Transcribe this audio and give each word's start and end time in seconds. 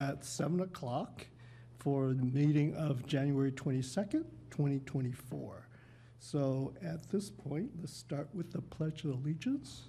at 0.00 0.24
7 0.24 0.60
o'clock 0.60 1.26
for 1.78 2.08
the 2.14 2.24
meeting 2.24 2.74
of 2.76 3.04
January 3.06 3.50
22nd, 3.50 4.24
2024. 4.50 5.68
So 6.20 6.72
at 6.82 7.10
this 7.10 7.30
point, 7.30 7.70
let's 7.80 7.92
start 7.96 8.28
with 8.32 8.52
the 8.52 8.62
Pledge 8.62 9.04
of 9.04 9.10
Allegiance. 9.10 9.88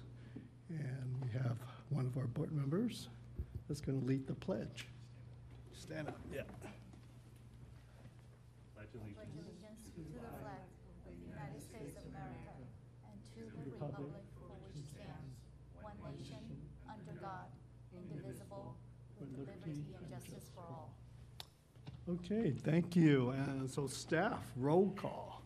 And 0.68 1.14
we 1.22 1.30
have 1.30 1.58
one 1.90 2.06
of 2.06 2.16
our 2.16 2.26
board 2.26 2.52
members 2.52 3.08
that's 3.68 3.80
going 3.80 4.00
to 4.00 4.06
lead 4.06 4.26
the 4.26 4.34
pledge. 4.34 4.88
Stand 5.72 6.08
up, 6.08 6.18
yeah. 6.32 6.42
pledge 8.74 9.34
allegiance 9.38 9.86
to 9.94 10.02
the 10.02 10.18
flag 10.42 10.66
of 11.06 11.14
the 11.14 11.26
United 11.26 11.62
States 11.62 11.94
of 11.98 12.10
America 12.10 12.58
and 13.06 13.18
to 13.34 13.46
the 13.46 13.70
republic 13.70 14.22
for 14.34 14.50
which 14.66 14.74
it 14.74 14.86
stands, 14.90 15.38
one 15.82 15.94
nation, 16.02 16.42
under 16.90 17.14
God, 17.22 17.46
indivisible, 17.94 18.76
with 19.20 19.36
liberty 19.36 19.84
and 20.00 20.08
justice 20.08 20.48
for 20.54 20.64
all. 20.64 20.96
Okay, 22.14 22.52
thank 22.64 22.96
you. 22.96 23.30
And 23.30 23.70
so 23.70 23.86
staff, 23.86 24.40
roll 24.56 24.90
call. 24.96 25.42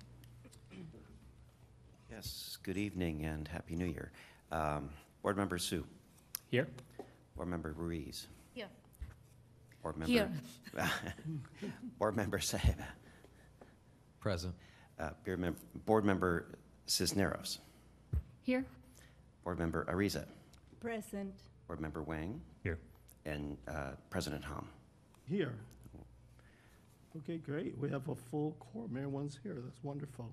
Yes, 2.11 2.59
good 2.63 2.77
evening 2.79 3.25
and 3.25 3.47
Happy 3.49 3.75
New 3.75 3.87
Year. 3.87 4.13
Um, 4.53 4.89
Board 5.23 5.37
Member 5.37 5.59
Sue, 5.59 5.85
Here? 6.51 6.69
Board 7.37 7.49
Member 7.49 7.75
Ruiz, 7.77 8.29
Here. 8.55 8.69
Board 9.83 9.97
Member. 9.97 10.13
Here. 10.13 10.31
Board 11.99 12.17
Member 12.17 12.39
Saheba, 12.39 12.85
Present. 14.21 14.55
uh, 15.01 15.11
Mem- 15.27 15.57
Board 15.87 16.05
Member 16.05 16.57
Cisneros, 16.87 17.59
Here. 18.43 18.65
Board 19.43 19.59
Member 19.59 19.85
Ariza, 19.91 20.25
Present. 20.81 21.35
Board 21.67 21.81
Member 21.81 22.03
Wang, 22.03 22.41
Here. 22.63 22.79
and 23.27 23.57
uh, 23.67 23.93
President 24.09 24.45
Hom. 24.45 24.69
Here. 25.29 25.55
Okay, 27.19 27.37
great. 27.37 27.79
We 27.79 27.89
have 27.91 28.09
a 28.09 28.15
full 28.17 28.57
quorum. 28.59 28.97
Everyone's 28.97 29.39
here. 29.41 29.59
That's 29.65 29.85
wonderful. 29.85 30.29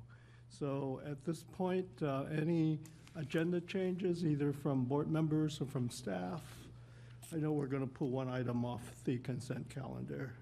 So 0.50 1.00
at 1.06 1.24
this 1.24 1.44
point, 1.56 1.88
uh, 2.02 2.24
any 2.36 2.80
agenda 3.16 3.62
changes, 3.62 4.26
either 4.26 4.52
from 4.52 4.86
board 4.86 5.12
members 5.12 5.62
or 5.62 5.66
from 5.66 5.92
staff? 5.92 6.42
I 7.32 7.38
know 7.38 7.52
we're 7.52 7.68
going 7.68 7.88
to 7.88 7.94
pull 7.94 8.10
one 8.10 8.30
item 8.30 8.66
off 8.66 8.82
the 9.06 9.20
consent 9.20 9.70
calendar. 9.70 10.34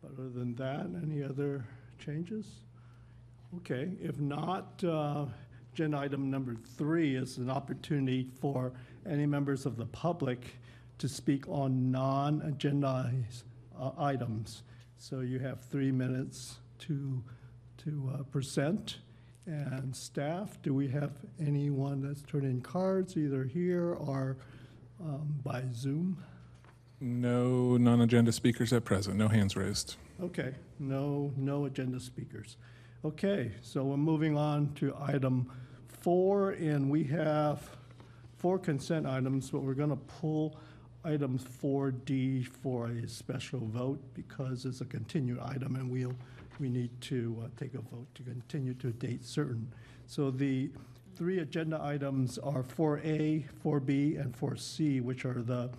But 0.00 0.12
Other 0.12 0.28
than 0.28 0.54
that, 0.56 0.86
any 1.02 1.24
other 1.24 1.64
changes? 1.98 2.46
Okay, 3.56 3.90
if 4.00 4.20
not, 4.20 4.82
uh, 4.84 5.26
agenda 5.72 5.98
item 5.98 6.30
number 6.30 6.54
three 6.76 7.16
is 7.16 7.38
an 7.38 7.50
opportunity 7.50 8.30
for 8.40 8.72
any 9.08 9.26
members 9.26 9.66
of 9.66 9.76
the 9.76 9.86
public 9.86 10.56
to 10.98 11.08
speak 11.08 11.48
on 11.48 11.90
non-agenda 11.90 13.12
uh, 13.76 13.90
items. 13.98 14.62
So 15.00 15.20
you 15.20 15.38
have 15.38 15.60
three 15.62 15.92
minutes 15.92 16.56
to, 16.80 17.22
to 17.84 18.12
uh, 18.14 18.22
present. 18.24 18.98
And 19.46 19.94
staff, 19.94 20.60
do 20.60 20.74
we 20.74 20.88
have 20.88 21.12
anyone 21.40 22.02
that's 22.02 22.22
turning 22.22 22.50
in 22.50 22.60
cards, 22.60 23.16
either 23.16 23.44
here 23.44 23.94
or 23.94 24.38
um, 25.00 25.36
by 25.44 25.62
Zoom? 25.72 26.22
No 27.00 27.76
non-agenda 27.76 28.32
speakers 28.32 28.72
at 28.72 28.84
present, 28.84 29.16
no 29.16 29.28
hands 29.28 29.56
raised. 29.56 29.94
Okay, 30.20 30.52
no, 30.80 31.32
no 31.36 31.66
agenda 31.66 32.00
speakers. 32.00 32.56
Okay, 33.04 33.52
so 33.62 33.84
we're 33.84 33.96
moving 33.96 34.36
on 34.36 34.74
to 34.74 34.94
item 35.00 35.48
four, 35.86 36.50
and 36.50 36.90
we 36.90 37.04
have 37.04 37.70
four 38.36 38.58
consent 38.58 39.06
items, 39.06 39.50
but 39.50 39.60
we're 39.62 39.74
going 39.74 39.90
to 39.90 39.96
pull 39.96 40.58
item 41.08 41.38
4D 41.38 42.46
for 42.46 42.88
a 42.88 43.08
special 43.08 43.60
vote 43.60 44.00
because 44.14 44.64
it's 44.64 44.80
a 44.82 44.84
continued 44.84 45.38
item, 45.40 45.76
and 45.76 45.90
we'll, 45.90 46.14
we 46.60 46.68
need 46.68 46.90
to 47.02 47.42
uh, 47.42 47.48
take 47.58 47.74
a 47.74 47.80
vote 47.80 48.06
to 48.14 48.22
continue 48.22 48.74
to 48.74 48.88
a 48.88 48.92
date 48.92 49.24
certain. 49.24 49.72
So 50.06 50.30
the 50.30 50.70
three 51.16 51.38
agenda 51.38 51.80
items 51.82 52.36
are 52.38 52.62
4A, 52.62 53.44
4B, 53.64 54.20
and 54.20 54.36
4C, 54.36 55.00
which 55.00 55.24
are 55.24 55.42
the 55.42 55.70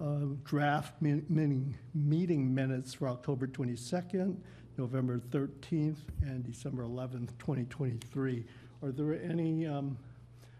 uh, 0.00 0.16
draft 0.44 1.00
meeting, 1.00 1.74
meeting 1.94 2.54
minutes 2.54 2.92
for 2.92 3.08
October 3.08 3.46
22nd, 3.46 4.36
November 4.76 5.18
13th, 5.30 5.96
and 6.22 6.44
December 6.44 6.84
11th, 6.84 7.30
2023. 7.38 8.44
Are 8.82 8.92
there 8.92 9.14
any 9.14 9.66
um, 9.66 9.96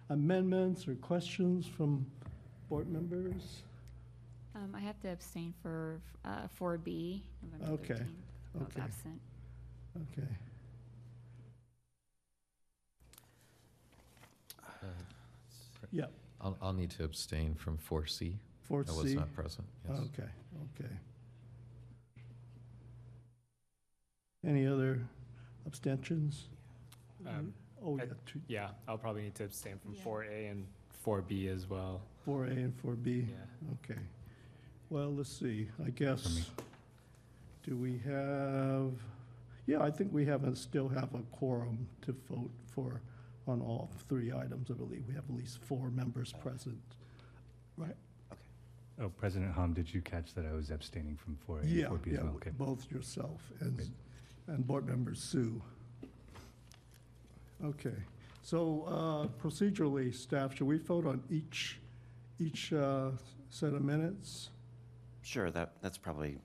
amendments 0.09 0.89
or 0.89 0.95
questions 0.95 1.67
from 1.67 2.07
board 2.69 2.91
members? 2.91 3.63
Um, 4.55 4.75
I 4.75 4.81
have 4.81 4.99
to 5.01 5.09
abstain 5.13 5.55
for, 5.63 6.01
uh, 6.25 6.49
four 6.49 6.79
B, 6.79 7.23
November 7.43 7.75
Okay, 7.75 7.87
thirteenth. 7.95 8.09
I 8.55 8.59
was 8.59 8.69
okay. 8.69 8.81
absent. 8.83 9.21
Okay, 10.13 10.29
yeah, 15.91 16.05
I'll, 16.41 16.57
I'll 16.61 16.73
need 16.73 16.91
to 16.91 17.05
abstain 17.05 17.55
from 17.55 17.79
4C. 17.79 18.35
I 18.71 18.75
was 18.75 18.87
4C. 18.89 19.03
Was 19.03 19.15
not 19.15 19.33
present, 19.33 19.67
yes. 19.89 19.99
Okay, 19.99 20.29
okay. 20.79 20.93
Any 24.47 24.67
other 24.67 25.01
abstentions? 25.67 26.45
Um, 27.27 27.53
Oh, 27.81 27.97
I- 27.99 28.05
yeah, 28.05 28.13
two- 28.27 28.41
Yeah, 28.49 28.71
I'll 28.89 28.99
probably 28.99 29.23
need 29.23 29.37
to 29.37 29.45
abstain 29.45 29.79
from 29.79 29.95
Yeah. 29.95 30.03
4A 30.03 30.49
and 30.51 30.67
4B 31.05 31.47
as 31.49 31.69
well. 31.69 32.03
4A 32.27 32.51
and 32.51 32.77
4B. 32.83 33.29
Yeah. 33.31 33.73
Okay. 33.75 34.01
Well, 34.91 35.13
let's 35.15 35.29
see, 35.31 35.69
I 35.85 35.91
guess, 35.91 36.47
do 37.63 37.77
we 37.77 37.99
have, 38.07 38.93
yeah, 39.67 39.83
I 39.83 39.91
think 39.91 40.13
we 40.13 40.25
have, 40.27 40.45
a- 40.45 40.57
still 40.57 40.89
have 40.89 41.15
a 41.15 41.21
quorum 41.31 41.87
to 42.03 42.13
vote 42.29 42.51
for 42.71 43.03
on 43.47 43.61
all 43.61 43.91
three 44.09 44.33
items, 44.33 44.71
I 44.71 44.75
believe. 44.75 45.05
We 45.07 45.15
have 45.15 45.25
at 45.29 45.35
least 45.37 45.59
four 45.63 45.91
members 45.91 46.33
present. 46.33 46.79
Right? 47.77 47.97
Okay. 48.33 48.41
Oh, 49.01 49.09
President 49.11 49.53
Hom, 49.53 49.73
did 49.75 49.93
you 49.93 50.01
catch 50.01 50.35
that 50.35 50.45
I 50.47 50.53
was 50.53 50.71
abstaining 50.71 51.17
from 51.17 51.37
4A 51.47 51.61
and 51.63 51.71
Yeah, 51.71 51.87
4B 51.87 52.07
as 52.07 52.13
yeah, 52.13 52.23
well? 52.25 52.33
Okay. 52.37 52.51
both 52.57 52.91
yourself 52.91 53.41
and, 53.61 53.77
Great. 53.77 53.89
and 54.49 54.67
Board 54.67 54.87
Member 54.87 55.15
Sue. 55.15 55.61
Okay, 57.65 57.95
so 58.43 58.85
uh, 58.87 59.43
procedurally, 59.43 60.15
staff, 60.15 60.57
should 60.57 60.67
we 60.69 60.79
vote 60.79 61.07
on 61.07 61.21
each, 61.29 61.79
each 62.39 62.73
uh, 62.73 63.11
set 63.51 63.75
of 63.75 63.83
minutes? 63.83 64.51
Sure, 65.29 65.51
that, 65.51 65.73
that's 65.83 65.99
probably 65.99 66.39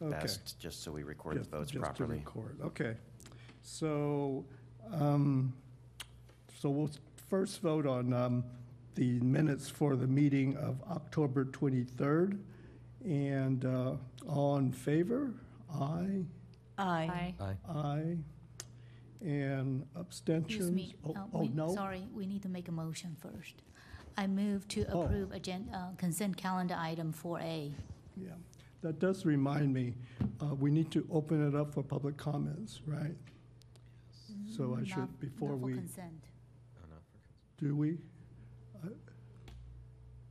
Okay. 0.00 0.12
best, 0.20 0.60
just 0.60 0.84
so 0.84 0.92
we 0.92 1.02
record 1.02 1.34
the 1.34 1.40
Just- 1.40 1.50
votes 1.50 1.70
just 1.72 1.82
to 1.84 1.90
properly. 1.90 2.18
record, 2.18 2.60
okay. 2.60 2.96
So, 3.62 4.44
um, 4.92 5.52
so 6.60 6.70
we'll 6.70 6.90
first 7.28 7.60
vote 7.60 7.84
on, 7.84 8.12
um, 8.12 8.44
the 8.94 9.18
minutes 9.20 9.68
for 9.68 9.96
the 9.96 10.06
meeting 10.06 10.56
of 10.56 10.80
October 10.84 11.44
twenty-third. 11.46 12.38
And, 13.04 13.64
uh, 13.64 13.96
all 14.28 14.56
in 14.58 14.70
favor? 14.72 15.34
Aye, 15.70 16.24
Aye. 16.78 17.34
Aye. 17.40 17.56
aye. 17.68 18.18
And 19.20 19.84
Excuse 19.96 20.70
me. 20.70 20.94
Oh, 21.04 21.12
uh, 21.12 21.26
oh, 21.32 21.40
we- 21.42 21.48
no? 21.48 21.74
Sorry, 21.74 22.06
we 22.14 22.24
need 22.26 22.42
to 22.42 22.48
make 22.48 22.68
a 22.68 22.72
motion 22.72 23.16
first. 23.16 23.62
I 24.16 24.26
move 24.28 24.66
to 24.68 24.84
Oh. 24.92 25.02
approve 25.02 25.32
agenda, 25.32 25.92
consent 25.96 26.36
calendar 26.36 26.76
item 26.78 27.12
4A. 27.12 27.74
Yeah, 28.20 28.30
that 28.82 28.98
does 28.98 29.24
remind 29.24 29.72
me, 29.72 29.94
uh, 30.40 30.54
we 30.54 30.70
need 30.70 30.90
to 30.92 31.06
open 31.10 31.46
it 31.46 31.54
up 31.54 31.72
for 31.74 31.82
public 31.82 32.16
comments, 32.16 32.80
right? 32.86 33.14
So 34.56 34.74
I 34.74 34.78
Not- 34.78 34.88
should, 34.88 35.20
before 35.20 35.50
not 35.50 35.60
for 35.60 35.66
we, 35.66 35.74
consent. 35.74 36.24
Oh, 36.82 36.86
no, 36.90 36.96
for 36.96 37.64
do 37.64 37.76
we? 37.76 37.98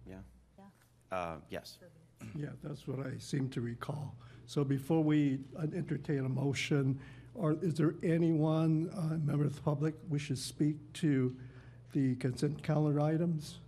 Yeah? 0.07 0.15
Yeah. 0.59 1.15
Uh, 1.17 1.37
Yes. 1.49 1.77
Yeah, 2.35 2.49
that's 2.63 2.87
what 2.87 3.05
I 3.05 3.17
seem 3.19 3.47
to 3.51 3.61
recall. 3.61 4.15
So 4.47 4.63
before 4.63 5.03
we 5.03 5.39
uh, 5.57 5.61
entertain 5.73 6.25
a 6.25 6.29
motion, 6.29 6.99
or 7.35 7.53
is 7.61 7.75
there 7.75 7.93
anyone, 8.03 8.89
uh, 8.95 9.17
member 9.17 9.45
of 9.45 9.55
the 9.55 9.61
public, 9.61 9.93
wishes 10.09 10.39
to 10.41 10.45
speak 10.47 10.93
to 10.93 11.35
the 11.93 12.15
consent 12.15 12.63
calendar 12.63 12.99
items? 12.99 13.59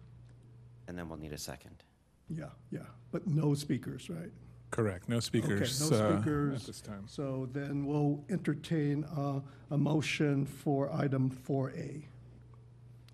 And 0.87 0.97
then 0.97 1.07
we'll 1.07 1.19
need 1.19 1.31
a 1.33 1.37
second. 1.37 1.83
Yeah, 2.29 2.45
yeah, 2.71 2.81
but 3.11 3.27
no 3.27 3.53
speakers, 3.53 4.09
right? 4.09 4.31
Correct, 4.71 5.09
no 5.09 5.19
speakers. 5.19 5.89
no 5.89 5.97
uh, 5.97 6.15
speakers. 6.17 6.61
At 6.61 6.67
this 6.67 6.81
time. 6.81 7.03
So 7.07 7.49
then 7.53 7.85
we'll 7.85 8.23
entertain 8.29 9.03
uh, 9.05 9.39
a 9.71 9.77
motion 9.77 10.45
for 10.45 10.93
item 10.93 11.31
4A. 11.47 12.03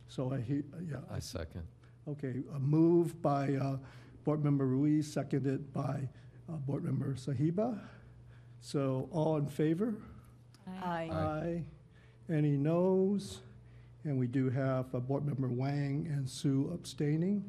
So 0.07 0.33
I, 0.33 0.41
he- 0.41 0.63
yeah, 0.89 0.97
I 1.09 1.19
second. 1.19 1.63
okay, 2.09 2.43
a 2.53 2.59
move 2.59 3.21
by 3.21 3.53
uh, 3.55 3.77
Board 4.25 4.43
Member 4.43 4.65
Ruiz, 4.65 5.11
seconded 5.11 5.71
by 5.71 6.09
uh, 6.49 6.53
Board 6.57 6.83
Member 6.83 7.13
Saheba. 7.13 7.79
So 8.59 9.07
all 9.11 9.37
in 9.37 9.47
favor? 9.47 9.95
Aye. 10.67 11.09
Aye. 11.11 11.63
Any 12.29 12.57
noes? 12.57 13.39
And 14.03 14.19
we 14.19 14.27
do 14.27 14.49
have 14.49 14.93
uh, 14.93 14.99
Board 14.99 15.25
Member 15.25 15.47
Wang 15.47 16.07
and 16.11 16.29
Sue 16.29 16.69
abstaining. 16.73 17.43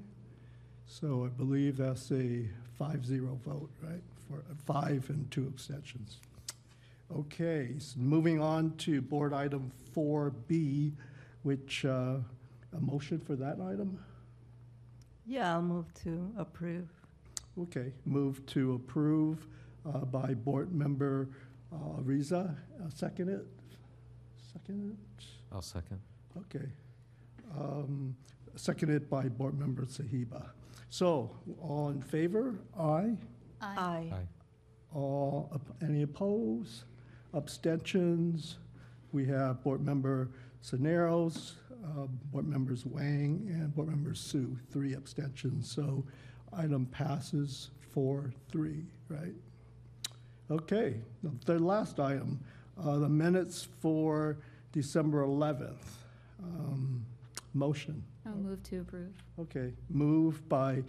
So 0.86 1.24
I 1.24 1.28
believe 1.28 1.76
that's 1.78 2.10
a 2.12 2.48
five-zero 2.78 3.38
vote, 3.44 3.70
right? 3.82 4.02
for, 4.28 4.42
five 4.64 5.08
and 5.10 5.30
two 5.30 5.46
abstentions. 5.46 6.18
Okay, 7.14 7.74
s- 7.76 7.94
moving 7.96 8.40
on 8.40 8.76
to 8.78 9.00
board 9.00 9.32
item 9.32 9.70
4B, 9.94 10.92
which, 11.44 11.84
uh, 11.84 12.16
a 12.76 12.80
motion 12.80 13.20
for 13.20 13.36
that 13.36 13.60
item? 13.60 13.98
Yeah, 15.26 15.54
I'll 15.54 15.62
move 15.62 15.92
to 16.04 16.32
approve. 16.36 16.88
Okay, 17.58 17.92
move 18.04 18.44
to 18.46 18.74
approve 18.74 19.46
uh, 19.86 19.98
by 19.98 20.34
Board 20.34 20.72
Member 20.74 21.28
uh, 21.72 22.00
Ariza. 22.00 22.50
Uh, 22.50 22.88
Second 22.92 23.28
it? 23.30 23.46
Second 24.52 24.90
it? 24.92 25.24
I'll 25.52 25.62
second. 25.62 26.00
Okay. 26.36 26.66
Um, 27.56 28.16
Seconded 28.56 29.08
by 29.08 29.28
Board 29.28 29.58
Member 29.58 29.84
Saheba. 29.84 30.48
So, 30.88 31.30
all 31.60 31.90
in 31.90 32.00
favor? 32.02 32.58
Aye. 32.78 33.16
Aye. 33.60 34.10
Aye. 34.12 34.28
All, 34.94 35.50
op- 35.52 35.76
any 35.82 36.02
opposed? 36.02 36.84
Abstentions? 37.34 38.56
We 39.12 39.26
have 39.26 39.62
Board 39.62 39.84
Member 39.84 40.30
Cisneros, 40.62 41.54
uh, 41.84 42.06
Board 42.32 42.46
Members 42.48 42.86
Wang, 42.86 43.46
and 43.50 43.74
Board 43.74 43.88
Member 43.88 44.14
Sue, 44.14 44.56
three 44.70 44.94
abstentions. 44.94 45.70
So 45.70 46.04
item 46.52 46.86
passes 46.86 47.70
four, 47.92 48.32
three, 48.50 48.84
right? 49.08 49.34
Okay, 50.50 51.00
the- 51.22 51.32
the 51.44 51.58
last 51.58 51.98
item, 52.00 52.40
uh, 52.78 52.98
the 52.98 53.08
minutes 53.08 53.64
for 53.80 54.38
December 54.72 55.22
11th. 55.22 56.04
Um, 56.42 57.04
Motion. 57.54 58.04
I'll 58.26 58.34
move 58.34 58.62
to 58.64 58.80
approve. 58.80 59.12
Okay, 59.38 59.72
moved 59.88 60.48
by 60.48 60.82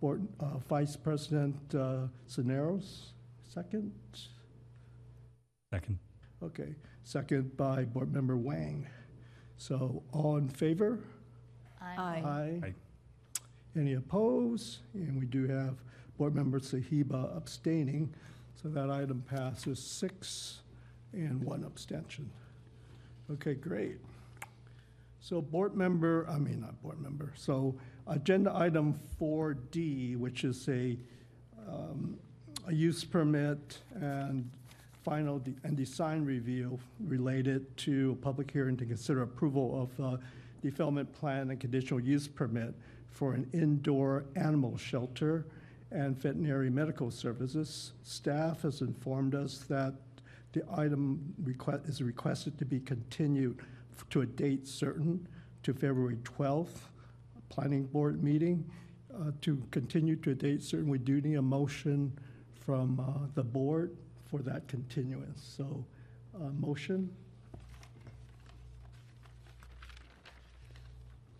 Board, 0.00 0.26
uh, 0.40 0.58
Vice 0.68 0.96
President 0.96 1.56
uh, 1.74 2.06
Cisneros, 2.26 3.12
second? 3.42 3.92
Second. 5.72 5.98
Okay, 6.42 6.74
second 7.02 7.56
by 7.56 7.84
Board 7.84 8.12
Member 8.12 8.36
Wang. 8.36 8.86
So 9.56 10.02
all 10.12 10.36
in 10.36 10.48
favor? 10.48 10.98
Aye. 11.80 12.22
Aye. 12.62 12.74
Any 13.76 13.94
opposed? 13.94 14.78
And 14.94 15.18
we 15.18 15.26
do 15.26 15.46
have 15.48 15.76
Board 16.16 16.34
Member 16.34 16.60
Saheba 16.60 17.36
abstaining, 17.36 18.14
so 18.54 18.68
that 18.68 18.90
item 18.90 19.24
passes 19.28 19.78
six 19.82 20.60
and 21.12 21.42
one 21.42 21.64
abstention. 21.64 22.30
Okay, 23.30 23.54
great. 23.54 23.98
So 25.24 25.40
board 25.40 25.74
member, 25.74 26.26
I 26.28 26.38
mean, 26.38 26.60
not 26.60 26.82
board 26.82 27.00
member, 27.00 27.32
so 27.34 27.74
agenda 28.06 28.54
item 28.54 29.00
4D, 29.18 30.18
which 30.18 30.44
is 30.44 30.68
a, 30.68 30.98
um, 31.66 32.18
a 32.68 32.74
use 32.74 33.04
permit 33.04 33.78
and 33.94 34.50
final 35.02 35.38
de- 35.38 35.54
and 35.64 35.78
design 35.78 36.26
review 36.26 36.78
related 37.00 37.74
to 37.78 38.10
a 38.10 38.22
public 38.22 38.50
hearing 38.50 38.76
to 38.76 38.84
consider 38.84 39.22
approval 39.22 39.88
of 39.98 40.04
uh, 40.04 40.18
development 40.60 41.10
plan 41.14 41.48
and 41.48 41.58
conditional 41.58 42.00
use 42.00 42.28
permit 42.28 42.74
for 43.08 43.32
an 43.32 43.48
indoor 43.54 44.26
animal 44.36 44.76
shelter 44.76 45.46
and 45.90 46.18
veterinary 46.18 46.68
medical 46.68 47.10
services. 47.10 47.92
Staff 48.02 48.60
has 48.60 48.82
informed 48.82 49.34
us 49.34 49.64
that 49.70 49.94
the 50.52 50.62
item 50.70 51.34
request, 51.42 51.86
is 51.86 52.02
requested 52.02 52.58
to 52.58 52.66
be 52.66 52.78
continued 52.78 53.62
to 54.10 54.22
a 54.22 54.26
date 54.26 54.66
certain 54.66 55.26
to 55.62 55.72
February 55.72 56.16
12th, 56.24 56.88
planning 57.48 57.84
board 57.84 58.22
meeting. 58.22 58.70
Uh, 59.14 59.30
To 59.42 59.62
continue 59.70 60.16
to 60.16 60.30
a 60.30 60.34
date 60.34 60.62
certain, 60.62 60.88
we 60.88 60.98
do 60.98 61.20
need 61.20 61.34
a 61.36 61.42
motion 61.42 62.12
from 62.64 62.98
uh, 62.98 63.26
the 63.34 63.44
board 63.44 63.96
for 64.24 64.40
that 64.42 64.66
continuance. 64.66 65.42
So, 65.56 65.84
uh, 66.34 66.48
motion? 66.58 67.10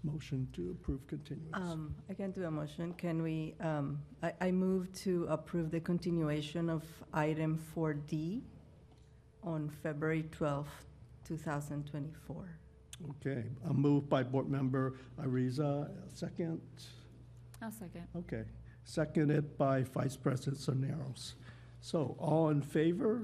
Motion 0.04 0.46
to 0.52 0.70
approve 0.70 1.04
continuance. 1.06 1.54
Um, 1.54 1.94
I 2.10 2.14
can 2.14 2.30
do 2.30 2.44
a 2.44 2.50
motion. 2.50 2.92
Can 2.92 3.22
we, 3.22 3.54
um, 3.60 3.98
I, 4.22 4.34
I 4.40 4.50
move 4.52 4.92
to 5.04 5.26
approve 5.30 5.70
the 5.70 5.80
continuation 5.80 6.68
of 6.68 6.84
item 7.12 7.58
4D 7.74 8.42
on 9.42 9.70
February 9.82 10.24
12th, 10.38 10.66
2024. 11.24 12.48
Okay, 13.10 13.44
a 13.68 13.72
move 13.74 14.08
by 14.08 14.22
Board 14.22 14.48
Member 14.48 14.94
Ariza, 15.20 15.90
second. 16.12 16.60
I'll 17.60 17.72
second. 17.72 18.06
Okay, 18.16 18.44
seconded 18.84 19.56
by 19.58 19.82
Vice 19.82 20.16
President 20.16 20.58
Cisneros. 20.58 21.34
So, 21.80 22.14
all 22.18 22.50
in 22.50 22.62
favor? 22.62 23.22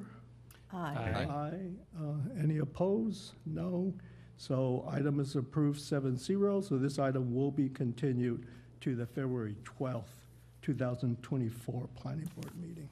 Aye. 0.72 0.76
Aye. 0.96 1.26
Aye. 1.30 1.70
Uh, 1.98 2.40
Any 2.40 2.58
opposed? 2.58 3.32
No. 3.46 3.92
So 4.36 4.86
item 4.90 5.20
is 5.20 5.36
approved 5.36 5.78
7-0. 5.80 6.64
so 6.66 6.78
this 6.78 6.98
item 6.98 7.34
will 7.34 7.50
be 7.50 7.68
continued 7.68 8.46
to 8.80 8.94
the 8.96 9.04
February 9.04 9.54
twelfth, 9.64 10.14
two 10.62 10.72
thousand 10.74 11.22
twenty-four 11.22 11.86
Planning 11.94 12.30
Board 12.34 12.50
meeting. 12.58 12.88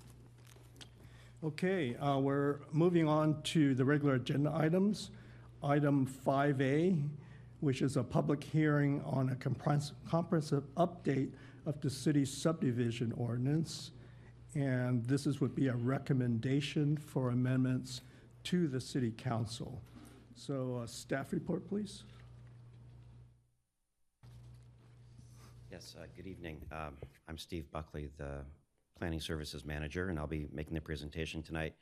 Okay, 1.45 1.95
uh, 1.97 2.19
we're 2.19 2.59
moving 2.73 3.07
on 3.07 3.41
to 3.43 3.73
the 3.73 3.85
regular 3.85 4.15
agenda 4.15 4.51
items. 4.53 5.13
Item 5.63 6.05
five 6.05 6.61
A, 6.61 6.97
which 7.61 7.81
is 7.81 7.97
a 7.97 8.03
public 8.03 8.43
hearing 8.43 9.01
on 9.03 9.29
a 9.31 9.37
comprehens- 9.37 9.93
comprehensive 10.05 10.65
update 10.75 11.31
of 11.65 11.81
the 11.81 11.91
city 11.91 12.25
subdivision 12.25 13.13
ordinance. 13.13 13.93
And 14.57 15.05
this 15.05 15.29
is, 15.29 15.41
would 15.41 15.55
be 15.55 15.69
a 15.69 15.77
recommendation 15.77 16.97
for 16.97 17.31
amendments 17.31 18.01
to 18.45 18.67
the 18.67 18.81
city 18.81 19.13
council. 19.13 19.81
So, 20.35 20.79
uh, 20.83 20.87
staff 20.87 21.33
report, 21.33 21.69
please. 21.69 22.03
Yes, 25.71 25.95
uh, 25.97 26.07
good 26.17 26.27
evening. 26.27 26.63
Um, 26.73 26.97
I'm 27.29 27.39
Steve 27.39 27.71
Buckley, 27.71 28.11
the 28.17 28.41
Planning 28.99 29.21
Services 29.21 29.65
Manager, 29.65 30.09
and 30.09 30.19
I'll 30.19 30.27
be 30.27 30.49
making 30.53 30.75
the 30.75 30.81
presentation 30.81 31.43
tonight. 31.43 31.75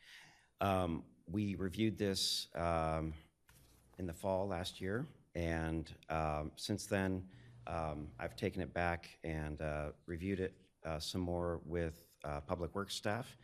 Um, 0.61 1.03
We 1.29 1.55
reviewed 1.57 1.99
this 1.99 2.49
um, 2.55 3.15
in 3.99 4.07
the 4.07 4.13
fall 4.13 4.47
last 4.47 4.81
year, 4.81 5.07
and 5.35 5.91
um, 6.11 6.53
since 6.57 6.87
then, 6.87 7.25
um, 7.67 8.09
I've 8.21 8.37
taken 8.37 8.63
it 8.63 8.73
back 8.73 9.09
and 9.25 9.61
uh, 9.61 9.89
reviewed 10.07 10.41
it 10.41 10.55
uh, 10.85 11.01
some 11.01 11.23
more 11.23 11.61
with 11.65 12.07
uh, 12.25 12.41
Public 12.41 12.75
Works 12.75 12.95
staff. 12.95 13.37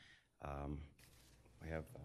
Um, 0.45 0.79
We 1.63 1.71
have 1.71 1.85
uh, 1.97 2.01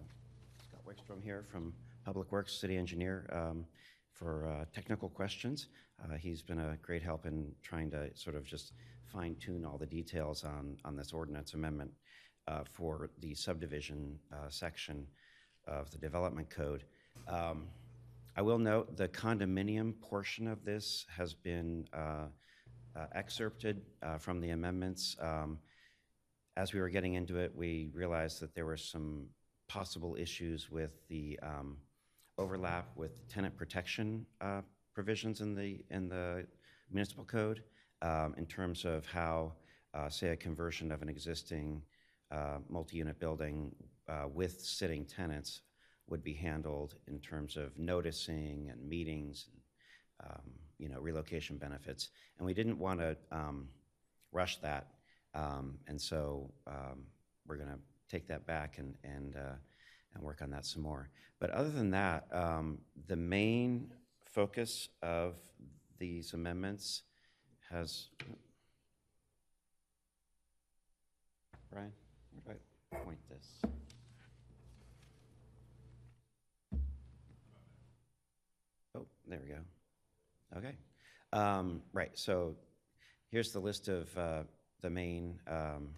Scott 0.63 0.81
Wickstrom 0.87 1.21
here 1.21 1.43
from 1.51 1.73
Public 2.05 2.31
Works, 2.31 2.53
City 2.53 2.77
Engineer, 2.77 3.29
um, 3.31 3.65
for 4.13 4.47
uh, 4.47 4.65
technical 4.73 5.09
questions. 5.09 5.67
Uh, 6.01 6.15
He's 6.15 6.41
been 6.41 6.59
a 6.59 6.77
great 6.81 7.03
help 7.03 7.25
in 7.25 7.51
trying 7.61 7.91
to 7.91 8.09
sort 8.15 8.35
of 8.35 8.45
just 8.45 8.71
fine 9.11 9.35
tune 9.35 9.65
all 9.65 9.77
the 9.77 9.85
details 9.85 10.43
on, 10.43 10.77
on 10.85 10.95
this 10.95 11.13
ordinance 11.13 11.53
amendment 11.53 11.91
uh, 12.47 12.61
for 12.71 13.09
the 13.19 13.33
subdivision 13.33 14.19
uh, 14.31 14.49
section 14.49 15.05
of 15.67 15.89
the 15.91 15.97
Development 15.97 16.49
Code. 16.49 16.83
Um, 17.27 17.67
I 18.35 18.41
will 18.41 18.59
note 18.59 18.95
the 18.95 19.07
condominium 19.07 19.99
portion 19.99 20.47
of 20.47 20.63
this 20.63 21.05
has 21.09 21.33
been 21.33 21.87
uh, 21.93 22.27
uh, 22.95 23.05
excerpted 23.13 23.81
uh, 24.03 24.17
from 24.17 24.39
the 24.41 24.51
amendments. 24.51 25.15
Um, 25.19 25.59
as 26.55 26.73
we 26.73 26.79
were 26.79 26.89
getting 26.89 27.15
into 27.15 27.37
it, 27.37 27.51
we 27.55 27.89
realized 27.93 28.39
that 28.41 28.55
there 28.55 28.65
were 28.65 28.77
some 28.77 29.27
possible 29.67 30.15
issues 30.19 30.71
with 30.71 30.91
the 31.09 31.39
um, 31.43 31.77
overlap 32.37 32.87
with 32.95 33.27
tenant 33.27 33.57
protection 33.57 34.25
uh, 34.41 34.61
provisions 34.93 35.41
in 35.41 35.53
the 35.53 35.83
in 35.91 36.09
the 36.09 36.45
municipal 36.91 37.23
code 37.23 37.63
um, 38.01 38.35
in 38.37 38.45
terms 38.45 38.85
of 38.85 39.05
how, 39.05 39.53
uh, 39.93 40.09
say, 40.09 40.29
a 40.29 40.35
conversion 40.35 40.91
of 40.91 41.01
an 41.01 41.09
existing 41.09 41.81
uh, 42.31 42.57
multi-unit 42.69 43.19
building 43.19 43.73
uh, 44.07 44.25
with 44.33 44.61
sitting 44.61 45.05
tenants 45.05 45.61
would 46.07 46.23
be 46.23 46.33
handled 46.33 46.95
in 47.07 47.19
terms 47.19 47.57
of 47.57 47.77
noticing 47.77 48.69
and 48.71 48.87
meetings, 48.87 49.47
and, 49.51 50.29
um, 50.31 50.41
you 50.77 50.89
know, 50.89 50.99
relocation 50.99 51.57
benefits, 51.57 52.09
and 52.37 52.45
we 52.45 52.53
didn't 52.53 52.79
want 52.79 52.99
to 52.99 53.17
um, 53.31 53.67
rush 54.31 54.57
that, 54.57 54.87
um, 55.33 55.77
and 55.87 55.99
so 55.99 56.49
um, 56.65 57.03
we're 57.47 57.57
going 57.57 57.69
to 57.69 57.79
take 58.09 58.27
that 58.27 58.45
back 58.45 58.77
and 58.77 58.95
and 59.03 59.35
uh, 59.35 59.55
and 60.13 60.23
work 60.23 60.41
on 60.41 60.49
that 60.49 60.65
some 60.65 60.81
more. 60.81 61.09
But 61.39 61.51
other 61.51 61.69
than 61.69 61.91
that, 61.91 62.27
um, 62.31 62.79
the 63.07 63.15
main 63.15 63.91
focus 64.25 64.89
of 65.01 65.35
these 65.99 66.33
amendments 66.33 67.03
has. 67.71 68.07
Brian, 71.71 71.91
where 72.43 72.55
do 72.55 72.61
I 72.93 72.95
point 73.03 73.19
this? 73.29 73.61
Oh, 78.95 79.05
there 79.27 79.39
we 79.43 79.49
go. 79.49 79.59
Okay. 80.57 80.75
Um, 81.33 81.81
right. 81.93 82.11
So 82.13 82.55
here's 83.31 83.51
the 83.51 83.59
list 83.59 83.89
of 83.89 84.17
uh, 84.17 84.43
the 84.81 84.89
main 84.89 85.39
um, 85.47 85.89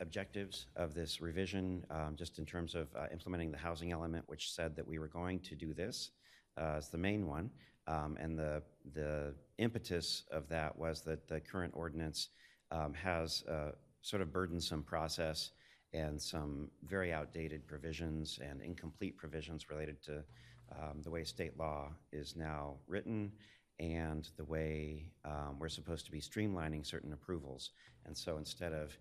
objectives 0.00 0.66
of 0.76 0.94
this 0.94 1.20
revision, 1.20 1.84
um, 1.90 2.16
just 2.16 2.38
in 2.38 2.44
terms 2.44 2.74
of 2.74 2.88
uh, 2.96 3.06
implementing 3.12 3.50
the 3.50 3.58
housing 3.58 3.92
element, 3.92 4.24
which 4.26 4.52
said 4.52 4.76
that 4.76 4.86
we 4.86 4.98
were 4.98 5.08
going 5.08 5.38
to 5.40 5.54
do 5.54 5.72
this 5.72 6.10
uh, 6.58 6.74
as 6.76 6.88
the 6.88 6.98
main 6.98 7.26
one. 7.26 7.50
Um, 7.88 8.16
And 8.20 8.38
the, 8.38 8.62
the 8.94 9.34
impetus 9.58 10.24
of 10.30 10.48
that 10.48 10.76
was 10.76 11.02
that 11.02 11.28
the 11.28 11.40
current 11.40 11.72
ordinance 11.76 12.28
um, 12.70 12.94
has 12.94 13.44
a 13.48 13.72
sort 14.02 14.22
of 14.22 14.32
burdensome 14.32 14.82
process 14.82 15.52
and 15.92 16.20
some 16.20 16.68
very 16.82 17.12
outdated 17.12 17.66
provisions 17.66 18.38
and 18.42 18.60
incomplete 18.60 19.16
provisions 19.16 19.70
related 19.70 20.02
to 20.02 20.24
um, 20.72 21.00
the 21.02 21.10
way 21.10 21.24
state 21.24 21.56
law 21.56 21.92
is 22.12 22.34
now 22.36 22.74
written 22.88 23.32
and 23.78 24.30
the 24.36 24.44
way 24.44 25.12
um, 25.24 25.56
we're 25.60 25.68
supposed 25.68 26.04
to 26.06 26.12
be 26.12 26.20
streamlining 26.20 26.84
certain 26.84 27.12
approvals. 27.12 27.70
And 28.04 28.16
so 28.16 28.38
instead 28.38 28.72
of 28.72 28.98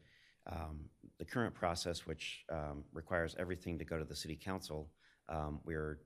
um, 0.51 0.81
the 1.17 1.25
current 1.25 1.55
process, 1.55 2.05
which 2.05 2.45
um, 2.51 2.83
requires 2.93 3.35
everything 3.39 3.79
to 3.79 3.85
go 3.85 3.97
to 3.97 4.05
the 4.05 4.15
city 4.15 4.35
council, 4.35 4.89
we're 5.63 5.97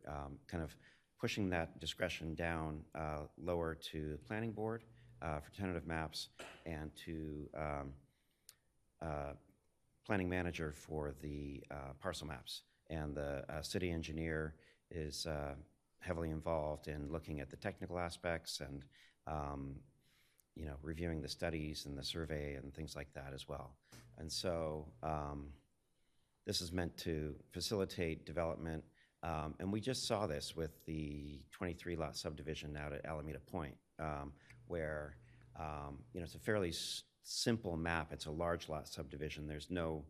kind 0.48 0.64
of 0.64 0.76
pushing 1.20 1.50
that 1.50 1.80
discretion 1.80 2.34
down 2.36 2.82
uh, 2.96 3.20
lower 3.38 3.76
to 3.76 4.12
the 4.12 4.18
planning 4.18 4.52
board 4.52 4.84
uh, 5.22 5.40
for 5.40 5.52
tentative 5.52 5.86
maps 5.86 6.30
and 6.66 6.92
to 6.96 7.50
um, 7.58 7.94
uh, 9.02 9.34
planning 10.06 10.30
manager 10.30 10.74
for 10.74 11.14
the 11.22 11.62
uh, 11.72 11.94
parcel 12.02 12.28
maps. 12.28 12.64
And 12.90 13.16
the 13.16 13.44
uh, 13.50 13.62
city 13.62 13.92
engineer 13.92 14.56
is 14.90 15.28
uh, 15.28 15.54
heavily 16.00 16.32
involved 16.32 16.88
in 16.88 17.12
looking 17.12 17.40
at 17.40 17.50
the 17.50 17.58
technical 17.58 18.00
aspects 18.00 18.62
and, 18.62 18.84
um, 19.28 19.76
you 20.56 20.66
know, 20.66 20.76
reviewing 20.82 21.22
the 21.22 21.30
studies 21.30 21.86
and 21.86 21.98
the 21.98 22.04
survey 22.04 22.56
and 22.56 22.74
things 22.74 22.96
like 22.96 23.14
that 23.14 23.32
as 23.34 23.48
well. 23.48 23.76
And 24.18 24.32
so 24.32 24.88
um, 25.04 25.50
this 26.46 26.62
is 26.62 26.72
meant 26.72 26.98
to 26.98 27.36
facilitate 27.52 28.26
development. 28.26 28.84
Um, 29.22 29.56
and 29.60 29.72
we 29.72 29.82
just 29.82 30.08
saw 30.08 30.28
this 30.28 30.56
with 30.56 30.86
the 30.86 31.40
23 31.52 31.96
lot 31.96 32.16
subdivision 32.16 32.78
out 32.78 32.94
at 32.94 33.06
Alameda 33.06 33.40
Point, 33.40 33.76
um, 34.00 34.32
where, 34.68 35.18
um, 35.60 36.00
you 36.14 36.22
know, 36.22 36.24
it's 36.24 36.36
a 36.36 36.40
fairly 36.40 36.70
s- 36.70 37.04
simple 37.24 37.76
map. 37.76 38.14
It's 38.14 38.28
a 38.28 38.32
large 38.32 38.70
lot 38.70 38.88
subdivision. 38.88 39.46
There's 39.46 39.70
no 39.70 40.06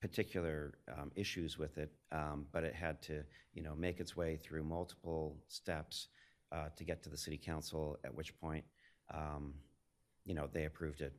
particular 0.00 0.74
um, 0.96 1.12
issues 1.14 1.56
with 1.56 1.78
it, 1.78 1.92
um, 2.10 2.46
but 2.52 2.64
it 2.64 2.74
had 2.74 3.00
to, 3.02 3.22
you 3.54 3.62
know, 3.62 3.74
make 3.76 4.00
its 4.00 4.16
way 4.16 4.36
through 4.36 4.64
multiple 4.64 5.36
steps 5.46 6.08
uh, 6.50 6.68
to 6.76 6.84
get 6.84 7.02
to 7.04 7.08
the 7.08 7.16
city 7.16 7.38
council, 7.38 7.96
at 8.04 8.12
which 8.12 8.36
point, 8.40 8.64
um, 9.14 9.54
you 10.24 10.34
know, 10.34 10.48
they 10.52 10.64
approved 10.64 11.00
it 11.00 11.12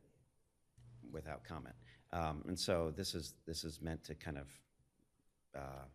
without 1.11 1.43
comment. 1.43 1.75
And 2.11 2.57
so 2.57 2.91
this 2.95 3.13
is, 3.13 3.35
this 3.45 3.63
is 3.63 3.79
meant 3.81 4.03
to 4.05 4.15
kind 4.15 4.37
of 4.37 4.47
uh, 5.55 5.85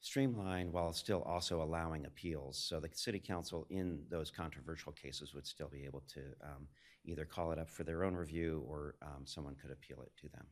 streamline 0.00 0.72
while 0.72 0.92
still 0.92 1.22
also 1.22 1.62
allowing 1.62 2.06
appeals. 2.06 2.56
So 2.58 2.80
the 2.80 2.88
city 2.92 3.18
council 3.18 3.66
in 3.70 4.00
those 4.08 4.30
controversial 4.30 4.92
cases 4.92 5.34
would 5.34 5.46
still 5.46 5.68
be 5.68 5.84
able 5.84 6.02
to 6.14 6.20
um, 6.42 6.68
either 7.04 7.24
call 7.24 7.52
it 7.52 7.58
up 7.58 7.68
for 7.68 7.84
their 7.84 8.04
own 8.04 8.14
review 8.14 8.64
or 8.68 8.94
um, 9.02 9.22
someone 9.24 9.56
could 9.60 9.70
appeal 9.70 10.02
it 10.02 10.12
to 10.20 10.28
them. 10.28 10.46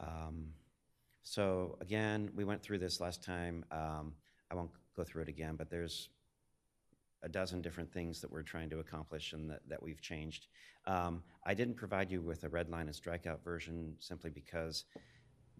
Um, 0.00 0.52
So 1.22 1.76
again, 1.80 2.30
we 2.36 2.44
went 2.44 2.62
through 2.62 2.78
this 2.78 3.00
last 3.00 3.24
time. 3.24 3.64
Um, 3.70 4.14
I 4.50 4.54
won't 4.54 4.70
go 4.96 5.02
through 5.04 5.22
it 5.22 5.28
again, 5.28 5.56
but 5.56 5.68
there's 5.70 6.10
a 7.22 7.28
dozen 7.28 7.62
different 7.62 7.92
things 7.92 8.20
that 8.20 8.30
we're 8.30 8.44
trying 8.44 8.70
to 8.70 8.78
accomplish 8.78 9.32
and 9.32 9.50
that, 9.50 9.60
that 9.68 9.82
we've 9.82 10.00
changed. 10.00 10.46
Um, 10.86 11.22
I 11.44 11.54
didn't 11.54 11.74
provide 11.76 12.12
you 12.12 12.22
with 12.22 12.44
a 12.44 12.48
red 12.48 12.68
line 12.68 12.86
and 12.86 12.94
strikeout 12.94 13.42
version 13.42 13.96
simply 13.98 14.30
because 14.30 14.84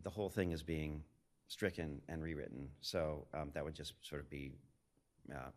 the 0.05 0.11
whole 0.11 0.31
thing 0.31 0.53
is 0.53 0.63
being 0.63 1.03
stricken 1.49 2.01
and 2.09 2.23
rewritten. 2.23 2.69
So 2.81 3.27
um, 3.35 3.51
that 3.55 3.65
would 3.65 3.75
just 3.75 3.95
sort 4.03 4.21
of 4.21 4.31
be 4.31 4.53
uh, 5.33 5.51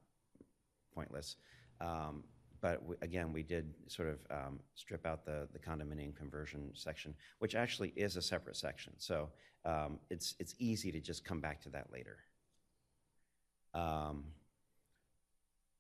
pointless. 0.94 1.38
Um, 1.82 2.24
But 2.62 2.82
w- 2.82 3.00
again, 3.02 3.32
we 3.34 3.44
did 3.44 3.74
sort 3.88 4.10
of 4.10 4.20
um, 4.30 4.60
strip 4.76 5.06
out 5.06 5.24
the, 5.26 5.48
the 5.54 5.60
condominium 5.60 6.14
conversion 6.14 6.72
section, 6.74 7.16
which 7.40 7.56
actually 7.56 7.94
is 7.96 8.18
a 8.18 8.22
separate 8.22 8.58
section. 8.58 8.94
So 8.98 9.30
um, 9.64 10.00
it's, 10.10 10.36
it's 10.40 10.56
easy 10.60 10.92
to 10.92 11.00
just 11.00 11.24
come 11.24 11.42
back 11.42 11.62
to 11.62 11.70
that 11.70 11.88
later. 11.92 12.18
Um, 13.74 14.26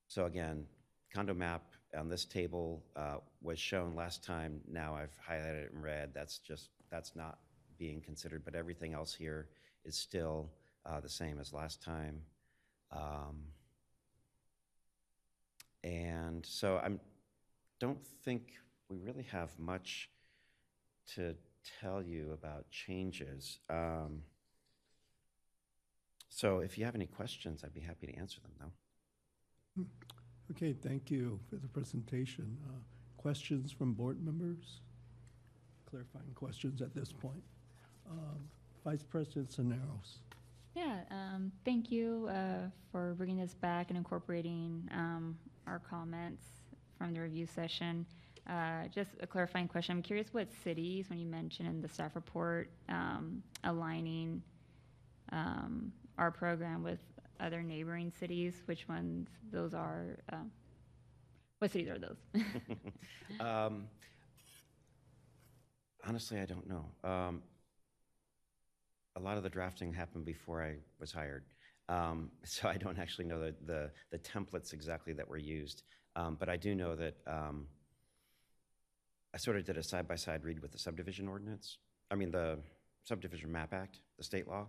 So 0.08 0.26
again, 0.26 0.66
condo 1.14 1.34
map 1.36 1.64
on 1.94 2.10
this 2.10 2.26
table 2.26 2.84
uh, 2.96 3.18
was 3.42 3.60
shown 3.60 3.96
last 3.96 4.24
time. 4.24 4.62
Now 4.68 4.96
I've 4.96 5.16
highlighted 5.30 5.66
it 5.66 5.72
in 5.74 5.82
red. 5.82 6.14
That's 6.14 6.40
just, 6.40 6.70
that's 6.90 7.16
not 7.16 7.38
being 7.78 8.02
considered, 8.02 8.44
but 8.44 8.56
everything 8.56 8.94
else 8.94 9.14
here 9.14 9.50
is 9.86 9.98
still 9.98 10.50
uh, 10.86 11.00
the 11.00 11.10
same 11.10 11.40
as 11.40 11.54
last 11.54 11.82
time. 11.84 12.22
Um, 12.92 13.54
And 15.84 16.46
so 16.46 16.78
I'm, 16.84 17.00
don't 17.80 18.04
think 18.26 18.42
we 18.90 18.98
really 18.98 19.28
have 19.32 19.58
much 19.58 20.10
to 21.16 21.36
tell 21.82 22.02
you 22.04 22.32
about 22.34 22.70
changes. 22.70 23.60
Um, 23.70 24.24
So 26.30 26.60
if 26.60 26.78
you 26.78 26.86
have 26.86 26.96
any 26.96 27.08
questions, 27.08 27.64
I'd 27.64 27.74
be 27.74 27.82
happy 27.82 28.08
to 28.08 28.16
answer 28.16 28.40
them, 28.42 28.52
though. 28.60 29.86
Okay, 30.52 30.74
thank 30.74 31.10
you 31.12 31.40
for 31.50 31.58
the 31.58 31.68
presentation. 31.68 32.58
Uh, 32.68 32.80
Questions 33.18 33.72
from 33.72 33.94
board 33.94 34.24
members? 34.24 34.82
Clarifying 35.90 36.34
questions 36.34 36.82
at 36.82 36.94
this 36.94 37.12
point. 37.12 37.44
Um, 38.10 38.50
Vice 38.86 39.04
President 39.04 39.52
Cisneros. 39.52 40.20
Yeah, 40.76 41.02
um, 41.12 41.52
thank 41.66 41.92
you, 41.92 42.28
uh, 42.30 42.70
for 42.92 43.14
bringing 43.16 43.38
this 43.38 43.54
back 43.56 43.90
and 43.90 43.98
incorporating, 43.98 44.88
um, 44.94 45.38
our 45.68 45.80
comments 45.80 46.46
from 46.98 47.14
the 47.14 47.20
review 47.20 47.46
session. 47.46 48.06
Uh, 48.48 48.88
just 48.94 49.12
a 49.20 49.28
clarifying 49.28 49.68
question. 49.68 49.98
I'm 49.98 50.02
curious 50.02 50.34
what 50.34 50.48
cities, 50.64 51.10
when 51.10 51.20
you 51.20 51.26
mentioned 51.26 51.68
in 51.68 51.82
the 51.82 51.88
staff 51.88 52.16
report, 52.16 52.72
um, 52.88 53.44
aligning, 53.64 54.42
um, 55.32 55.92
our 56.18 56.32
program 56.32 56.82
with 56.84 57.00
other 57.40 57.62
neighboring 57.62 58.12
cities, 58.20 58.62
which 58.66 58.88
ones 58.88 59.28
those 59.52 59.74
are, 59.74 60.18
um, 60.32 60.52
what 61.60 61.72
cities 61.72 61.90
are 61.90 62.00
those? 62.00 62.18
Um, 63.40 63.88
Honestly, 66.08 66.40
I 66.40 66.46
don't 66.46 66.68
know. 66.68 66.86
A 69.20 69.22
lot 69.22 69.36
of 69.36 69.44
the 69.44 69.50
drafting 69.50 69.92
happened 69.94 70.24
before 70.24 70.64
I 70.64 70.78
was 71.00 71.12
hired, 71.12 71.44
Um, 71.90 72.32
so 72.44 72.70
I 72.70 72.78
don't 72.78 72.98
actually 72.98 73.26
know 73.26 73.40
the, 73.40 73.56
the, 73.66 73.92
the 74.12 74.20
templates 74.20 74.74
exactly 74.74 75.14
that 75.14 75.28
were 75.28 75.38
used. 75.38 75.84
Um, 76.16 76.36
But 76.40 76.48
I 76.50 76.58
do 76.58 76.74
know 76.74 76.96
that 76.96 77.16
um, 77.28 77.68
I 79.34 79.38
sort 79.38 79.58
of 79.58 79.66
did 79.66 79.78
a 79.78 79.84
side-by-side 79.84 80.44
read 80.44 80.60
with 80.62 80.72
the 80.72 80.80
subdivision 80.80 81.28
ordinance, 81.28 81.78
I 82.10 82.16
mean, 82.16 82.32
the 82.32 82.60
subdivision 83.04 83.52
map 83.52 83.74
act, 83.74 84.00
the 84.18 84.24
state 84.24 84.48
law. 84.48 84.68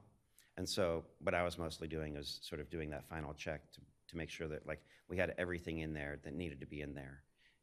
And 0.56 0.68
so 0.68 1.04
what 1.20 1.34
I 1.34 1.42
was 1.42 1.56
mostly 1.56 1.88
doing 1.88 2.16
is 2.16 2.40
sort 2.42 2.60
of 2.60 2.68
doing 2.68 2.90
that 2.90 3.08
final 3.08 3.32
check 3.32 3.72
to, 3.72 3.80
to 4.08 4.16
make 4.16 4.30
sure 4.30 4.48
that, 4.48 4.66
like, 4.66 4.82
we 5.08 5.16
had 5.16 5.32
everything 5.38 5.78
in 5.78 5.94
there 5.94 6.18
that 6.24 6.34
needed 6.34 6.60
to 6.60 6.66
be 6.66 6.80
in 6.82 6.92
there 6.92 7.22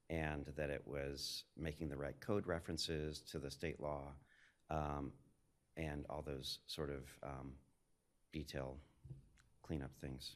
and 0.09 0.45
that 0.55 0.69
it 0.69 0.81
was 0.87 1.43
making 1.57 1.89
the 1.89 1.97
right 1.97 2.19
code 2.21 2.47
references 2.47 3.21
to 3.31 3.39
the 3.39 3.51
state 3.51 3.79
law 3.79 4.13
um, 4.69 5.11
and 5.77 6.05
all 6.09 6.21
those 6.21 6.59
sort 6.67 6.89
of 6.89 7.03
um, 7.23 7.53
detail 8.33 8.77
cleanup 9.63 9.91
things. 10.01 10.35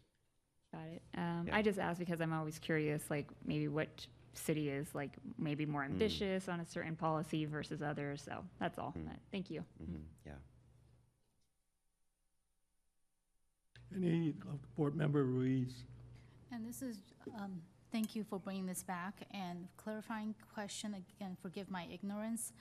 Got 0.71 0.87
it. 0.87 1.01
Um, 1.17 1.47
Yeah. 1.47 1.55
I 1.57 1.61
just 1.61 1.79
asked 1.79 1.99
because 1.99 2.21
I'm 2.21 2.31
always 2.33 2.57
curious, 2.59 3.09
like 3.09 3.27
maybe 3.45 3.67
what 3.67 4.07
city 4.33 4.69
is 4.69 4.87
like 4.95 5.11
maybe 5.37 5.65
more 5.65 5.83
Hmm. 5.83 5.91
ambitious 5.91 6.47
on 6.47 6.61
a 6.61 6.65
certain 6.65 6.95
policy 6.95 7.43
versus 7.45 7.81
others. 7.81 8.21
So 8.21 8.45
that's 8.59 8.79
all. 8.79 8.93
But 8.95 9.19
Thank 9.31 9.49
you. 9.51 9.65
Mhm, 9.83 10.03
Yeah. 10.25 10.35
Any 13.93 14.33
uh, 14.49 14.53
board 14.77 14.95
member 14.95 15.23
Ruiz? 15.25 15.83
And 16.51 16.65
this 16.65 16.81
is, 16.81 16.97
um, 17.37 17.61
thank 17.91 18.15
you 18.15 18.23
for 18.23 18.39
bringing 18.39 18.65
this 18.65 18.83
back 18.83 19.27
and 19.31 19.67
clarifying 19.77 20.33
question, 20.53 20.93
again, 21.19 21.35
forgive 21.41 21.69
my 21.69 21.85
ignorance. 21.91 22.53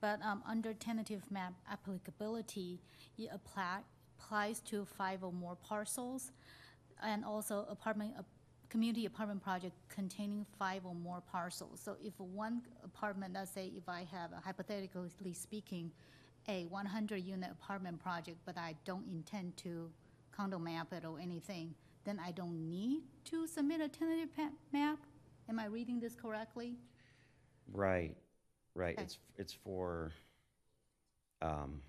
But 0.00 0.20
um, 0.22 0.42
under 0.48 0.72
tentative 0.74 1.22
map 1.30 1.54
applicability, 1.70 2.80
it 3.18 3.30
apply, 3.32 3.80
applies 4.18 4.60
to 4.60 4.84
five 4.84 5.24
or 5.24 5.32
more 5.32 5.56
parcels, 5.56 6.32
and 7.02 7.24
also 7.24 7.66
apartment, 7.68 8.14
a 8.18 8.24
community 8.68 9.06
apartment 9.06 9.42
project 9.42 9.74
containing 9.88 10.46
five 10.58 10.84
or 10.84 10.94
more 10.94 11.22
parcels. 11.32 11.80
So 11.82 11.96
if 12.02 12.18
one 12.18 12.62
apartment, 12.84 13.34
let's 13.34 13.52
say 13.52 13.72
if 13.76 13.88
I 13.88 14.06
have, 14.12 14.32
a 14.32 14.40
hypothetically 14.44 15.32
speaking, 15.32 15.90
a 16.48 16.66
100-unit 16.72 17.50
apartment 17.50 18.00
project, 18.00 18.38
but 18.46 18.56
I 18.56 18.74
don't 18.84 19.06
intend 19.10 19.56
to 19.58 19.90
condo 20.30 20.58
map 20.58 20.92
it 20.92 21.04
or 21.04 21.18
anything, 21.20 21.74
then 22.04 22.20
I 22.24 22.30
don't 22.30 22.70
need 22.70 23.02
to 23.26 23.46
submit 23.46 23.80
a 23.80 23.88
tentative 23.88 24.30
map? 24.72 24.98
Am 25.48 25.58
I 25.58 25.66
reading 25.66 26.00
this 26.00 26.14
correctly? 26.14 26.76
Right, 27.72 28.14
right. 28.78 28.94
Okay. 28.94 29.02
It's, 29.02 29.18
it's 29.36 29.52
for, 29.52 30.12
um, 31.42 31.80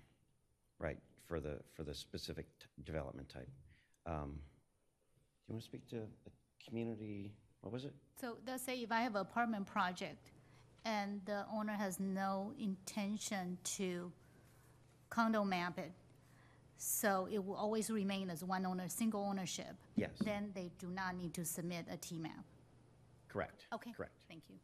right, 0.78 0.98
for 1.26 1.40
the, 1.40 1.58
for 1.74 1.84
the 1.84 1.94
specific 1.94 2.46
t- 2.58 2.66
development 2.84 3.28
type. 3.28 3.48
Um, 4.06 4.32
Do 5.46 5.48
you 5.48 5.54
want 5.54 5.62
to 5.62 5.64
speak 5.66 5.88
to 5.90 5.96
the 6.24 6.30
community, 6.66 7.32
what 7.60 7.72
was 7.72 7.84
it? 7.84 7.94
So 8.20 8.36
let's 8.46 8.62
say 8.64 8.76
if 8.82 8.92
I 8.92 9.00
have 9.02 9.14
an 9.14 9.22
apartment 9.22 9.66
project 9.66 10.30
and 10.84 11.20
the 11.24 11.44
owner 11.54 11.72
has 11.74 12.00
no 12.00 12.52
intention 12.58 13.56
to 13.76 14.10
condo 15.08 15.44
map 15.44 15.78
it, 15.78 15.92
so 16.76 17.28
it 17.30 17.44
will 17.44 17.56
always 17.56 17.90
remain 17.90 18.30
as 18.30 18.42
one 18.42 18.64
owner, 18.64 18.88
single 18.88 19.22
ownership, 19.22 19.74
Yes, 19.96 20.10
then 20.24 20.50
they 20.54 20.70
do 20.78 20.88
not 20.88 21.14
need 21.14 21.34
to 21.34 21.44
submit 21.44 21.84
a 21.92 21.96
T-map. 21.98 22.44
correct. 23.28 23.66
Okay. 23.74 23.92
Correct. 23.92 24.14
Thank 24.28 24.42
you. 24.48 24.56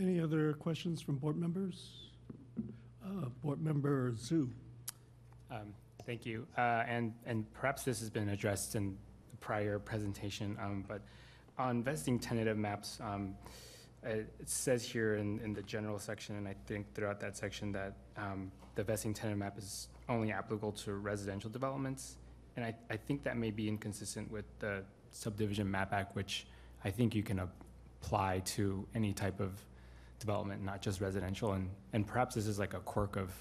Any 0.00 0.18
other 0.18 0.54
questions 0.54 1.02
from 1.02 1.16
board 1.16 1.36
members? 1.36 1.90
Uh, 3.04 3.26
Board 3.42 3.60
Member 3.60 4.12
Zhu. 4.12 4.48
Um, 5.50 5.74
Thank 6.06 6.24
you. 6.24 6.46
Uh, 6.56 6.84
And, 6.86 7.12
and 7.26 7.52
perhaps 7.52 7.82
this 7.82 8.00
has 8.00 8.08
been 8.08 8.30
addressed 8.30 8.76
in 8.76 8.96
the 9.30 9.36
prior 9.36 9.78
presentation, 9.78 10.56
um, 10.58 10.86
but 10.88 11.02
on 11.58 11.82
vesting 11.82 12.18
tentative 12.18 12.56
maps, 12.56 12.98
um, 13.02 13.34
it 14.02 14.26
says 14.46 14.82
here 14.82 15.16
in, 15.16 15.38
in 15.40 15.52
the 15.52 15.62
general 15.62 15.98
section, 15.98 16.36
and 16.36 16.48
I 16.48 16.54
think 16.66 16.94
throughout 16.94 17.20
that 17.20 17.36
section, 17.36 17.70
that 17.72 17.92
um, 18.16 18.50
the 18.76 18.82
vesting 18.82 19.12
tentative 19.12 19.38
map 19.38 19.58
is 19.58 19.88
only 20.08 20.32
applicable 20.32 20.72
to 20.72 20.94
residential 20.94 21.50
developments. 21.50 22.16
And 22.56 22.64
I, 22.64 22.74
I 22.88 22.96
think 22.96 23.22
that 23.24 23.36
may 23.36 23.50
be 23.50 23.68
inconsistent 23.68 24.30
with 24.30 24.46
the 24.60 24.82
subdivision 25.10 25.70
map 25.70 25.92
act, 25.92 26.16
which 26.16 26.46
I 26.84 26.90
think 26.90 27.14
you 27.14 27.22
can 27.22 27.40
apply 27.40 28.40
to 28.56 28.88
any 28.94 29.12
type 29.12 29.40
of 29.40 29.52
development, 30.20 30.62
not 30.62 30.80
just 30.80 31.00
residential. 31.00 31.52
And, 31.54 31.68
and 31.92 32.06
perhaps 32.06 32.36
this 32.36 32.46
is 32.46 32.58
like 32.58 32.74
a 32.74 32.80
quirk 32.80 33.16
of, 33.16 33.32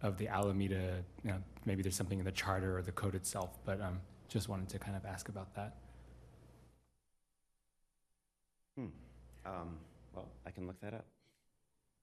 of 0.00 0.16
the 0.16 0.28
Alameda, 0.28 1.04
you 1.22 1.30
know, 1.30 1.38
maybe 1.66 1.82
there's 1.82 1.96
something 1.96 2.18
in 2.18 2.24
the 2.24 2.32
charter 2.32 2.78
or 2.78 2.82
the 2.82 2.92
code 2.92 3.14
itself, 3.14 3.58
but 3.66 3.80
um, 3.80 4.00
just 4.28 4.48
wanted 4.48 4.68
to 4.70 4.78
kind 4.78 4.96
of 4.96 5.04
ask 5.04 5.28
about 5.28 5.54
that. 5.54 5.76
Hmm. 8.78 8.86
Um, 9.44 9.78
Well, 10.14 10.28
I 10.46 10.50
can 10.50 10.66
look 10.66 10.80
that 10.80 10.94
up. 10.94 11.04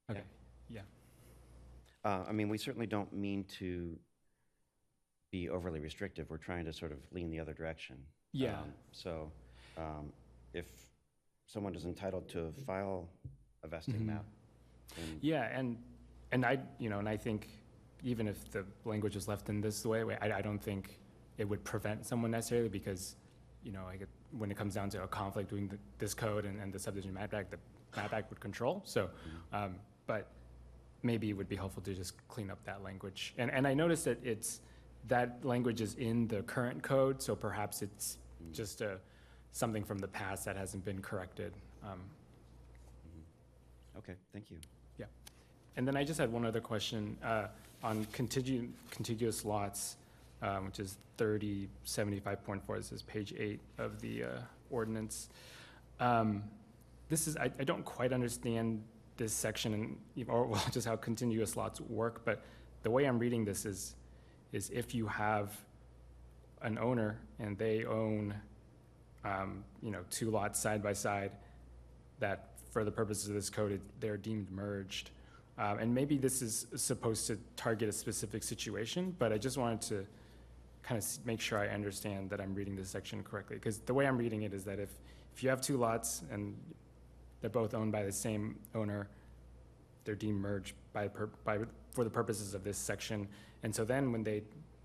Okay, 0.09 0.23
yeah. 0.69 0.81
Uh, 2.03 2.23
I 2.27 2.31
mean, 2.31 2.49
we 2.49 2.57
certainly 2.57 2.87
don't 2.87 3.11
mean 3.13 3.45
to 3.59 3.97
be 5.31 5.49
overly 5.49 5.79
restrictive. 5.79 6.29
We're 6.29 6.37
trying 6.37 6.65
to 6.65 6.73
sort 6.73 6.91
of 6.91 6.97
lean 7.11 7.29
the 7.29 7.39
other 7.39 7.53
direction. 7.53 7.97
Yeah. 8.33 8.59
Um, 8.59 8.73
So 8.91 9.31
um, 9.77 10.11
if 10.53 10.65
someone 11.45 11.75
is 11.75 11.85
entitled 11.85 12.27
to 12.29 12.53
file 12.65 13.09
a 13.63 13.67
vesting 13.67 13.95
Mhm. 14.01 14.05
map, 14.05 14.25
then 14.95 15.19
Yeah, 15.21 15.43
and, 15.57 15.77
and 16.31 16.45
I, 16.45 16.59
you 16.79 16.89
know, 16.89 16.99
and 16.99 17.07
I 17.07 17.17
think 17.17 17.47
even 18.03 18.27
if 18.27 18.49
the 18.51 18.65
language 18.85 19.15
is 19.15 19.27
left 19.27 19.49
in 19.49 19.61
this 19.61 19.85
way, 19.85 20.03
I, 20.21 20.37
I 20.37 20.41
don't 20.41 20.59
think 20.59 20.99
it 21.37 21.45
would 21.47 21.63
prevent 21.63 22.05
someone 22.05 22.31
necessarily 22.31 22.69
because, 22.69 23.15
you 23.63 23.71
know, 23.71 23.85
I 23.85 23.97
get, 23.97 24.09
when 24.37 24.49
it 24.51 24.57
comes 24.57 24.73
down 24.73 24.89
to 24.91 25.03
a 25.03 25.07
conflict 25.07 25.49
between 25.49 25.67
the- 25.69 25.77
this 25.99 26.13
code 26.13 26.45
and, 26.45 26.59
and 26.59 26.73
the 26.73 26.79
subdivision 26.79 27.13
map 27.13 27.33
act, 27.33 27.51
the 27.51 27.59
map 27.95 28.13
act 28.13 28.29
would 28.29 28.39
control, 28.39 28.81
so, 28.85 29.09
um, 29.53 29.75
but 30.07 30.27
maybe 31.03 31.29
it 31.29 31.33
would 31.33 31.49
be 31.49 31.55
helpful 31.55 31.81
to 31.83 31.93
just 31.93 32.15
clean 32.27 32.49
up 32.49 32.63
that 32.65 32.83
language. 32.83 33.33
And, 33.37 33.51
and 33.51 33.67
I 33.67 33.73
noticed 33.73 34.05
that 34.05 34.19
it's, 34.23 34.61
that 35.07 35.43
language 35.43 35.81
is 35.81 35.95
in 35.95 36.27
the 36.27 36.43
current 36.43 36.83
code, 36.83 37.21
so 37.21 37.35
perhaps 37.35 37.81
it's 37.81 38.17
just 38.51 38.81
a, 38.81 38.99
something 39.51 39.83
from 39.83 39.97
the 39.99 40.07
past 40.07 40.45
that 40.45 40.55
hasn't 40.55 40.85
been 40.85 41.01
corrected. 41.01 41.53
Um, 41.83 41.99
okay, 44.03 44.15
thank 44.33 44.51
you. 44.51 44.57
Yeah. 44.97 45.05
And 45.77 45.87
then 45.87 45.95
I 45.95 46.03
just 46.03 46.19
had 46.19 46.31
one 46.31 46.45
other 46.45 46.61
question 46.61 47.17
uh, 47.23 47.47
on 47.83 48.05
contigu- 48.07 48.69
contiguous 48.91 49.45
lots, 49.45 49.97
um, 50.41 50.65
which 50.65 50.79
is 50.79 50.97
3075.4. 51.17 52.77
This 52.77 52.91
is 52.91 53.01
page 53.03 53.33
eight 53.37 53.59
of 53.77 54.01
the 54.01 54.23
uh, 54.23 54.27
ordinance. 54.69 55.29
Um, 55.99 56.43
This 57.09 57.27
is, 57.27 57.35
I 57.37 57.51
I 57.59 57.65
don't 57.65 57.83
quite 57.83 58.13
understand 58.13 58.81
this 59.17 59.33
section, 59.33 59.73
and 59.73 60.29
or 60.29 60.45
well, 60.51 60.63
just 60.71 60.87
how 60.87 60.95
contiguous 60.95 61.55
lots 61.57 61.81
work, 61.81 62.23
but 62.25 62.41
the 62.83 62.89
way 62.89 63.05
I'm 63.05 63.19
reading 63.19 63.45
this 63.45 63.65
is, 63.65 63.95
is 64.53 64.69
if 64.71 64.95
you 64.95 65.07
have 65.07 65.49
an 66.61 66.77
owner 66.77 67.17
and 67.39 67.57
they 67.57 67.85
own, 67.85 68.33
um, 69.25 69.63
you 69.81 69.91
know, 69.91 70.03
two 70.09 70.31
lots 70.31 70.59
side 70.59 70.81
by 70.81 70.93
side, 70.93 71.31
that 72.19 72.50
for 72.71 72.83
the 72.83 72.91
purposes 72.91 73.27
of 73.27 73.35
this 73.35 73.49
code, 73.49 73.73
it- 73.73 73.81
they're 73.99 74.17
deemed 74.17 74.49
merged. 74.49 75.11
Um, 75.57 75.77
And 75.79 75.93
maybe 75.93 76.17
this 76.17 76.41
is 76.41 76.65
supposed 76.75 77.27
to 77.27 77.37
target 77.55 77.89
a 77.89 77.91
specific 77.91 78.41
situation, 78.41 79.15
but 79.19 79.31
I 79.31 79.37
just 79.37 79.57
wanted 79.57 79.81
to 79.89 80.07
kind 80.81 80.97
of 80.97 81.25
make 81.25 81.39
sure 81.39 81.59
I 81.59 81.67
understand 81.67 82.29
that 82.31 82.41
I'm 82.41 82.55
reading 82.55 82.75
this 82.75 82.89
section 82.89 83.23
correctly. 83.23 83.57
Because 83.57 83.79
the 83.79 83.93
way 83.93 84.07
I'm 84.07 84.17
reading 84.17 84.41
it 84.43 84.53
is 84.53 84.63
that 84.63 84.79
if, 84.79 84.89
if 85.35 85.43
you 85.43 85.49
have 85.49 85.61
two 85.61 85.77
lots 85.77 86.23
and 86.31 86.55
they're 87.41 87.49
both 87.51 87.73
owned 87.73 87.91
by 87.91 88.03
the 88.03 88.11
same 88.11 88.57
owner, 88.73 89.07
they're 90.05 90.15
deemed 90.15 90.41
merged 90.41 90.73
by, 90.93 91.09
by, 91.43 91.59
for 91.91 92.03
the 92.03 92.09
purposes 92.09 92.53
of 92.55 92.63
this 92.63 92.77
section. 92.77 93.27
And 93.61 93.75
so 93.75 93.85
then 93.85 94.11
when 94.11 94.23
they 94.23 94.41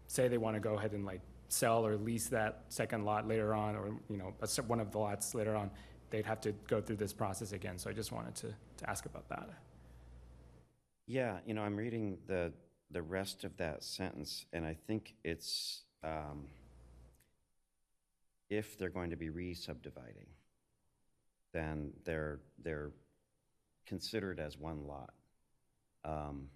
say 0.09 0.29
they 0.29 0.39
want 0.39 0.55
to 0.57 0.61
go 0.61 0.75
ahead 0.75 0.93
and 0.93 1.07
like 1.07 1.21
sell 1.49 1.87
or 1.87 1.97
lease 1.97 2.27
that 2.29 2.65
second 2.69 3.05
lot 3.05 3.27
later 3.27 3.55
on, 3.55 3.77
or, 3.77 3.89
you 4.11 4.17
know, 4.19 4.35
one 4.67 4.81
of 4.81 4.91
the 4.91 4.99
lots 4.99 5.35
later 5.35 5.55
on, 5.55 5.71
they'd 6.17 6.25
have 6.25 6.41
to 6.41 6.53
go 6.67 6.81
through 6.81 6.97
this 6.97 7.13
process 7.13 7.53
again. 7.53 7.79
So 7.79 7.91
I 7.91 7.93
just 7.93 8.11
wanted 8.11 8.35
to, 8.37 8.55
to 8.79 8.91
ask 8.91 9.05
about 9.05 9.29
that. 9.29 9.51
Yeah, 11.07 11.37
you 11.47 11.53
know, 11.53 11.61
I'm 11.61 11.77
reading 11.77 12.17
the, 12.27 12.53
the 12.91 13.03
rest 13.03 13.45
of 13.45 13.55
that 13.59 13.85
sentence, 13.85 14.47
and 14.55 14.65
I 14.65 14.79
think 14.87 15.15
it's, 15.25 15.83
um, 16.03 16.47
if 18.49 18.79
they're 18.79 18.89
going 18.89 19.11
to 19.11 19.17
be 19.17 19.29
re-subdividing, 19.29 20.27
then 21.53 21.93
they're, 22.05 22.41
they're 22.65 22.93
considered 23.85 24.41
as 24.41 24.57
one 24.57 24.87
lot. 24.87 25.13
Um, 26.05 26.49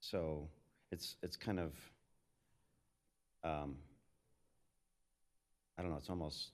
So 0.00 0.48
it's, 0.90 1.16
it's 1.22 1.36
kind 1.36 1.60
of, 1.60 1.72
um, 3.44 3.76
I 5.78 5.82
don't 5.82 5.90
know, 5.92 5.96
it's 5.96 6.10
almost 6.10 6.50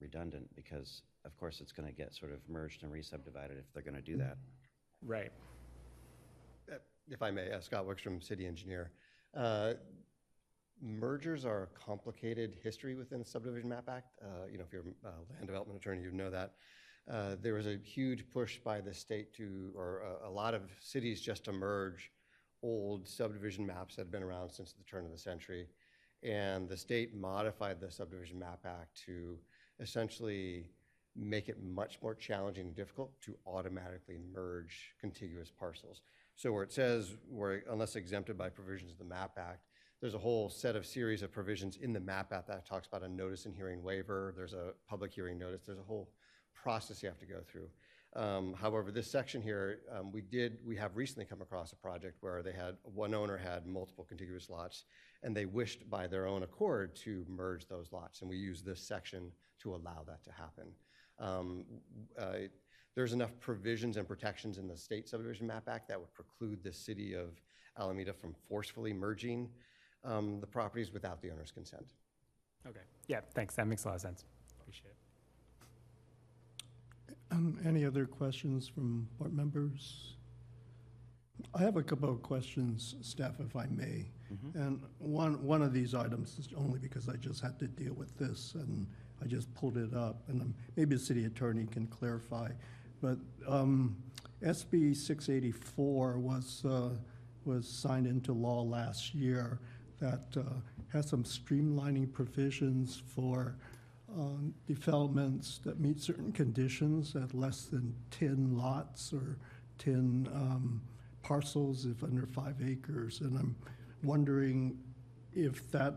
redundant 0.00 0.48
because, 0.56 1.02
of 1.24 1.36
course, 1.38 1.60
it's 1.60 1.72
going 1.72 1.88
to 1.88 1.94
get 1.94 2.12
sort 2.14 2.32
of 2.32 2.38
merged 2.48 2.82
and 2.82 2.90
re-subdivided 2.90 3.56
if 3.56 3.72
they're 3.72 3.82
going 3.84 3.94
to 3.94 4.02
do 4.02 4.16
that. 4.18 4.36
Right. 5.02 5.30
Uh, 6.70 6.76
If 7.08 7.22
I 7.22 7.30
may, 7.30 7.52
uh, 7.52 7.60
Scott 7.60 7.86
Wickstrom, 7.86 8.22
city 8.22 8.46
engineer. 8.46 8.90
Uh, 9.36 9.74
Mergers 10.82 11.44
are 11.44 11.62
a 11.62 11.66
complicated 11.78 12.56
history 12.62 12.96
within 12.96 13.20
the 13.20 13.24
subdivision 13.24 13.68
map 13.68 13.88
act. 13.88 14.08
Uh, 14.20 14.46
You 14.50 14.58
know, 14.58 14.64
if 14.64 14.72
you're 14.72 14.82
a 15.04 15.32
land 15.32 15.46
development 15.46 15.78
attorney, 15.78 16.02
you 16.02 16.10
know 16.10 16.30
that. 16.30 16.54
Uh, 17.08 17.36
There 17.36 17.54
was 17.54 17.66
a 17.66 17.76
huge 17.76 18.28
push 18.32 18.58
by 18.58 18.80
the 18.80 18.92
state 18.92 19.32
to, 19.34 19.72
or 19.76 20.00
a- 20.00 20.28
a 20.28 20.30
lot 20.30 20.52
of 20.52 20.62
cities 20.80 21.20
just 21.20 21.44
to 21.44 21.52
merge 21.52 22.10
old 22.62 23.06
subdivision 23.06 23.64
maps 23.64 23.94
that 23.96 24.02
had 24.02 24.10
been 24.10 24.22
around 24.22 24.50
since 24.50 24.72
the 24.72 24.82
turn 24.84 25.04
of 25.04 25.12
the 25.12 25.18
century. 25.18 25.68
And 26.24 26.68
the 26.68 26.76
state 26.76 27.14
modified 27.14 27.80
the 27.80 27.90
subdivision 27.90 28.38
map 28.38 28.60
act 28.64 28.96
to 29.06 29.36
essentially 29.78 30.64
make 31.16 31.48
it 31.48 31.62
much 31.62 31.98
more 32.02 32.14
challenging 32.14 32.66
and 32.66 32.74
difficult 32.74 33.12
to 33.22 33.36
automatically 33.46 34.18
merge 34.34 34.94
contiguous 35.00 35.50
parcels. 35.50 36.00
So 36.34 36.50
where 36.52 36.64
it 36.64 36.72
says, 36.72 37.14
where 37.28 37.62
unless 37.70 37.94
exempted 37.94 38.36
by 38.36 38.48
provisions 38.48 38.90
of 38.90 38.98
the 38.98 39.04
MAP 39.04 39.38
Act, 39.38 39.66
there's 40.00 40.14
a 40.14 40.18
whole 40.18 40.50
set 40.50 40.74
of 40.74 40.84
series 40.84 41.22
of 41.22 41.30
provisions 41.30 41.76
in 41.76 41.92
the 41.92 42.00
MAP 42.00 42.32
Act 42.32 42.48
that 42.48 42.66
talks 42.66 42.88
about 42.88 43.04
a 43.04 43.08
notice 43.08 43.46
and 43.46 43.54
hearing 43.54 43.82
waiver, 43.82 44.34
there's 44.36 44.54
a 44.54 44.72
public 44.88 45.12
hearing 45.12 45.38
notice, 45.38 45.62
there's 45.64 45.78
a 45.78 45.82
whole 45.82 46.10
process 46.52 47.02
you 47.02 47.08
have 47.08 47.18
to 47.18 47.26
go 47.26 47.40
through. 47.46 47.68
Um, 48.16 48.54
However, 48.54 48.92
this 48.92 49.10
section 49.10 49.42
here, 49.42 49.80
um, 49.92 50.12
we 50.12 50.20
did, 50.20 50.58
we 50.64 50.76
have 50.76 50.96
recently 50.96 51.24
come 51.24 51.42
across 51.42 51.72
a 51.72 51.76
project 51.76 52.16
where 52.20 52.42
they 52.42 52.52
had, 52.52 52.76
one 52.82 53.14
owner 53.14 53.36
had 53.36 53.66
multiple 53.66 54.04
contiguous 54.04 54.48
lots, 54.48 54.84
and 55.22 55.36
they 55.36 55.46
wished 55.46 55.88
by 55.90 56.06
their 56.06 56.26
own 56.26 56.42
accord 56.42 56.94
to 56.96 57.24
merge 57.28 57.66
those 57.66 57.92
lots, 57.92 58.20
and 58.20 58.30
we 58.30 58.36
use 58.36 58.62
this 58.62 58.80
section 58.80 59.32
to 59.60 59.74
allow 59.74 60.04
that 60.06 60.22
to 60.24 60.32
happen. 60.32 60.68
Um, 61.18 61.64
uh, 62.18 62.48
There's 62.94 63.12
enough 63.12 63.32
provisions 63.40 63.96
and 63.96 64.06
protections 64.06 64.58
in 64.58 64.68
the 64.68 64.76
state 64.76 65.08
subdivision 65.08 65.46
map 65.46 65.68
act 65.68 65.88
that 65.88 65.98
would 65.98 66.12
preclude 66.14 66.62
the 66.62 66.72
city 66.72 67.14
of 67.14 67.40
Alameda 67.78 68.12
from 68.12 68.34
forcefully 68.48 68.92
merging 68.92 69.48
um, 70.04 70.38
the 70.40 70.46
properties 70.46 70.92
without 70.92 71.20
the 71.20 71.30
owner's 71.30 71.50
consent. 71.50 71.94
Okay. 72.66 72.80
Yeah, 73.08 73.20
thanks. 73.34 73.56
That 73.56 73.66
makes 73.66 73.84
a 73.84 73.88
lot 73.88 73.94
of 73.96 74.00
sense. 74.00 74.24
Appreciate 74.60 74.90
it. 77.08 77.16
Um, 77.34 77.58
Any 77.66 77.84
other 77.84 78.06
questions 78.06 78.68
from 78.68 79.08
board 79.18 79.34
members? 79.34 80.14
I 81.52 81.62
have 81.62 81.76
a 81.76 81.82
couple 81.82 82.08
of 82.08 82.22
questions, 82.22 82.94
staff, 83.00 83.40
if 83.40 83.56
I 83.56 83.66
may. 83.66 84.06
And 84.54 84.80
one, 84.98 85.42
one 85.44 85.60
of 85.60 85.72
these 85.72 85.94
items 85.94 86.38
is 86.38 86.48
only 86.56 86.78
because 86.78 87.08
I 87.08 87.16
just 87.16 87.40
had 87.40 87.58
to 87.58 87.66
deal 87.66 87.92
with 87.94 88.16
this, 88.18 88.54
and 88.54 88.86
I 89.22 89.26
just 89.26 89.52
pulled 89.54 89.76
it 89.76 89.94
up, 89.94 90.22
and 90.28 90.40
um, 90.42 90.54
maybe 90.76 90.94
the 90.94 91.00
city 91.00 91.24
attorney 91.24 91.66
can 91.66 91.88
clarify. 91.88 92.50
But 93.02 93.18
um, 93.48 93.96
SB 94.42 94.96
684 94.96 96.18
was, 96.18 96.64
uh, 96.64 96.90
was 97.44 97.68
signed 97.68 98.06
into 98.06 98.32
law 98.32 98.62
last 98.62 99.12
year 99.12 99.58
that 100.00 100.26
uh, 100.36 100.42
has 100.92 101.08
some 101.08 101.24
streamlining 101.24 102.12
provisions 102.12 103.02
for 103.14 103.56
um, 104.14 104.54
developments 104.66 105.60
that 105.64 105.80
meet 105.80 106.00
certain 106.00 106.32
conditions 106.32 107.16
at 107.16 107.34
less 107.34 107.64
than 107.66 107.94
10 108.10 108.56
lots 108.56 109.12
or 109.12 109.38
10 109.78 110.28
um, 110.32 110.82
parcels 111.22 111.84
if 111.86 112.02
under 112.02 112.26
five 112.26 112.56
acres. 112.64 113.20
And 113.20 113.36
I'm 113.36 113.56
wondering 114.02 114.78
if 115.32 115.70
that 115.72 115.94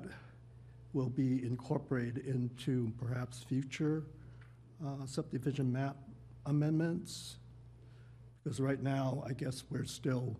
will 0.93 1.09
be 1.09 1.45
incorporated 1.45 2.25
into 2.25 2.91
perhaps 2.97 3.43
future 3.43 4.03
uh, 4.85 5.05
subdivision 5.05 5.71
map 5.71 5.97
amendments? 6.45 7.37
Because 8.43 8.59
right 8.59 8.81
now, 8.81 9.23
I 9.27 9.33
guess 9.33 9.63
we're 9.69 9.85
still, 9.85 10.37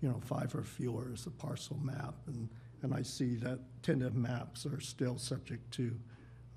you 0.00 0.08
know, 0.08 0.20
five 0.20 0.54
or 0.54 0.62
fewer 0.62 1.12
is 1.12 1.26
a 1.26 1.30
parcel 1.30 1.78
map, 1.82 2.14
and, 2.26 2.48
and 2.82 2.94
I 2.94 3.02
see 3.02 3.34
that 3.36 3.58
tentative 3.82 4.14
maps 4.14 4.66
are 4.66 4.80
still 4.80 5.18
subject 5.18 5.70
to, 5.74 5.98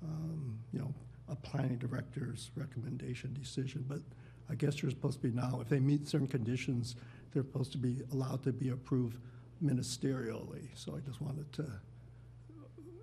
um, 0.02 0.58
you 0.72 0.78
know, 0.78 0.94
a 1.28 1.36
planning 1.36 1.78
director's 1.78 2.50
recommendation 2.56 3.32
decision, 3.34 3.84
but 3.88 4.00
I 4.48 4.54
guess 4.54 4.82
you're 4.82 4.90
supposed 4.90 5.22
to 5.22 5.28
be 5.28 5.34
now, 5.34 5.60
if 5.60 5.68
they 5.68 5.78
meet 5.80 6.08
certain 6.08 6.26
conditions, 6.26 6.96
they're 7.32 7.42
supposed 7.42 7.72
to 7.72 7.78
be 7.78 8.02
allowed 8.12 8.42
to 8.44 8.52
be 8.52 8.70
approved 8.70 9.18
ministerially, 9.62 10.68
so 10.74 10.96
I 10.96 11.00
just 11.00 11.20
wanted 11.20 11.52
to 11.54 11.66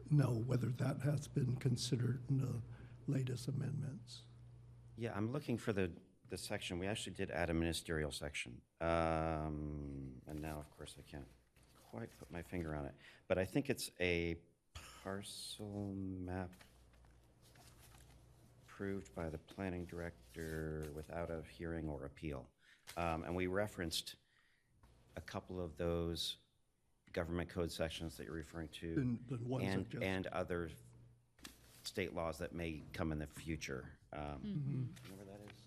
know 0.09 0.43
whether 0.45 0.67
that 0.77 0.97
has 1.03 1.27
been 1.27 1.55
considered 1.57 2.21
in 2.29 2.39
the 2.39 3.11
latest 3.11 3.47
amendments. 3.47 4.23
Yeah, 4.97 5.11
I'm 5.15 5.31
looking 5.31 5.57
for 5.57 5.73
the, 5.73 5.89
the 6.29 6.37
section. 6.37 6.79
We 6.79 6.87
actually 6.87 7.13
did 7.13 7.31
add 7.31 7.49
a 7.49 7.53
ministerial 7.53 8.11
section. 8.11 8.53
Um, 8.81 10.11
and 10.27 10.41
now, 10.41 10.57
of 10.59 10.69
course, 10.77 10.95
I 10.97 11.09
can't 11.09 11.27
quite 11.91 12.09
put 12.19 12.31
my 12.31 12.41
finger 12.41 12.75
on 12.75 12.85
it. 12.85 12.93
But 13.27 13.37
I 13.37 13.45
think 13.45 13.69
it's 13.69 13.91
a 14.01 14.37
parcel 15.03 15.93
map 16.25 16.49
approved 18.77 19.13
by 19.15 19.27
the 19.29 19.37
planning 19.39 19.85
director 19.85 20.85
without 20.95 21.31
a 21.31 21.41
hearing 21.49 21.89
or 21.89 22.05
appeal. 22.05 22.45
Um, 22.95 23.23
and 23.23 23.35
we 23.35 23.47
referenced 23.47 24.15
a 25.15 25.21
couple 25.21 25.59
of 25.63 25.75
those 25.77 26.37
government 27.13 27.49
code 27.49 27.71
sections 27.71 28.15
that 28.17 28.25
you're 28.25 28.35
referring 28.35 28.69
to. 28.79 28.93
And 28.97 29.19
the 29.29 29.37
ones 29.47 29.65
that 29.65 29.73
And, 29.73 29.89
just- 29.89 30.03
and 30.03 30.27
other 30.27 30.69
state 31.83 32.13
laws 32.13 32.37
that 32.37 32.53
may 32.53 32.83
come 32.93 33.11
in 33.11 33.19
the 33.19 33.27
future. 33.27 33.85
Um, 34.13 34.19
Mm-hmm. 34.45 35.11
Remember 35.11 35.31
that 35.31 35.41
is? 35.51 35.61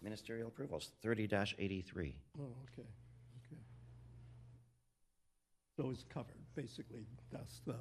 Ministerial 0.00 0.48
approvals, 0.48 0.92
thirty 1.02 1.24
eighty-three. 1.58 2.14
Oh, 2.38 2.42
okay, 2.72 2.86
okay. 3.44 3.60
So 5.76 5.90
it's 5.90 6.04
covered, 6.04 6.36
basically, 6.54 7.04
that's 7.32 7.60
the, 7.66 7.74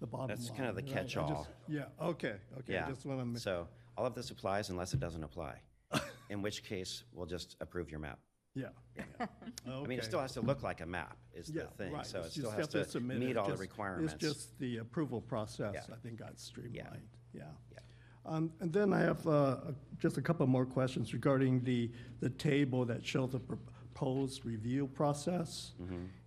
the 0.00 0.06
bottom 0.06 0.28
line. 0.28 0.36
That's 0.36 0.50
kind 0.50 0.68
of 0.68 0.76
the 0.76 0.82
right? 0.82 0.90
I 0.90 0.94
catch-all. 0.94 1.46
Yeah, 1.68 1.84
okay, 2.00 2.34
okay, 2.58 2.72
Yeah. 2.72 2.88
Just 2.88 3.06
want 3.06 3.34
to, 3.34 3.40
So 3.40 3.68
all 3.96 4.06
of 4.06 4.14
this 4.14 4.30
applies 4.30 4.70
unless 4.70 4.94
it 4.94 5.00
doesn't 5.00 5.22
apply, 5.24 5.60
in 6.30 6.42
which 6.42 6.64
case 6.64 7.04
we'll 7.12 7.26
just 7.26 7.56
approve 7.60 7.90
your 7.90 8.00
map. 8.00 8.18
yeah. 8.54 8.68
I 9.66 9.82
mean, 9.86 9.98
it 9.98 10.04
still 10.04 10.20
has 10.20 10.32
to 10.32 10.40
look 10.40 10.62
like 10.62 10.80
a 10.80 10.86
map 10.86 11.16
is 11.32 11.48
the 11.48 11.66
thing, 11.76 11.94
so 12.02 12.20
it 12.20 12.26
It's 12.26 12.34
still 12.34 12.52
just 12.56 12.72
has 12.72 12.92
to 12.92 13.00
meet 13.00 13.36
all 13.36 13.48
the 13.48 13.56
requirements. 13.56 14.14
It's 14.14 14.22
just 14.22 14.58
the 14.58 14.78
approval 14.78 15.20
process, 15.20 15.74
Yeah. 15.74 15.94
I 15.94 15.98
think, 15.98 16.18
got 16.18 16.38
streamlined, 16.38 17.08
yeah. 17.32 17.42
Yeah. 17.72 17.78
Um, 18.26 18.52
And 18.60 18.72
then 18.72 18.92
I 18.92 19.00
have 19.00 19.26
uh, 19.26 19.56
just 19.98 20.18
a 20.18 20.22
couple 20.22 20.46
more 20.46 20.66
questions 20.66 21.12
regarding 21.12 21.62
the, 21.64 21.90
the 22.20 22.30
table 22.30 22.84
that 22.86 23.04
shows 23.06 23.30
the 23.32 23.40
proposed 23.40 24.44
review 24.44 24.88
process. 24.88 25.72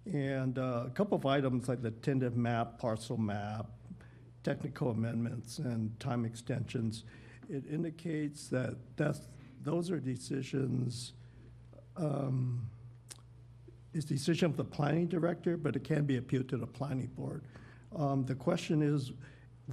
And 0.06 0.58
uh, 0.58 0.84
a 0.88 0.90
couple 0.90 1.18
of 1.18 1.26
items 1.26 1.68
like 1.68 1.82
the 1.82 1.92
tentative 1.92 2.36
map, 2.36 2.80
parcel 2.80 3.18
map, 3.18 3.68
technical 4.44 4.90
amendments, 4.90 5.60
and 5.60 5.98
time 6.00 6.26
extensions. 6.26 7.04
It 7.50 7.64
indicates 7.70 8.48
that 8.48 8.76
that's, 8.96 9.22
those 9.64 9.92
are 9.92 10.00
decisions, 10.00 11.14
um, 11.98 12.66
it's 13.94 14.06
decision 14.06 14.46
of 14.46 14.58
the 14.58 14.64
planning 14.64 15.08
director, 15.08 15.58
but 15.58 15.76
it 15.76 15.84
can 15.84 16.06
be 16.06 16.18
appealed 16.18 16.50
to 16.50 16.58
the 16.58 16.68
planning 16.68 17.08
board. 17.08 17.44
Um, 17.96 18.26
The 18.26 18.36
question 18.36 18.82
is, 18.82 19.12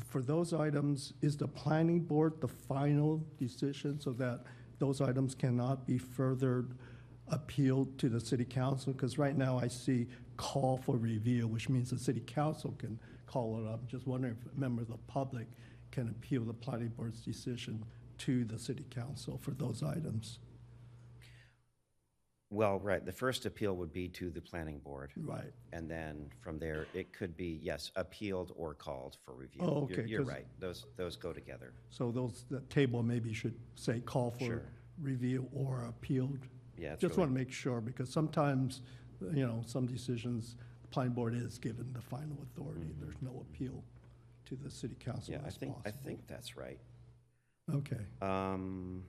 for 0.09 0.21
those 0.21 0.53
items, 0.53 1.15
is 1.23 1.37
the 1.37 1.49
planning 1.49 2.01
board 2.01 2.41
the 2.41 2.49
final 2.49 3.25
decision 3.39 4.01
so 4.01 4.13
that 4.15 4.45
those 4.79 5.01
items 5.01 5.35
cannot 5.35 5.87
be 5.87 5.99
further 5.99 6.67
appealed 7.31 7.99
to 7.99 8.09
the 8.09 8.21
city 8.21 8.45
council? 8.45 8.93
Because 8.93 9.19
right 9.19 9.37
now 9.37 9.59
I 9.59 9.69
see 9.69 10.07
call 10.37 10.79
for 10.79 10.97
review, 10.97 11.47
which 11.49 11.69
means 11.69 11.91
the 11.91 11.99
city 11.99 12.21
council 12.21 12.75
can 12.79 12.99
call 13.27 13.59
it 13.61 13.69
up. 13.69 13.87
Just 13.87 14.07
wondering 14.07 14.37
if 14.41 14.57
members 14.59 14.85
of 14.89 14.97
the 14.97 15.13
public 15.13 15.47
can 15.91 16.09
appeal 16.09 16.45
the 16.45 16.53
planning 16.53 16.89
board's 16.89 17.21
decision 17.21 17.85
to 18.19 18.45
the 18.45 18.59
city 18.59 18.85
council 18.91 19.39
for 19.43 19.53
those 19.53 19.83
items. 19.83 20.39
Well, 22.51 22.79
right, 22.81 23.05
the 23.05 23.13
first 23.13 23.45
appeal 23.45 23.77
would 23.77 23.93
be 23.93 24.09
to 24.09 24.31
the 24.31 24.41
planning 24.41 24.79
board. 24.79 25.11
Right. 25.19 25.53
And 25.75 25.91
then 25.91 26.31
from 26.41 26.59
there, 26.59 26.87
it 26.95 27.13
could 27.13 27.37
be, 27.37 27.61
yes, 27.63 27.91
appealed 27.95 28.53
or 28.57 28.73
called 28.73 29.19
for 29.23 29.35
review. 29.35 29.61
Oh, 29.63 29.87
You're- 29.91 30.03
okay, 30.03 30.11
You're 30.11 30.21
'cause- 30.23 30.29
right, 30.33 30.47
those, 30.59 30.87
those 30.97 31.15
go 31.17 31.35
together. 31.35 31.75
So 31.91 32.11
those, 32.11 32.45
the 32.49 32.61
table 32.63 33.03
maybe 33.03 33.35
should 33.35 33.55
say 33.75 34.01
call 34.01 34.31
for 34.31 34.45
Sure. 34.45 34.63
review 34.99 35.47
or 35.53 35.83
appealed. 35.85 36.39
Yeah, 36.79 36.93
it's 36.93 37.01
Just 37.01 37.17
want 37.19 37.31
to 37.31 37.35
make 37.35 37.51
sure, 37.53 37.81
because 37.81 38.11
sometimes, 38.11 38.83
you 39.33 39.47
know, 39.47 39.63
some 39.67 39.87
decisions, 39.87 40.57
the 40.83 40.89
planning 40.89 41.13
board 41.13 41.35
is 41.35 41.59
given 41.59 41.93
the 41.93 42.01
final 42.01 42.39
authority. 42.43 42.95
There's 43.01 43.21
no 43.21 43.45
appeal 43.51 43.83
to 44.47 44.57
the 44.57 44.71
city 44.71 44.97
council 44.99 45.35
Mm-hmm. 45.35 45.43
Yeah, 45.43 45.45
I 45.45 45.49
as 45.49 45.57
think, 45.57 45.73
I 45.73 45.83
possible. 45.91 46.01
think 46.05 46.27
that's 46.29 46.57
right. 46.57 46.79
Okay, 47.75 48.01
Um, 48.23 49.05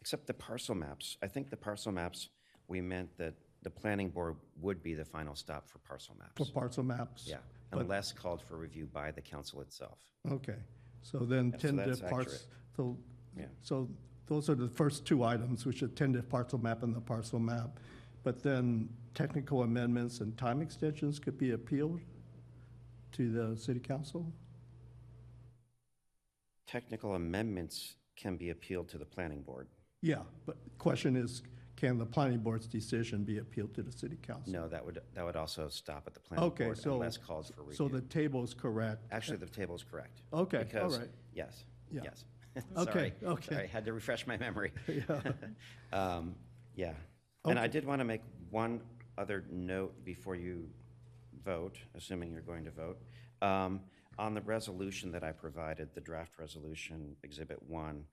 Except 0.00 0.26
the 0.26 0.34
parcel 0.34 0.74
maps. 0.74 1.16
I 1.22 1.28
think 1.28 1.48
the 1.48 1.56
parcel 1.56 1.92
maps, 1.92 2.28
we 2.66 2.80
meant 2.80 3.16
that 3.18 3.34
the 3.62 3.70
planning 3.70 4.10
board 4.10 4.34
would 4.60 4.82
be 4.82 4.94
the 4.94 5.04
final 5.04 5.36
stop 5.36 5.68
for 5.70 5.78
parcel 5.78 6.16
maps. 6.18 6.32
for 6.36 6.42
maps. 6.42 6.50
parcel 6.52 6.82
maps. 6.82 7.26
Yeah, 7.28 7.36
unless 7.70 8.10
called 8.12 8.42
for 8.42 8.56
review 8.56 8.86
by 8.92 9.12
the 9.12 9.22
council 9.22 9.60
itself. 9.60 10.00
Okay, 10.28 10.56
so 11.02 11.18
then 11.20 11.50
Yeah, 11.50 11.52
so 11.52 11.68
tentative 11.68 12.00
that's 12.00 12.12
parts, 12.12 12.46
so, 12.76 12.98
Yeah. 13.38 13.46
so 13.62 13.88
those 14.32 14.48
are 14.48 14.54
the 14.54 14.68
first 14.68 15.04
two 15.04 15.24
items, 15.24 15.66
which 15.66 15.82
are 15.82 15.88
tentative 15.88 16.28
parcel 16.28 16.58
map 16.58 16.82
and 16.82 16.94
the 16.96 17.00
parcel 17.00 17.38
map. 17.38 17.78
But 18.22 18.42
then 18.42 18.88
technical 19.14 19.62
amendments 19.62 20.20
and 20.20 20.36
time 20.38 20.62
extensions 20.62 21.18
could 21.18 21.36
be 21.36 21.50
appealed 21.50 22.00
to 23.12 23.30
the 23.30 23.56
city 23.58 23.78
council? 23.80 24.32
Technical 26.66 27.14
amendments 27.14 27.96
can 28.16 28.36
be 28.36 28.50
appealed 28.50 28.88
to 28.88 28.98
the 28.98 29.04
planning 29.04 29.42
board. 29.42 29.68
Yeah, 30.00 30.22
but 30.46 30.56
question 30.78 31.14
is, 31.14 31.42
can 31.76 31.98
the 31.98 32.06
planning 32.06 32.38
board's 32.38 32.66
decision 32.66 33.24
be 33.24 33.38
appealed 33.38 33.74
to 33.74 33.82
the 33.82 33.92
city 33.92 34.16
council? 34.22 34.50
No, 34.52 34.66
that 34.68 34.82
would, 34.84 35.00
that 35.14 35.24
would 35.24 35.36
also 35.36 35.68
stop 35.68 36.04
at 36.06 36.14
the 36.14 36.20
planning 36.20 36.44
Okay, 36.46 36.64
board 36.66 36.78
so. 36.78 36.94
unless 36.94 37.18
called 37.18 37.52
for 37.54 37.62
review. 37.62 37.74
So 37.76 37.88
the 37.88 38.00
table 38.02 38.42
is 38.44 38.54
correct? 38.54 39.02
Actually, 39.10 39.38
the 39.38 39.46
table 39.46 39.74
is 39.74 39.82
correct. 39.84 40.22
Okay, 40.32 40.58
all 40.58 40.64
because- 40.64 40.98
right. 40.98 41.08
Yes, 41.34 41.64
Yeah. 41.90 42.02
yes. 42.04 42.24
Okay, 42.76 42.92
Sorry, 42.92 43.12
okay. 43.24 43.54
Sorry, 43.54 43.66
had 43.66 43.84
to 43.86 43.92
refresh 43.92 44.26
my 44.26 44.36
memory. 44.36 44.72
Yeah. 44.88 45.20
Um, 45.92 46.34
Yeah, 46.74 46.94
and 47.44 47.58
I 47.58 47.66
did 47.66 47.84
want 47.84 48.00
to 48.00 48.04
make 48.04 48.22
one 48.50 48.80
other 49.18 49.44
note 49.50 50.04
before 50.04 50.36
you 50.36 50.68
vote, 51.44 51.78
assuming 51.94 52.32
you're 52.32 52.40
going 52.42 52.64
to 52.64 52.70
vote. 52.70 52.98
Um, 53.42 53.80
On 54.18 54.34
the 54.34 54.40
resolution 54.42 55.12
that 55.12 55.24
I 55.24 55.32
provided, 55.32 55.88
the 55.94 56.00
draft 56.00 56.38
resolution, 56.38 57.16
Exhibit 57.22 57.62
1, 57.68 58.04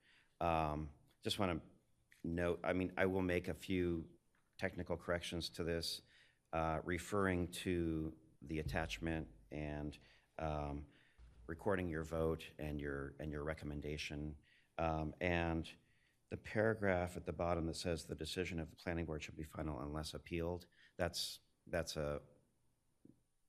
um, 0.42 0.90
just 1.24 1.40
want 1.40 1.52
to 1.52 1.60
note, 2.24 2.60
I 2.64 2.74
mean, 2.74 2.92
I 2.98 3.06
will 3.06 3.22
make 3.22 3.48
a 3.48 3.54
few 3.54 4.06
technical 4.58 4.98
corrections 4.98 5.50
to 5.50 5.64
this, 5.64 6.02
uh, 6.54 6.80
referring 6.84 7.48
to 7.64 8.14
the 8.48 8.60
attachment 8.60 9.28
and 9.52 9.98
um, 10.40 10.84
recording 11.54 11.90
your 11.90 12.04
vote 12.04 12.44
and 12.60 12.80
your, 12.80 13.16
and 13.20 13.32
your 13.32 13.44
recommendation. 13.44 14.36
Um, 14.78 15.14
And 15.20 15.68
the 16.30 16.38
paragraph 16.38 17.18
at 17.18 17.26
the 17.26 17.34
bottom 17.34 17.66
that 17.66 17.76
says 17.76 18.04
the 18.04 18.14
decision 18.14 18.60
of 18.60 18.70
the 18.70 18.76
planning 18.76 19.06
board 19.06 19.24
should 19.24 19.36
be 19.36 19.44
final 19.44 19.82
unless 19.82 20.14
appealed, 20.14 20.68
that's, 20.96 21.40
that's 21.72 21.98
a 21.98 22.20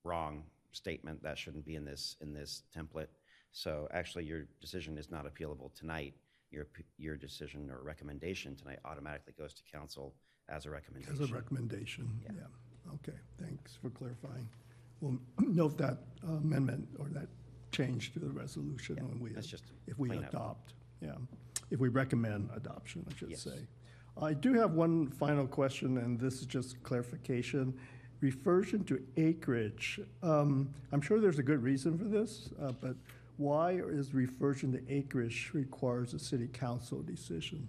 wrong 0.02 0.44
statement. 0.72 1.22
That 1.22 1.36
shouldn't 1.36 1.66
be 1.66 1.76
in 1.76 1.84
this, 1.84 2.16
in 2.22 2.32
this 2.32 2.62
template. 2.74 3.08
So 3.52 3.86
actually, 3.92 4.24
your 4.24 4.46
decision 4.62 4.96
is 4.96 5.10
not 5.10 5.26
appealable 5.26 5.74
tonight. 5.74 6.14
Your, 6.50 6.68
your 6.96 7.16
decision 7.16 7.70
or 7.70 7.82
recommendation 7.82 8.56
tonight 8.56 8.78
automatically 8.86 9.34
goes 9.38 9.52
to 9.54 9.62
council 9.70 10.14
as 10.48 10.64
a 10.64 10.70
recommendation. 10.70 11.12
As 11.22 11.30
a 11.30 11.34
recommendation, 11.34 12.08
Yeah. 12.24 12.32
yeah. 12.38 12.94
Okay, 12.94 13.18
thanks 13.38 13.76
for 13.76 13.90
clarifying. 13.90 14.48
We'll 15.00 15.18
note 15.38 15.76
that 15.78 15.98
amendment 16.26 16.88
or 16.98 17.08
that 17.10 17.28
change 17.72 18.12
to 18.12 18.18
the 18.18 18.28
resolution 18.30 18.96
when 19.08 19.20
we, 19.20 19.30
That's 19.32 19.46
just 19.46 19.64
if 19.86 19.98
we 19.98 20.10
adopt, 20.10 20.74
yeah. 21.00 21.12
If 21.70 21.78
we 21.78 21.88
recommend 21.88 22.50
adoption, 22.54 23.06
I 23.10 23.14
should 23.16 23.30
Yes. 23.30 23.42
say. 23.42 23.66
I 24.20 24.34
do 24.34 24.52
have 24.54 24.72
one 24.72 25.08
final 25.08 25.46
question, 25.46 25.98
and 25.98 26.18
this 26.18 26.40
is 26.40 26.46
just 26.46 26.82
clarification. 26.82 27.78
Reversion 28.20 28.84
to 28.84 29.02
acreage, 29.16 30.00
um, 30.22 30.74
I'm 30.92 31.00
sure 31.00 31.20
there's 31.20 31.38
a 31.38 31.42
good 31.44 31.62
reason 31.62 31.96
for 31.96 32.04
this, 32.04 32.50
uh, 32.60 32.72
but 32.72 32.96
why 33.38 33.72
is 33.72 34.12
reversion 34.12 34.72
to 34.72 34.92
acreage 34.92 35.50
requires 35.54 36.12
a 36.12 36.18
city 36.18 36.48
council 36.48 37.00
decision? 37.02 37.66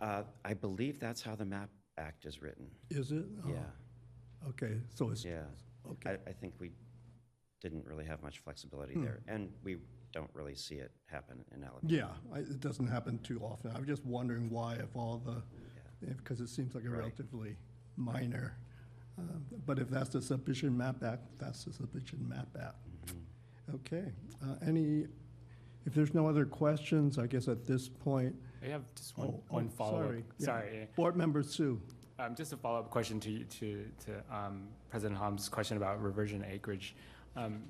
Uh, 0.00 0.22
I 0.44 0.54
believe 0.54 1.00
that's 1.00 1.22
how 1.22 1.34
the 1.34 1.44
MAP 1.44 1.70
Act 1.98 2.24
is 2.24 2.40
written. 2.40 2.70
Is 2.90 3.10
it? 3.12 3.24
Oh, 3.44 3.48
Yeah, 3.48 4.48
Okay, 4.50 4.80
so 4.94 5.10
it's, 5.10 5.24
yeah. 5.24 5.42
okay. 5.90 6.10
I, 6.26 6.30
I 6.30 6.32
think 6.32 6.54
we 6.58 6.70
didn't 7.60 7.86
really 7.86 8.04
have 8.04 8.22
much 8.22 8.38
flexibility 8.38 8.94
Hmm. 8.94 9.04
there, 9.04 9.20
and 9.28 9.52
we 9.62 9.78
don't 10.12 10.30
really 10.34 10.54
see 10.54 10.76
it 10.76 10.90
happen 11.06 11.44
in 11.52 11.62
Alameda. 11.62 11.94
Yeah, 11.94 12.16
I- 12.32 12.40
it 12.40 12.60
doesn't 12.60 12.88
happen 12.88 13.18
too 13.20 13.40
often. 13.44 13.70
I'm 13.72 13.84
just 13.86 14.04
wondering 14.04 14.50
why 14.50 14.76
of 14.76 14.96
all 14.96 15.18
the, 15.18 15.42
because 16.00 16.40
it 16.40 16.48
seems 16.48 16.74
like 16.74 16.84
a 16.84 16.90
Right. 16.90 16.98
relatively 17.00 17.56
minor. 17.96 18.56
uh, 19.18 19.22
But 19.66 19.78
if 19.78 19.90
that's 19.90 20.08
the 20.10 20.22
subdivision 20.22 20.74
map 20.76 21.02
act, 21.02 21.38
that's 21.38 21.64
the 21.64 21.72
subdivision 21.72 22.26
map 22.26 22.48
act. 22.58 22.76
Mm-hmm. 23.06 23.74
Okay, 23.76 24.12
uh, 24.42 24.56
any, 24.62 25.06
if 25.84 25.92
there's 25.94 26.14
no 26.14 26.26
other 26.26 26.46
questions, 26.46 27.18
I 27.18 27.26
guess 27.26 27.46
at 27.46 27.66
this 27.66 27.88
point. 27.88 28.34
I 28.62 28.66
have 28.66 28.82
just 28.94 29.16
one, 29.18 29.28
Oh, 29.28 29.44
oh, 29.50 29.54
one 29.54 29.68
follow-up. 29.68 30.04
sorry, 30.06 30.24
yeah. 30.38 30.44
Sorry. 30.46 30.88
Board 30.96 31.16
Member 31.16 31.42
Sue. 31.42 31.80
Um, 32.18 32.34
just 32.34 32.52
a 32.52 32.56
follow-up 32.56 32.90
question 32.90 33.20
to, 33.20 33.44
to, 33.44 33.90
to, 34.06 34.34
um, 34.34 34.68
President 34.88 35.18
Hom's 35.18 35.48
question 35.48 35.76
about 35.76 36.02
reversion 36.02 36.42
acreage. 36.44 36.94
Um, 37.36 37.62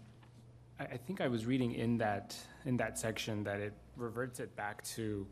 I, 0.78 0.84
I 0.84 0.96
think 0.96 1.20
I 1.20 1.28
was 1.28 1.46
reading 1.46 1.74
in 1.74 1.98
that, 1.98 2.36
in 2.64 2.76
that 2.78 2.98
section 2.98 3.44
that 3.44 3.60
it 3.60 3.72
reverts 3.96 4.40
it 4.40 4.54
back 4.56 4.82
to 4.84 5.26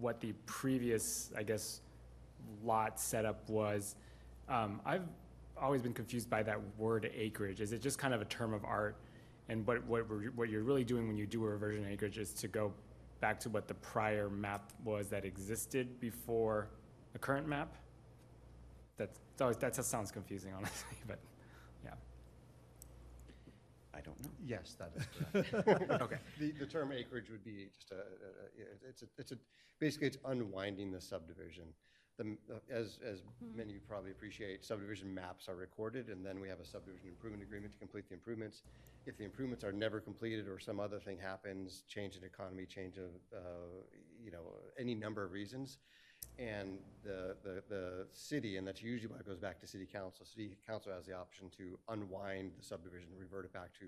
what 0.00 0.20
the 0.20 0.32
previous, 0.46 1.30
I 1.36 1.42
guess, 1.42 1.80
lot 2.62 3.00
setup 3.00 3.48
was. 3.48 3.96
Um, 4.48 4.80
I've 4.84 5.04
always 5.60 5.82
been 5.82 5.94
confused 5.94 6.28
by 6.28 6.42
that 6.42 6.58
word 6.76 7.10
acreage. 7.14 7.60
Is 7.60 7.72
it 7.72 7.80
just 7.80 7.98
kind 7.98 8.12
of 8.12 8.20
a 8.20 8.26
term 8.26 8.52
of 8.52 8.64
art? 8.64 8.96
And 9.48 9.66
what, 9.66 9.84
what, 9.86 10.02
what 10.34 10.48
you're 10.48 10.62
really 10.62 10.84
doing 10.84 11.06
when 11.06 11.16
you 11.16 11.26
do 11.26 11.44
a 11.44 11.48
reversion 11.48 11.86
acreage 11.90 12.18
is 12.18 12.32
to 12.34 12.48
go 12.48 12.72
back 13.20 13.38
to 13.40 13.48
what 13.50 13.68
the 13.68 13.74
prior 13.74 14.28
map 14.28 14.72
was 14.84 15.08
that 15.08 15.24
existed 15.24 16.00
before 16.00 16.68
the 17.12 17.18
current 17.18 17.46
map? 17.46 17.74
That's, 18.96 19.18
always, 19.40 19.56
that 19.58 19.74
sounds 19.74 20.10
confusing, 20.10 20.52
honestly, 20.56 20.96
but, 21.06 21.18
don't 24.04 24.20
know. 24.22 24.30
Yes, 24.46 24.76
that 24.78 24.92
is 24.96 25.06
correct. 25.52 25.90
Okay. 26.02 26.16
The, 26.38 26.52
the 26.52 26.66
term 26.66 26.92
acreage 26.92 27.30
would 27.30 27.44
be 27.44 27.68
just 27.74 27.90
a, 27.90 27.94
a- 27.96 27.98
a- 27.98 28.88
it's 28.88 29.02
a, 29.02 29.06
it's 29.18 29.32
a, 29.32 29.36
basically 29.80 30.08
it's 30.08 30.18
unwinding 30.24 30.92
the 30.92 31.00
subdivision. 31.00 31.64
The, 32.16 32.36
uh, 32.52 32.58
as, 32.70 32.98
as 33.04 33.22
many 33.56 33.70
of 33.70 33.74
you 33.74 33.80
probably 33.88 34.12
appreciate, 34.12 34.64
subdivision 34.64 35.12
maps 35.12 35.48
are 35.48 35.56
recorded, 35.56 36.08
and 36.10 36.24
then 36.24 36.38
we 36.40 36.48
have 36.48 36.60
a 36.60 36.64
subdivision 36.64 37.08
improvement 37.08 37.42
agreement 37.42 37.72
to 37.72 37.78
complete 37.78 38.08
the 38.08 38.14
improvements. 38.14 38.62
If 39.06 39.18
the 39.18 39.24
improvements 39.24 39.64
are 39.64 39.72
never 39.72 40.00
completed 40.00 40.46
or 40.48 40.58
some 40.60 40.78
other 40.78 41.00
thing 41.00 41.18
happens, 41.18 41.82
change 41.88 42.16
in 42.16 42.22
economy, 42.24 42.66
change 42.66 42.98
of, 42.98 43.10
uh, 43.36 43.40
you 44.22 44.30
know, 44.30 44.44
any 44.78 44.94
number 44.94 45.24
of 45.24 45.32
reasons, 45.32 45.78
and 46.38 46.78
the, 47.04 47.36
the, 47.44 47.62
the 47.68 48.06
city, 48.12 48.56
and 48.56 48.66
that's 48.66 48.82
usually 48.82 49.12
why 49.12 49.18
it 49.18 49.26
goes 49.26 49.38
back 49.38 49.60
to 49.60 49.66
city 49.66 49.86
council, 49.86 50.26
city 50.26 50.56
council 50.66 50.92
has 50.92 51.06
the 51.06 51.14
option 51.14 51.50
to 51.56 51.78
unwind 51.88 52.52
the 52.58 52.64
subdivision, 52.64 53.08
revert 53.18 53.44
it 53.44 53.52
back 53.52 53.72
to 53.78 53.86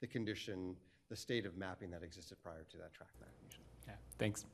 the 0.00 0.06
condition, 0.06 0.76
the 1.08 1.16
state 1.16 1.46
of 1.46 1.56
mapping 1.56 1.90
that 1.90 2.02
existed 2.02 2.36
prior 2.42 2.64
to 2.70 2.76
that 2.76 2.92
tract 2.92 3.12
map 3.20 3.30
usually. 3.44 3.64
Yeah, 3.86 3.94
thanks. 4.18 4.44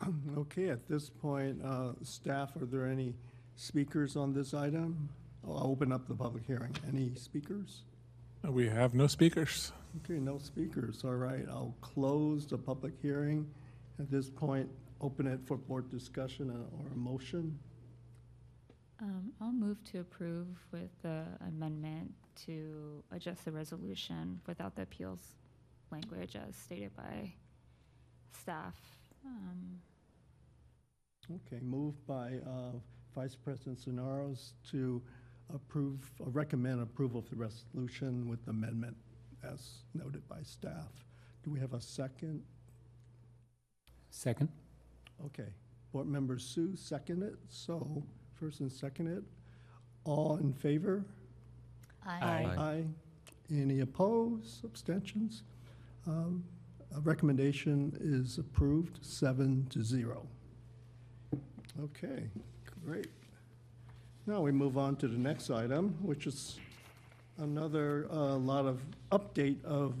Okay, 0.36 0.68
at 0.68 0.86
this 0.88 1.08
point, 1.08 1.60
uh, 1.64 1.92
staff, 2.02 2.54
are 2.60 2.66
there 2.66 2.86
any 2.86 3.14
speakers 3.56 4.14
on 4.14 4.34
this 4.34 4.52
item? 4.52 5.08
I'll 5.42 5.66
open 5.66 5.90
up 5.90 6.06
the 6.06 6.14
public 6.14 6.44
hearing. 6.46 6.76
Any 6.86 7.14
speakers? 7.14 7.82
Uh, 8.46 8.52
We 8.52 8.68
have 8.68 8.94
no 8.94 9.06
speakers. 9.06 9.72
Okay, 10.04 10.18
no 10.20 10.38
speakers. 10.38 11.02
All 11.02 11.14
right, 11.14 11.46
I'll 11.48 11.74
close 11.80 12.46
the 12.46 12.58
public 12.58 12.92
hearing. 13.00 13.46
At 13.98 14.10
this 14.10 14.28
point, 14.28 14.68
open 15.00 15.26
it 15.26 15.40
for 15.46 15.56
board 15.56 15.90
discussion 15.90 16.50
uh, 16.50 16.76
or 16.76 16.86
a 16.92 16.96
motion. 16.96 17.58
Um, 19.00 19.32
I'll 19.40 19.52
move 19.52 19.82
to 19.92 20.00
approve 20.00 20.48
with 20.72 20.90
the 21.02 21.24
amendment 21.46 22.12
to 22.46 23.02
adjust 23.12 23.44
the 23.44 23.52
resolution 23.52 24.40
without 24.46 24.74
the 24.74 24.82
appeals 24.82 25.20
language 25.90 26.36
as 26.36 26.56
stated 26.56 26.94
by 26.96 27.32
staff. 28.32 28.74
Um, 29.24 29.80
Okay, 31.28 31.60
moved 31.60 32.06
by 32.06 32.34
uh, 32.46 32.78
Vice 33.12 33.34
President 33.34 33.80
Cisneros 33.80 34.52
to 34.70 35.02
approve, 35.52 36.08
uh, 36.20 36.30
recommend 36.30 36.80
approval 36.80 37.18
of 37.18 37.28
the 37.28 37.34
resolution 37.34 38.28
with 38.28 38.38
amendment 38.46 38.96
as 39.42 39.82
noted 39.92 40.26
by 40.28 40.42
staff. 40.42 40.92
Do 41.42 41.50
we 41.50 41.58
have 41.58 41.74
a 41.74 41.80
second? 41.80 42.42
Second? 44.16 44.48
Okay, 45.26 45.48
Board 45.92 46.06
Member 46.06 46.38
Sue 46.38 46.74
seconded, 46.74 47.36
so 47.50 48.02
first 48.34 48.60
and 48.60 48.72
seconded. 48.72 49.22
All 50.04 50.38
in 50.38 50.54
favor? 50.54 51.04
Aye. 52.06 52.18
Aye. 52.22 52.54
Aye. 52.58 52.84
Any 53.50 53.80
opposed, 53.80 54.64
abstentions? 54.64 55.42
Um, 56.06 56.42
A 56.96 57.00
recommendation 57.00 57.94
is 58.00 58.38
approved, 58.38 59.04
seven 59.04 59.66
to 59.68 59.82
zero. 59.82 60.26
Okay, 61.82 62.30
great. 62.86 63.08
Now 64.26 64.40
we 64.40 64.50
move 64.50 64.78
on 64.78 64.96
to 64.96 65.08
the 65.08 65.18
next 65.18 65.50
item, 65.50 65.94
which 66.00 66.26
is 66.26 66.58
another 67.36 68.06
uh, 68.10 68.36
lot 68.36 68.64
of 68.64 68.80
update 69.12 69.62
of 69.64 69.92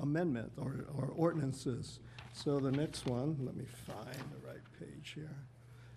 amendment 0.00 0.52
or 0.58 0.84
or 0.94 1.06
ordinances. 1.16 2.00
So 2.44 2.60
the 2.60 2.70
next 2.70 3.04
one, 3.04 3.36
let 3.40 3.56
me 3.56 3.64
find 3.64 4.06
the 4.06 4.46
right 4.46 4.62
page 4.78 5.10
here. 5.16 5.34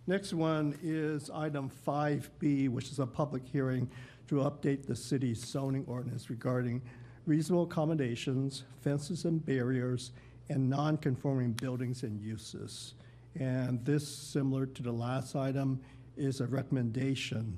Next 0.08 0.34
one 0.34 0.76
is 0.82 1.30
item 1.30 1.70
5B, 1.86 2.68
which 2.68 2.90
is 2.90 2.98
a 2.98 3.06
public 3.06 3.44
hearing 3.46 3.88
to 4.28 4.38
update 4.38 4.88
the 4.88 4.96
city's 4.96 5.46
zoning 5.46 5.86
ordinance 5.88 6.32
regarding 6.32 6.82
reasonable 7.28 7.66
accommodations, 7.66 8.64
fences 8.82 9.26
and 9.26 9.46
barriers, 9.46 10.14
and 10.50 10.68
non-conforming 10.68 11.52
buildings 11.52 12.02
and 12.02 12.20
uses. 12.20 12.96
And 13.40 13.86
this, 13.86 14.08
similar 14.08 14.66
to 14.66 14.82
the 14.82 14.92
last 14.92 15.36
item, 15.36 15.80
is 16.18 16.42
a 16.42 16.48
recommendation 16.48 17.56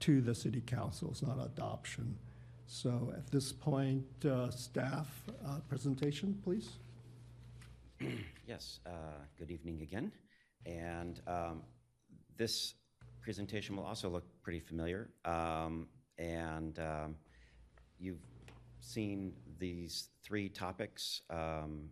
to 0.00 0.22
the 0.22 0.34
city 0.34 0.62
council, 0.62 1.10
it's 1.10 1.22
not 1.22 1.36
adoption. 1.38 2.16
So 2.66 3.12
at 3.14 3.30
this 3.30 3.52
point, 3.52 4.06
uh, 4.24 4.50
staff, 4.50 5.22
uh, 5.46 5.58
presentation, 5.68 6.40
please. 6.42 6.78
Yes, 8.46 8.80
uh, 8.86 9.20
good 9.38 9.50
evening 9.50 9.82
again. 9.82 10.12
And 10.66 11.20
um, 11.26 11.62
this 12.36 12.74
presentation 13.20 13.76
will 13.76 13.84
also 13.84 14.08
look 14.08 14.24
pretty 14.42 14.60
familiar. 14.60 15.10
Um, 15.24 15.88
And 16.18 16.78
um, 16.78 17.16
you've 17.98 18.24
seen 18.80 19.34
these 19.58 20.08
three 20.24 20.48
topics 20.48 21.22
um, 21.30 21.90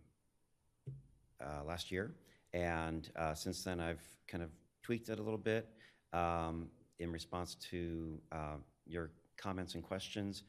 uh, 1.39 1.63
last 1.65 1.91
year. 1.91 2.15
And 2.53 3.09
uh, 3.15 3.33
since 3.33 3.63
then, 3.63 3.79
I've 3.79 4.05
kind 4.27 4.43
of 4.43 4.49
tweaked 4.83 5.09
it 5.09 5.19
a 5.19 5.23
little 5.23 5.39
bit 5.39 5.69
um, 6.13 6.67
in 6.99 7.11
response 7.11 7.55
to 7.71 8.19
uh, 8.31 8.57
your 8.85 9.11
comments 9.37 9.75
and 9.75 9.83
questions. 9.83 10.43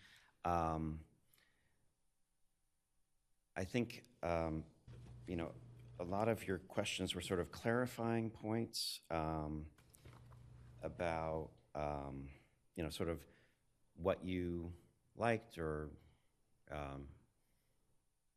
Um, 0.45 1.01
I 3.57 3.65
think, 3.65 4.03
um, 4.23 4.65
you 5.27 5.37
know, 5.37 5.51
a 6.01 6.05
lot 6.05 6.29
of 6.29 6.47
your 6.47 6.59
questions 6.59 7.15
were 7.15 7.21
sort 7.21 7.41
of 7.41 7.51
clarifying 7.53 8.31
points 8.31 9.01
um, 9.11 9.67
about, 10.83 11.51
um, 11.75 12.29
you 12.77 12.83
know, 12.83 12.91
sort 12.91 13.09
of 13.09 13.19
what 13.97 14.25
you 14.25 14.73
liked 15.17 15.59
or 15.59 15.91
um, 16.73 17.07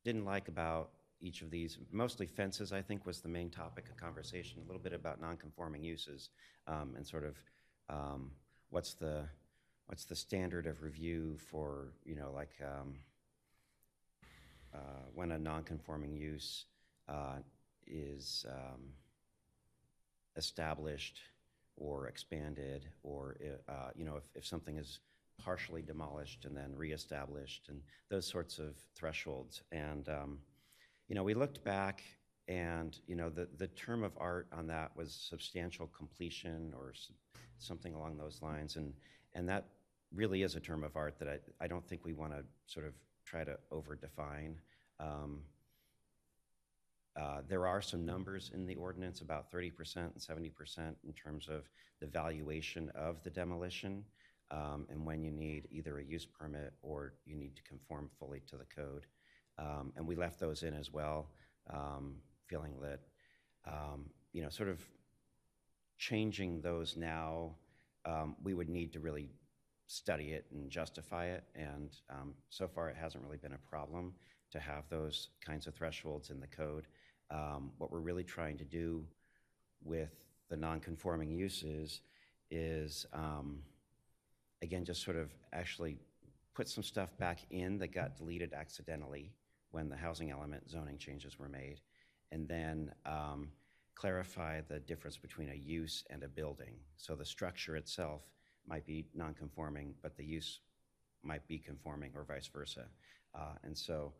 didn't 0.03 0.25
like 0.25 0.47
about 0.47 0.89
each 1.21 1.41
of 1.41 1.49
these. 1.49 1.77
Mostly 1.91 2.27
fences, 2.27 2.71
I 2.71 2.81
think, 2.81 3.05
was 3.05 3.21
the 3.21 3.29
main 3.29 3.49
topic 3.49 3.89
of 3.89 3.97
conversation. 3.97 4.61
A 4.63 4.67
little 4.67 4.81
bit 4.81 4.93
about 4.93 5.19
non-conforming 5.19 5.83
uses 5.83 6.29
um, 6.67 6.93
and 6.95 7.05
sort 7.05 7.25
of 7.25 7.35
um, 7.89 8.31
what's 8.69 8.93
the 8.93 9.25
what's 9.87 10.05
the 10.05 10.15
standard 10.15 10.65
of 10.65 10.81
review 10.81 11.37
for, 11.51 11.93
you 12.03 12.15
know, 12.15 12.31
like 12.33 12.53
um, 12.63 12.95
uh, 14.73 15.03
when 15.13 15.31
a 15.31 15.37
non-conforming 15.37 16.15
use 16.15 16.65
uh, 17.07 17.37
is 17.87 18.45
um, 18.49 18.81
established 20.35 21.19
or 21.77 22.07
expanded, 22.07 22.85
or 23.03 23.37
uh, 23.67 23.89
you 23.95 24.05
know, 24.05 24.15
if, 24.15 24.23
if 24.35 24.45
something 24.45 24.77
is 24.77 24.99
partially 25.43 25.81
demolished 25.81 26.45
and 26.45 26.55
then 26.55 26.73
reestablished, 26.75 27.67
and 27.69 27.81
those 28.09 28.25
sorts 28.25 28.59
of 28.59 28.75
thresholds. 28.95 29.61
And, 29.71 30.07
um, 30.07 30.39
you 31.07 31.15
know, 31.15 31.23
we 31.23 31.33
looked 31.33 31.63
back 31.63 32.01
and, 32.47 32.97
you 33.07 33.15
know, 33.15 33.29
the, 33.29 33.47
the 33.57 33.67
term 33.67 34.03
of 34.03 34.13
art 34.17 34.47
on 34.53 34.67
that 34.67 34.95
was 34.95 35.13
substantial 35.29 35.87
completion 35.87 36.73
or 36.75 36.93
something 37.57 37.93
along 37.93 38.17
those 38.17 38.39
lines. 38.41 38.77
And, 38.77 38.93
and 39.33 39.49
that 39.49 39.65
really 40.13 40.43
is 40.43 40.55
a 40.55 40.59
term 40.59 40.83
of 40.83 40.95
art 40.95 41.19
that 41.19 41.27
I, 41.27 41.39
I 41.59 41.67
don't 41.67 41.85
think 41.87 42.05
we 42.05 42.13
want 42.13 42.31
to 42.31 42.43
sort 42.67 42.85
of 42.85 42.93
try 43.25 43.43
to 43.43 43.57
over-define. 43.71 44.55
Um, 44.99 45.41
uh, 47.15 47.41
There 47.47 47.67
are 47.67 47.81
some 47.81 48.05
numbers 48.05 48.51
in 48.53 48.65
the 48.65 48.75
ordinance, 48.75 49.21
about 49.21 49.51
30% 49.51 49.95
and 49.97 50.13
70% 50.15 50.95
in 51.05 51.13
terms 51.13 51.47
of 51.47 51.69
the 52.01 52.07
valuation 52.07 52.91
of 52.95 53.23
the 53.23 53.29
demolition 53.29 54.03
um, 54.51 54.85
and 54.89 55.05
when 55.05 55.23
you 55.23 55.31
need 55.31 55.67
either 55.71 55.97
a 55.99 56.03
use 56.03 56.25
permit 56.25 56.73
or 56.81 57.13
you 57.25 57.35
need 57.35 57.55
to 57.55 57.63
conform 57.63 58.09
fully 58.19 58.41
to 58.47 58.57
the 58.57 58.65
code. 58.65 59.05
Um, 59.57 59.93
And 59.95 60.05
we 60.05 60.15
left 60.15 60.39
those 60.39 60.63
in 60.63 60.73
as 60.73 60.91
well, 60.91 61.29
um, 61.69 62.17
feeling 62.47 62.79
that, 62.81 62.99
um, 63.65 64.09
you 64.33 64.41
know, 64.41 64.49
sort 64.49 64.69
of 64.69 64.81
changing 65.97 66.61
those 66.61 66.97
now, 66.97 67.55
um, 68.05 68.35
we 68.43 68.53
would 68.53 68.69
need 68.69 68.91
to 68.93 68.99
really 68.99 69.29
study 69.87 70.31
it 70.33 70.45
and 70.51 70.69
justify 70.69 71.27
it. 71.27 71.43
And 71.55 71.95
um, 72.09 72.33
so 72.49 72.67
far, 72.67 72.89
it 72.89 72.97
hasn't 72.97 73.23
really 73.23 73.37
been 73.37 73.53
a 73.53 73.69
problem 73.69 74.13
to 74.51 74.59
have 74.59 74.83
those 74.89 75.29
kinds 75.45 75.67
of 75.67 75.75
thresholds 75.75 76.29
in 76.29 76.39
the 76.39 76.47
code. 76.47 76.87
Um, 77.29 77.71
What 77.77 77.91
we're 77.91 77.99
really 77.99 78.23
trying 78.23 78.57
to 78.57 78.65
do 78.65 79.05
with 79.83 80.11
the 80.49 80.57
non-conforming 80.57 81.31
uses 81.31 82.01
is, 82.51 83.05
um, 83.13 83.63
again, 84.61 84.85
just 84.85 85.03
sort 85.03 85.17
of 85.17 85.31
actually 85.51 85.97
put 86.53 86.69
some 86.69 86.83
stuff 86.83 87.17
back 87.17 87.39
in 87.49 87.77
that 87.79 87.93
got 87.93 88.15
deleted 88.17 88.53
accidentally 88.53 89.33
when 89.71 89.89
the 89.89 89.95
housing 89.95 90.31
element 90.31 90.69
zoning 90.69 90.97
changes 90.97 91.37
were 91.37 91.49
made, 91.49 91.81
and 92.31 92.47
then 92.47 92.91
um, 93.05 93.49
clarify 93.95 94.61
the 94.61 94.79
difference 94.79 95.17
between 95.17 95.49
a 95.49 95.53
use 95.53 96.03
and 96.09 96.23
a 96.23 96.27
building. 96.27 96.75
So 96.97 97.15
the 97.15 97.25
structure 97.25 97.75
itself 97.75 98.21
might 98.67 98.85
be 98.85 99.05
non-conforming, 99.13 99.95
but 100.01 100.15
the 100.15 100.23
use 100.23 100.61
might 101.23 101.47
be 101.47 101.57
conforming 101.57 102.11
or 102.15 102.23
vice 102.23 102.47
versa. 102.47 102.85
Uh, 103.33 103.55
And 103.63 103.77
so 103.77 104.13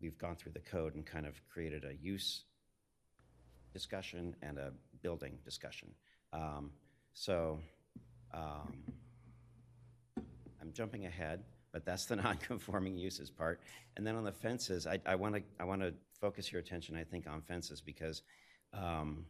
we've 0.00 0.18
gone 0.18 0.36
through 0.36 0.52
the 0.52 0.60
code 0.60 0.94
and 0.94 1.04
kind 1.04 1.26
of 1.26 1.34
created 1.48 1.84
a 1.84 1.94
use 1.94 2.44
discussion 3.72 4.34
and 4.42 4.58
a 4.58 4.72
building 5.02 5.38
discussion. 5.44 5.88
Um, 6.32 6.70
So 7.14 7.58
um, 8.32 8.72
I'm 10.60 10.72
jumping 10.72 11.06
ahead, 11.06 11.44
but 11.72 11.84
that's 11.84 12.06
the 12.06 12.16
non-conforming 12.24 12.96
uses 12.96 13.30
part. 13.30 13.60
And 13.96 14.06
then 14.06 14.14
on 14.16 14.24
the 14.24 14.32
fences, 14.32 14.86
I, 14.86 14.98
I 15.04 15.14
want 15.14 15.34
to, 15.34 15.42
I 15.60 15.64
want 15.64 15.82
to 15.82 15.92
focus 16.20 16.50
your 16.52 16.60
attention, 16.60 16.96
I 16.96 17.04
think, 17.04 17.26
on 17.28 17.42
fences 17.42 17.80
because 17.80 18.22
um, 18.72 19.26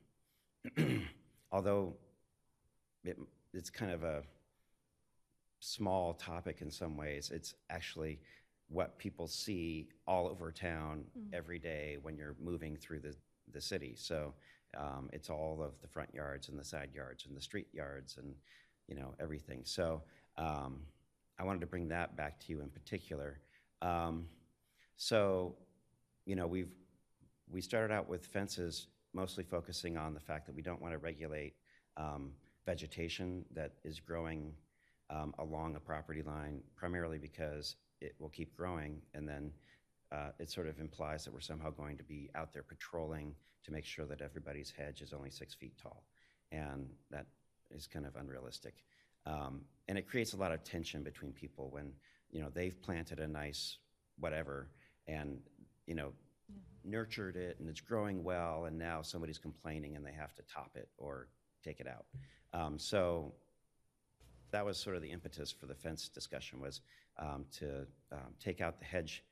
although 1.52 1.96
it, 3.05 3.18
it's 3.52 3.70
kind 3.70 3.90
of 3.90 4.05
a 4.05 4.22
small 5.61 6.14
topic 6.14 6.61
in 6.61 6.70
some 6.70 6.96
ways, 6.96 7.31
it's 7.35 7.55
actually 7.70 8.20
what 8.68 8.96
people 8.98 9.26
see 9.26 9.88
all 10.07 10.28
over 10.28 10.50
town 10.52 11.05
every 11.33 11.59
day 11.59 11.98
when 12.02 12.16
you're 12.16 12.37
moving 12.42 12.76
through 12.76 13.00
the, 13.00 13.14
the 13.52 13.61
city. 13.61 13.94
So 13.96 14.35
um, 14.76 15.11
it's 15.12 15.31
all 15.31 15.62
of 15.62 15.72
the 15.83 15.88
front 15.88 16.14
yards 16.14 16.48
and 16.48 16.59
the 16.59 16.64
side 16.64 16.90
yards 16.94 17.26
and 17.26 17.37
the 17.37 17.40
street 17.40 17.68
yards 17.72 18.16
and, 18.16 18.35
you 18.88 18.94
know, 18.94 19.14
everything. 19.20 19.62
So 19.64 20.02
um, 20.37 20.81
I 21.38 21.44
wanted 21.44 21.61
to 21.61 21.66
bring 21.66 21.88
that 21.88 22.16
back 22.16 22.40
to 22.40 22.46
you 22.52 22.61
in 22.61 22.68
particular. 22.68 23.40
Um, 23.81 24.26
so, 24.96 25.57
you 26.24 26.37
know, 26.37 26.46
we've, 26.46 26.72
we 27.50 27.61
started 27.61 27.92
out 27.92 28.09
with 28.09 28.24
fences 28.26 28.87
mostly 29.12 29.44
focusing 29.44 29.96
on 29.96 30.14
the 30.14 30.20
fact 30.20 30.46
that 30.46 30.55
we 30.55 30.62
don't 30.62 30.81
want 30.81 30.94
to 30.94 30.98
regulate 30.98 31.55
um, 31.96 32.31
vegetation 32.64 33.44
that 33.55 33.72
is 33.85 34.00
growing 34.00 34.52
um, 35.11 35.35
along 35.38 35.76
a 35.76 35.81
property 35.81 36.22
line, 36.22 36.62
primarily 36.76 37.18
because 37.18 37.76
it 38.00 38.14
will 38.18 38.31
keep 38.31 38.57
growing, 38.57 39.00
and 39.14 39.28
then 39.28 39.50
uh, 40.12 40.31
it 40.38 40.51
sort 40.51 40.66
of 40.66 40.79
implies 40.79 41.25
that 41.25 41.33
we're 41.33 41.40
somehow 41.40 41.70
going 41.70 41.96
to 41.96 42.05
be 42.05 42.31
out 42.35 42.53
there 42.53 42.62
patrolling 42.62 43.35
to 43.64 43.72
make 43.72 43.85
sure 43.85 44.05
that 44.07 44.20
everybody's 44.20 44.70
hedge 44.77 45.01
is 45.01 45.12
only 45.12 45.31
six 45.31 45.55
feet 45.55 45.72
tall. 45.81 46.05
And 46.51 46.87
that 47.11 47.27
is 47.70 47.87
kind 47.87 48.05
of 48.05 48.16
unrealistic. 48.16 48.75
Um, 49.25 49.62
and 49.88 49.96
it 49.96 50.09
creates 50.09 50.35
a 50.35 50.37
lot 50.37 50.53
of 50.53 50.62
tension 50.64 51.03
between 51.03 51.33
people 51.33 51.70
when, 51.70 51.92
you 52.31 52.40
know, 52.40 52.48
they've 52.53 52.81
planted 52.83 53.20
a 53.20 53.29
nice 53.29 53.79
whatever 54.18 54.68
and, 55.07 55.38
you 55.87 55.94
know, 55.94 56.12
nurtured 56.85 57.37
it 57.37 57.57
and 57.61 57.68
it's 57.68 57.81
growing 57.81 58.22
well, 58.22 58.66
and 58.66 58.79
now 58.79 59.01
somebody's 59.01 59.38
complaining 59.38 59.96
and 59.96 60.05
they 60.05 60.12
have 60.12 60.35
to 60.35 60.42
top 60.42 60.72
it 60.75 60.88
or 60.98 61.29
take 61.64 61.81
it 61.81 61.87
out. 61.87 62.05
Um, 62.53 62.79
so 62.79 63.33
that 64.51 64.66
was 64.66 64.77
sort 64.77 64.96
of 64.96 65.03
the 65.03 65.11
impetus 65.11 65.51
for 65.51 65.66
the 65.66 65.75
fence 65.75 66.09
discussion 66.09 66.61
was 66.61 66.83
um, 67.18 67.46
to 67.59 67.87
um, 68.11 68.35
take 68.38 68.61
out 68.61 68.79
the 68.79 68.85
hedge 68.85 69.22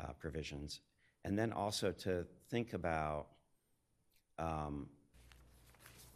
uh, 0.00 0.12
provisions 0.18 0.80
and 1.24 1.36
then 1.38 1.52
also 1.52 1.90
to 1.90 2.24
think 2.50 2.72
about 2.72 3.26
um, 4.38 4.88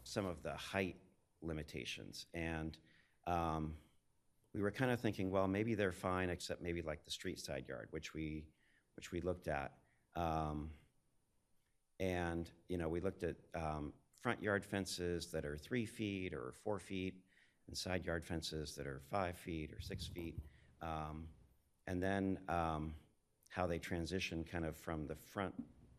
some 0.04 0.24
of 0.24 0.42
the 0.42 0.52
height 0.52 0.96
limitations. 1.42 2.26
And 2.32 2.76
um, 3.26 3.74
we 4.54 4.62
were 4.62 4.70
kind 4.70 4.90
of 4.90 5.00
thinking, 5.00 5.30
well, 5.30 5.48
maybe 5.48 5.74
they're 5.74 5.92
fine, 5.92 6.30
except 6.30 6.62
maybe 6.62 6.80
like 6.82 7.04
the 7.04 7.10
street 7.10 7.40
side 7.40 7.64
yard, 7.68 7.88
which 7.90 8.14
we, 8.14 8.44
which 8.96 9.10
we 9.10 9.20
looked 9.20 9.48
at. 9.48 9.72
Um, 10.14 10.70
and, 11.98 12.48
you 12.68 12.78
know, 12.78 12.88
we 12.88 13.00
looked 13.00 13.24
at 13.24 13.36
um, 13.54 13.92
front 14.20 14.42
yard 14.42 14.64
fences 14.64 15.26
that 15.32 15.44
are 15.44 15.56
three 15.56 15.86
feet 15.86 16.32
or 16.32 16.52
four 16.62 16.78
feet, 16.78 17.14
and 17.66 17.76
side 17.76 18.04
yard 18.04 18.24
fences 18.24 18.74
that 18.76 18.86
are 18.86 19.00
five 19.10 19.36
feet 19.36 19.72
or 19.72 19.80
six 19.80 20.06
feet. 20.06 20.36
Um, 20.82 21.26
and 21.86 22.02
then 22.02 22.38
um, 22.48 22.94
how 23.50 23.66
they 23.66 23.78
transition 23.78 24.42
kind 24.42 24.64
of 24.64 24.76
from 24.76 25.06
the 25.06 25.14
front 25.14 25.54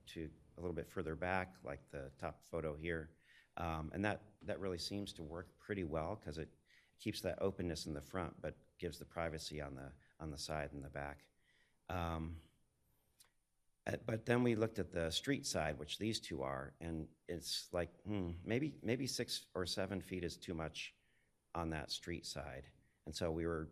to 0.07 0.27
a 0.57 0.61
little 0.61 0.75
bit 0.75 0.89
further 0.89 1.15
back, 1.15 1.53
like 1.63 1.79
the 1.91 2.09
top 2.19 2.41
photo 2.51 2.75
here. 2.75 3.09
Um, 3.57 3.91
and 3.93 4.03
that, 4.03 4.21
that 4.47 4.59
really 4.59 4.79
seems 4.79 5.13
to 5.13 5.23
work 5.23 5.47
pretty 5.59 5.83
well 5.83 6.19
because 6.19 6.37
it 6.39 6.49
keeps 6.99 7.21
that 7.21 7.37
openness 7.39 7.85
in 7.85 7.93
the 7.93 8.01
front, 8.01 8.33
but 8.41 8.55
gives 8.79 8.97
the 8.97 9.05
privacy 9.05 9.61
on 9.61 9.75
the, 9.75 9.91
on 10.19 10.31
the 10.31 10.37
side 10.37 10.69
and 10.73 10.83
the 10.83 10.89
back. 10.89 11.19
Um, 11.89 12.35
But 14.05 14.25
then 14.25 14.43
we 14.43 14.55
looked 14.55 14.79
at 14.79 14.91
the 14.91 15.11
street 15.11 15.45
side, 15.45 15.77
which 15.79 15.97
these 15.97 16.19
two 16.19 16.43
are, 16.43 16.73
and 16.79 17.07
it's 17.27 17.67
like, 17.73 17.89
hmm, 18.05 18.31
maybe, 18.45 18.73
maybe 18.83 19.07
six 19.07 19.45
or 19.55 19.65
seven 19.65 20.01
feet 20.01 20.23
is 20.23 20.37
too 20.37 20.53
much 20.53 20.93
on 21.55 21.71
that 21.71 21.91
street 21.91 22.25
side. 22.25 22.63
And 23.05 23.15
so 23.15 23.31
we 23.31 23.45
were 23.45 23.67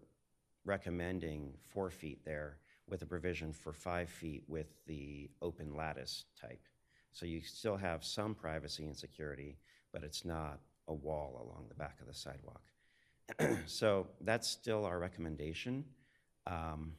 recommending 0.66 1.54
four 1.72 1.90
feet 1.92 2.26
there 2.26 2.58
with 2.90 3.02
a 3.02 3.06
provision 3.06 3.54
for 3.54 3.74
five 3.74 4.10
feet 4.10 4.44
with 4.48 4.68
the 4.88 5.30
open 5.42 5.76
lattice 5.76 6.26
type. 6.40 6.62
So 7.12 7.26
you 7.26 7.42
still 7.42 7.78
have 7.78 8.04
some 8.04 8.36
privacy 8.36 8.86
and 8.86 8.96
security, 8.96 9.58
but 9.92 10.04
it's 10.04 10.26
not 10.26 10.60
a 10.88 10.94
wall 10.94 11.42
along 11.44 11.66
the 11.68 11.76
back 11.76 11.98
of 12.02 12.08
the 12.08 12.14
sidewalk. 12.14 12.62
So 13.68 14.08
that's 14.22 14.48
still 14.48 14.86
our 14.86 15.00
recommendation. 15.00 15.86
Um, 16.48 16.94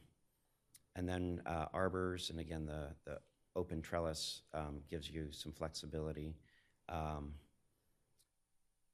and 0.95 1.07
then 1.07 1.41
uh, 1.45 1.65
arbors, 1.73 2.29
and 2.29 2.39
again, 2.39 2.65
the, 2.65 2.87
the 3.05 3.19
open 3.55 3.81
trellis 3.81 4.41
um, 4.53 4.81
gives 4.89 5.09
you 5.09 5.27
some 5.31 5.51
flexibility. 5.51 6.35
Um, 6.89 7.33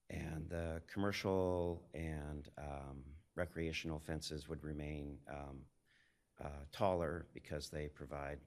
And 0.09 0.49
the 0.49 0.81
commercial 0.93 1.83
and 1.93 2.49
um, 2.57 3.03
recreational 3.35 3.99
fences 3.99 4.47
would 4.47 4.63
remain 4.63 5.17
um, 5.29 5.59
uh, 6.43 6.63
taller 6.71 7.25
because 7.33 7.69
they 7.69 7.87
provide 7.87 8.39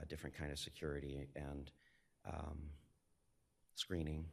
a 0.00 0.06
different 0.06 0.36
kind 0.36 0.52
of 0.52 0.58
security 0.58 1.26
and 1.34 1.70
um, 2.26 2.58
screening. 3.74 4.24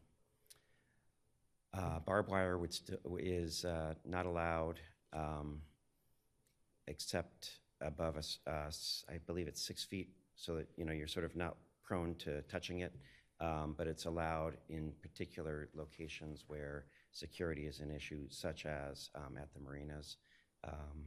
Uh, 1.73 1.99
Barbed 1.99 2.29
wire 2.29 2.59
st- 2.69 2.99
is 3.19 3.65
uh, 3.65 3.93
not 4.05 4.25
allowed 4.25 4.79
um, 5.13 5.61
except 6.87 7.59
above 7.81 8.17
us, 8.17 8.39
us, 8.47 9.05
I 9.09 9.19
believe 9.25 9.47
it's 9.47 9.61
six 9.61 9.83
feet, 9.83 10.09
so 10.35 10.55
that, 10.55 10.67
you 10.77 10.85
know, 10.85 10.93
you're 10.93 11.07
sort 11.07 11.25
of 11.25 11.35
not 11.35 11.57
prone 11.83 12.15
to 12.15 12.41
touching 12.43 12.79
it. 12.79 12.93
Um, 13.39 13.75
But 13.77 13.87
it's 13.87 14.05
allowed 14.05 14.57
in 14.69 14.93
particular 15.01 15.69
locations 15.75 16.45
where 16.47 16.85
security 17.11 17.67
is 17.67 17.79
an 17.79 17.91
issue, 17.91 18.25
such 18.29 18.65
as 18.65 19.09
um, 19.15 19.37
at 19.37 19.53
the 19.53 19.59
marinas. 19.59 20.17
Um, 20.63 21.05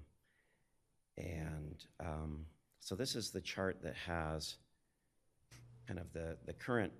And 1.20 1.84
um, 2.00 2.46
so 2.80 2.94
this 2.94 3.14
is 3.14 3.30
the 3.30 3.40
chart 3.40 3.82
that 3.82 3.94
has 3.94 4.56
kind 5.86 6.00
of 6.00 6.12
the, 6.12 6.36
the 6.46 6.52
current 6.52 6.92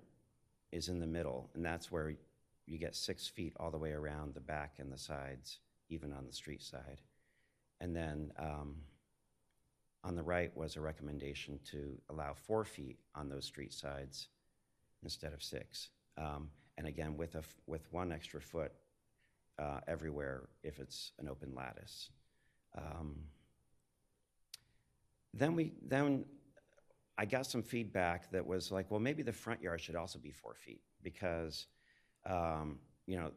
is 0.71 0.87
in 0.89 0.99
the 0.99 1.07
middle, 1.07 1.49
and 1.55 1.65
that's 1.65 1.91
where 1.91 2.13
you 2.67 2.77
get 2.77 2.95
six 2.95 3.27
feet 3.27 3.53
all 3.59 3.71
the 3.71 3.77
way 3.77 3.91
around 3.91 4.33
the 4.33 4.39
back 4.39 4.75
and 4.79 4.91
the 4.91 4.97
sides, 4.97 5.59
even 5.89 6.13
on 6.13 6.25
the 6.25 6.33
street 6.33 6.61
side. 6.61 7.01
And 7.79 7.95
then 7.95 8.31
um, 8.37 8.75
on 10.03 10.15
the 10.15 10.23
right 10.23 10.55
was 10.55 10.75
a 10.75 10.81
recommendation 10.81 11.59
to 11.71 11.99
allow 12.09 12.33
four 12.33 12.63
feet 12.63 12.99
on 13.15 13.27
those 13.27 13.45
street 13.45 13.73
sides 13.73 14.27
instead 15.03 15.33
of 15.33 15.41
six. 15.41 15.89
Um, 16.17 16.49
And 16.77 16.87
again, 16.87 17.17
with 17.17 17.35
a, 17.35 17.43
with 17.67 17.91
one 17.91 18.11
extra 18.11 18.41
foot 18.41 18.71
uh, 19.59 19.79
everywhere 19.87 20.49
if 20.63 20.79
it's 20.79 21.11
an 21.19 21.27
open 21.27 21.53
lattice. 21.55 22.09
Um, 22.77 23.15
Then 25.33 25.55
we, 25.55 25.73
then 25.85 26.25
I 27.17 27.25
got 27.25 27.45
some 27.45 27.63
feedback 27.63 28.31
that 28.31 28.45
was 28.45 28.71
like, 28.71 28.89
well, 28.91 28.99
maybe 28.99 29.23
the 29.23 29.33
front 29.33 29.61
yard 29.61 29.81
should 29.81 29.95
also 29.95 30.19
be 30.19 30.31
four 30.31 30.55
feet 30.55 30.81
because, 31.01 31.67
um, 32.25 32.79
you 33.05 33.17
know, 33.17 33.31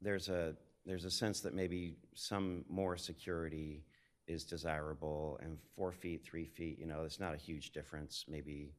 there's 0.00 0.28
a, 0.28 0.54
there's 0.86 1.04
a 1.04 1.10
sense 1.10 1.40
that 1.40 1.54
maybe 1.54 1.96
some 2.14 2.64
more 2.68 2.96
security 2.96 3.84
is 4.26 4.44
desirable 4.44 5.38
and 5.42 5.58
four 5.76 5.92
feet, 5.92 6.24
three 6.24 6.46
feet, 6.46 6.78
you 6.78 6.86
know, 6.86 7.02
it's 7.02 7.20
not 7.20 7.34
a 7.34 7.36
huge 7.36 7.72
difference. 7.72 8.24
Maybe, 8.28 8.72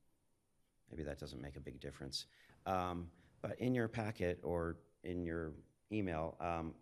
maybe 0.90 1.04
that 1.04 1.20
doesn't 1.20 1.42
make 1.42 1.58
a 1.58 1.60
big 1.60 1.80
difference. 1.80 2.26
Um, 2.66 3.08
but 3.42 3.60
in 3.60 3.76
your 3.76 3.88
packet 3.88 4.40
or 4.44 4.78
in 5.04 5.24
your 5.26 5.52
email, 5.92 6.38
um, 6.40 6.74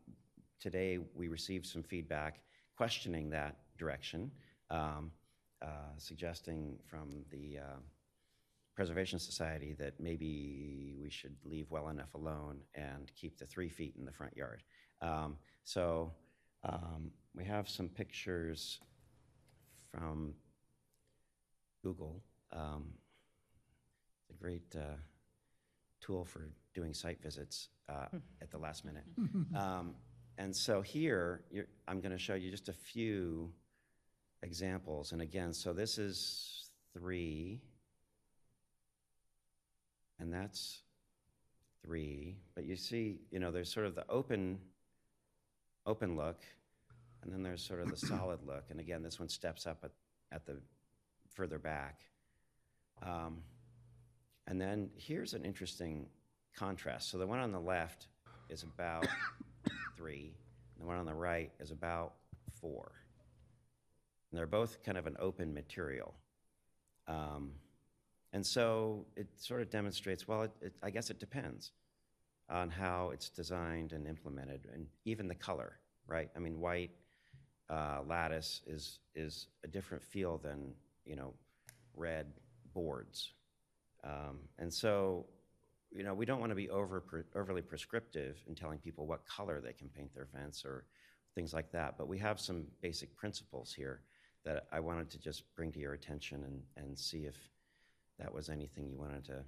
today 0.60 1.00
we 1.16 1.28
received 1.28 1.66
some 1.66 1.84
feedback 1.84 2.42
questioning 2.78 3.30
that 3.30 3.56
direction, 3.78 4.32
um, 4.72 5.12
uh, 5.62 5.96
suggesting 5.98 6.78
from 6.90 7.26
the 7.32 7.60
uh, 7.60 7.80
Preservation 8.76 9.20
Society 9.20 9.76
that 9.80 10.00
maybe 10.00 10.96
we 11.02 11.10
should 11.10 11.36
leave 11.44 11.70
well 11.70 11.90
enough 11.90 12.14
alone 12.14 12.60
and 12.76 13.12
keep 13.16 13.38
the 13.38 13.46
three 13.46 13.70
feet 13.70 13.96
in 13.98 14.06
the 14.06 14.12
front 14.12 14.36
yard. 14.38 14.64
Um, 15.02 15.38
so 15.64 16.14
um, 16.64 17.12
we 17.36 17.44
have 17.46 17.68
some 17.68 17.90
pictures 17.90 18.80
from 19.92 20.34
Google. 21.84 22.22
Um, 22.54 22.86
it's 24.22 24.38
a 24.38 24.42
great 24.42 24.76
uh, 24.76 24.96
tool 26.02 26.24
for 26.26 26.50
doing 26.74 26.94
site 26.94 27.22
visits 27.22 27.70
uh, 27.90 28.06
at 28.42 28.52
the 28.52 28.58
last 28.58 28.86
minute. 28.86 29.06
Um, 29.56 29.96
and 30.38 30.56
so 30.56 30.82
here, 30.82 31.42
you're, 31.52 31.68
I'm 31.86 32.00
going 32.00 32.14
to 32.14 32.18
show 32.18 32.36
you 32.36 32.50
just 32.50 32.70
a 32.70 32.74
few 32.74 33.52
examples. 34.44 35.12
And 35.12 35.22
again, 35.22 35.54
so 35.54 35.74
this 35.74 35.98
is 35.98 36.70
three, 36.94 37.62
and 40.20 40.34
that's 40.34 40.82
three. 41.84 42.38
But 42.56 42.66
you 42.66 42.76
see, 42.76 43.20
you 43.32 43.40
know, 43.40 43.52
there's 43.52 43.72
sort 43.72 43.86
of 43.86 43.96
the 43.96 44.06
open, 44.10 44.60
open 45.86 46.16
look, 46.16 46.42
and 47.24 47.34
then 47.34 47.44
there's 47.44 47.64
sort 47.64 47.82
of 47.82 47.90
the 47.90 47.98
solid 48.08 48.40
look. 48.46 48.66
And 48.70 48.80
again, 48.80 49.04
this 49.04 49.20
one 49.20 49.30
steps 49.30 49.68
up 49.68 49.80
at, 49.84 49.92
at 50.32 50.46
the 50.46 50.58
further 51.34 51.60
back. 51.60 52.02
Um, 53.02 53.44
and 54.48 54.60
then 54.60 54.90
here's 54.98 55.34
an 55.34 55.46
interesting 55.46 56.08
contrast. 56.58 57.10
So 57.12 57.18
the 57.18 57.28
one 57.28 57.40
on 57.40 57.52
the 57.52 57.60
left 57.60 58.08
is 58.50 58.64
about 58.64 59.08
three, 59.98 60.34
and 60.76 60.84
the 60.84 60.88
one 60.88 60.98
on 60.98 61.06
the 61.06 61.14
right 61.14 61.52
is 61.60 61.72
about 61.72 62.14
four. 62.60 62.92
And 64.32 64.38
they're 64.38 64.48
both 64.48 64.84
kind 64.84 64.98
of 64.98 65.08
an 65.08 65.16
open 65.20 65.54
material. 65.54 66.14
Um, 67.08 67.52
and 68.32 68.46
so 68.46 69.06
it 69.16 69.28
sort 69.38 69.62
of 69.62 69.70
demonstrates, 69.70 70.28
well, 70.28 70.44
it, 70.44 70.52
it, 70.62 70.74
I 70.84 70.92
guess 70.92 71.10
it 71.10 71.20
depends 71.20 71.72
on 72.50 72.70
how 72.70 73.10
it's 73.14 73.30
designed 73.30 73.94
and 73.94 74.08
implemented, 74.08 74.68
and 74.74 74.88
even 75.06 75.28
the 75.28 75.36
color, 75.36 75.80
right? 76.08 76.30
I 76.36 76.40
mean, 76.40 76.60
white 76.60 76.92
uh, 77.70 78.00
lattice 78.08 78.62
is, 78.68 79.00
is 79.16 79.48
a 79.64 79.68
different 79.68 80.04
feel 80.04 80.38
than, 80.38 80.74
you 81.06 81.16
know, 81.16 81.34
red 81.96 82.28
boards. 82.74 83.34
Um, 84.04 84.40
and 84.58 84.74
so, 84.74 85.26
you 85.92 86.04
know, 86.04 86.14
we 86.14 86.26
don't 86.26 86.40
want 86.40 86.52
to 86.52 86.56
be 86.56 86.70
over, 86.70 87.26
overly 87.36 87.62
prescriptive 87.62 88.38
in 88.48 88.56
telling 88.56 88.80
people 88.80 89.08
what 89.08 89.26
color 89.26 89.60
they 89.60 89.74
can 89.74 89.90
paint 89.90 90.14
their 90.14 90.28
fence 90.28 90.64
or 90.66 90.86
things 91.36 91.54
like 91.54 91.72
that. 91.72 91.98
But 91.98 92.08
we 92.08 92.18
have 92.20 92.40
some 92.40 92.66
basic 92.82 93.16
principles 93.16 93.74
here 93.74 94.02
that 94.46 94.68
I 94.72 94.80
wanted 94.80 95.10
to 95.12 95.20
just 95.20 95.44
bring 95.56 95.72
to 95.74 95.80
your 95.80 95.94
attention 95.94 96.44
and, 96.44 96.62
and 96.78 96.98
see 96.98 97.26
if 97.26 97.36
that 98.18 98.34
was 98.34 98.50
anything 98.50 98.88
you 98.88 98.98
wanted 98.98 99.26
to, 99.26 99.44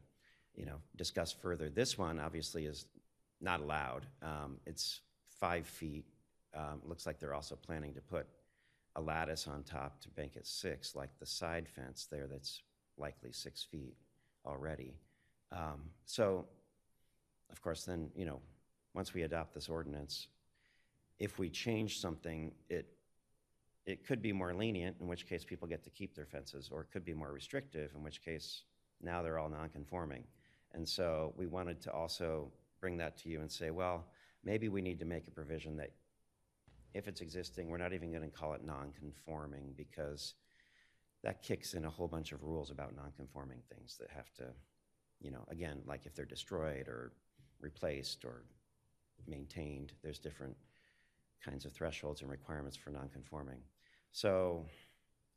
you 0.55 0.65
know, 0.65 0.77
discuss 0.95 1.31
further. 1.31 1.69
This 1.69 1.97
one 1.97 2.19
obviously 2.19 2.65
is 2.65 2.85
not 3.39 3.61
allowed. 3.61 4.05
Um, 4.21 4.57
it's 4.65 5.01
five 5.39 5.65
feet. 5.65 6.05
Um, 6.53 6.81
looks 6.85 7.05
like 7.05 7.19
they're 7.19 7.33
also 7.33 7.55
planning 7.55 7.93
to 7.93 8.01
put 8.01 8.27
a 8.95 9.01
lattice 9.01 9.47
on 9.47 9.63
top 9.63 10.01
to 10.01 10.09
make 10.17 10.35
it 10.35 10.45
six, 10.45 10.95
like 10.95 11.09
the 11.19 11.25
side 11.25 11.67
fence 11.67 12.07
there 12.11 12.27
that's 12.27 12.61
likely 12.97 13.31
six 13.31 13.63
feet 13.63 13.95
already. 14.45 14.95
Um, 15.51 15.89
so, 16.05 16.45
of 17.51 17.61
course, 17.61 17.85
then, 17.85 18.09
you 18.15 18.25
know, 18.25 18.39
once 18.93 19.13
we 19.13 19.23
adopt 19.23 19.53
this 19.53 19.69
ordinance, 19.69 20.27
if 21.19 21.39
we 21.39 21.49
change 21.49 21.99
something, 21.99 22.51
it, 22.69 22.87
it 23.85 24.05
could 24.05 24.21
be 24.21 24.31
more 24.31 24.53
lenient, 24.53 24.97
in 24.99 25.07
which 25.07 25.27
case 25.27 25.43
people 25.43 25.67
get 25.67 25.83
to 25.83 25.89
keep 25.89 26.15
their 26.15 26.25
fences, 26.25 26.69
or 26.71 26.81
it 26.81 26.91
could 26.91 27.03
be 27.03 27.13
more 27.13 27.31
restrictive, 27.31 27.91
in 27.95 28.03
which 28.03 28.23
case 28.23 28.63
now 29.01 29.21
they're 29.21 29.39
all 29.39 29.49
non-conforming. 29.49 30.23
And 30.73 30.87
so 30.87 31.33
we 31.35 31.47
wanted 31.47 31.81
to 31.81 31.91
also 31.91 32.51
bring 32.79 32.97
that 32.97 33.17
to 33.19 33.29
you 33.29 33.41
and 33.41 33.51
say, 33.51 33.71
well, 33.71 34.05
maybe 34.43 34.69
we 34.69 34.81
need 34.81 34.99
to 34.99 35.05
make 35.05 35.27
a 35.27 35.31
provision 35.31 35.77
that 35.77 35.91
if 36.93 37.07
it's 37.07 37.21
existing, 37.21 37.69
we're 37.69 37.77
not 37.77 37.93
even 37.93 38.11
going 38.11 38.23
to 38.23 38.29
call 38.29 38.53
it 38.53 38.63
non-conforming 38.63 39.73
because 39.77 40.35
that 41.23 41.41
kicks 41.41 41.73
in 41.73 41.85
a 41.85 41.89
whole 41.89 42.07
bunch 42.07 42.31
of 42.31 42.43
rules 42.43 42.71
about 42.71 42.95
non-conforming 42.95 43.61
things 43.69 43.97
that 43.99 44.09
have 44.09 44.31
to, 44.33 44.45
you 45.19 45.31
know, 45.31 45.45
again, 45.49 45.81
like 45.85 46.05
if 46.05 46.15
they're 46.15 46.25
destroyed 46.25 46.87
or 46.87 47.13
replaced 47.59 48.25
or 48.25 48.43
maintained, 49.27 49.93
there's 50.03 50.19
different 50.19 50.55
kinds 51.43 51.65
of 51.65 51.73
thresholds 51.73 52.21
and 52.21 52.29
requirements 52.29 52.77
for 52.77 52.89
non-conforming. 52.91 53.59
So 54.11 54.65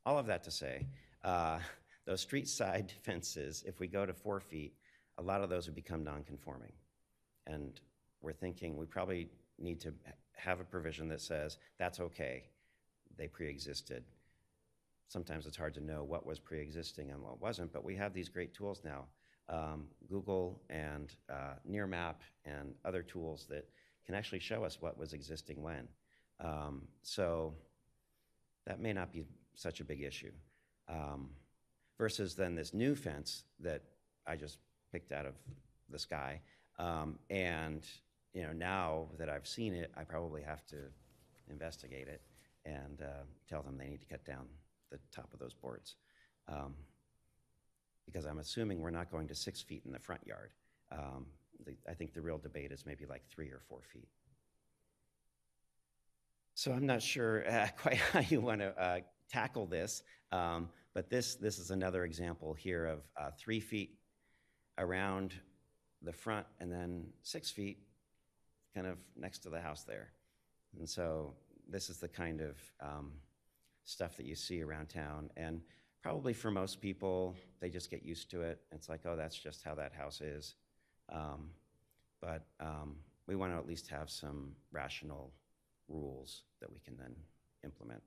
all 0.05 0.17
of 0.17 0.25
that 0.27 0.43
to 0.43 0.51
say, 0.51 0.87
uh, 1.23 1.59
those 2.05 2.21
street 2.21 2.47
side 2.47 2.93
fences, 3.03 3.63
if 3.65 3.79
we 3.79 3.87
go 3.87 4.05
to 4.05 4.13
four 4.13 4.39
feet, 4.39 4.73
a 5.17 5.21
lot 5.21 5.41
of 5.41 5.49
those 5.49 5.65
would 5.65 5.75
become 5.75 6.03
non-conforming. 6.03 6.73
And 7.47 7.79
we're 8.21 8.33
thinking 8.33 8.75
we 8.75 8.85
probably 8.85 9.29
need 9.59 9.79
to 9.81 9.93
have 10.35 10.59
a 10.59 10.63
provision 10.63 11.07
that 11.09 11.21
says 11.21 11.57
that's 11.79 11.99
okay, 11.99 12.43
they 13.17 13.27
pre-existed. 13.27 14.03
Sometimes 15.07 15.45
it's 15.45 15.57
hard 15.57 15.73
to 15.75 15.81
know 15.81 16.03
what 16.03 16.25
was 16.25 16.39
pre-existing 16.39 17.11
and 17.11 17.21
what 17.21 17.39
wasn't, 17.39 17.71
but 17.71 17.83
we 17.83 17.95
have 17.95 18.13
these 18.13 18.27
great 18.27 18.53
tools 18.53 18.81
now, 18.83 19.05
um, 19.47 19.85
Google 20.09 20.59
and 20.69 21.15
uh, 21.31 21.53
Nearmap 21.69 22.15
and 22.43 22.73
other 22.83 23.03
tools 23.03 23.45
that 23.49 23.69
can 24.05 24.15
actually 24.15 24.39
show 24.39 24.63
us 24.63 24.77
what 24.81 24.97
was 24.97 25.13
existing 25.13 25.61
when. 25.61 25.87
Um, 26.39 26.83
so 27.01 27.53
that 28.65 28.79
may 28.79 28.93
not 28.93 29.11
be 29.11 29.23
such 29.55 29.79
a 29.79 29.83
big 29.83 30.01
issue. 30.01 30.31
Um, 30.87 31.29
versus 31.97 32.35
then 32.35 32.55
this 32.55 32.73
new 32.73 32.95
fence 32.95 33.43
that 33.59 33.81
I 34.27 34.35
just 34.35 34.57
picked 34.91 35.11
out 35.11 35.25
of 35.25 35.33
the 35.89 35.99
sky. 35.99 36.41
Um, 36.77 37.19
and 37.29 37.85
you 38.33 38.43
know, 38.43 38.51
now 38.51 39.07
that 39.17 39.29
I've 39.29 39.47
seen 39.47 39.73
it, 39.73 39.91
I 39.95 40.03
probably 40.03 40.41
have 40.41 40.65
to 40.67 40.77
investigate 41.49 42.07
it 42.07 42.21
and 42.65 43.01
uh, 43.01 43.23
tell 43.47 43.61
them 43.61 43.77
they 43.77 43.87
need 43.87 44.01
to 44.01 44.07
cut 44.07 44.25
down 44.25 44.45
the 44.91 44.99
top 45.11 45.29
of 45.33 45.39
those 45.39 45.53
boards. 45.53 45.95
Um, 46.47 46.73
because 48.05 48.25
I'm 48.25 48.39
assuming 48.39 48.81
we're 48.81 48.91
not 48.91 49.11
going 49.11 49.27
to 49.29 49.35
six 49.35 49.61
feet 49.61 49.83
in 49.85 49.91
the 49.91 49.99
front 49.99 50.25
yard. 50.27 50.51
Um, 50.91 51.25
the, 51.65 51.75
I 51.89 51.93
think 51.93 52.13
the 52.13 52.21
real 52.21 52.37
debate 52.37 52.71
is 52.71 52.85
maybe 52.85 53.05
like 53.05 53.23
three 53.29 53.49
or 53.49 53.61
four 53.67 53.79
feet. 53.93 54.07
So 56.53 56.71
I'm 56.71 56.85
not 56.85 57.01
sure 57.01 57.47
uh, 57.49 57.67
quite 57.81 57.97
how 57.97 58.21
you 58.21 58.41
want 58.41 58.61
to 58.61 58.81
uh, 58.81 58.99
tackle 59.29 59.65
this, 59.65 60.03
um, 60.31 60.69
but 60.93 61.09
this, 61.09 61.35
this 61.35 61.59
is 61.59 61.71
another 61.71 62.05
example 62.05 62.53
here 62.53 62.85
of 62.85 62.99
uh, 63.19 63.31
three 63.37 63.59
feet 63.59 63.97
around 64.77 65.33
the 66.01 66.13
front 66.13 66.45
and 66.59 66.71
then 66.71 67.07
six 67.23 67.49
feet 67.49 67.79
kind 68.73 68.87
of 68.87 68.97
next 69.17 69.39
to 69.39 69.49
the 69.49 69.59
house 69.59 69.83
there. 69.83 70.09
And 70.77 70.87
so 70.87 71.33
this 71.69 71.89
is 71.89 71.97
the 71.97 72.07
kind 72.07 72.41
of 72.41 72.57
um, 72.81 73.11
stuff 73.85 74.17
that 74.17 74.25
you 74.25 74.35
see 74.35 74.61
around 74.61 74.89
town. 74.89 75.29
And 75.37 75.61
probably 76.01 76.33
for 76.33 76.51
most 76.51 76.81
people, 76.81 77.35
they 77.61 77.69
just 77.69 77.89
get 77.89 78.03
used 78.03 78.29
to 78.31 78.41
it. 78.41 78.61
It's 78.71 78.89
like, 78.89 79.01
oh, 79.05 79.15
that's 79.15 79.37
just 79.37 79.63
how 79.63 79.75
that 79.75 79.93
house 79.93 80.21
is. 80.21 80.55
Um, 81.11 81.51
but 82.21 82.45
um, 82.59 82.95
we 83.27 83.35
want 83.35 83.53
to 83.53 83.57
at 83.57 83.67
least 83.67 83.87
have 83.89 84.09
some 84.09 84.53
rational 84.71 85.31
rules 85.87 86.43
that 86.61 86.71
we 86.71 86.79
can 86.79 86.97
then 86.97 87.15
implement. 87.63 88.01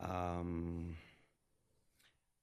Um, 0.00 0.96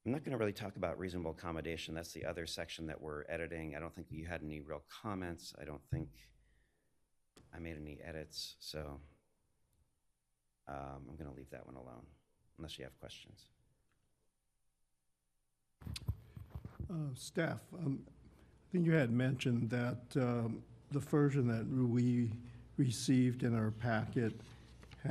I'm 0.06 0.12
not 0.12 0.24
going 0.24 0.32
to 0.32 0.38
really 0.38 0.54
talk 0.54 0.76
about 0.76 1.00
reasonable 1.00 1.32
accommodation. 1.32 1.96
That's 1.96 2.12
the 2.12 2.26
other 2.26 2.46
section 2.46 2.88
that 2.88 3.00
we're 3.00 3.24
editing. 3.30 3.76
I 3.76 3.80
don't 3.80 3.94
think 3.96 4.08
you 4.10 4.26
had 4.26 4.42
any 4.44 4.60
real 4.60 4.84
comments. 5.02 5.54
I 5.62 5.64
don't 5.64 5.84
think 5.92 6.10
I 7.56 7.60
made 7.60 7.78
any 7.80 8.00
edits, 8.06 8.56
so 8.60 9.00
um, 10.68 11.06
I'm 11.10 11.16
going 11.16 11.30
to 11.30 11.36
leave 11.36 11.50
that 11.52 11.66
one 11.66 11.76
alone, 11.76 12.06
unless 12.58 12.78
you 12.78 12.84
have 12.84 13.00
questions. 13.00 13.46
Uh, 16.90 17.14
Staff, 17.14 17.62
um, 17.78 18.02
think 18.74 18.88
you 18.88 18.94
had 18.94 19.12
mentioned 19.12 19.70
that 19.70 20.00
um, 20.20 20.64
the 20.92 21.00
version 21.00 21.48
that 21.48 21.64
we 21.88 22.32
received 22.78 23.44
in 23.44 23.56
our 23.56 23.70
packet 23.70 24.34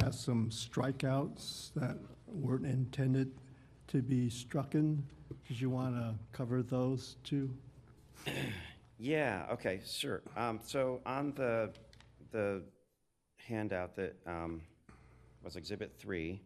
has 0.00 0.18
some 0.18 0.50
strikeouts 0.50 1.72
that 1.76 1.96
weren't 2.26 2.66
intended 2.66 3.30
to 3.86 4.02
be 4.02 4.28
strucken. 4.28 5.00
Did 5.46 5.60
you 5.60 5.70
want 5.70 5.94
to 5.94 6.12
cover 6.32 6.60
those 6.60 7.14
too? 7.22 7.54
Yeah, 8.98 9.46
okay, 9.52 9.80
sure. 9.86 10.22
Um, 10.36 10.58
so 10.64 11.00
on 11.06 11.32
the, 11.36 11.70
the 12.32 12.62
handout 13.46 13.94
that, 13.94 14.16
um, 14.26 14.62
was 15.44 15.54
Exhibit 15.54 15.92
Three, 15.96 16.40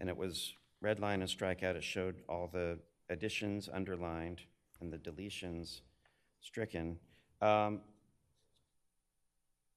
and 0.00 0.08
it 0.08 0.16
was 0.16 0.52
red 0.80 0.98
line 0.98 1.22
and 1.22 1.30
strikeout, 1.30 1.76
it 1.76 1.84
showed 1.84 2.16
all 2.28 2.48
the 2.52 2.76
additions 3.08 3.68
underlined 3.72 4.40
and 4.80 4.92
the 4.92 4.98
deletions 4.98 5.82
stricken. 6.40 6.98
Um, 7.40 7.80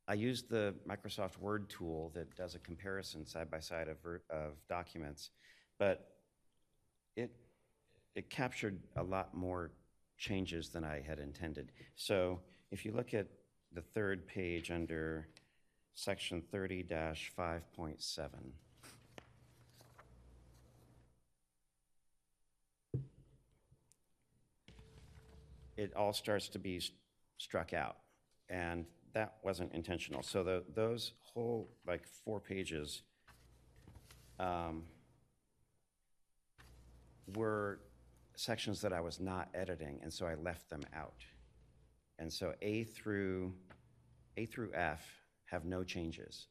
I 0.07 0.15
used 0.15 0.49
the 0.49 0.75
Microsoft 0.87 1.37
Word 1.37 1.69
tool 1.69 2.11
that 2.13 2.35
does 2.35 2.55
a 2.55 2.59
comparison 2.59 3.25
side 3.25 3.49
by 3.49 3.59
side 3.59 3.87
of, 3.87 3.97
of 4.29 4.53
documents, 4.67 5.31
but 5.79 6.09
it 7.15 7.31
it 8.15 8.29
captured 8.29 8.79
a 8.95 9.03
lot 9.03 9.33
more 9.33 9.71
changes 10.17 10.69
than 10.69 10.83
I 10.83 11.01
had 11.01 11.19
intended. 11.19 11.71
So 11.95 12.41
if 12.71 12.85
you 12.85 12.91
look 12.91 13.13
at 13.13 13.27
the 13.73 13.81
third 13.81 14.27
page 14.27 14.71
under 14.71 15.27
section 15.95 16.41
30 16.51 16.83
5.7. 16.83 18.29
It 25.77 25.93
all 25.95 26.13
starts 26.13 26.49
to 26.49 26.59
be 26.59 26.81
struck 27.37 27.73
out, 27.73 27.97
and 28.49 28.85
that 29.13 29.35
wasn't 29.43 29.73
intentional. 29.73 30.23
So 30.23 30.43
the, 30.43 30.63
those 30.73 31.13
whole, 31.19 31.69
like, 31.87 32.05
four 32.05 32.39
pages 32.39 33.03
um, 34.39 34.83
were 37.35 37.79
sections 38.35 38.81
that 38.81 38.93
I 38.93 39.01
was 39.01 39.19
not 39.19 39.49
editing, 39.53 39.99
and 40.01 40.11
so 40.11 40.25
I 40.25 40.35
left 40.35 40.69
them 40.69 40.81
out. 40.95 41.23
And 42.19 42.31
so 42.31 42.53
A 42.61 42.83
through, 42.83 43.53
A 44.37 44.45
through 44.45 44.71
F 44.73 45.05
have 45.45 45.65
no 45.65 45.83
changes. 45.83 46.47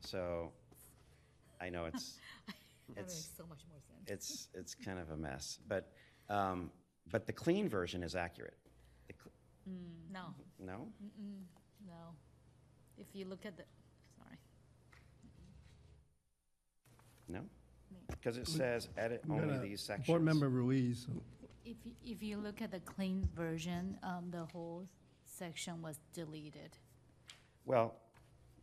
So 0.00 0.52
I 1.60 1.70
know 1.70 1.86
it's, 1.86 2.18
it's, 2.96 3.30
so 3.36 3.44
much 3.48 3.60
more 3.70 3.80
sense. 3.80 4.06
it's, 4.06 4.48
it's 4.54 4.74
kind 4.74 4.98
of 4.98 5.10
a 5.10 5.16
mess. 5.16 5.58
But, 5.66 5.90
um, 6.28 6.70
but 7.10 7.26
the 7.26 7.32
clean 7.32 7.68
version 7.68 8.02
is 8.02 8.14
accurate. 8.14 8.56
The 9.08 9.14
cl- 9.14 9.76
No, 10.12 10.34
No? 10.58 10.88
no. 11.86 12.14
If 12.96 13.06
you 13.14 13.24
look 13.26 13.44
at 13.46 13.56
the, 13.56 13.64
sorry. 14.16 14.38
No? 17.28 17.40
Because 18.10 18.36
it 18.38 18.46
says 18.48 18.88
edit 18.96 19.22
I'm 19.24 19.32
only 19.32 19.46
gonna- 19.48 19.60
these 19.60 19.80
sections. 19.80 20.06
Board 20.06 20.22
Member 20.22 20.48
Ruiz, 20.48 21.06
If, 21.64 21.76
you- 21.86 21.96
if 22.04 22.22
you 22.22 22.36
look 22.36 22.60
at 22.60 22.70
the 22.70 22.80
clean 22.80 23.26
version, 23.34 23.98
um, 24.02 24.30
the 24.30 24.44
whole 24.46 24.86
section 25.24 25.80
was 25.80 25.98
deleted. 26.12 26.76
Well, 27.64 27.94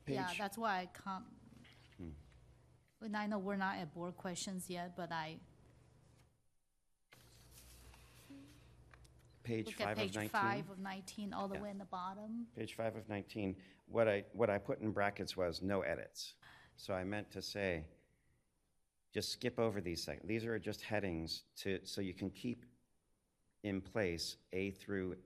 page. 0.06 0.16
Yeah, 0.16 0.30
that's 0.38 0.56
why 0.58 0.82
I 0.82 0.86
can't. 0.86 1.26
Hmm. 1.98 2.10
And 3.02 3.18
I 3.18 3.26
know 3.26 3.40
we're 3.40 3.56
not 3.56 3.78
at 3.80 3.92
board 3.94 4.16
questions 4.18 4.70
yet, 4.70 4.96
but 4.96 5.12
I 5.12 5.40
Page 9.52 9.66
look 9.66 9.82
at 9.82 9.88
five 9.88 9.92
of 9.92 9.98
page 9.98 10.16
nineteen. 10.16 10.30
five 10.30 10.70
of 10.70 10.80
nineteen, 10.80 11.34
all 11.34 11.48
the 11.50 11.60
way 11.60 11.70
in 11.70 11.78
the 11.78 11.86
bottom. 11.86 12.48
Page 12.58 12.74
five 12.76 12.96
of 12.96 13.10
19, 13.10 13.56
what 13.88 14.08
I, 14.08 14.24
what 14.32 14.50
I 14.50 14.58
put 14.58 14.80
in 14.80 14.92
brackets 14.92 15.36
was 15.36 15.62
no 15.62 15.82
edits. 15.82 16.36
So 16.78 16.94
I 16.94 17.04
meant 17.04 17.30
to 17.32 17.42
say, 17.42 17.84
just 19.14 19.30
skip 19.32 19.60
over 19.60 19.82
these 19.82 20.02
sec, 20.04 20.26
these 20.26 20.46
are 20.46 20.58
just 20.58 20.82
headings 20.82 21.44
to, 21.58 21.80
so 21.84 22.00
you 22.00 22.14
can 22.14 22.30
keep 22.30 22.66
in 23.64 23.82
place 23.82 24.38
A 24.54 24.72
through 24.72 25.18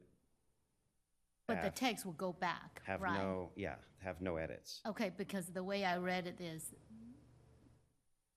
But 1.47 1.61
the 1.61 1.67
F, 1.67 1.75
text 1.75 2.05
will 2.05 2.13
go 2.13 2.33
back, 2.33 2.81
have 2.85 3.01
right? 3.01 3.13
no, 3.13 3.51
yeah, 3.55 3.75
have 4.03 4.21
no 4.21 4.37
edits. 4.37 4.81
Okay, 4.87 5.11
because 5.15 5.45
the 5.47 5.63
way 5.63 5.85
I 5.85 5.97
read 5.97 6.25
it 6.25 6.41
is, 6.41 6.73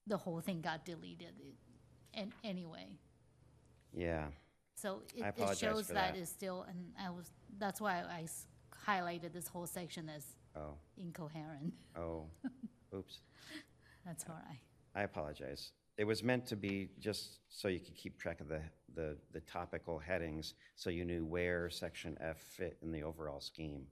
the 0.06 0.18
whole 0.18 0.40
thing 0.40 0.60
got 0.60 0.84
deleted, 0.84 1.32
and, 2.12 2.32
anyway. 2.44 2.88
Yeah, 3.94 4.26
So 4.80 5.02
it, 5.16 5.24
I 5.24 5.28
it 5.28 5.34
apologize 5.36 5.58
shows 5.58 5.86
for 5.88 5.94
that 5.94 6.14
that. 6.14 6.20
it's 6.20 6.30
still, 6.30 6.64
and 6.68 6.92
I 7.04 7.10
was, 7.10 7.32
that's 7.58 7.80
why 7.80 8.02
I 8.08 8.22
s- 8.22 8.46
highlighted 8.86 9.32
this 9.32 9.48
whole 9.48 9.66
section 9.66 10.08
as 10.08 10.24
oh, 10.56 10.74
incoherent. 10.96 11.74
oh, 11.96 12.26
oops, 12.94 13.18
That's 14.06 14.24
all 14.28 14.36
right. 14.48 14.60
I 14.94 15.02
apologize. 15.02 15.72
It 15.96 16.04
was 16.04 16.22
meant 16.22 16.46
to 16.46 16.56
be 16.56 16.90
just 17.00 17.38
so 17.48 17.66
you 17.66 17.80
could 17.80 17.96
keep 17.96 18.20
track 18.20 18.40
of 18.40 18.46
the, 18.46 18.60
the, 18.94 19.16
the 19.32 19.40
topical 19.40 19.98
headings, 19.98 20.54
so 20.76 20.90
you 20.90 21.04
knew 21.04 21.24
where 21.24 21.68
section 21.70 22.16
F 22.20 22.38
fit 22.38 22.76
in 22.80 22.92
the 22.92 23.02
overall 23.02 23.40
scheme. 23.40 23.84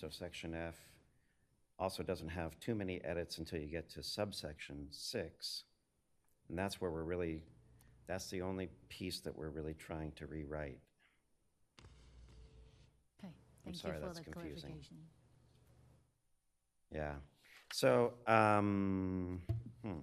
So 0.00 0.08
section 0.08 0.54
F 0.54 0.76
also 1.78 2.02
doesn't 2.02 2.28
have 2.28 2.58
too 2.60 2.74
many 2.74 3.02
edits 3.04 3.36
until 3.38 3.60
you 3.60 3.66
get 3.66 3.90
to 3.90 4.02
subsection 4.02 4.86
six. 4.90 5.64
And 6.48 6.58
that's 6.58 6.80
where 6.80 6.90
we're 6.90 7.04
really, 7.04 7.42
that's 8.08 8.28
the 8.30 8.42
only 8.42 8.68
piece 8.88 9.20
that 9.20 9.36
we're 9.36 9.50
really 9.50 9.74
trying 9.74 10.10
to 10.12 10.26
rewrite. 10.26 10.78
Okay, 13.22 13.32
thank 13.64 13.76
you 13.76 13.80
sorry, 13.80 13.94
for 14.00 14.06
that's 14.06 14.18
the 14.18 14.24
confusing. 14.24 14.60
clarification. 14.70 14.96
Yeah. 16.92 17.12
So, 17.72 18.14
um, 18.26 19.42
hmm, 19.84 19.98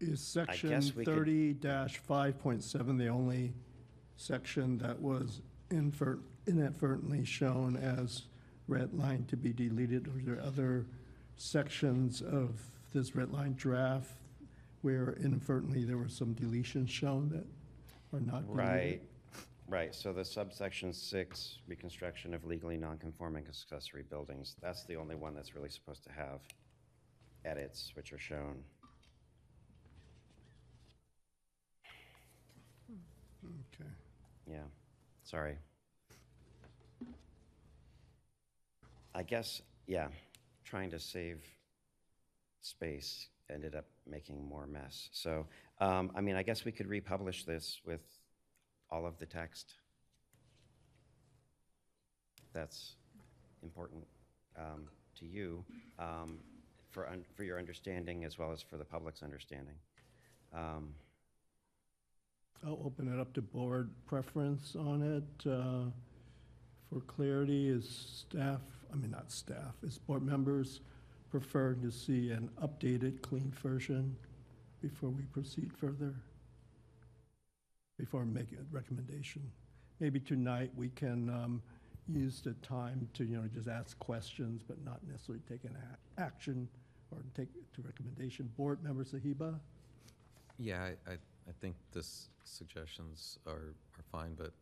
is 0.00 0.20
section 0.20 0.70
guess 0.70 0.94
we 0.94 1.04
could- 1.04 1.14
thirty 1.14 1.54
five 2.02 2.38
point 2.40 2.64
seven 2.64 2.98
the 2.98 3.06
only 3.08 3.54
section 4.16 4.78
that 4.78 5.00
was 5.00 5.40
infer- 5.70 6.18
inadvertently 6.48 7.24
shown 7.24 7.76
as 7.76 8.24
red 8.66 8.92
line 8.94 9.24
to 9.26 9.36
be 9.36 9.52
deleted? 9.52 10.08
Or 10.08 10.18
are 10.18 10.22
there 10.36 10.40
other 10.44 10.86
sections 11.36 12.20
of 12.20 12.60
this 12.92 13.14
red 13.14 13.30
line 13.30 13.54
draft 13.54 14.10
where 14.84 15.16
inadvertently 15.18 15.82
there 15.84 15.96
were 15.96 16.10
some 16.10 16.34
deletions 16.34 16.90
shown 16.90 17.30
that 17.30 17.46
are 18.14 18.20
not 18.20 18.46
deleted? 18.46 18.54
right, 18.54 19.02
right. 19.66 19.94
So 19.94 20.12
the 20.12 20.24
subsection 20.24 20.92
six, 20.92 21.58
reconstruction 21.66 22.34
of 22.34 22.44
legally 22.44 22.76
non-conforming 22.76 23.46
accessory 23.48 24.02
buildings, 24.02 24.56
that's 24.60 24.84
the 24.84 24.96
only 24.96 25.16
one 25.16 25.34
that's 25.34 25.54
really 25.54 25.70
supposed 25.70 26.04
to 26.04 26.12
have 26.12 26.40
edits, 27.46 27.92
which 27.96 28.12
are 28.12 28.18
shown. 28.18 28.62
Okay. 33.42 33.90
Yeah, 34.46 34.64
sorry. 35.22 35.56
I 39.14 39.22
guess, 39.22 39.62
yeah, 39.86 40.08
trying 40.64 40.90
to 40.90 40.98
save 41.00 41.42
space 42.60 43.28
ended 43.52 43.74
up 43.74 43.84
making 44.06 44.46
more 44.46 44.66
mess. 44.66 45.08
So, 45.12 45.46
um, 45.80 46.10
I 46.14 46.20
mean, 46.20 46.36
I 46.36 46.42
guess 46.42 46.64
we 46.64 46.72
could 46.72 46.86
republish 46.86 47.44
this 47.44 47.80
with 47.84 48.00
all 48.90 49.06
of 49.06 49.18
the 49.18 49.26
text. 49.26 49.74
That's 52.52 52.94
important 53.62 54.04
um, 54.56 54.88
to 55.18 55.26
you, 55.26 55.64
um, 55.98 56.38
for, 56.90 57.08
for 57.34 57.44
your 57.44 57.58
understanding 57.58 58.24
as 58.24 58.38
well 58.38 58.52
as 58.52 58.62
for 58.62 58.76
the 58.76 58.84
public's 58.84 59.22
understanding. 59.22 59.74
Um, 60.52 60.94
I'll 62.64 62.80
open 62.84 63.12
it 63.12 63.20
up 63.20 63.32
to 63.34 63.42
board 63.42 63.90
preference 64.06 64.76
on 64.76 65.02
it. 65.02 65.50
uh, 65.50 65.90
For 66.88 67.00
clarity, 67.00 67.68
is 67.68 68.24
staff, 68.30 68.60
I 68.92 68.96
mean, 68.96 69.10
not 69.10 69.30
staff, 69.30 69.74
is 69.82 69.98
board 69.98 70.22
members 70.22 70.80
preferring 71.38 71.82
to 71.82 71.90
see 71.90 72.30
an 72.30 72.48
updated, 72.62 73.20
clean 73.20 73.52
version 73.60 74.14
before 74.80 75.10
we 75.10 75.24
proceed 75.24 75.72
further? 75.76 76.14
Before 77.98 78.24
making 78.24 78.58
a 78.58 78.62
recommendation? 78.72 79.42
Maybe 79.98 80.20
tonight 80.20 80.70
we 80.76 80.90
can 80.90 81.28
um, 81.30 81.60
use 82.08 82.40
the 82.40 82.52
time 82.62 83.08
to, 83.14 83.24
you 83.24 83.36
know, 83.36 83.48
just 83.52 83.66
ask 83.66 83.98
questions, 83.98 84.62
but 84.62 84.76
not 84.84 85.00
necessarily 85.10 85.42
take 85.48 85.64
an 85.64 85.76
a- 85.76 86.20
action 86.20 86.68
or 87.10 87.18
take 87.34 87.48
to 87.74 87.82
recommendation. 87.82 88.48
Board 88.56 88.84
member 88.84 89.02
Saheba? 89.02 89.58
Yeah, 90.60 90.84
I, 90.84 91.10
I, 91.10 91.14
I 91.48 91.52
think 91.60 91.74
this 91.90 92.28
suggestions 92.44 93.40
are, 93.44 93.74
are 93.98 94.04
fine, 94.12 94.34
but 94.36 94.52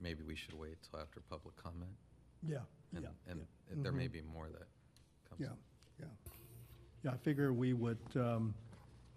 maybe 0.00 0.22
we 0.26 0.34
should 0.34 0.58
wait 0.58 0.78
till 0.90 0.98
after 0.98 1.20
public 1.28 1.56
comment. 1.62 1.90
Yeah, 2.42 2.56
And, 2.94 3.02
yeah. 3.04 3.30
and 3.30 3.40
yeah. 3.40 3.82
there 3.82 3.92
may 3.92 4.08
Mhm. 4.08 4.12
be 4.12 4.22
more 4.22 4.48
that 4.48 4.66
comes. 5.28 5.40
Yeah. 5.42 5.48
Yeah. 6.02 6.08
Yeah, 7.04 7.10
I 7.12 7.16
figure 7.16 7.52
we 7.52 7.72
would 7.72 7.98
um, 8.14 8.54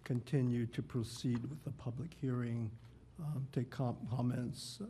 continue 0.04 0.66
to 0.66 0.82
proceed 0.82 1.42
with 1.42 1.62
the 1.64 1.70
public 1.72 2.10
hearing, 2.20 2.70
um, 3.20 3.46
take 3.52 3.70
com- 3.70 3.96
comments, 4.10 4.80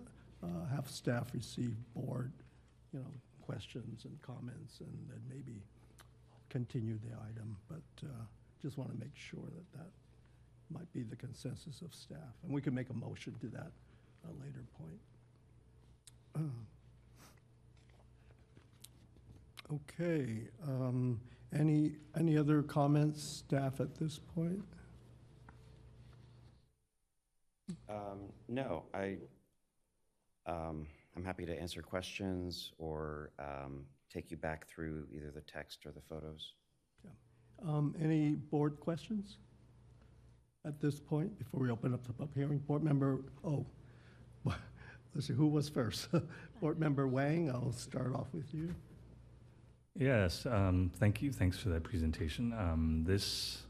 uh, 0.42 0.46
have 0.74 0.88
staff 0.88 1.28
receive 1.34 1.74
board, 1.94 2.32
you 2.92 3.00
know, 3.00 3.06
questions 3.42 4.04
and 4.04 4.20
comments, 4.22 4.80
and 4.80 4.88
then 5.08 5.20
maybe 5.28 5.62
continue 6.48 6.98
the 6.98 7.14
item. 7.16 7.56
But 7.68 8.06
uh, 8.06 8.08
just 8.62 8.78
want 8.78 8.90
to 8.92 8.98
make 8.98 9.14
sure 9.14 9.44
that 9.44 9.78
that 9.78 9.90
might 10.70 10.90
be 10.92 11.02
the 11.02 11.16
consensus 11.16 11.82
of 11.82 11.94
staff. 11.94 12.18
And 12.42 12.52
we 12.52 12.60
can 12.60 12.74
make 12.74 12.90
a 12.90 12.94
motion 12.94 13.34
to 13.40 13.46
that 13.48 13.70
at 14.24 14.30
a 14.30 14.44
later 14.44 14.64
point. 14.78 16.50
Okay, 19.72 20.42
um, 20.68 21.20
any, 21.52 21.92
any 22.18 22.36
other 22.36 22.62
comments, 22.62 23.22
staff, 23.22 23.80
at 23.80 23.94
this 23.96 24.20
point? 24.34 24.62
Um, 27.88 28.32
No, 28.48 28.84
I, 28.94 29.18
um, 30.46 30.86
I'm 31.16 31.24
happy 31.24 31.46
to 31.46 31.60
answer 31.60 31.82
questions 31.82 32.72
or 32.78 33.30
um, 33.38 33.84
take 34.10 34.30
you 34.30 34.36
back 34.36 34.66
through 34.68 35.06
either 35.12 35.30
the 35.30 35.40
text 35.42 35.86
or 35.86 35.92
the 35.92 36.00
photos. 36.00 36.54
Um, 37.66 37.94
Any 38.00 38.30
board 38.30 38.78
questions 38.80 39.38
at 40.66 40.80
this 40.80 40.98
point, 40.98 41.38
before 41.38 41.60
we 41.60 41.70
open 41.70 41.94
up 41.94 42.06
the 42.06 42.12
public 42.12 42.36
hearing? 42.36 42.58
Board 42.58 42.82
member, 42.82 43.20
oh, 43.44 43.64
let's 45.14 45.28
see, 45.28 45.32
who 45.32 45.46
was 45.46 45.68
first? 45.68 46.08
Board 46.60 46.78
member 46.78 47.06
Wang, 47.06 47.50
I'll 47.50 47.72
start 47.72 48.14
off 48.14 48.26
with 48.32 48.52
you. 48.52 48.74
Yes, 49.98 50.44
um, 50.46 50.90
thank 50.98 51.22
you. 51.22 51.32
Thanks 51.32 51.58
for 51.58 51.70
that 51.70 51.82
presentation. 51.82 52.52
Um, 52.52 53.04
this 53.06 53.62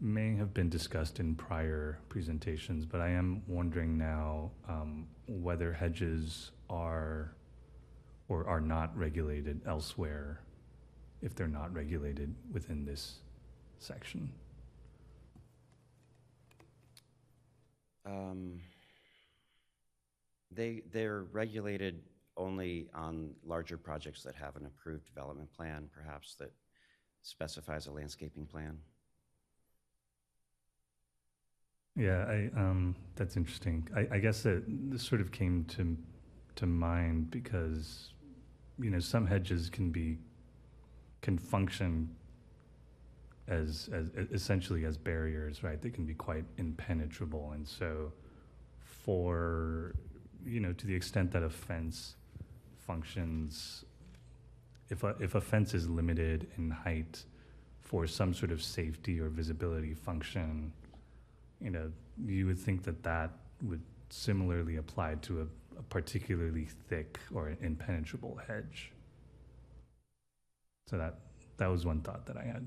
may 0.00 0.34
have 0.36 0.54
been 0.54 0.70
discussed 0.70 1.20
in 1.20 1.34
prior 1.34 1.98
presentations, 2.08 2.86
but 2.86 3.00
I 3.00 3.08
am 3.10 3.42
wondering 3.46 3.98
now 3.98 4.50
um, 4.68 5.06
whether 5.26 5.72
hedges 5.72 6.50
are 6.70 7.34
or 8.28 8.46
are 8.48 8.60
not 8.60 8.96
regulated 8.96 9.60
elsewhere 9.66 10.40
if 11.20 11.34
they're 11.34 11.46
not 11.46 11.72
regulated 11.74 12.34
within 12.50 12.84
this 12.86 13.18
section. 13.78 14.30
Um, 18.06 18.60
They, 20.50 20.82
they're 20.92 21.24
regulated 21.32 22.00
only 22.36 22.88
on 22.94 23.30
larger 23.44 23.76
projects 23.76 24.22
that 24.22 24.34
have 24.34 24.56
an 24.56 24.66
approved 24.66 25.06
development 25.06 25.52
plan, 25.52 25.88
perhaps 25.94 26.34
that 26.36 26.52
specifies 27.22 27.86
a 27.86 27.92
landscaping 27.92 28.46
plan. 28.46 28.78
Yeah, 31.96 32.24
I, 32.24 32.50
um, 32.56 32.96
that's 33.14 33.36
interesting. 33.36 33.88
I, 33.94 34.16
I 34.16 34.18
guess 34.18 34.42
that 34.42 34.64
this 34.66 35.02
sort 35.02 35.20
of 35.20 35.30
came 35.30 35.64
to, 35.76 35.96
to 36.56 36.66
mind 36.66 37.30
because, 37.30 38.10
you 38.80 38.90
know, 38.90 38.98
some 38.98 39.26
hedges 39.26 39.70
can 39.70 39.90
be, 39.90 40.18
can 41.22 41.38
function 41.38 42.08
as, 43.46 43.88
as 43.92 44.10
essentially 44.32 44.84
as 44.84 44.96
barriers, 44.96 45.62
right? 45.62 45.80
They 45.80 45.90
can 45.90 46.04
be 46.04 46.14
quite 46.14 46.44
impenetrable. 46.58 47.52
And 47.52 47.66
so 47.66 48.12
for, 48.82 49.94
you 50.44 50.58
know, 50.60 50.72
to 50.72 50.86
the 50.86 50.94
extent 50.94 51.30
that 51.32 51.44
a 51.44 51.50
fence 51.50 52.16
functions, 52.86 53.84
if 54.90 55.02
a, 55.02 55.14
if 55.20 55.34
a 55.34 55.40
fence 55.40 55.74
is 55.74 55.88
limited 55.88 56.46
in 56.56 56.70
height 56.70 57.24
for 57.80 58.06
some 58.06 58.32
sort 58.34 58.50
of 58.52 58.62
safety 58.62 59.20
or 59.20 59.28
visibility 59.28 59.94
function, 59.94 60.72
you 61.60 61.70
know, 61.70 61.90
you 62.24 62.46
would 62.46 62.58
think 62.58 62.82
that 62.84 63.02
that 63.02 63.30
would 63.62 63.82
similarly 64.10 64.76
apply 64.76 65.14
to 65.22 65.40
a, 65.42 65.78
a 65.78 65.82
particularly 65.84 66.66
thick 66.88 67.18
or 67.34 67.52
impenetrable 67.60 68.38
hedge. 68.46 68.92
So 70.88 70.98
that 70.98 71.14
that 71.56 71.68
was 71.68 71.86
one 71.86 72.00
thought 72.00 72.26
that 72.26 72.36
I 72.36 72.44
had. 72.44 72.66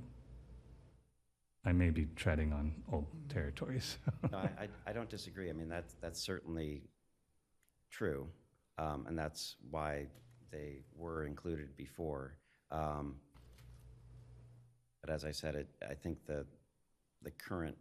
I 1.66 1.74
may 1.74 1.90
be 1.90 2.08
treading 2.16 2.54
on 2.54 2.74
old 2.92 3.06
territories. 3.30 3.98
No, 4.32 4.38
I, 4.38 4.64
I- 4.64 4.90
I 4.90 4.94
don't 4.94 5.10
disagree. 5.10 5.50
I 5.50 5.54
mean, 5.54 5.68
that's, 5.68 5.96
that's 6.02 6.20
certainly 6.22 6.82
true, 7.92 8.28
um, 8.78 9.06
and 9.08 9.18
that's 9.18 9.56
why 9.72 10.08
they 10.52 10.84
were 10.96 11.26
included 11.26 11.76
before. 11.76 12.34
Um, 12.72 13.16
But 15.02 15.10
as 15.14 15.24
I 15.26 15.32
said, 15.32 15.56
it, 15.56 15.68
I 15.90 15.94
think 15.94 16.18
the, 16.26 16.46
the 17.24 17.32
current 17.32 17.78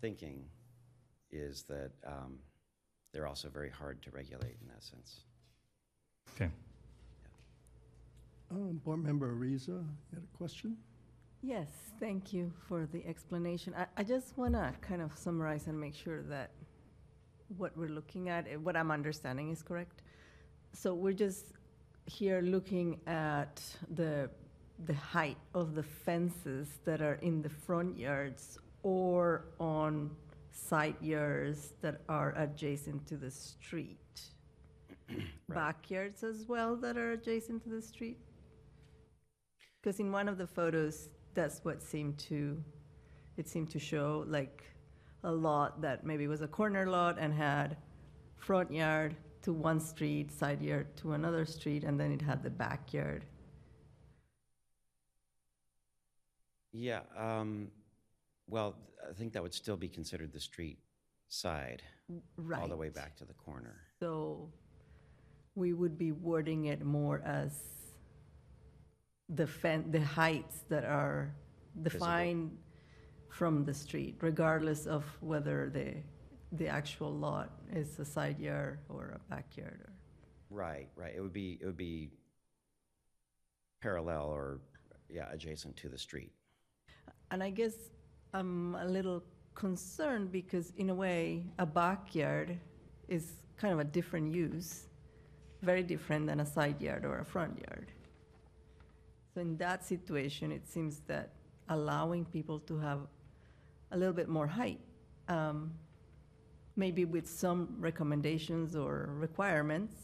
thinking 0.00 0.44
is 1.30 1.62
that 1.64 1.90
um, 2.06 2.38
they're 3.12 3.26
also 3.26 3.48
very 3.48 3.70
hard 3.70 4.02
to 4.02 4.10
regulate 4.10 4.56
in 4.60 4.68
that 4.68 4.82
sense. 4.82 5.20
okay. 6.34 6.50
Um, 8.50 8.80
Board 8.84 9.02
member 9.02 9.34
Ariza, 9.34 9.68
you 9.68 9.86
had 10.14 10.22
a 10.22 10.36
question? 10.36 10.76
Yes, 11.42 11.68
thank 11.98 12.32
you 12.32 12.52
for 12.68 12.86
the 12.86 13.04
explanation. 13.06 13.74
I, 13.76 13.86
I 13.96 14.04
just 14.04 14.36
want 14.36 14.54
to 14.54 14.72
kind 14.80 15.02
of 15.02 15.10
summarize 15.16 15.66
and 15.66 15.80
make 15.80 15.94
sure 15.94 16.22
that 16.24 16.50
what 17.58 17.76
we're 17.76 17.88
looking 17.88 18.28
at, 18.28 18.46
eh, 18.48 18.56
what 18.56 18.76
I'm 18.76 18.90
understanding 18.90 19.50
is 19.50 19.62
correct. 19.62 20.02
So 20.72 20.94
we're 20.94 21.12
just 21.12 21.52
here 22.06 22.40
looking 22.40 23.00
at 23.06 23.62
the, 23.94 24.30
the 24.86 24.94
height 24.94 25.36
of 25.54 25.74
the 25.74 25.82
fences 25.82 26.68
that 26.84 27.00
are 27.00 27.14
in 27.22 27.42
the 27.42 27.48
front 27.48 27.98
yards 27.98 28.58
or 28.82 29.44
on 29.60 30.10
side 30.50 30.96
yards 31.00 31.72
that 31.80 32.00
are 32.08 32.34
adjacent 32.36 33.06
to 33.06 33.16
the 33.16 33.30
street. 33.30 33.98
Backyards 35.48 36.22
as 36.22 36.46
well 36.48 36.76
that 36.76 36.96
are 36.96 37.12
adjacent 37.12 37.62
to 37.64 37.68
the 37.68 37.82
street? 37.82 38.18
Because 39.80 39.98
in 40.00 40.12
one 40.12 40.28
of 40.28 40.38
the 40.38 40.46
photos, 40.46 41.08
that's 41.34 41.64
what 41.64 41.82
seemed 41.82 42.18
to, 42.18 42.62
it 43.36 43.48
seemed 43.48 43.70
to 43.70 43.78
show 43.78 44.24
like 44.28 44.64
a 45.24 45.30
lot 45.32 45.80
that 45.82 46.04
maybe 46.04 46.26
was 46.26 46.40
a 46.42 46.48
corner 46.48 46.86
lot 46.86 47.18
and 47.18 47.32
had 47.32 47.76
front 48.36 48.72
yard 48.72 49.14
to 49.42 49.52
one 49.52 49.80
street, 49.80 50.30
side 50.32 50.60
yard 50.62 50.96
to 50.96 51.12
another 51.12 51.44
street, 51.44 51.84
and 51.84 51.98
then 51.98 52.12
it 52.12 52.22
had 52.22 52.42
the 52.42 52.50
backyard. 52.50 53.24
Yeah, 56.72 57.00
um, 57.16 57.68
well, 58.48 58.76
I 59.08 59.12
think 59.12 59.32
that 59.34 59.42
would 59.42 59.54
still 59.54 59.76
be 59.76 59.88
considered 59.88 60.32
the 60.32 60.40
street 60.40 60.78
side, 61.28 61.82
Right. 62.36 62.60
all 62.60 62.68
the 62.68 62.76
way 62.76 62.88
back 62.88 63.16
to 63.16 63.24
the 63.24 63.34
corner. 63.34 63.76
So 64.00 64.50
we 65.54 65.72
would 65.72 65.98
be 65.98 66.12
wording 66.12 66.66
it 66.66 66.82
more 66.84 67.20
as 67.24 67.62
the 69.28 69.46
fen, 69.46 69.90
the 69.90 70.00
heights 70.00 70.64
that 70.68 70.84
are 70.84 71.34
defined 71.82 72.56
from 73.32 73.64
the 73.64 73.72
street, 73.72 74.16
regardless 74.20 74.86
of 74.86 75.04
whether 75.20 75.70
the, 75.70 75.94
the 76.52 76.68
actual 76.68 77.10
lot 77.10 77.50
is 77.72 77.98
a 77.98 78.04
side 78.04 78.38
yard 78.38 78.78
or 78.90 79.16
a 79.16 79.34
backyard 79.34 79.80
or. 79.86 79.92
Right, 80.50 80.88
right. 80.96 81.14
It 81.16 81.20
would 81.22 81.32
be, 81.32 81.58
it 81.62 81.64
would 81.64 81.78
be 81.78 82.10
parallel 83.80 84.26
or, 84.26 84.60
yeah, 85.08 85.28
adjacent 85.32 85.74
to 85.78 85.88
the 85.88 85.96
street. 85.96 86.30
And 87.30 87.42
I 87.42 87.48
guess 87.48 87.72
I'm 88.34 88.74
a 88.74 88.84
little 88.84 89.22
concerned 89.54 90.30
because 90.30 90.74
in 90.76 90.90
a 90.90 90.94
way, 90.94 91.46
a 91.58 91.64
backyard 91.64 92.58
is 93.08 93.32
kind 93.56 93.72
of 93.72 93.80
a 93.80 93.84
different 93.84 94.34
use, 94.34 94.88
very 95.62 95.82
different 95.82 96.26
than 96.26 96.40
a 96.40 96.46
side 96.46 96.82
yard 96.82 97.06
or 97.06 97.20
a 97.20 97.24
front 97.24 97.58
yard. 97.66 97.92
So 99.32 99.40
in 99.40 99.56
that 99.56 99.86
situation, 99.86 100.52
it 100.52 100.68
seems 100.68 101.00
that 101.06 101.30
allowing 101.70 102.26
people 102.26 102.58
to 102.60 102.78
have 102.78 102.98
a 103.92 103.96
little 103.96 104.14
bit 104.14 104.28
more 104.28 104.46
height, 104.46 104.80
um, 105.28 105.72
maybe 106.76 107.04
with 107.04 107.28
some 107.28 107.76
recommendations 107.78 108.74
or 108.74 109.10
requirements, 109.18 109.94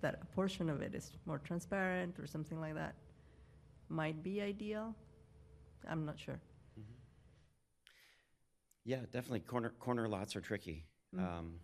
that 0.00 0.18
a 0.22 0.26
portion 0.34 0.70
of 0.70 0.80
it 0.80 0.94
is 0.94 1.12
more 1.26 1.38
transparent 1.38 2.18
or 2.18 2.26
something 2.26 2.60
like 2.60 2.74
that, 2.74 2.94
might 3.88 4.22
be 4.22 4.40
ideal. 4.40 4.94
I'm 5.88 6.06
not 6.06 6.18
sure. 6.18 6.40
Yeah, 8.84 9.00
definitely. 9.12 9.40
Corner, 9.40 9.72
corner 9.78 10.08
lots 10.08 10.34
are 10.34 10.40
tricky. 10.40 10.86
Mm. 11.14 11.20
Um, 11.20 11.54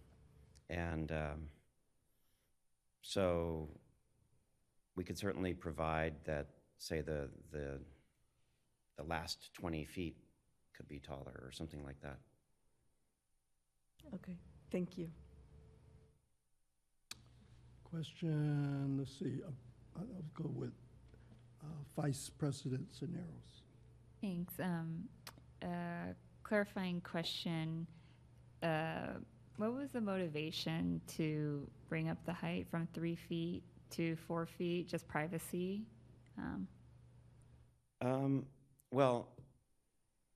and, 0.70 1.10
um, 1.10 1.48
so 3.02 3.68
we 4.94 5.04
could 5.04 5.18
certainly 5.18 5.54
provide 5.54 6.14
that, 6.24 6.48
say, 6.78 7.00
the, 7.00 7.28
the, 7.50 7.80
the 8.96 9.04
last 9.04 9.50
twenty 9.54 9.84
feet 9.84 10.16
could 10.78 10.88
be 10.88 11.00
taller 11.00 11.42
or 11.44 11.50
something 11.52 11.84
like 11.84 12.00
that. 12.02 12.18
Okay, 14.14 14.38
thank 14.70 14.96
you. 14.96 15.10
Question, 17.84 18.96
let's 18.98 19.18
see, 19.18 19.40
uh, 19.46 19.50
I'll 19.98 20.06
go 20.34 20.48
with 20.54 20.72
uh, 21.62 21.66
Vice 22.00 22.30
President 22.38 22.86
Cisneros. 22.92 23.62
Thanks. 24.20 24.54
Um, 24.60 25.04
uh, 25.62 26.12
clarifying 26.44 27.00
question. 27.00 27.86
Uh, 28.62 29.18
what 29.56 29.74
was 29.74 29.90
the 29.90 30.00
motivation 30.00 31.00
to 31.16 31.68
bring 31.88 32.08
up 32.08 32.18
the 32.24 32.32
height 32.32 32.66
from 32.70 32.86
three 32.94 33.16
feet 33.16 33.62
to 33.90 34.16
four 34.26 34.46
feet? 34.46 34.88
Just 34.88 35.08
privacy? 35.08 35.82
Um, 36.38 36.68
Um, 38.00 38.46
well, 38.92 39.28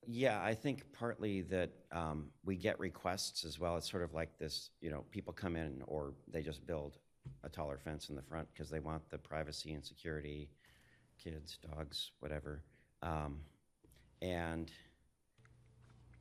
yeah, 0.07 0.43
I 0.43 0.55
think 0.55 0.85
partly 0.93 1.43
that 1.43 1.71
um, 1.93 2.29
we 2.45 2.57
get 2.57 2.79
requests 2.81 3.45
as 3.45 3.59
well. 3.59 3.77
It's 3.77 3.91
sort 3.91 4.03
of 4.03 4.15
like 4.15 4.39
this, 4.39 4.71
you 4.81 4.91
know, 4.91 5.05
people 5.11 5.33
come 5.33 5.57
in 5.57 5.83
or 5.87 6.15
they 6.29 6.43
just 6.43 6.67
build 6.67 6.99
a 7.45 7.49
taller 7.49 7.79
fence 7.79 8.09
in 8.09 8.17
the 8.17 8.23
front 8.23 8.49
because 8.53 8.69
they 8.69 8.81
want 8.81 9.09
the 9.11 9.19
privacy 9.19 9.73
and 9.73 9.85
security, 9.85 10.51
kids, 11.23 11.59
dogs, 11.71 12.11
whatever. 12.21 12.63
Um, 13.03 13.41
and 14.21 14.71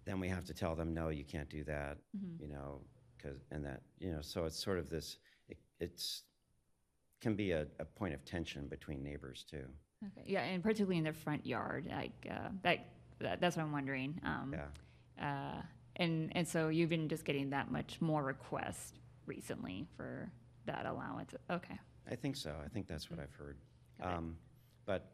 then 0.05 0.19
we 0.19 0.27
have 0.29 0.45
to 0.45 0.53
tell 0.53 0.75
them, 0.75 0.93
no, 0.93 1.09
you 1.09 1.23
can't 1.23 1.49
do 1.49 1.63
that, 1.63 1.97
you 2.39 2.47
know, 2.47 2.82
because, 3.17 3.38
and 3.51 3.63
that, 3.65 3.82
you 3.99 4.11
know, 4.11 4.21
so 4.21 4.45
it's 4.45 4.61
sort 4.61 4.79
of 4.79 4.89
this, 4.89 5.17
it, 5.49 5.57
it's, 5.79 6.23
can 7.19 7.36
be 7.36 7.51
a, 7.51 7.67
a 7.79 7.86
point 7.86 8.15
of 8.15 8.25
tension 8.25 8.67
between 8.67 9.03
neighbors 9.03 9.45
too. 9.49 9.63
okay. 10.03 10.23
Yeah, 10.25 10.41
and 10.41 10.63
particularly 10.63 10.97
in 10.97 11.03
the 11.03 11.13
front 11.13 11.45
yard, 11.45 11.88
like 11.89 12.27
uh, 12.29 12.49
that, 12.63 12.88
that. 13.24 13.39
That's 13.41 13.55
what 13.55 13.63
I'm 13.63 13.72
wondering. 13.72 14.19
Um, 14.24 14.53
Yeah. 14.53 14.67
Uh, 15.19 15.61
and 15.97 16.32
and 16.36 16.47
so 16.47 16.69
you've 16.69 16.89
been 16.89 17.09
just 17.09 17.26
getting 17.26 17.49
that 17.51 17.69
much 17.72 17.99
more 18.01 18.24
requests 18.24 18.93
recently 19.26 19.88
for 19.95 20.32
that 20.65 20.86
allowance. 20.86 21.34
Okay. 21.49 21.78
I 22.09 22.15
think 22.15 22.36
so. 22.36 22.55
I 22.63 22.67
think 22.69 22.88
that's 22.88 23.09
what 23.11 23.19
I've 23.19 23.34
heard. 23.34 23.57
Um, 24.01 24.38
But 24.86 25.11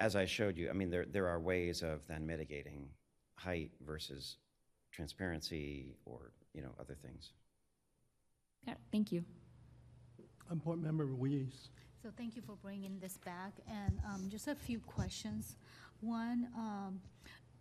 as 0.00 0.16
I 0.16 0.24
showed 0.24 0.56
you, 0.56 0.70
I 0.70 0.72
mean, 0.72 0.90
there, 0.90 1.04
there 1.04 1.26
are 1.26 1.40
ways 1.40 1.82
of 1.82 2.06
then 2.06 2.26
mitigating 2.26 2.88
height 3.34 3.72
versus 3.84 4.38
transparency 4.92 5.94
or, 6.06 6.32
you 6.54 6.62
know, 6.62 6.70
other 6.80 6.94
things. 6.94 7.32
Yeah, 8.66 8.74
thank 8.90 9.12
you. 9.12 9.24
Um, 10.50 10.58
Board 10.58 10.82
Member 10.82 11.04
Ruiz. 11.04 11.68
So 12.02 12.10
thank 12.16 12.36
you 12.36 12.42
for 12.42 12.54
bringing 12.62 12.98
this 13.00 13.18
back, 13.18 13.52
and 13.68 13.98
um, 14.06 14.28
just 14.30 14.46
a 14.48 14.54
few 14.54 14.78
questions. 14.78 15.56
One, 16.00 16.48
um, 16.56 17.00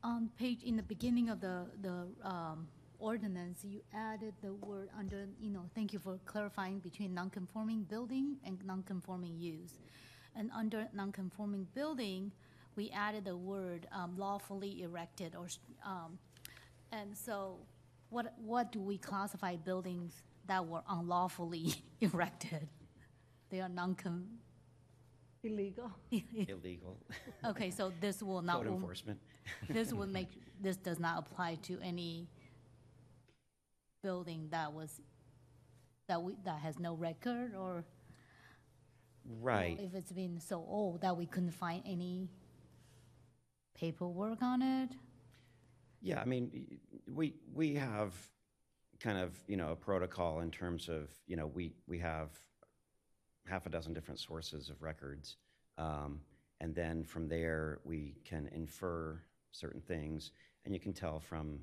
on 0.04 0.30
page, 0.38 0.64
in 0.64 0.76
the 0.76 0.84
beginning 0.84 1.30
of 1.30 1.42
the, 1.42 1.66
the 1.82 2.08
um, 2.24 2.68
ordinance, 3.00 3.64
you 3.64 3.82
added 3.94 4.34
the 4.44 4.54
word 4.54 4.90
under, 4.98 5.28
you 5.40 5.50
know, 5.50 5.64
thank 5.74 5.92
you 5.92 6.00
for 6.00 6.20
clarifying 6.26 6.80
between 6.80 7.14
non-conforming 7.14 7.84
building 7.84 8.38
and 8.46 8.64
non-conforming 8.64 9.40
use. 9.40 9.80
And 10.36 10.52
under 10.56 10.88
non-conforming 10.94 11.68
building, 11.74 12.32
we 12.76 12.92
added 12.92 13.26
the 13.26 13.36
word 13.36 13.88
um, 13.92 14.16
lawfully 14.18 14.84
erected 14.84 15.36
or, 15.36 15.48
um, 15.84 16.20
and 16.92 17.18
so 17.18 17.58
what, 18.10 18.34
what 18.38 18.72
do 18.72 18.80
we 18.80 18.98
classify 18.98 19.56
buildings 19.56 20.22
that 20.48 20.66
were 20.66 20.82
unlawfully 20.88 21.74
erected? 22.02 22.68
They 23.50 23.62
are 23.62 23.70
non-con, 23.70 24.28
Illegal. 25.48 25.92
Illegal, 26.48 26.98
okay, 27.46 27.70
so 27.70 27.92
this 28.02 28.22
will 28.22 28.42
not, 28.42 28.58
code 28.58 28.68
enforcement. 28.68 29.20
this 29.70 29.94
would 29.94 30.10
make, 30.12 30.30
this 30.62 30.78
does 30.78 31.00
not 31.00 31.20
apply 31.20 31.56
to 31.64 31.80
any 31.82 32.28
building 34.04 34.48
that 34.52 34.72
was, 34.74 35.02
that 36.08 36.22
we, 36.22 36.34
that 36.46 36.60
has 36.60 36.80
no 36.80 36.94
record, 36.96 37.54
or? 37.56 37.58
or 37.60 37.86
Right. 39.42 39.80
If 39.80 39.94
it's 39.94 40.12
been 40.12 40.40
so 40.40 40.58
old 40.68 41.02
that 41.02 41.18
we 41.18 41.26
couldn't 41.26 41.52
find 41.52 41.84
any 41.86 42.30
paperwork 43.76 44.42
on 44.42 44.62
it? 44.62 44.90
Yeah, 46.02 46.22
I 46.22 46.26
mean, 46.26 46.50
y- 46.54 46.78
we, 47.14 47.34
we 47.54 47.76
have 47.76 48.14
kind 49.00 49.18
of, 49.18 49.32
you 49.48 49.58
know, 49.58 49.72
a 49.72 49.76
protocol 49.76 50.40
in 50.40 50.52
terms 50.52 50.90
of, 50.90 51.10
you 51.28 51.36
know, 51.36 51.48
we, 51.48 51.74
we 51.88 52.00
have 52.00 52.30
half 53.48 53.66
a 53.66 53.70
dozen 53.70 53.94
different 53.94 54.20
sources 54.20 54.70
of 54.70 54.82
records. 54.82 55.38
Um, 55.78 56.22
and 56.60 56.74
then 56.74 57.04
from 57.04 57.28
there, 57.28 57.80
we 57.84 58.16
can 58.26 58.50
infer 58.52 59.22
certain 59.52 59.82
things. 59.82 60.32
And 60.66 60.74
you 60.74 60.80
can 60.80 60.94
tell 60.94 61.20
from 61.20 61.60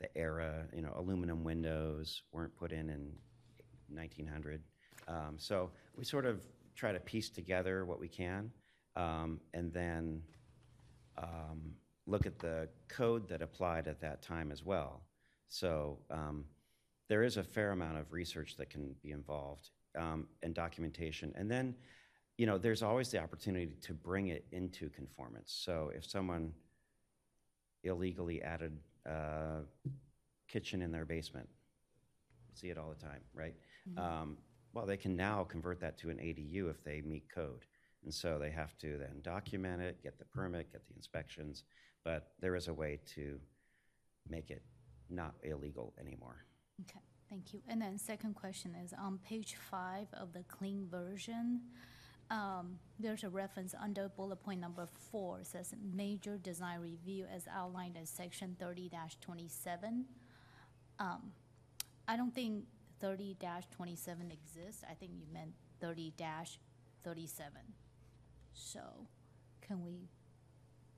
the 0.00 0.14
era, 0.16 0.66
you 0.74 0.82
know, 0.82 0.92
aluminum 0.96 1.42
windows 1.42 2.22
weren't 2.32 2.54
put 2.56 2.72
in 2.72 2.90
in 2.90 3.10
1900. 3.88 4.62
Um, 5.08 5.36
so 5.38 5.70
we 5.96 6.04
sort 6.04 6.26
of 6.26 6.44
try 6.74 6.92
to 6.92 7.00
piece 7.00 7.30
together 7.30 7.84
what 7.84 7.98
we 7.98 8.08
can. 8.08 8.50
Um, 8.94 9.40
and 9.54 9.72
then 9.72 10.22
um, 11.18 11.74
look 12.06 12.26
at 12.26 12.38
the 12.38 12.68
code 12.88 13.28
that 13.28 13.42
applied 13.42 13.88
at 13.88 14.00
that 14.00 14.22
time 14.22 14.52
as 14.52 14.64
well. 14.64 15.02
So 15.48 15.98
um, 16.10 16.44
there 17.08 17.22
is 17.22 17.36
a 17.36 17.42
fair 17.42 17.72
amount 17.72 17.98
of 17.98 18.12
research 18.12 18.56
that 18.56 18.70
can 18.70 18.94
be 19.02 19.12
involved 19.12 19.70
um, 19.96 20.26
and 20.42 20.54
documentation. 20.54 21.32
And 21.36 21.50
then, 21.50 21.74
you 22.38 22.46
know, 22.46 22.58
there's 22.58 22.82
always 22.82 23.10
the 23.10 23.18
opportunity 23.18 23.72
to 23.82 23.94
bring 23.94 24.28
it 24.28 24.44
into 24.52 24.88
conformance. 24.90 25.52
So 25.64 25.90
if 25.94 26.04
someone 26.04 26.52
illegally 27.84 28.42
added 28.42 28.78
a 29.06 29.60
kitchen 30.48 30.82
in 30.82 30.92
their 30.92 31.04
basement, 31.04 31.48
see 32.54 32.68
it 32.68 32.78
all 32.78 32.88
the 32.88 33.02
time, 33.04 33.20
right? 33.34 33.54
Um, 33.96 34.38
well, 34.72 34.86
they 34.86 34.96
can 34.96 35.16
now 35.16 35.44
convert 35.44 35.80
that 35.80 35.96
to 35.98 36.10
an 36.10 36.18
ADU 36.18 36.70
if 36.70 36.82
they 36.84 37.00
meet 37.00 37.28
code. 37.34 37.64
And 38.04 38.12
so 38.12 38.38
they 38.38 38.50
have 38.50 38.76
to 38.78 38.98
then 38.98 39.20
document 39.22 39.82
it, 39.82 40.02
get 40.02 40.18
the 40.18 40.24
permit, 40.26 40.70
get 40.72 40.86
the 40.86 40.94
inspections, 40.94 41.64
but 42.04 42.32
there 42.40 42.54
is 42.54 42.68
a 42.68 42.74
way 42.74 43.00
to 43.14 43.40
make 44.28 44.50
it 44.50 44.62
not 45.08 45.34
illegal 45.42 45.94
anymore. 46.00 46.44
Okay, 46.82 47.00
thank 47.36 47.52
you. 47.52 47.60
And 47.68 47.82
then 47.82 47.98
second 47.98 48.34
question 48.34 48.74
is, 48.82 48.94
on 48.98 49.18
page 49.18 49.56
five 49.70 50.06
of 50.14 50.32
the 50.32 50.42
clean 50.48 50.86
version, 50.90 51.60
um, 52.30 52.78
there's 52.98 53.24
a 53.24 53.28
reference 53.28 53.74
under 53.80 54.08
bullet 54.08 54.36
point 54.42 54.60
number 54.60 54.86
four, 55.10 55.40
it 55.40 55.46
says 55.46 55.74
major 55.94 56.38
design 56.38 56.80
review 56.80 57.26
as 57.32 57.46
outlined 57.54 57.96
in 57.96 58.06
section 58.06 58.56
thirty 58.58 58.90
twenty-seven. 59.20 60.06
Um, 60.98 61.32
I 62.08 62.16
don't 62.16 62.34
think 62.34 62.64
30-27 63.02 63.36
exists, 64.32 64.82
I 64.88 64.94
think 64.94 65.12
you 65.14 65.26
meant 65.30 65.52
30-37. 65.82 66.12
So, 68.54 68.80
can 69.60 69.84
we 69.84 70.08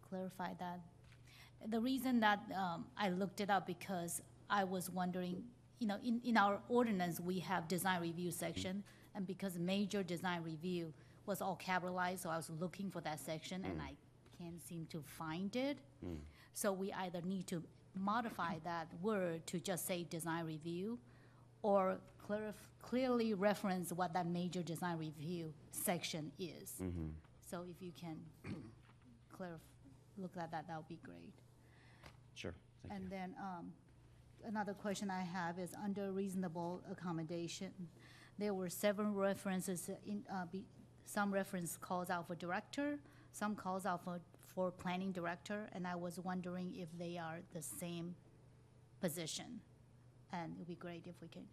clarify 0.09 0.53
that? 0.61 0.81
The 1.67 1.81
reason 1.81 2.21
that 2.21 2.39
um, 2.57 2.85
I 2.97 3.09
looked 3.09 3.41
it 3.41 3.51
up 3.51 3.67
because 3.67 4.23
I 4.49 4.63
was 4.63 4.89
wondering, 4.89 5.43
you 5.79 5.87
know, 5.87 5.99
in, 6.05 6.21
in 6.25 6.37
our 6.37 6.61
ordinance, 6.69 7.21
we 7.21 7.39
have 7.41 7.69
design 7.69 8.01
review 8.01 8.31
section, 8.31 8.77
mm-hmm. 8.79 9.17
and 9.17 9.27
because 9.27 9.59
major 9.59 10.03
design 10.03 10.43
review 10.43 10.93
was 11.27 11.41
all 11.43 11.57
capitalized, 11.57 12.23
so 12.23 12.31
I 12.31 12.37
was 12.37 12.51
looking 12.59 12.91
for 12.91 13.01
that 13.03 13.21
section, 13.21 13.65
and 13.65 13.79
mm. 13.79 13.83
I 13.83 13.93
can't 14.39 14.61
seem 14.67 14.87
to 14.91 15.03
find 15.03 15.55
it. 15.55 15.79
Mm. 16.05 16.17
So 16.55 16.73
we 16.73 16.93
either 16.93 17.21
need 17.23 17.47
to 17.49 17.63
modify 17.95 18.55
that 18.65 18.89
word 19.03 19.47
to 19.49 19.61
just 19.61 19.87
say 19.87 20.07
design 20.09 20.47
review, 20.47 20.99
or 21.63 21.99
clarif- 22.27 22.55
clearly 22.83 23.35
reference 23.35 23.93
what 23.93 24.13
that 24.15 24.27
major 24.27 24.63
design 24.63 24.97
review 24.99 25.53
section 25.71 26.33
is. 26.39 26.75
Mm-hmm. 26.83 27.09
So 27.51 27.65
if 27.71 27.83
you 27.83 27.93
can 28.01 28.17
clarify, 29.37 29.59
look 30.17 30.37
at 30.37 30.51
that, 30.51 30.67
that 30.67 30.77
would 30.77 30.89
be 30.89 30.99
great. 31.03 31.35
Sure, 32.35 32.55
thank 32.83 32.93
you. 32.93 32.97
And 32.97 33.11
then, 33.11 33.35
um, 33.41 33.73
another 34.47 34.75
question 34.75 35.11
I 35.11 35.23
have 35.23 35.59
is 35.59 35.75
under 35.83 36.13
reasonable 36.13 36.83
accommodation, 36.91 37.73
there 38.39 38.55
were 38.55 38.69
several 38.69 39.13
references 39.13 39.91
in, 40.07 40.25
uh, 40.33 40.47
be, 40.51 40.65
some 41.05 41.33
reference 41.33 41.77
calls 41.77 42.11
out 42.11 42.27
for 42.27 42.35
director, 42.35 42.99
some 43.33 43.55
calls 43.55 43.87
out 43.87 44.05
for, 44.05 44.21
for 44.55 44.71
planning 44.71 45.13
director, 45.13 45.69
and 45.73 45.87
I 45.87 45.97
was 45.97 46.19
wondering 46.21 46.75
if 46.77 46.89
they 46.99 47.19
are 47.19 47.41
the 47.53 47.63
same 47.63 48.15
position. 49.01 49.61
And 50.33 50.55
it'd 50.57 50.69
be 50.69 50.75
great 50.75 51.07
if 51.07 51.15
we 51.23 51.29
can, 51.29 51.45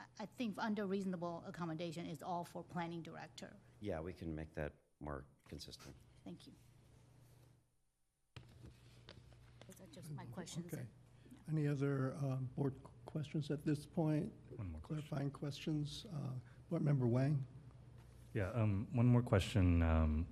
I, 0.00 0.04
I 0.22 0.26
think 0.36 0.56
under 0.58 0.86
reasonable 0.86 1.44
accommodation 1.46 2.06
is 2.06 2.22
all 2.22 2.44
for 2.44 2.64
planning 2.64 3.02
director. 3.02 3.56
Yeah, 3.80 4.00
we 4.00 4.12
can 4.12 4.34
make 4.34 4.54
that 4.56 4.72
more 5.00 5.24
consistent. 5.48 5.94
Thank 6.24 6.46
you. 6.46 6.52
Those 9.66 9.80
are 9.80 9.94
just 9.94 10.10
my 10.14 10.24
questions. 10.32 10.66
Okay. 10.72 10.82
Any 11.52 11.66
other 11.66 12.14
um, 12.22 12.48
board 12.56 12.74
questions 13.06 13.50
at 13.50 13.64
this 13.64 13.84
point? 13.84 14.30
One 14.56 14.70
more 14.70 14.80
question. 14.80 15.04
Clarifying 15.08 15.30
questions? 15.30 16.06
Uh, 16.14 16.30
Board 16.68 16.82
Member 16.82 17.06
Wang? 17.06 17.44
Yeah, 18.34 18.50
um, 18.54 18.86
one 18.92 19.06
more 19.06 19.22
question. 19.22 19.82
Um, 19.82 20.26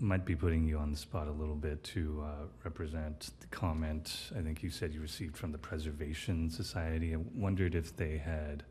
might 0.00 0.24
be 0.24 0.34
putting 0.34 0.64
you 0.64 0.78
on 0.78 0.90
the 0.90 0.96
spot 0.96 1.28
a 1.28 1.32
little 1.32 1.54
bit 1.54 1.82
to 1.84 2.24
uh, 2.26 2.46
represent 2.64 3.30
the 3.38 3.46
comment 3.46 4.32
I 4.36 4.42
think 4.42 4.62
you 4.62 4.70
said 4.70 4.92
you 4.92 5.00
received 5.00 5.36
from 5.36 5.52
the 5.52 5.58
Preservation 5.58 6.50
Society. 6.50 7.14
I 7.14 7.18
wondered 7.36 7.76
if 7.76 7.96
they 7.96 8.18
had 8.18 8.64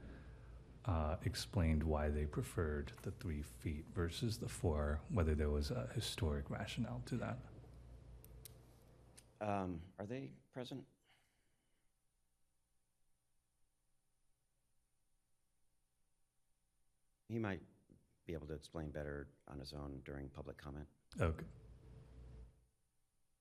uh, 0.86 1.16
explained 1.24 1.82
why 1.82 2.10
they 2.10 2.26
preferred 2.26 2.92
the 3.04 3.12
three 3.12 3.42
feet 3.62 3.86
versus 3.96 4.38
the 4.38 4.50
four, 4.50 5.00
whether 5.14 5.34
there 5.34 5.50
was 5.50 5.72
a 5.72 5.88
historic 5.96 6.50
rationale 6.50 7.02
to 7.06 7.16
that. 7.16 7.38
Um, 9.40 9.80
Are 9.98 10.06
they 10.06 10.30
present? 10.54 10.84
He 17.34 17.40
might 17.40 17.62
be 18.28 18.34
able 18.34 18.46
to 18.46 18.54
explain 18.54 18.92
better 18.92 19.28
on 19.52 19.58
his 19.58 19.74
own 19.74 20.00
during 20.06 20.30
public 20.30 20.56
comment. 20.56 20.86
Okay. 21.20 21.44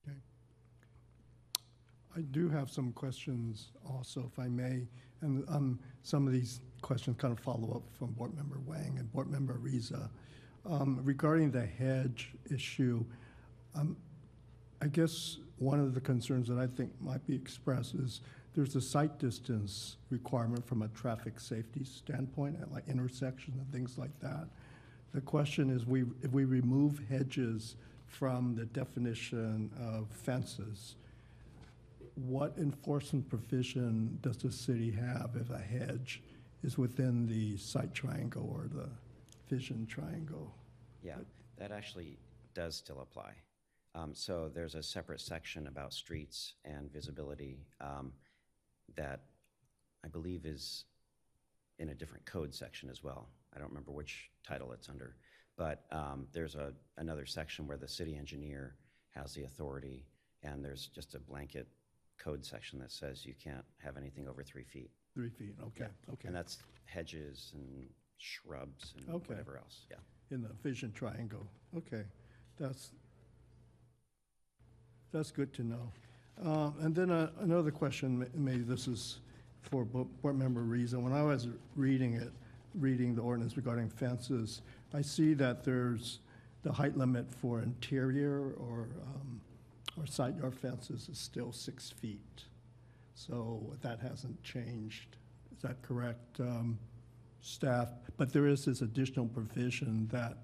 Okay. 0.09 0.17
I 2.17 2.21
do 2.21 2.49
have 2.49 2.71
some 2.71 2.91
questions 2.91 3.69
also, 3.87 4.31
if 4.33 4.39
I 4.39 4.47
may, 4.47 4.87
and 5.21 5.47
um, 5.47 5.79
some 6.01 6.25
of 6.25 6.33
these 6.33 6.59
questions 6.81 7.17
kind 7.19 7.31
of 7.31 7.39
follow 7.39 7.71
up 7.71 7.83
from 7.95 8.13
Board 8.13 8.35
Member 8.35 8.59
Wang 8.65 8.95
and 8.97 9.11
Board 9.13 9.29
Member 9.29 9.59
Ariza. 9.59 10.09
Um, 10.65 10.99
Regarding 11.03 11.51
the 11.51 11.63
hedge 11.63 12.31
issue, 12.51 13.05
um, 13.75 13.95
I 14.81 14.87
guess 14.87 15.37
one 15.57 15.79
of 15.79 15.93
the 15.93 16.01
concerns 16.01 16.47
that 16.47 16.57
I 16.57 16.65
think 16.65 16.89
might 16.99 17.23
be 17.27 17.35
expressed 17.35 17.93
is 17.93 18.21
there's 18.55 18.75
a 18.75 18.81
sight 18.81 19.19
distance 19.19 19.97
requirement 20.09 20.65
from 20.65 20.81
a 20.83 20.87
traffic 20.89 21.39
safety 21.39 21.83
standpoint 21.83 22.57
at 22.61 22.71
like 22.71 22.87
intersections 22.87 23.57
and 23.57 23.71
things 23.71 23.97
like 23.97 24.17
that. 24.21 24.47
The 25.13 25.21
question 25.21 25.69
is, 25.69 25.85
we, 25.85 26.05
if 26.21 26.31
we 26.31 26.45
remove 26.45 27.01
hedges 27.09 27.75
from 28.07 28.55
the 28.55 28.65
definition 28.65 29.71
of 29.79 30.07
fences, 30.09 30.95
what 32.15 32.53
enforcement 32.57 33.27
provision 33.29 34.19
does 34.21 34.37
the 34.37 34.51
city 34.51 34.91
have 34.91 35.31
if 35.39 35.49
a 35.49 35.57
hedge 35.57 36.21
is 36.63 36.77
within 36.77 37.27
the 37.27 37.57
sight 37.57 37.93
triangle 37.93 38.49
or 38.55 38.67
the 38.67 38.89
vision 39.49 39.85
triangle? 39.87 40.53
Yeah, 41.01 41.17
that 41.57 41.71
actually 41.71 42.17
does 42.53 42.75
still 42.75 43.01
apply. 43.01 43.33
Um, 43.95 44.13
So 44.13 44.49
there's 44.53 44.75
a 44.75 44.83
separate 44.83 45.21
section 45.21 45.67
about 45.67 45.93
streets 45.93 46.53
and 46.65 46.91
visibility 46.91 47.65
um, 47.81 48.13
that 48.95 49.21
I 50.03 50.07
believe 50.07 50.45
is 50.45 50.85
in 51.79 51.89
a 51.89 51.93
different 51.95 52.25
code 52.25 52.53
section 52.53 52.89
as 52.89 53.03
well. 53.03 53.27
I 53.55 53.59
don't 53.59 53.69
remember 53.69 53.91
which 53.91 54.29
title 54.47 54.71
it's 54.71 54.89
under. 54.89 55.15
But 55.57 55.85
um, 55.91 56.27
there's 56.33 56.55
a, 56.55 56.73
another 56.97 57.25
section 57.25 57.67
where 57.67 57.77
the 57.77 57.87
city 57.87 58.15
engineer 58.17 58.75
has 59.11 59.33
the 59.33 59.43
authority, 59.43 60.05
and 60.41 60.63
there's 60.65 60.87
just 60.87 61.13
a 61.13 61.19
blanket 61.19 61.67
code 62.17 62.45
section 62.45 62.79
that 62.79 62.91
says 62.91 63.25
you 63.25 63.33
can't 63.43 63.65
have 63.77 63.97
anything 63.97 64.27
over 64.27 64.43
three 64.43 64.63
feet. 64.63 64.89
Three 65.13 65.29
feet, 65.29 65.55
okay, 65.61 65.87
okay. 66.11 66.27
And 66.27 66.35
that's 66.35 66.57
hedges 66.85 67.51
and 67.53 67.87
shrubs 68.17 68.93
and 68.97 69.15
Okay. 69.15 69.25
whatever 69.27 69.57
else, 69.57 69.85
yeah. 69.91 69.97
In 70.31 70.41
the 70.41 70.49
vision 70.63 70.91
triangle, 70.93 71.45
okay. 71.77 72.03
That's, 72.57 72.91
that's 75.11 75.31
good 75.31 75.53
to 75.53 75.63
know. 75.63 75.91
Uh, 76.41 76.71
And 76.81 76.95
then 76.95 77.09
uh, 77.09 77.29
another 77.39 77.71
question, 77.71 78.19
ma- 78.19 78.25
maybe 78.33 78.63
this 78.63 78.87
is 78.87 79.19
for 79.61 79.85
Bo- 79.85 80.09
Board 80.21 80.37
Member 80.37 80.61
Reason. 80.61 81.01
When 81.03 81.13
I 81.13 81.23
was 81.23 81.47
reading 81.75 82.13
it, 82.15 82.31
reading 82.75 83.15
the 83.15 83.21
ordinance 83.21 83.55
regarding 83.55 83.89
fences, 83.89 84.61
I 84.93 85.01
see 85.01 85.33
that 85.35 85.63
there's 85.63 86.19
the 86.63 86.71
height 86.71 86.97
limit 86.97 87.31
for 87.31 87.61
interior 87.61 88.53
or, 88.57 88.87
um, 89.15 89.41
or 89.97 90.05
side 90.07 90.37
yard 90.37 90.55
fences 90.55 91.07
is 91.09 91.17
still 91.19 91.51
six 91.51 91.89
feet. 91.91 92.45
So 93.15 93.75
that 93.81 93.99
hasn't 93.99 94.41
changed. 94.43 95.17
Is 95.55 95.61
that 95.61 95.81
correct, 95.83 96.39
um, 96.39 96.79
staff? 97.41 97.89
But 98.17 98.33
there 98.33 98.47
is 98.47 98.65
this 98.65 98.81
additional 98.81 99.27
provision 99.27 100.07
that 100.11 100.37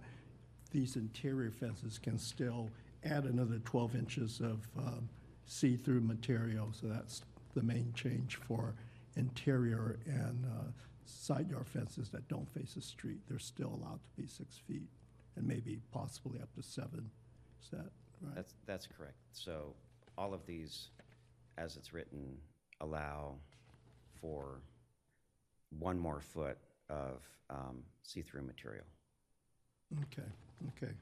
these 0.72 0.96
interior 0.98 1.50
fences 1.52 1.98
can 1.98 2.20
still 2.20 2.70
add 3.04 3.24
another 3.24 3.58
12 3.66 3.96
inches 3.96 4.40
of 4.40 4.68
um, 4.78 5.10
see-through 5.50 6.02
material. 6.02 6.70
So 6.72 6.88
that's 6.88 7.24
the 7.56 7.64
main 7.64 7.92
change 7.94 8.36
for 8.36 8.76
interior 9.16 10.00
and 10.06 10.46
uh, 10.46 10.72
side 11.06 11.50
yard 11.50 11.68
fences 11.68 12.10
that 12.10 12.28
don't 12.28 12.48
face 12.54 12.76
the 12.76 12.82
street. 12.82 13.20
They're 13.28 13.40
still 13.40 13.80
allowed 13.82 14.00
to 14.04 14.22
be 14.22 14.28
six 14.28 14.58
feet 14.58 14.88
and 15.36 15.48
maybe 15.48 15.80
possibly 15.92 16.40
up 16.40 16.54
to 16.56 16.64
seven. 16.64 17.10
Is 17.62 17.70
that 17.72 17.90
right? 18.22 18.36
That's, 18.36 18.54
that's 18.68 18.88
correct. 18.88 19.18
So 19.32 19.74
all 20.18 20.34
of 20.34 20.46
these, 20.46 20.90
as 21.58 21.78
it's 21.78 21.94
written, 21.94 22.38
allow 22.80 23.36
for 24.22 24.62
one 25.80 25.98
more 25.98 26.22
foot 26.22 26.58
of 26.90 27.24
um, 27.50 27.84
see-through 28.04 28.44
material. 28.44 28.86
Okay, 30.04 30.28
okay. 30.78 30.94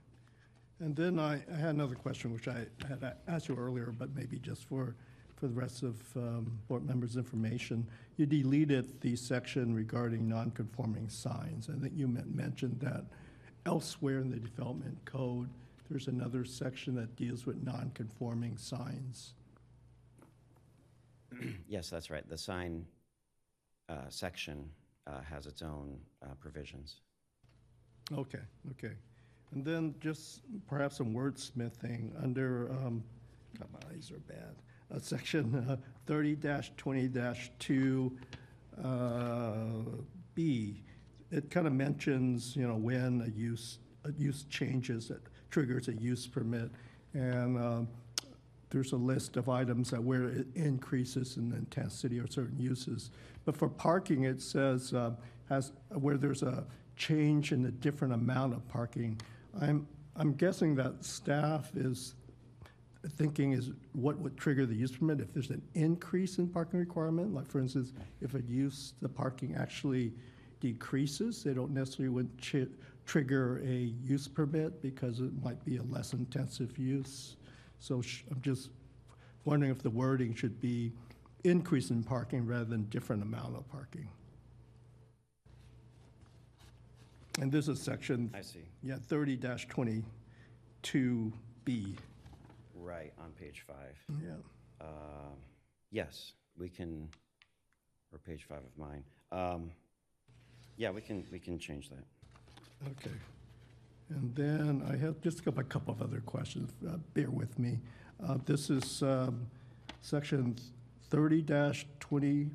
And 0.79 0.95
then 0.95 1.17
I, 1.19 1.41
I 1.51 1.55
had 1.55 1.75
another 1.75 1.95
question, 1.95 2.33
which 2.33 2.47
I 2.47 2.65
had 2.87 3.15
asked 3.27 3.49
you 3.49 3.55
earlier, 3.55 3.93
but 3.97 4.15
maybe 4.15 4.37
just 4.37 4.65
for, 4.65 4.95
for 5.35 5.47
the 5.47 5.53
rest 5.53 5.81
of 5.81 5.95
um, 6.15 6.59
board 6.67 6.85
members' 6.85 7.17
information. 7.17 7.87
You 8.17 8.25
deleted 8.27 9.01
the 9.01 9.15
section 9.15 9.73
regarding 9.73 10.27
non-conforming 10.27 11.09
signs. 11.09 11.69
I 11.69 11.79
think 11.79 11.93
you 11.95 12.07
mentioned 12.07 12.79
that 12.81 13.05
elsewhere 13.65 14.19
in 14.19 14.29
the 14.29 14.37
development 14.37 14.97
code, 15.05 15.49
there's 15.89 16.07
another 16.07 16.45
section 16.45 16.95
that 16.95 17.15
deals 17.15 17.45
with 17.45 17.63
non-conforming 17.63 18.57
signs. 18.57 19.33
Yes, 21.67 21.89
that's 21.89 22.09
right. 22.09 22.27
The 22.27 22.37
sign 22.37 22.85
uh, 23.89 24.09
section 24.09 24.69
uh, 25.05 25.21
has 25.21 25.45
its 25.45 25.61
own 25.61 25.99
uh, 26.23 26.33
provisions. 26.39 27.01
Okay, 28.13 28.39
okay. 28.71 28.93
And 29.53 29.63
then 29.63 29.95
just 29.99 30.41
perhaps 30.67 30.97
some 30.97 31.13
wordsmithing 31.13 32.11
under, 32.21 32.69
um, 32.71 33.03
God, 33.57 33.67
my 33.73 33.79
eyes 33.91 34.11
are 34.11 34.19
bad. 34.19 34.55
Uh, 34.93 34.99
section 34.99 35.55
uh, 35.69 35.77
thirty 36.05 36.37
twenty 36.77 37.09
two, 37.59 38.17
uh, 38.83 39.55
B. 40.35 40.83
It 41.31 41.49
kind 41.49 41.67
of 41.67 41.73
mentions, 41.73 42.55
you 42.55 42.67
know, 42.67 42.75
when 42.75 43.21
a 43.21 43.37
use, 43.37 43.79
a 44.05 44.11
use 44.13 44.43
changes, 44.49 45.09
it 45.09 45.21
triggers 45.49 45.87
a 45.87 45.93
use 45.93 46.27
permit. 46.27 46.71
And, 47.13 47.57
um, 47.57 47.87
there's 48.69 48.91
a 48.91 48.97
list 48.97 49.37
of 49.37 49.47
items 49.47 49.91
that 49.91 50.03
where 50.03 50.25
it 50.25 50.47
increases 50.55 51.37
in 51.37 51.53
intensity 51.53 52.19
or 52.19 52.27
certain 52.27 52.59
uses. 52.59 53.11
But 53.45 53.55
for 53.55 53.69
parking, 53.69 54.23
it 54.23 54.41
says, 54.41 54.93
uh, 54.93 55.11
has, 55.47 55.71
where 55.89 56.17
there's 56.17 56.43
a 56.43 56.65
change 56.97 57.53
in 57.53 57.61
the 57.61 57.71
different 57.71 58.13
amount 58.13 58.53
of 58.53 58.67
parking. 58.67 59.21
I'm, 59.59 59.87
I'm 60.15 60.33
guessing 60.33 60.75
that 60.75 61.03
staff 61.03 61.71
is 61.75 62.15
thinking 63.11 63.53
is 63.53 63.71
what 63.93 64.17
would 64.19 64.37
trigger 64.37 64.65
the 64.65 64.75
use 64.75 64.91
permit 64.91 65.21
if 65.21 65.33
there's 65.33 65.49
an 65.49 65.61
increase 65.75 66.37
in 66.37 66.47
parking 66.47 66.79
requirement? 66.79 67.33
Like, 67.33 67.47
for 67.47 67.59
instance, 67.59 67.93
if 68.21 68.35
a 68.35 68.41
use, 68.41 68.93
the 69.01 69.09
parking 69.09 69.55
actually 69.55 70.13
decreases, 70.59 71.43
they 71.43 71.53
don't 71.53 71.71
necessarily 71.71 72.09
would 72.09 72.29
trigger 73.05 73.61
a 73.63 73.93
use 74.03 74.27
permit 74.27 74.81
because 74.81 75.19
it 75.19 75.31
might 75.43 75.63
be 75.63 75.77
a 75.77 75.83
less 75.83 76.13
intensive 76.13 76.77
use. 76.77 77.37
So 77.79 78.01
sh- 78.01 78.23
I'm 78.31 78.41
just 78.41 78.69
wondering 79.45 79.71
if 79.71 79.81
the 79.81 79.89
wording 79.89 80.35
should 80.35 80.59
be 80.59 80.91
increase 81.43 81.89
in 81.91 82.03
parking 82.03 82.45
rather 82.45 82.65
than 82.65 82.83
different 82.89 83.23
amount 83.23 83.55
of 83.55 83.67
parking. 83.69 84.09
And 87.39 87.51
this 87.51 87.67
is 87.67 87.79
section, 87.79 88.31
I 88.33 88.41
see. 88.41 88.65
yeah, 88.81 88.95
thirty 89.07 89.37
twenty-two 89.37 91.33
B, 91.65 91.95
Right, 92.75 93.13
on 93.19 93.31
page 93.31 93.63
five. 93.67 93.95
yeah. 94.23 94.31
Um, 94.81 95.35
Yes, 95.91 96.33
we 96.57 96.67
can, 96.67 97.07
or 98.11 98.17
page 98.19 98.43
five 98.49 98.59
of 98.59 98.77
mine. 98.77 99.03
Um, 99.31 99.71
Yeah, 100.77 100.89
we 100.91 101.01
can, 101.01 101.25
we 101.31 101.39
can 101.39 101.57
change 101.59 101.89
that. 101.89 102.03
Okay. 102.91 103.15
And 104.09 104.33
then 104.35 104.83
I 104.91 104.95
have 104.97 105.21
just 105.21 105.39
a 105.39 105.43
couple, 105.43 105.61
a 105.61 105.63
couple 105.65 105.93
of 105.93 106.01
other 106.01 106.21
questions. 106.21 106.71
Uh, 106.87 106.97
Bear 107.13 107.29
with 107.29 107.57
me. 107.59 107.79
Uh, 108.25 108.37
This 108.45 108.69
is 108.71 109.03
um, 109.03 109.45
section 110.01 110.55
thirty 111.09 111.43
twenty 111.99 112.49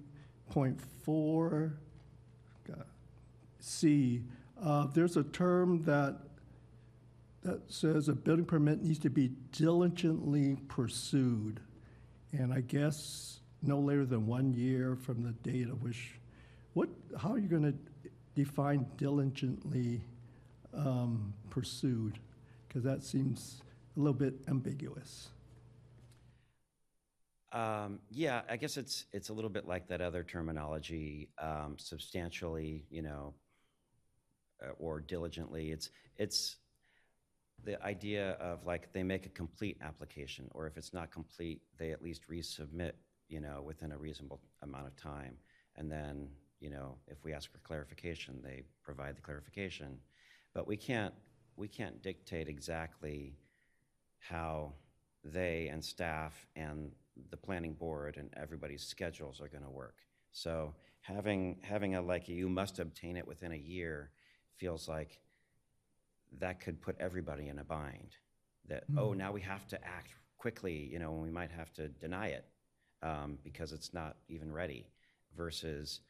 point 0.51 0.80
four 1.05 1.74
C. 3.64 4.24
Uh, 4.62 4.86
There's 4.94 5.16
a 5.16 5.24
term 5.24 5.82
that, 5.84 6.18
that 7.42 7.60
says 7.70 8.08
a 8.08 8.12
building 8.12 8.44
permit 8.44 8.82
needs 8.82 9.00
to 9.00 9.10
be 9.10 9.32
diligently 9.50 10.56
pursued. 10.68 11.58
And 12.32 12.52
I 12.52 12.60
guess 12.60 13.40
no 13.60 13.78
later 13.80 14.06
than 14.06 14.26
one 14.26 14.54
year 14.54 14.96
from 14.96 15.22
the 15.22 15.32
date 15.48 15.68
of 15.68 15.82
which, 15.82 16.14
what, 16.74 16.88
how 17.18 17.32
are 17.32 17.38
you 17.38 17.48
going 17.48 17.64
to 17.72 17.74
define 18.36 18.86
diligently 18.96 20.00
um, 20.72 21.34
pursued? 21.50 22.18
Because 22.68 22.84
that 22.84 23.02
seems 23.02 23.62
a 23.96 24.00
little 24.00 24.14
bit 24.14 24.34
ambiguous. 24.48 25.28
Um, 27.52 27.98
yeah, 28.10 28.42
I 28.48 28.56
guess 28.56 28.78
it's, 28.78 29.04
it's 29.12 29.28
a 29.28 29.32
little 29.34 29.50
bit 29.50 29.66
like 29.66 29.88
that 29.88 30.00
other 30.00 30.22
terminology, 30.22 31.28
um, 31.38 31.74
substantially, 31.78 32.86
you 32.88 33.02
know, 33.02 33.34
Uh, 34.62 34.72
or 34.78 35.00
diligently. 35.00 35.72
It's, 35.72 35.90
it's 36.16 36.56
the 37.64 37.82
idea 37.82 38.32
of 38.32 38.64
like, 38.64 38.92
they 38.92 39.02
make 39.02 39.26
a 39.26 39.30
complete 39.30 39.78
application, 39.80 40.48
or 40.52 40.66
if 40.66 40.76
it's 40.76 40.92
not 40.92 41.10
complete, 41.10 41.62
they 41.78 41.90
at 41.90 42.02
least 42.02 42.28
resubmit, 42.28 42.92
you 43.28 43.40
know, 43.40 43.62
within 43.62 43.92
a 43.92 43.98
reasonable 43.98 44.40
amount 44.62 44.86
of 44.86 44.96
time. 44.96 45.36
And 45.76 45.90
then, 45.90 46.28
you 46.60 46.70
know, 46.70 46.96
if 47.08 47.24
we 47.24 47.32
ask 47.32 47.50
for 47.50 47.58
clarification, 47.58 48.40
they 48.42 48.62
provide 48.84 49.16
the 49.16 49.22
clarification. 49.22 49.98
But 50.54 50.66
we 50.66 50.76
can't, 50.76 51.14
we 51.56 51.66
can't 51.66 52.02
dictate 52.02 52.48
exactly 52.48 53.34
how 54.18 54.74
they 55.24 55.68
and 55.68 55.84
staff 55.84 56.46
and 56.54 56.92
the 57.30 57.36
planning 57.36 57.74
board 57.74 58.16
and 58.16 58.28
everybody's 58.36 58.82
schedules 58.82 59.40
are 59.40 59.48
going 59.48 59.64
to 59.64 59.70
work. 59.70 59.96
So 60.32 60.74
having, 61.00 61.58
having 61.62 61.94
a, 61.96 62.02
like, 62.02 62.28
you 62.28 62.48
must 62.48 62.78
obtain 62.78 63.16
it 63.16 63.26
within 63.26 63.52
a 63.52 63.56
year 63.56 64.10
feels 64.57 64.88
like 64.88 65.18
that 66.38 66.61
could 66.61 66.80
put 66.80 66.96
everybody 66.98 67.48
in 67.48 67.59
a 67.59 67.64
bind. 67.64 68.16
That, 68.68 68.84
oh, 68.96 69.12
now 69.12 69.32
we 69.32 69.40
have 69.40 69.66
to 69.68 69.84
act 69.84 70.12
quickly, 70.38 70.88
you 70.92 70.98
know, 70.98 71.12
and 71.12 71.22
we 71.22 71.30
might 71.30 71.50
have 71.50 71.72
to 71.74 71.88
deny 71.88 72.28
it 72.28 72.44
um, 73.03 73.38
because 73.42 73.72
it's 73.72 73.92
not 73.92 74.16
even 74.28 74.53
ready 74.53 74.86
versus, 75.36 76.00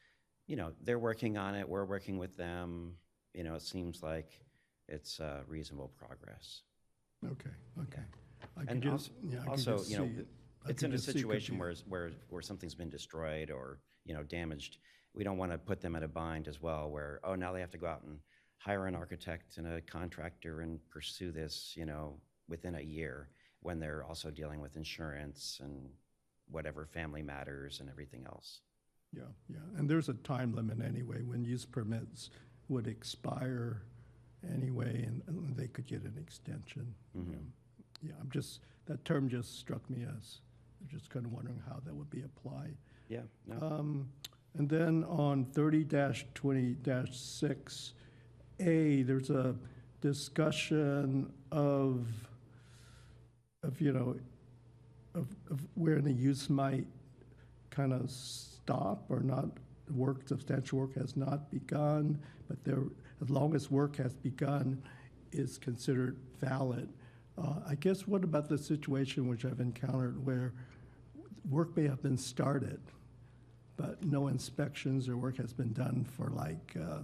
you 0.47 0.57
know, 0.57 0.73
they're 0.83 0.99
working 0.99 1.37
on 1.39 1.55
it, 1.55 1.69
we're 1.69 1.85
working 1.85 2.19
with 2.19 2.37
them, 2.37 2.93
you 3.35 3.43
know, 3.43 3.55
it 3.55 3.63
seems 3.63 4.03
like 4.03 4.31
it's 4.89 5.19
uh, 5.21 5.41
reasonable 5.49 5.91
progress. 5.97 6.63
Okay, 7.25 7.51
okay. 7.81 8.03
I 8.57 8.61
And 8.61 8.83
could 8.83 8.83
just, 8.83 9.11
als- 9.11 9.11
yeah, 9.33 9.45
also, 9.49 9.83
you 9.85 9.99
know, 9.99 10.05
it. 10.05 10.27
It's 10.69 10.83
in 10.85 10.93
a 10.93 10.99
situation 10.99 11.59
where, 11.59 11.75
where, 11.89 12.13
where 12.29 12.43
something's 12.43 12.75
been 12.75 12.91
destroyed 12.91 13.51
or, 13.51 13.81
you 14.05 14.15
know, 14.15 14.23
damaged. 14.23 14.79
We 15.15 15.25
don't 15.25 15.37
want 15.37 15.51
to 15.51 15.59
put 15.59 15.81
them 15.81 15.97
in 15.97 16.05
a 16.05 16.09
bind 16.09 16.47
as 16.47 16.63
well, 16.63 16.91
where, 16.91 17.21
oh, 17.25 17.35
now 17.35 17.53
they 17.53 17.61
have 17.61 17.73
to 17.73 17.79
go 17.79 17.89
out 17.89 18.03
and 18.05 18.19
hire 18.65 18.87
an 18.87 18.95
architect 18.95 19.59
and 19.59 19.67
a 19.67 19.81
contractor 19.81 20.61
and 20.61 20.79
pursue 20.89 21.33
this, 21.33 21.73
you 21.77 21.85
know, 21.85 22.15
within 22.49 22.77
a 22.77 22.81
year, 22.81 23.29
when 23.61 23.81
they're 23.81 24.05
also 24.05 24.31
dealing 24.31 24.61
with 24.61 24.77
insurance 24.77 25.61
and 25.63 25.89
whatever 26.51 26.87
family 26.87 27.23
matters 27.23 27.81
and 27.81 27.89
everything 27.91 28.25
else. 28.27 28.61
Yeah, 29.13 29.23
yeah, 29.49 29.59
and 29.77 29.89
there's 29.91 30.09
a 30.09 30.15
time 30.15 30.55
limit 30.55 30.79
anyway, 30.81 31.23
when 31.23 31.45
use 31.45 31.65
permits 31.65 32.31
would 32.69 32.87
expire 32.87 33.83
anyway, 34.49 35.03
and 35.07 35.23
and 35.27 35.57
they 35.57 35.67
could 35.67 35.87
get 35.87 36.03
an 36.03 36.17
extension. 36.19 36.95
Mhm. 37.17 37.33
Yeah. 37.33 37.39
Yeah, 38.11 38.13
I'm 38.21 38.31
just, 38.31 38.61
that 38.87 39.05
term 39.05 39.29
just 39.29 39.59
struck 39.59 39.89
me 39.89 40.05
as, 40.19 40.41
I'm 40.81 40.89
just 40.89 41.11
kind 41.11 41.25
of 41.27 41.33
wondering 41.33 41.61
how 41.69 41.81
that 41.85 41.95
would 41.95 42.11
be 42.11 42.23
applied. 42.23 42.77
Yeah, 43.09 43.23
no, 43.47 43.59
Um, 43.61 44.09
And 44.55 44.69
then 44.69 45.05
on 45.05 45.47
thirty 45.47 45.85
twenty 46.35 46.77
six 47.11 47.95
A, 48.61 49.03
there's 49.03 49.31
a 49.31 49.55
discussion 50.01 51.33
of, 51.51 52.07
of, 53.63 53.81
you 53.81 53.93
know, 53.93 54.17
of, 55.15 55.27
of 55.51 55.61
where 55.75 56.01
the 56.01 56.13
use 56.13 56.49
might 56.49 56.87
kind 57.71 57.93
of 57.93 58.11
stop 58.11 59.05
or 59.09 59.21
not, 59.21 59.47
work, 59.95 60.27
substantial 60.27 60.79
work 60.79 60.95
has 60.97 61.17
not 61.17 61.51
begun, 61.51 62.19
but 62.49 62.63
there, 62.65 62.83
as 63.21 63.31
long 63.31 63.55
as 63.55 63.71
work 63.71 63.97
has 63.97 64.15
begun, 64.15 64.83
is 65.33 65.59
considered 65.59 66.17
valid. 66.41 66.89
Uh, 67.39 67.55
I 67.67 67.75
guess 67.77 68.07
what 68.07 68.25
about 68.25 68.49
the 68.49 68.59
situation 68.59 69.29
which 69.29 69.45
I've 69.45 69.61
encountered 69.61 70.25
where 70.25 70.53
work 71.49 71.77
may 71.77 71.85
have 71.85 72.03
been 72.03 72.19
started, 72.19 72.81
but 73.77 74.05
no 74.05 74.29
inspections 74.29 75.09
or 75.09 75.17
work 75.17 75.39
has 75.39 75.53
been 75.53 75.73
done 75.73 76.07
for 76.17 76.29
like, 76.31 76.77
uh, 76.81 76.99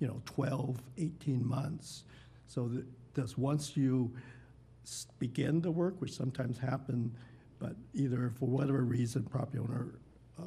you 0.00 0.08
know, 0.08 0.20
12, 0.24 0.82
18 0.98 1.46
months. 1.46 2.04
So 2.46 2.70
that, 3.14 3.38
once 3.38 3.76
you 3.76 4.12
begin 5.18 5.60
the 5.60 5.70
work, 5.70 6.00
which 6.00 6.12
sometimes 6.12 6.58
happen, 6.58 7.14
but 7.58 7.76
either 7.94 8.32
for 8.38 8.46
whatever 8.46 8.82
reason, 8.82 9.22
property 9.24 9.58
owner, 9.58 9.94
uh, 10.38 10.44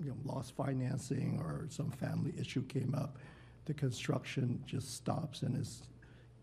you 0.00 0.10
know, 0.10 0.16
lost 0.24 0.56
financing 0.56 1.40
or 1.42 1.66
some 1.68 1.90
family 1.90 2.32
issue 2.38 2.62
came 2.66 2.94
up, 2.96 3.18
the 3.64 3.74
construction 3.74 4.62
just 4.66 4.94
stops 4.94 5.42
and 5.42 5.60
is 5.60 5.82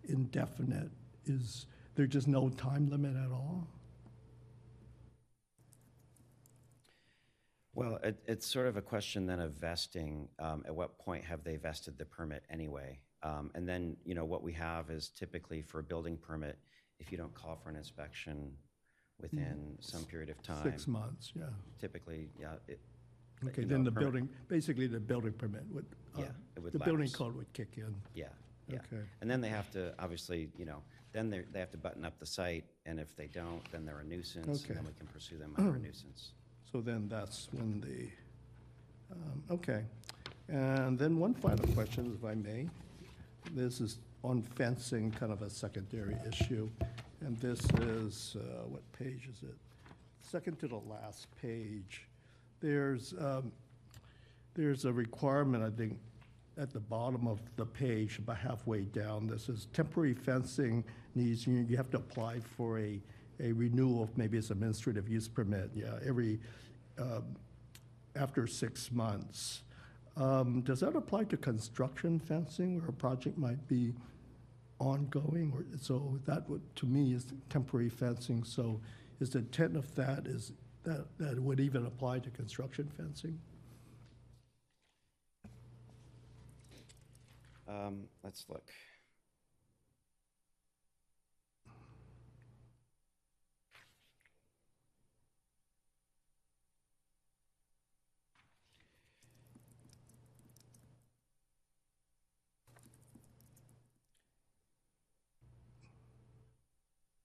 indefinite. 0.07 0.89
Is 1.25 1.65
there 1.95 2.07
just 2.07 2.27
no 2.27 2.49
time 2.49 2.89
limit 2.89 3.15
at 3.15 3.31
all? 3.31 3.67
Well, 7.79 7.99
it, 8.03 8.17
it's 8.27 8.45
sort 8.45 8.67
of 8.67 8.75
a 8.75 8.81
question 8.81 9.25
then 9.25 9.39
of 9.39 9.53
vesting. 9.53 10.27
Um, 10.37 10.63
at 10.67 10.75
what 10.75 10.99
point 10.99 11.23
have 11.23 11.43
they 11.45 11.55
vested 11.55 11.97
the 11.97 12.05
permit 12.05 12.43
anyway? 12.49 12.99
Um, 13.23 13.51
and 13.55 13.67
then, 13.67 13.95
you 14.03 14.15
know, 14.15 14.25
what 14.25 14.43
we 14.43 14.51
have 14.53 14.89
is 14.89 15.09
typically 15.09 15.61
for 15.61 15.79
a 15.79 15.83
building 15.83 16.17
permit, 16.17 16.57
if 16.99 17.11
you 17.11 17.17
don't 17.17 17.33
call 17.33 17.55
for 17.55 17.69
an 17.69 17.77
inspection 17.77 18.51
within 19.21 19.77
some 19.79 20.03
period 20.03 20.29
of 20.29 20.41
time, 20.41 20.63
Six 20.63 20.87
months, 20.87 21.31
yeah. 21.35 21.43
typically, 21.79 22.29
yeah, 22.39 22.53
it, 22.67 22.79
Okay, 23.45 23.61
you 23.61 23.67
know, 23.67 23.75
then 23.75 23.83
the 23.85 23.91
building, 23.91 24.27
basically 24.49 24.87
the 24.87 24.99
building 24.99 25.31
permit 25.31 25.63
would, 25.71 25.85
uh, 26.17 26.21
Yeah, 26.21 26.61
would 26.61 26.73
the 26.73 26.79
building 26.79 27.09
code 27.09 27.35
would 27.35 27.51
kick 27.53 27.77
in. 27.77 27.95
yeah, 28.13 28.27
yeah. 28.67 28.79
Okay. 28.79 29.03
And 29.21 29.29
then 29.29 29.39
they 29.39 29.49
have 29.49 29.69
to, 29.71 29.93
obviously, 29.99 30.49
you 30.57 30.65
know, 30.65 30.83
then 31.13 31.29
they 31.29 31.43
they 31.51 31.59
have 31.59 31.71
to 31.71 31.77
button 31.77 32.05
up 32.05 32.19
the 32.19 32.25
site, 32.25 32.65
and 32.85 32.99
if 32.99 33.15
they 33.15 33.27
don't, 33.27 33.61
then 33.71 33.85
they're 33.85 33.99
a 33.99 34.03
nuisance, 34.03 34.65
and 34.65 34.75
then 34.75 34.85
we 34.85 34.93
can 34.93 35.07
pursue 35.07 35.37
them 35.37 35.53
under 35.57 35.75
a 35.75 35.79
nuisance. 35.79 36.33
So 36.71 36.81
then 36.81 37.07
that's 37.09 37.49
when 37.51 37.81
the, 37.81 39.15
um, 39.15 39.43
okay. 39.51 39.83
And 40.47 40.99
then 40.99 41.19
one 41.19 41.33
final 41.33 41.67
question, 41.73 42.15
if 42.17 42.25
I 42.25 42.35
may. 42.35 42.67
This 43.55 43.81
is 43.81 43.97
on 44.23 44.41
fencing, 44.41 45.11
kind 45.11 45.31
of 45.31 45.41
a 45.41 45.49
secondary 45.49 46.15
issue. 46.27 46.69
And 47.21 47.39
this 47.39 47.59
is, 47.81 48.35
uh, 48.39 48.67
what 48.67 48.81
page 48.93 49.27
is 49.31 49.43
it? 49.43 49.55
Second 50.21 50.59
to 50.59 50.67
the 50.67 50.75
last 50.75 51.27
page. 51.41 52.07
There's, 52.59 53.13
um, 53.19 53.51
there's 54.53 54.85
a 54.85 54.93
requirement, 54.93 55.63
I 55.63 55.75
think, 55.75 55.97
at 56.57 56.71
the 56.71 56.79
bottom 56.79 57.27
of 57.27 57.39
the 57.55 57.65
page, 57.65 58.19
about 58.19 58.37
halfway 58.37 58.81
down, 58.81 59.27
this 59.27 59.49
is 59.49 59.67
temporary 59.73 60.13
fencing 60.13 60.83
needs, 61.15 61.47
you 61.47 61.65
you 61.69 61.77
have 61.77 61.89
to 61.91 61.97
apply 61.97 62.41
for 62.41 62.79
a, 62.79 63.01
a 63.39 63.51
renewal 63.51 64.03
of 64.03 64.17
maybe 64.17 64.37
it's 64.37 64.51
administrative 64.51 65.07
use 65.07 65.27
permit, 65.27 65.71
yeah, 65.73 65.97
every, 66.05 66.39
um, 66.99 67.35
after 68.15 68.47
six 68.47 68.91
months. 68.91 69.61
Um, 70.17 70.61
Does 70.61 70.81
that 70.81 70.95
apply 70.95 71.25
to 71.25 71.37
construction 71.37 72.19
fencing 72.19 72.79
where 72.79 72.89
a 72.89 72.93
project 72.93 73.37
might 73.37 73.67
be 73.67 73.93
ongoing? 74.79 75.53
Or, 75.55 75.65
so 75.79 76.19
that 76.25 76.49
would, 76.49 76.61
to 76.77 76.85
me, 76.85 77.13
is 77.13 77.27
temporary 77.49 77.89
fencing. 77.89 78.43
So 78.43 78.81
is 79.19 79.29
the 79.29 79.39
intent 79.39 79.77
of 79.77 79.93
that 79.95 80.27
is 80.27 80.51
that, 80.83 81.05
that 81.19 81.39
would 81.39 81.59
even 81.59 81.85
apply 81.85 82.19
to 82.19 82.29
construction 82.29 82.89
fencing? 82.97 83.39
Um, 87.67 88.05
let's 88.23 88.45
look. 88.49 88.71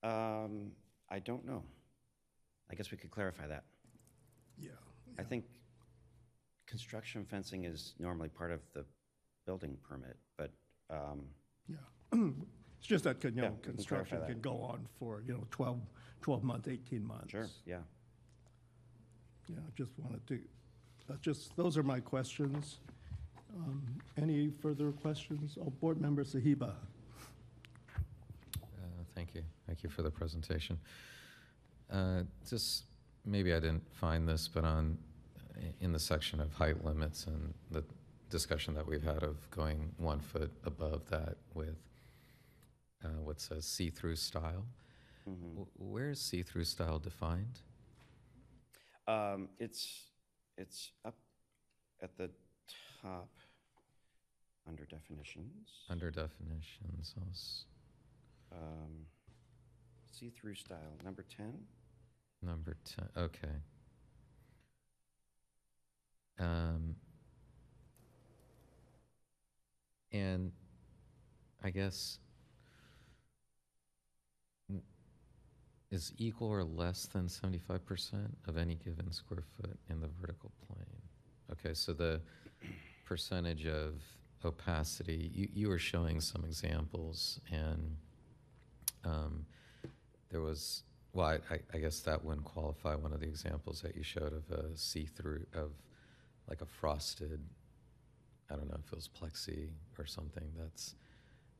Um, 0.05 0.71
I 1.09 1.19
don't 1.19 1.45
know. 1.47 1.63
I 2.71 2.75
guess 2.75 2.91
we 2.91 2.97
could 2.99 3.11
clarify 3.11 3.47
that. 3.47 3.65
Yeah. 4.59 4.71
I 5.19 5.23
think 5.23 5.45
construction 6.67 7.25
fencing 7.25 7.65
is 7.65 7.95
normally 7.99 8.29
part 8.29 8.53
of 8.53 8.61
the 8.75 8.85
building 9.47 9.77
permit, 9.89 10.17
but, 10.37 10.51
um, 10.91 11.23
Yeah. 11.69 11.77
It's 12.79 12.89
just 12.91 13.05
that, 13.05 13.25
you 13.25 13.31
Yeah, 13.35 13.43
know, 13.43 13.51
we 13.53 13.63
can 13.63 13.73
construction 13.77 14.19
clarify 14.19 14.33
can 14.35 14.43
that. 14.43 14.49
go 14.57 14.61
on 14.61 14.87
for, 14.99 15.23
you 15.27 15.33
know, 15.33 15.47
12, 15.51 15.81
12 16.21 16.45
months, 16.45 16.69
18 16.69 17.03
months. 17.03 17.31
sure, 17.31 17.49
yeah. 17.65 17.79
Yeah, 19.49 19.57
I 19.67 19.71
just 19.75 19.93
wanted 19.99 20.27
to, 20.27 20.39
that's 21.09 21.21
just, 21.21 21.57
those 21.57 21.79
are 21.79 21.83
my 21.83 22.01
questions. 22.01 22.81
Um, 23.57 23.83
Any 24.19 24.51
further 24.51 24.93
questions? 24.93 25.57
Oh, 25.59 25.71
Board 25.71 25.99
Member 25.99 26.25
Saheba. 26.25 26.75
Thank 29.75 29.83
you. 29.83 29.91
For 29.91 30.03
the 30.03 30.11
presentation. 30.11 30.79
Uh, 31.91 32.23
Just, 32.49 32.85
maybe 33.25 33.53
I 33.53 33.59
didn't 33.59 33.83
find 33.93 34.29
this, 34.29 34.47
but 34.47 34.65
on, 34.65 34.97
in 35.81 35.91
the 35.91 35.99
section 35.99 36.41
of 36.41 36.55
height 36.55 36.85
limits 36.85 37.27
and 37.27 37.53
the 37.73 37.83
discussion 38.31 38.73
that 38.75 38.87
we've 38.87 39.03
had 39.03 39.25
of 39.25 39.51
going 39.51 39.91
one 39.99 40.21
foot 40.21 40.53
above 40.65 41.11
that 41.11 41.39
with 41.55 41.75
uh, 43.05 43.09
what 43.25 43.41
says 43.41 43.65
see-through 43.67 44.15
style, 44.15 44.65
Mhm. 45.29 45.67
wh- 45.67 45.81
where 45.81 46.11
is 46.11 46.21
see-through 46.21 46.65
style 46.65 47.01
defined? 47.01 47.59
Um, 49.09 49.49
it's, 49.59 50.05
it's 50.57 50.93
up 51.05 51.17
at 52.01 52.17
the 52.17 52.31
top, 53.03 53.29
under 54.69 54.85
definitions. 54.85 55.69
Under 55.91 56.13
definitions, 56.13 57.15
I'll 57.19 57.27
Um, 58.57 59.07
see-through 60.19 60.55
style, 60.55 60.99
number 61.05 61.25
10? 61.37 61.53
number 62.43 62.77
10, 62.85 63.09
okay. 63.17 63.49
Um, 66.39 66.97
And 70.15 70.53
I 71.65 71.71
guess, 71.71 72.19
is 75.91 76.13
equal 76.19 76.47
or 76.49 76.63
less 76.63 77.07
than 77.07 77.27
75% 77.27 78.31
of 78.47 78.57
any 78.57 78.77
given 78.77 79.11
square 79.11 79.43
foot 79.57 79.77
in 79.91 80.01
the 80.01 80.09
vertical 80.21 80.53
plane? 80.69 81.03
Okay, 81.51 81.75
so 81.75 81.93
the 81.93 82.21
percentage 83.05 83.67
of 83.67 84.03
opacity, 84.45 85.33
you, 85.35 85.49
you 85.53 85.69
were 85.69 85.79
showing 85.79 86.21
some 86.21 86.45
examples, 86.45 87.41
and 87.51 87.97
um, 89.05 89.45
there 90.35 90.43
was, 90.43 90.83
well, 91.13 91.39
I, 91.49 91.61
I- 91.73 91.79
guess 91.79 92.01
that 92.01 92.25
wouldn't 92.25 92.45
qualify, 92.45 92.97
one 92.97 93.13
of 93.13 93.21
the 93.21 93.27
examples 93.29 93.81
that 93.83 93.95
you 93.97 94.03
showed 94.03 94.33
of 94.33 94.51
a 94.51 94.77
see-through, 94.77 95.47
of 95.55 95.71
like 96.49 96.61
a 96.61 96.67
frosted, 96.67 97.41
I 98.51 98.57
don't 98.57 98.69
know 98.69 98.81
if 98.85 98.93
it 98.93 98.97
was 98.97 99.09
plexi 99.09 99.69
or 99.97 100.07
something, 100.07 100.51
that's, 100.59 100.97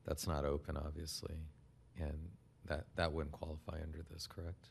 that's 0.05 0.27
not 0.27 0.43
open, 0.43 0.75
obviously, 0.75 1.35
and 1.97 2.17
that, 2.65 2.85
that 2.97 3.13
wouldn't 3.13 3.31
qualify 3.31 3.79
under 3.81 4.03
this, 4.11 4.27
correct? 4.27 4.67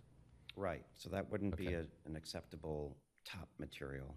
Right, 0.55 0.85
so 0.95 1.09
that 1.09 1.31
wouldn't 1.31 1.57
be 1.57 1.73
a- 1.73 1.87
an 2.05 2.15
acceptable 2.15 2.95
top 3.25 3.49
material. 3.59 4.15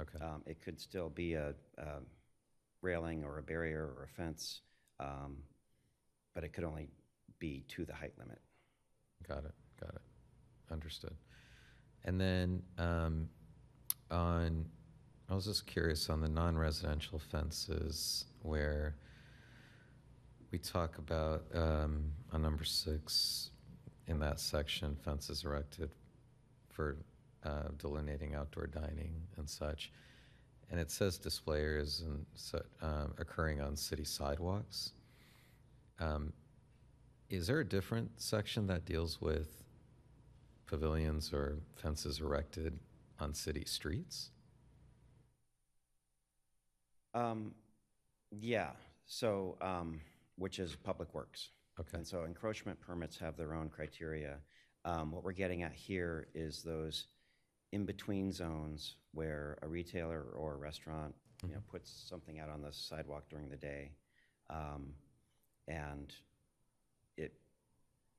Okay, 0.00 0.18
Um, 0.24 0.42
It 0.46 0.60
could 0.60 0.80
still 0.80 1.10
be 1.10 1.34
a 1.34 1.54
um, 1.78 2.06
railing 2.80 3.22
or 3.22 3.38
a 3.38 3.42
barrier 3.42 3.84
or 3.96 4.02
a 4.02 4.08
fence, 4.08 4.62
um, 4.98 5.36
but 6.34 6.42
it 6.42 6.52
could 6.52 6.64
only 6.64 6.88
be 7.38 7.64
to 7.68 7.84
the 7.84 7.94
height 7.94 8.14
limit. 8.18 8.40
Got 9.26 9.44
it, 9.44 9.54
got 9.80 9.94
it, 9.94 10.02
understood. 10.70 11.14
And 12.04 12.20
then 12.20 12.62
um, 12.78 13.28
on, 14.10 14.66
I 15.28 15.34
was 15.34 15.44
just 15.46 15.66
curious 15.66 16.10
on 16.10 16.20
the 16.20 16.28
non-residential 16.28 17.18
fences 17.18 18.26
where 18.42 18.96
we 20.50 20.58
talk 20.58 20.98
about, 20.98 21.44
um, 21.54 22.12
on 22.32 22.42
number 22.42 22.64
six, 22.64 23.50
in 24.06 24.18
that 24.18 24.40
section, 24.40 24.96
fences 24.96 25.44
erected 25.44 25.90
for 26.68 26.96
uh, 27.44 27.68
delineating 27.78 28.34
outdoor 28.34 28.66
dining 28.66 29.14
and 29.36 29.48
such. 29.48 29.92
And 30.70 30.80
it 30.80 30.90
says 30.90 31.18
display 31.18 31.60
areas 31.60 32.02
and 32.04 32.24
so, 32.34 32.62
um, 32.80 33.14
occurring 33.18 33.60
on 33.60 33.76
city 33.76 34.04
sidewalks. 34.04 34.92
Um, 36.00 36.32
Is 37.32 37.46
there 37.46 37.60
a 37.60 37.64
different 37.64 38.20
section 38.20 38.66
that 38.66 38.84
deals 38.84 39.18
with 39.18 39.64
pavilions 40.66 41.32
or 41.32 41.60
fences 41.76 42.20
erected 42.20 42.78
on 43.18 43.32
city 43.32 43.64
streets? 43.64 44.28
Um, 47.14 47.54
Yeah, 48.30 48.72
so, 49.06 49.56
um, 49.62 50.02
which 50.36 50.58
is 50.58 50.76
Public 50.76 51.14
Works. 51.14 51.48
Okay, 51.80 51.96
And 51.96 52.06
so 52.06 52.24
encroachment 52.24 52.78
permits 52.82 53.16
have 53.16 53.38
their 53.38 53.54
own 53.54 53.70
criteria. 53.70 54.38
Um, 54.84 55.10
What 55.10 55.24
we're 55.24 55.32
getting 55.32 55.62
at 55.62 55.72
here 55.72 56.28
is 56.34 56.62
those 56.62 57.06
in-between 57.72 58.30
zones 58.30 58.96
where 59.12 59.58
a 59.62 59.68
retailer 59.68 60.22
or 60.36 60.52
a 60.52 60.58
restaurant, 60.58 61.14
you 61.46 61.54
know, 61.54 61.62
puts 61.66 61.90
something 61.90 62.40
out 62.40 62.50
on 62.50 62.60
the 62.60 62.74
sidewalk 62.74 63.24
during 63.30 63.48
the 63.48 63.56
day. 63.56 63.92
um, 64.50 64.94
And 65.66 66.14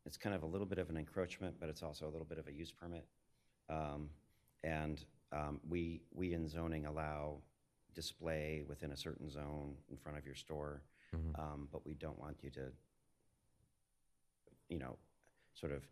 it's 0.05 0.17
kind 0.17 0.35
of 0.35 0.43
a 0.43 0.45
little 0.45 0.65
bit 0.67 0.77
of 0.79 0.89
an 0.89 0.97
encroachment, 0.97 1.55
but 1.59 1.69
it's 1.69 1.81
also 1.83 2.05
a 2.07 2.11
little 2.11 2.25
bit 2.25 2.37
of 2.37 2.47
a 2.47 2.51
use 2.51 2.71
permit. 2.71 3.05
Um, 3.69 4.09
And 4.65 5.03
um, 5.33 5.59
we, 5.67 6.01
we 6.13 6.33
in 6.33 6.47
zoning 6.47 6.85
allow 6.85 7.41
display 7.93 8.63
within 8.65 8.91
a 8.91 8.95
certain 8.97 9.29
zone 9.29 9.75
in 9.91 9.97
front 9.97 10.17
of 10.17 10.25
your 10.25 10.35
store, 10.35 10.81
Mhm. 11.13 11.37
um, 11.37 11.67
but 11.71 11.85
we 11.85 11.93
don't 11.95 12.17
want 12.17 12.37
you 12.43 12.49
to 12.51 12.71
you 14.69 14.79
know, 14.79 14.97
sort 15.53 15.71
of 15.73 15.83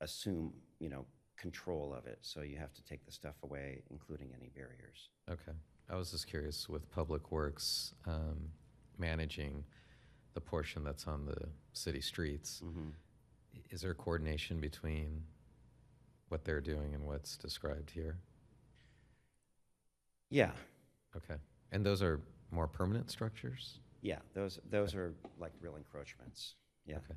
assume, 0.00 0.52
you 0.80 0.88
know, 0.88 1.04
control 1.36 1.92
of 1.94 2.06
it. 2.06 2.18
So 2.22 2.40
you 2.40 2.56
have 2.56 2.72
to 2.74 2.82
take 2.82 3.04
the 3.04 3.12
stuff 3.12 3.36
away, 3.42 3.82
including 3.90 4.32
any 4.34 4.48
barriers. 4.48 5.10
okay. 5.28 5.52
I 5.88 5.96
was 5.96 6.10
just 6.12 6.26
curious 6.26 6.68
with 6.68 6.88
Public 6.90 7.30
Works 7.30 7.94
um, 8.06 8.50
managing 8.98 9.64
the 10.34 10.40
portion 10.40 10.84
that's 10.84 11.06
on 11.06 11.26
the 11.26 11.48
city 11.72 12.00
streets, 12.00 12.62
mm-hmm. 12.64 12.88
i- 13.54 13.62
is 13.70 13.80
there 13.82 13.94
coordination 13.94 14.60
between 14.60 15.22
what 16.28 16.44
they're 16.44 16.60
doing 16.60 16.94
and 16.94 17.04
what's 17.04 17.36
described 17.36 17.90
here? 17.90 18.18
Yeah, 20.30 20.52
Okay, 21.16 21.34
and 21.72 21.84
those 21.84 22.02
are 22.02 22.20
more 22.52 22.68
permanent 22.68 23.10
structures? 23.10 23.80
yeah, 24.02 24.18
those, 24.32 24.58
those 24.70 24.94
are 24.94 25.14
like 25.38 25.52
real 25.60 25.76
encroachments. 25.76 26.54
Yeah, 26.86 26.96
Okay. 26.96 27.14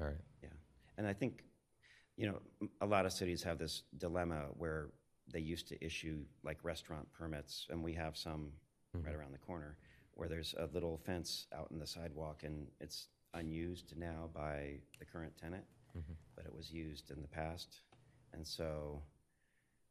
All 0.00 0.06
right, 0.06 0.20
yeah. 0.42 0.50
And 0.96 1.06
I 1.06 1.12
think, 1.12 1.42
you 2.16 2.26
know, 2.26 2.68
a 2.80 2.86
lot 2.86 3.04
of 3.06 3.12
cities 3.12 3.42
have 3.42 3.58
this 3.58 3.82
dilemma 3.98 4.44
where 4.56 4.90
they 5.32 5.40
used 5.40 5.68
to 5.68 5.84
issue 5.84 6.24
like 6.44 6.58
restaurant 6.62 7.10
permits, 7.12 7.66
and 7.70 7.82
we 7.82 7.94
have 7.94 8.16
some 8.16 8.52
mm-hmm. 8.96 9.06
right 9.06 9.14
around 9.16 9.32
the 9.32 9.38
corner, 9.38 9.76
where 10.14 10.28
there's 10.28 10.54
a 10.58 10.66
little 10.72 10.98
fence 11.04 11.46
out 11.56 11.68
in 11.70 11.78
the 11.78 11.86
sidewalk, 11.86 12.42
and 12.44 12.66
it's 12.80 13.08
unused 13.34 13.94
now 13.96 14.28
by 14.34 14.74
the 14.98 15.04
current 15.04 15.32
tenant, 15.40 15.64
but 16.36 16.44
it 16.46 16.54
was 16.54 16.70
used 16.72 17.10
in 17.10 17.20
the 17.22 17.28
past. 17.28 17.80
And 18.32 18.46
so 18.46 19.02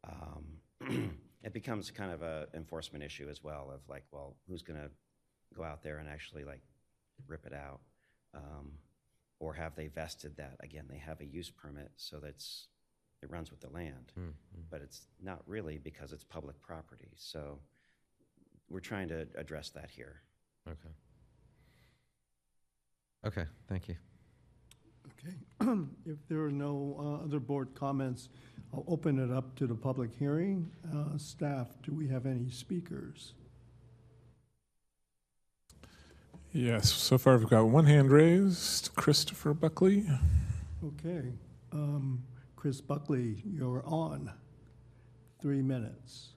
um, 0.04 0.46
it 1.44 1.54
becomes 1.54 1.92
kind 1.92 2.12
of 2.12 2.22
a 2.22 2.48
enforcement 2.54 3.04
issue 3.04 3.28
as 3.30 3.44
well 3.44 3.72
of 3.74 3.82
like, 3.90 4.04
well, 4.12 4.36
who's 4.48 4.62
going 4.62 4.80
to 4.80 4.90
go 5.56 5.64
out 5.64 5.84
there 5.84 5.98
and 5.98 6.08
actually 6.10 6.44
like 6.44 6.62
rip 7.28 7.46
it 7.46 7.54
out? 7.54 7.82
Um, 8.34 8.72
Or 9.40 9.54
have 9.56 9.76
they 9.76 9.88
vested 9.88 10.38
that? 10.38 10.58
Again, 10.62 10.86
they 10.90 10.98
have 11.00 11.20
a 11.22 11.26
use 11.26 11.50
permit, 11.50 11.92
so 11.98 12.20
that's, 12.20 12.68
it 13.24 13.30
runs 13.32 13.50
with 13.52 13.60
the 13.62 13.70
land. 13.70 14.14
Mm, 14.20 14.34
But 14.70 14.82
it's 14.82 15.08
not 15.22 15.42
really 15.48 15.78
because 15.80 16.14
it's 16.14 16.24
public 16.24 16.62
property. 16.62 17.12
So 17.18 17.60
we're 18.72 18.80
trying 18.80 19.08
to 19.10 19.28
address 19.36 19.70
that 19.72 19.90
here. 19.90 20.22
okay. 20.68 20.90
Okay, 23.24 23.46
thank 23.70 23.88
you. 23.88 23.96
Okay. 25.20 25.36
If 26.08 26.18
there 26.28 26.42
are 26.42 26.52
no 26.52 26.96
uh, 27.22 27.24
other 27.26 27.40
board 27.40 27.76
comments, 27.76 28.30
I'll 28.74 28.84
open 28.88 29.20
it 29.20 29.32
up 29.32 29.56
to 29.58 29.68
the 29.68 29.76
public 29.76 30.12
hearing. 30.18 30.72
Uh, 30.92 31.18
Staff, 31.18 31.68
do 31.84 31.94
we 31.94 32.08
have 32.08 32.26
any 32.26 32.50
speakers? 32.50 33.34
Yes, 36.52 36.92
so 36.92 37.18
far 37.18 37.36
I've 37.36 37.48
got 37.50 37.66
one 37.68 37.86
hand 37.86 38.12
raised. 38.12 38.94
Christopher 38.96 39.54
Buckley. 39.54 40.06
Okay. 40.84 41.32
um, 41.72 42.24
Chris 42.56 42.82
Buckley, 42.82 43.42
you're 43.46 43.84
on. 43.86 44.32
Three 45.42 45.62
minutes. 45.62 46.30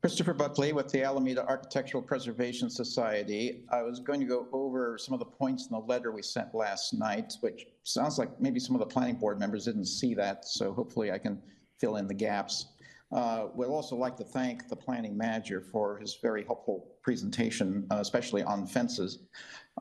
Christopher 0.00 0.32
Buckley 0.32 0.72
with 0.72 0.90
the 0.90 1.02
Alameda 1.02 1.46
Architectural 1.46 2.02
Preservation 2.02 2.70
Society. 2.70 3.64
I 3.70 3.82
was 3.82 4.00
going 4.00 4.18
to 4.20 4.24
go 4.24 4.46
over 4.50 4.96
some 4.96 5.12
of 5.12 5.18
the 5.18 5.26
points 5.26 5.66
in 5.66 5.72
the 5.72 5.80
letter 5.80 6.10
we 6.10 6.22
sent 6.22 6.54
last 6.54 6.94
night, 6.94 7.34
which 7.40 7.66
sounds 7.82 8.18
like 8.18 8.40
maybe 8.40 8.58
some 8.58 8.74
of 8.74 8.80
the 8.80 8.86
planning 8.86 9.16
board 9.16 9.38
members 9.38 9.66
didn't 9.66 9.84
see 9.84 10.14
that, 10.14 10.46
so 10.46 10.72
hopefully 10.72 11.12
I 11.12 11.18
can 11.18 11.42
fill 11.78 11.96
in 11.96 12.08
the 12.08 12.14
gaps. 12.14 12.68
Uh, 13.12 13.48
Would 13.54 13.68
also 13.68 13.94
like 13.94 14.16
to 14.16 14.24
thank 14.24 14.70
the 14.70 14.76
planning 14.76 15.18
manager 15.18 15.60
for 15.60 15.98
his 15.98 16.16
very 16.22 16.44
helpful 16.44 16.94
presentation, 17.02 17.86
uh, 17.90 17.96
especially 17.96 18.42
on 18.42 18.66
fences. 18.66 19.18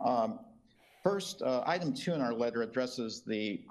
Um, 0.02 0.40
First, 1.02 1.41
uh, 1.41 1.64
item 1.66 1.94
two 1.94 2.14
in 2.14 2.20
our 2.20 2.34
letter 2.34 2.62
addresses 2.62 3.24
the 3.26 3.62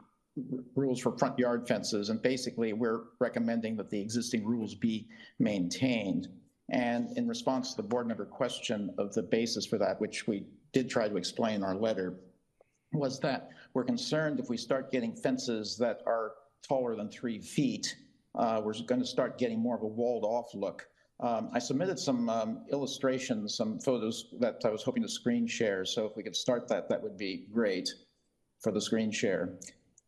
rules 0.75 1.01
for 1.01 1.17
front 1.19 1.39
yard 1.39 1.67
fences, 1.67 2.11
and 2.11 2.23
basically, 2.23 2.73
we're 2.73 3.05
recommending 3.21 3.77
that 3.77 3.91
the 3.91 4.01
existing 4.01 4.45
rules 4.45 4.75
be 4.75 5.09
maintained. 5.39 6.29
And 6.71 7.17
in 7.17 7.27
response 7.27 7.71
to 7.71 7.83
the 7.83 7.89
board 7.89 8.07
member 8.07 8.27
question 8.27 8.95
of 8.99 9.15
the 9.15 9.23
basis 9.23 9.67
for 9.67 9.79
that, 9.79 10.01
which 10.01 10.27
we 10.27 10.47
did 10.73 10.91
try 10.91 11.09
to 11.09 11.17
explain 11.17 11.57
in 11.57 11.65
our 11.65 11.75
letter, 11.75 12.21
was 12.93 13.21
that 13.21 13.49
we're 13.75 13.85
concerned 13.85 14.41
if 14.41 14.49
we 14.49 14.57
start 14.57 14.91
getting 14.91 15.15
fences 15.15 15.77
that 15.79 16.03
are 16.07 16.33
taller 16.67 16.97
than 16.97 17.11
three 17.11 17.41
feet, 17.41 17.97
uh, 18.35 18.61
we're 18.63 18.75
going 18.87 19.01
to 19.01 19.07
start 19.07 19.39
getting 19.39 19.59
more 19.59 19.77
of 19.77 19.83
a 19.83 19.87
walled-off 19.87 20.55
look. 20.55 20.87
Um, 21.21 21.51
I 21.53 21.59
submitted 21.59 21.99
some 21.99 22.29
um, 22.29 22.65
illustrations, 22.71 23.57
some 23.57 23.81
photos 23.81 24.27
that 24.41 24.61
I 24.65 24.71
was 24.71 24.83
hoping 24.83 25.03
to 25.03 25.09
screen 25.09 25.47
share, 25.47 25.85
so 25.85 26.07
if 26.07 26.17
we 26.17 26.23
could 26.23 26.37
start 26.37 26.69
that, 26.69 26.89
that 26.89 27.03
would 27.03 27.17
be 27.17 27.47
great 27.53 27.89
for 28.63 28.73
the 28.73 28.81
screen 28.81 29.11
share. 29.11 29.59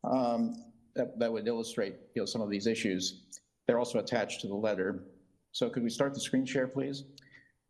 Um, 0.04 0.54
That 0.96 1.18
that 1.20 1.32
would 1.32 1.46
illustrate, 1.46 1.94
you 2.14 2.22
know, 2.22 2.26
some 2.26 2.40
of 2.42 2.50
these 2.50 2.66
issues. 2.66 3.22
They're 3.66 3.78
also 3.78 4.00
attached 4.00 4.40
to 4.40 4.48
the 4.48 4.54
letter. 4.56 5.04
So 5.52 5.70
could 5.70 5.84
we 5.84 5.90
start 5.90 6.14
the 6.14 6.20
screen 6.20 6.44
share, 6.44 6.66
please? 6.66 7.04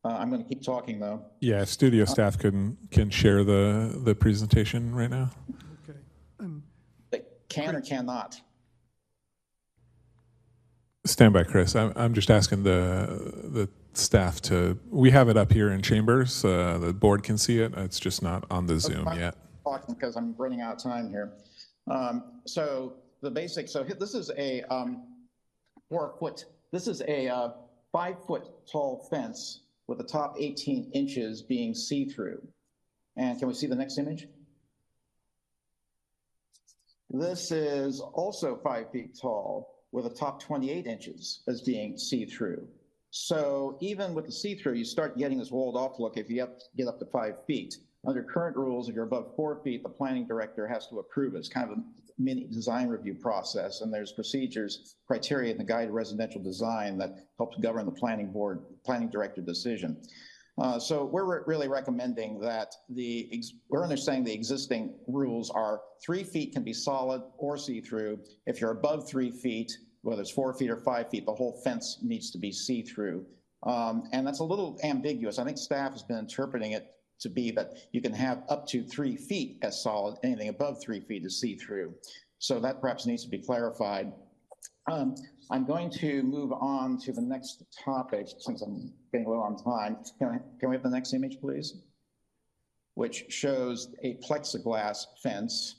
Uh, 0.05 0.16
I'm 0.19 0.31
going 0.31 0.43
to 0.43 0.48
keep 0.48 0.62
talking, 0.62 0.98
though. 0.98 1.23
Yeah, 1.40 1.65
studio 1.65 2.07
staff 2.07 2.39
can 2.39 2.78
can 2.90 3.11
share 3.11 3.44
the 3.44 4.01
the 4.05 4.15
presentation 4.15 4.94
right 4.94 5.11
now. 5.11 5.31
Okay. 5.85 5.98
Um, 6.39 6.62
They 7.11 7.23
can 7.51 7.77
or 7.77 7.82
cannot? 7.82 8.40
Stand 11.05 11.35
by, 11.35 11.44
Chris. 11.44 11.77
I'm 11.77 11.93
I'm 11.97 12.15
just 12.15 12.31
asking 12.31 12.62
the 12.62 13.43
the 13.52 13.69
staff 13.93 14.40
to. 14.43 14.78
We 14.89 15.11
have 15.11 15.28
it 15.28 15.36
up 15.36 15.52
here 15.52 15.70
in 15.73 15.82
chambers. 15.82 16.43
Uh, 16.44 16.78
the 16.78 16.93
board 16.94 17.23
can 17.23 17.36
see 17.36 17.61
it. 17.61 17.74
It's 17.77 18.01
just 18.01 18.23
not 18.23 18.47
on 18.51 18.66
the 18.66 18.81
Zoom 18.81 19.07
yet. 19.19 19.36
talking 19.65 19.94
because 19.94 20.16
I'm 20.16 20.35
running 20.39 20.62
out 20.62 20.77
of 20.77 20.82
time 20.82 21.11
here. 21.11 21.32
Um, 21.89 22.40
so 22.47 22.94
the 23.20 23.31
basic, 23.31 23.69
so 23.69 23.82
this 23.82 24.15
is 24.15 24.31
a, 24.36 24.62
um, 24.65 25.07
four 25.89 26.15
foot, 26.19 26.44
this 26.73 26.86
is 26.86 27.02
a, 27.02 27.28
uh, 27.28 27.51
five 27.93 28.24
foot 28.27 28.48
tall 28.70 29.07
fence 29.11 29.61
with 29.86 29.98
the 29.98 30.05
top 30.05 30.36
18 30.39 30.90
inches 30.93 31.43
being 31.43 31.74
see-through. 31.74 32.40
And 33.16 33.39
can 33.39 33.48
we 33.48 33.55
see 33.55 33.66
the 33.66 33.74
next 33.74 33.98
image? 33.98 34.28
This 37.11 37.51
is 37.51 38.01
also 38.01 38.57
five 38.62 38.90
feet 38.93 39.19
tall 39.20 39.74
with 39.90 40.07
a 40.07 40.11
top 40.11 40.40
28 40.40 40.86
inches 40.86 41.43
as 41.48 41.61
being 41.62 41.98
see-through. 41.98 42.69
So 43.11 43.77
even 43.81 44.15
with 44.15 44.27
the 44.27 44.32
see-through, 44.32 44.74
you 44.74 44.85
start 44.85 45.19
getting 45.19 45.39
this 45.39 45.51
walled 45.51 45.77
off 45.77 45.98
look 45.98 46.16
if 46.16 46.31
you 46.31 46.40
have, 46.40 46.51
get 46.77 46.86
up 46.86 47.01
to 47.01 47.07
five 47.07 47.44
feet. 47.47 47.78
Under 48.06 48.22
current 48.22 48.56
rules, 48.56 48.89
if 48.89 48.94
you're 48.94 49.05
above 49.05 49.35
four 49.36 49.60
feet, 49.62 49.82
the 49.82 49.89
planning 49.89 50.27
director 50.27 50.66
has 50.66 50.86
to 50.89 51.01
approve 51.01 51.35
it. 51.35 51.39
It's 51.39 51.51
kind 51.51 51.70
of 51.70 51.78
a 51.78 51.82
mini 52.18 52.47
design 52.47 52.89
review 52.89 53.14
process, 53.14 53.82
and 53.82 53.93
there's 53.93 54.12
procedures, 54.12 54.97
criteria 55.06 55.52
in 55.52 55.59
the 55.59 55.64
guide 55.64 55.86
to 55.89 55.93
residential 55.93 56.43
design 56.43 56.97
that 56.98 57.14
helps 57.36 57.59
govern 57.59 57.85
the 57.85 57.93
planning 57.93 58.32
board, 58.32 58.64
planning 58.86 59.10
director 59.10 59.43
decision. 59.43 60.01
Uh, 60.59 60.78
so 60.78 61.05
we're 61.05 61.24
re- 61.24 61.43
really 61.47 61.68
recommending 61.68 62.40
that 62.40 62.74
the, 62.89 63.31
we're 63.68 63.82
understanding 63.82 64.24
the 64.24 64.32
existing 64.32 64.94
rules 65.06 65.51
are 65.51 65.81
three 66.05 66.24
feet 66.24 66.52
can 66.52 66.64
be 66.64 66.72
solid 66.72 67.22
or 67.39 67.56
see-through. 67.56 68.18
If 68.47 68.60
you're 68.60 68.72
above 68.72 69.09
three 69.09 69.31
feet, 69.31 69.70
whether 70.02 70.22
it's 70.22 70.31
four 70.31 70.55
feet 70.55 70.70
or 70.70 70.78
five 70.78 71.10
feet, 71.10 71.27
the 71.27 71.35
whole 71.35 71.60
fence 71.64 71.98
needs 72.02 72.31
to 72.31 72.39
be 72.39 72.51
see-through. 72.51 73.27
Um, 73.62 74.05
and 74.12 74.27
that's 74.27 74.40
a 74.40 74.44
little 74.44 74.78
ambiguous. 74.85 75.39
I 75.39 75.44
think 75.44 75.59
staff 75.59 75.93
has 75.93 76.02
been 76.02 76.18
interpreting 76.18 76.72
it 76.72 76.86
to 77.21 77.29
be 77.29 77.51
that 77.53 77.75
you 77.93 78.01
can 78.01 78.13
have 78.13 78.43
up 78.49 78.67
to 78.69 78.83
three 78.83 79.17
feet 79.17 79.59
as 79.63 79.83
solid, 79.83 80.19
anything 80.23 80.49
above 80.49 80.81
three 80.81 81.01
feet 81.01 81.25
is 81.25 81.41
see-through. 81.41 81.95
So 82.39 82.59
that 82.61 82.81
perhaps 82.81 83.07
needs 83.07 83.23
to 83.25 83.31
be 83.31 83.39
clarified. 83.39 84.13
Um, 84.91 85.15
I'm 85.51 85.67
going 85.67 85.91
to 85.91 86.23
move 86.23 86.53
on 86.53 86.99
to 87.01 87.13
the 87.13 87.21
next 87.21 87.65
topic 87.85 88.29
since 88.39 88.63
I'm 88.63 88.93
getting 89.13 89.29
low 89.29 89.41
on 89.41 89.57
time. 89.57 89.99
Can, 90.19 90.29
I, 90.29 90.39
can 90.59 90.71
we 90.71 90.77
have 90.77 90.83
the 90.83 90.91
next 90.91 91.13
image, 91.13 91.39
please? 91.41 91.75
Which 92.95 93.27
shows 93.29 93.95
a 94.03 94.15
plexiglass 94.17 95.05
fence. 95.23 95.77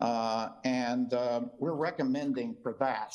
Uh, 0.00 0.48
and 0.64 1.14
um, 1.14 1.50
we're 1.58 1.74
recommending 1.74 2.56
for 2.62 2.76
that 2.80 3.12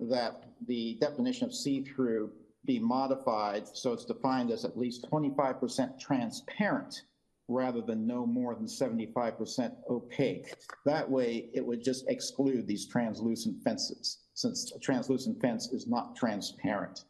that 0.00 0.44
the 0.66 0.98
definition 1.00 1.46
of 1.46 1.54
see-through 1.54 2.30
be 2.66 2.78
modified 2.78 3.66
so 3.72 3.92
it's 3.92 4.04
defined 4.04 4.50
as 4.50 4.64
at 4.64 4.76
least 4.76 5.06
25% 5.10 5.98
transparent 5.98 7.02
rather 7.48 7.80
than 7.80 8.06
no 8.06 8.26
more 8.26 8.54
than 8.54 8.66
75% 8.66 9.72
opaque. 9.88 10.54
That 10.84 11.08
way, 11.08 11.48
it 11.54 11.64
would 11.64 11.82
just 11.82 12.08
exclude 12.08 12.66
these 12.66 12.86
translucent 12.86 13.62
fences, 13.62 14.18
since 14.34 14.72
a 14.74 14.80
translucent 14.80 15.40
fence 15.40 15.68
is 15.72 15.86
not 15.86 16.16
transparent. 16.16 17.04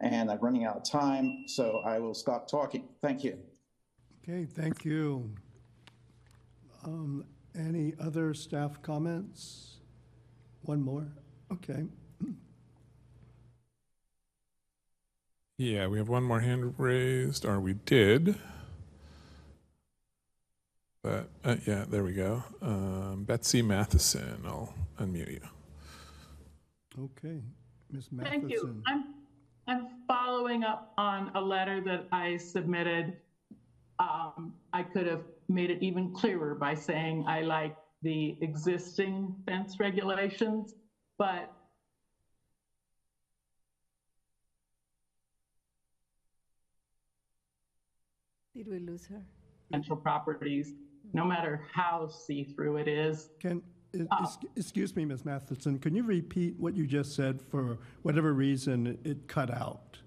And 0.00 0.30
I'm 0.30 0.38
running 0.40 0.64
out 0.64 0.76
of 0.76 0.84
time, 0.84 1.44
so 1.46 1.82
I 1.84 1.98
will 1.98 2.14
stop 2.14 2.48
talking. 2.48 2.88
Thank 3.02 3.22
you. 3.22 3.38
Okay, 4.22 4.44
thank 4.44 4.84
you. 4.84 5.30
Um, 6.84 7.24
Any 7.54 7.94
other 8.00 8.32
staff 8.34 8.80
comments? 8.82 9.78
One 10.62 10.82
more? 10.82 11.12
Okay. 11.52 11.86
Yeah, 15.60 15.88
we 15.88 15.98
have 15.98 16.08
one 16.08 16.22
more 16.22 16.40
hand 16.40 16.72
raised, 16.78 17.44
or 17.44 17.60
we 17.60 17.74
did. 17.74 18.34
But 21.02 21.28
uh, 21.44 21.56
yeah, 21.66 21.84
there 21.86 22.02
we 22.02 22.14
go. 22.14 22.42
Um, 22.62 23.24
Betsy 23.24 23.60
Matheson, 23.60 24.42
I'll 24.46 24.72
unmute 24.98 25.32
you. 25.32 25.40
Okay. 26.98 27.42
Ms. 27.92 28.08
Thank 28.22 28.50
you. 28.50 28.82
I'm, 28.86 29.12
I'm 29.66 29.88
following 30.08 30.64
up 30.64 30.94
on 30.96 31.30
a 31.34 31.40
letter 31.42 31.82
that 31.82 32.06
I 32.10 32.38
submitted. 32.38 33.18
Um, 33.98 34.54
I 34.72 34.82
could 34.82 35.06
have 35.06 35.24
made 35.50 35.70
it 35.70 35.82
even 35.82 36.14
clearer 36.14 36.54
by 36.54 36.74
saying 36.74 37.26
I 37.28 37.42
like 37.42 37.76
the 38.00 38.38
existing 38.40 39.34
fence 39.44 39.78
regulations, 39.78 40.72
but 41.18 41.52
Did 48.60 48.68
we 48.68 48.78
lose 48.80 49.06
her? 49.06 49.22
potential 49.70 49.96
properties, 49.96 50.74
no 51.14 51.24
matter 51.24 51.62
how 51.72 52.06
see-through 52.08 52.76
it 52.76 52.88
is. 52.88 53.30
Can, 53.40 53.62
Uh, 54.10 54.26
excuse 54.54 54.94
me, 54.94 55.06
Ms. 55.06 55.24
Matheson, 55.24 55.78
can 55.78 55.94
you 55.94 56.02
repeat 56.02 56.58
what 56.58 56.74
you 56.76 56.86
just 56.86 57.14
said 57.14 57.40
for 57.40 57.78
whatever 58.02 58.34
reason 58.34 58.98
it 59.04 59.26
cut 59.28 59.50
out? 59.50 59.98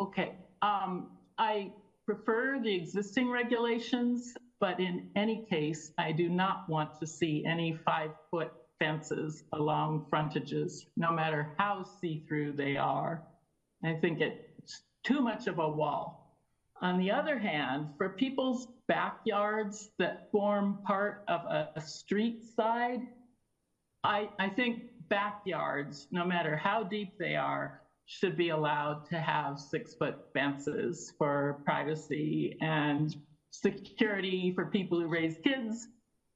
Okay, 0.00 0.34
um, 0.60 1.12
I 1.38 1.72
prefer 2.04 2.60
the 2.60 2.74
existing 2.74 3.30
regulations, 3.30 4.36
but 4.60 4.78
in 4.80 5.08
any 5.16 5.46
case, 5.46 5.92
I 5.96 6.12
do 6.12 6.28
not 6.28 6.68
want 6.68 7.00
to 7.00 7.06
see 7.06 7.42
any 7.46 7.72
five-foot 7.86 8.52
fences 8.78 9.44
along 9.54 10.06
frontages, 10.10 10.86
no 10.98 11.10
matter 11.10 11.54
how 11.56 11.84
see-through 11.84 12.52
they 12.52 12.76
are. 12.76 13.22
I 13.82 13.94
think 13.94 14.20
it's 14.20 14.82
too 15.04 15.20
much 15.22 15.46
of 15.46 15.58
a 15.58 15.68
wall. 15.68 16.23
On 16.84 16.98
the 16.98 17.10
other 17.10 17.38
hand, 17.38 17.88
for 17.96 18.10
people's 18.10 18.68
backyards 18.88 19.88
that 19.98 20.30
form 20.30 20.80
part 20.84 21.24
of 21.28 21.40
a, 21.40 21.80
street 21.80 22.44
side, 22.44 23.00
I, 24.04 24.28
I 24.38 24.50
think 24.50 24.82
backyards, 25.08 26.08
no 26.10 26.26
matter 26.26 26.54
how 26.58 26.82
deep 26.82 27.18
they 27.18 27.36
are, 27.36 27.80
should 28.04 28.36
be 28.36 28.50
allowed 28.50 29.06
to 29.06 29.18
have 29.18 29.58
six 29.58 29.94
foot 29.94 30.26
fences 30.34 31.14
for 31.16 31.62
privacy 31.64 32.58
and 32.60 33.16
security 33.50 34.52
for 34.54 34.66
people 34.66 35.00
who 35.00 35.06
raise 35.06 35.38
kids 35.42 35.88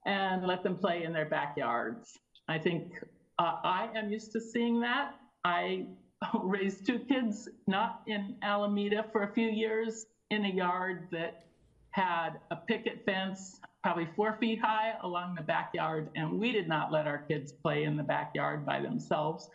and 0.06 0.46
let 0.46 0.62
them 0.62 0.78
play 0.78 1.04
in 1.04 1.12
their 1.12 1.26
backyards. 1.26 2.18
I 2.48 2.56
think 2.58 2.94
uh, 3.38 3.56
I 3.62 3.90
am 3.94 4.10
used 4.10 4.32
to 4.32 4.40
seeing 4.40 4.80
that. 4.80 5.14
I 5.44 5.88
raised 6.42 6.86
two 6.86 7.00
kids, 7.00 7.50
not 7.66 8.00
in 8.06 8.36
Alameda 8.40 9.04
for 9.12 9.24
a 9.24 9.32
few 9.34 9.50
years, 9.50 10.06
in 10.30 10.44
a 10.44 10.48
yard 10.48 11.08
that 11.12 11.44
had 11.90 12.40
a 12.50 12.56
picket 12.56 13.04
fence, 13.04 13.60
probably 13.82 14.08
four 14.14 14.36
feet 14.38 14.60
high 14.60 14.94
along 15.02 15.34
the 15.34 15.42
backyard, 15.42 16.10
and 16.14 16.38
we 16.38 16.52
did 16.52 16.68
not 16.68 16.92
let 16.92 17.06
our 17.06 17.18
kids 17.18 17.52
play 17.52 17.84
in 17.84 17.96
the 17.96 18.02
backyard 18.02 18.66
by 18.66 18.80
themselves. 18.80 19.48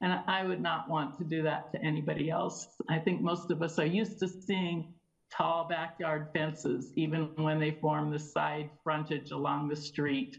And 0.00 0.12
I 0.28 0.44
would 0.44 0.60
not 0.60 0.88
want 0.88 1.18
to 1.18 1.24
do 1.24 1.42
that 1.42 1.72
to 1.72 1.82
anybody 1.82 2.30
else. 2.30 2.68
I 2.88 2.98
think 2.98 3.20
most 3.20 3.50
of 3.50 3.62
us 3.62 3.78
are 3.78 3.86
used 3.86 4.20
to 4.20 4.28
seeing 4.28 4.94
tall 5.30 5.66
backyard 5.68 6.28
fences, 6.32 6.92
even 6.94 7.30
when 7.36 7.58
they 7.58 7.72
form 7.72 8.10
the 8.10 8.18
side 8.18 8.70
frontage 8.84 9.32
along 9.32 9.68
the 9.68 9.76
street, 9.76 10.36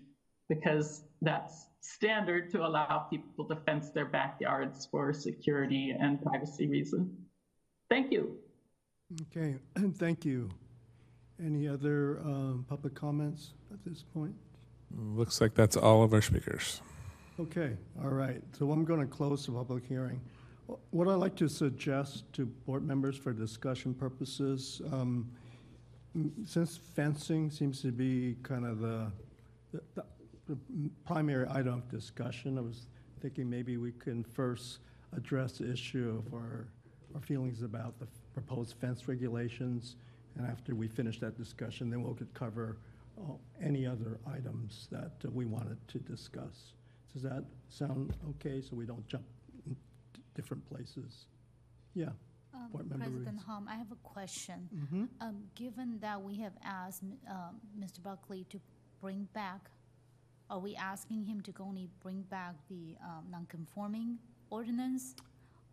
because 0.48 1.04
that's 1.22 1.68
standard 1.82 2.50
to 2.52 2.66
allow 2.66 3.08
people 3.10 3.46
to 3.46 3.56
fence 3.66 3.90
their 3.90 4.06
backyards 4.06 4.88
for 4.90 5.14
security 5.14 5.96
and 6.00 6.22
privacy 6.22 6.68
reasons. 6.68 7.12
Thank 7.90 8.12
you. 8.12 8.38
Okay, 9.22 9.56
thank 9.98 10.26
you. 10.26 10.50
Any 11.44 11.68
other 11.68 12.20
um, 12.24 12.66
public 12.68 12.94
comments 12.96 13.52
at 13.74 13.80
this 13.86 14.04
point? 14.14 14.36
Looks 14.96 15.40
like 15.40 15.54
that's 15.54 15.78
all 15.78 16.04
of 16.04 16.14
our 16.14 16.22
speakers. 16.22 16.82
Okay, 17.40 17.78
all 18.04 18.10
right. 18.10 18.42
So 18.58 18.72
I'm 18.72 18.84
going 18.84 19.00
to 19.00 19.06
close 19.06 19.46
the 19.46 19.54
public 19.54 19.86
hearing. 19.86 20.20
What 20.92 21.08
I'd 21.08 21.16
like 21.16 21.36
to 21.38 21.48
suggest 21.48 22.32
to 22.34 22.46
board 22.46 22.86
members 22.86 23.16
for 23.18 23.32
discussion 23.34 23.94
purposes, 23.94 24.82
um, 24.92 25.32
since 26.46 26.78
fencing 26.78 27.50
seems 27.50 27.82
to 27.82 27.92
be 27.92 28.36
kind 28.44 28.66
of 28.66 28.80
the, 28.80 29.12
the- 29.72 29.82
the 29.94 30.04
the 30.48 30.58
primary 31.06 31.46
item 31.52 31.76
of 31.76 31.88
discussion, 31.92 32.58
I 32.58 32.62
was 32.62 32.88
thinking 33.22 33.48
maybe 33.48 33.78
we 33.78 33.92
can 33.92 34.24
first 34.24 34.80
address 35.16 35.60
the 35.60 35.72
issue 35.72 36.24
of 36.26 36.34
our, 36.34 36.66
our 37.14 37.22
feelings 37.22 37.62
about 37.62 38.00
the 38.00 38.08
proposed 38.34 38.76
fence 38.80 39.08
regulations. 39.08 39.96
And 40.38 40.48
after 40.48 40.76
we 40.76 40.88
finish 40.88 41.20
that 41.20 41.38
discussion, 41.38 41.90
then 41.90 42.04
we'll 42.04 42.14
could 42.14 42.34
cover 42.34 42.78
uh, 43.20 43.34
any 43.62 43.86
other 43.86 44.20
items 44.28 44.88
that 44.92 45.12
uh, 45.26 45.30
we 45.32 45.46
wanted 45.46 45.78
to 45.90 46.00
discuss. 46.00 46.74
Does 47.12 47.24
that 47.24 47.44
sound 47.68 48.14
okay, 48.30 48.62
so 48.62 48.76
we 48.76 48.86
don't 48.86 49.06
jump 49.08 49.24
different 50.40 50.66
places. 50.70 51.26
Yeah. 51.94 52.10
Um, 52.54 52.70
Board 52.72 52.90
Member 52.90 53.06
President. 53.06 53.40
Hom, 53.46 53.68
I 53.68 53.76
have 53.76 53.92
a 53.92 54.08
question. 54.08 54.70
Mm-hmm. 54.74 55.04
Um, 55.22 55.44
Given 55.56 56.00
that 56.00 56.22
we 56.22 56.38
have 56.38 56.54
asked 56.64 57.04
um, 57.30 57.56
Mr. 57.78 58.02
Buckley 58.02 58.46
to 58.50 58.60
bring 59.02 59.28
back, 59.34 59.70
are 60.50 60.60
we 60.60 60.76
asking 60.76 61.26
him 61.26 61.42
to 61.42 61.54
only 61.60 61.90
bring 62.02 62.22
back 62.24 62.56
the 62.70 62.96
um, 63.04 63.26
non-conforming 63.30 64.18
ordinance? 64.50 65.16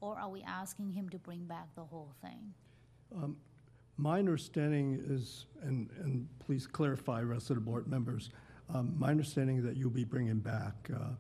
Or 0.01 0.19
are 0.19 0.29
we 0.29 0.43
asking 0.43 0.93
him 0.93 1.09
to 1.11 1.19
bring 1.19 1.45
back 1.45 1.75
the 1.75 1.85
whole 1.85 2.13
thing? 2.23 2.53
Um, 3.15 3.37
My 3.97 4.19
understanding 4.19 5.03
is, 5.09 5.47
and, 5.63 5.89
and 6.03 6.29
please 6.39 6.67
clarify, 6.67 7.23
rest 7.23 7.51
of 7.51 7.57
the 7.57 7.63
board 7.63 7.87
members, 7.89 8.31
um, 8.69 8.95
my 8.99 9.11
understanding 9.11 9.57
is 9.59 9.65
that 9.65 9.77
you'll 9.77 9.91
be 9.91 10.05
bringing 10.05 10.39
back 10.41 10.75
uh, 10.95 11.11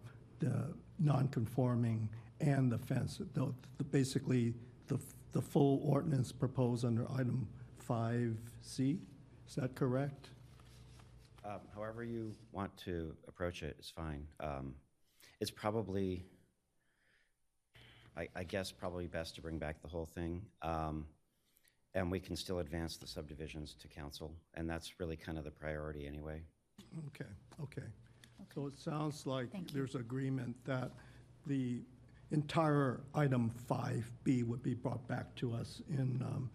the 0.40 0.74
non-conforming 0.98 2.08
and 2.40 2.70
the 2.70 2.78
fence, 2.78 3.18
the, 3.32 3.52
the- 3.78 3.84
basically, 3.84 4.52
the, 4.88 4.98
the 5.32 5.40
full 5.40 5.80
ordinance 5.84 6.32
proposed 6.32 6.84
under 6.84 7.10
item 7.12 7.48
5C? 7.88 8.98
Is 9.48 9.54
that 9.54 9.74
correct? 9.74 10.30
Um, 11.44 11.60
However 11.74 12.04
you 12.04 12.32
want 12.52 12.76
to 12.78 13.14
approach 13.28 13.62
it 13.62 13.76
is 13.80 13.88
fine. 13.88 14.26
Um, 14.40 14.74
It's 15.40 15.50
probably, 15.50 16.26
I, 18.16 18.28
I 18.34 18.44
guess, 18.44 18.72
probably 18.72 19.06
best 19.06 19.34
to 19.36 19.42
bring 19.42 19.58
back 19.58 19.82
the 19.82 19.88
whole 19.88 20.06
thing. 20.06 20.42
Um, 20.62 21.06
And 21.94 22.10
we 22.12 22.20
can 22.20 22.36
still 22.36 22.58
advance 22.58 22.98
the 22.98 23.06
subdivisions 23.06 23.74
to 23.80 23.88
council, 23.88 24.30
and 24.54 24.68
that's 24.68 25.00
really 25.00 25.16
kind 25.16 25.38
of 25.38 25.44
the 25.44 25.50
priority 25.50 26.06
anyway. 26.06 26.42
Okay, 27.08 27.30
okay. 27.62 27.86
So 28.54 28.66
it 28.66 28.78
sounds 28.78 29.26
like 29.26 29.50
Thank 29.50 29.70
you. 29.72 29.78
there's 29.78 29.94
agreement 29.94 30.54
that 30.64 30.90
the 31.46 31.82
entire 32.32 33.00
item 33.14 33.50
5B 33.70 34.44
would 34.44 34.62
be 34.62 34.74
brought 34.74 35.06
back 35.08 35.34
to 35.36 35.54
us 35.54 35.80
in, 35.88 36.22
um, 36.22 36.50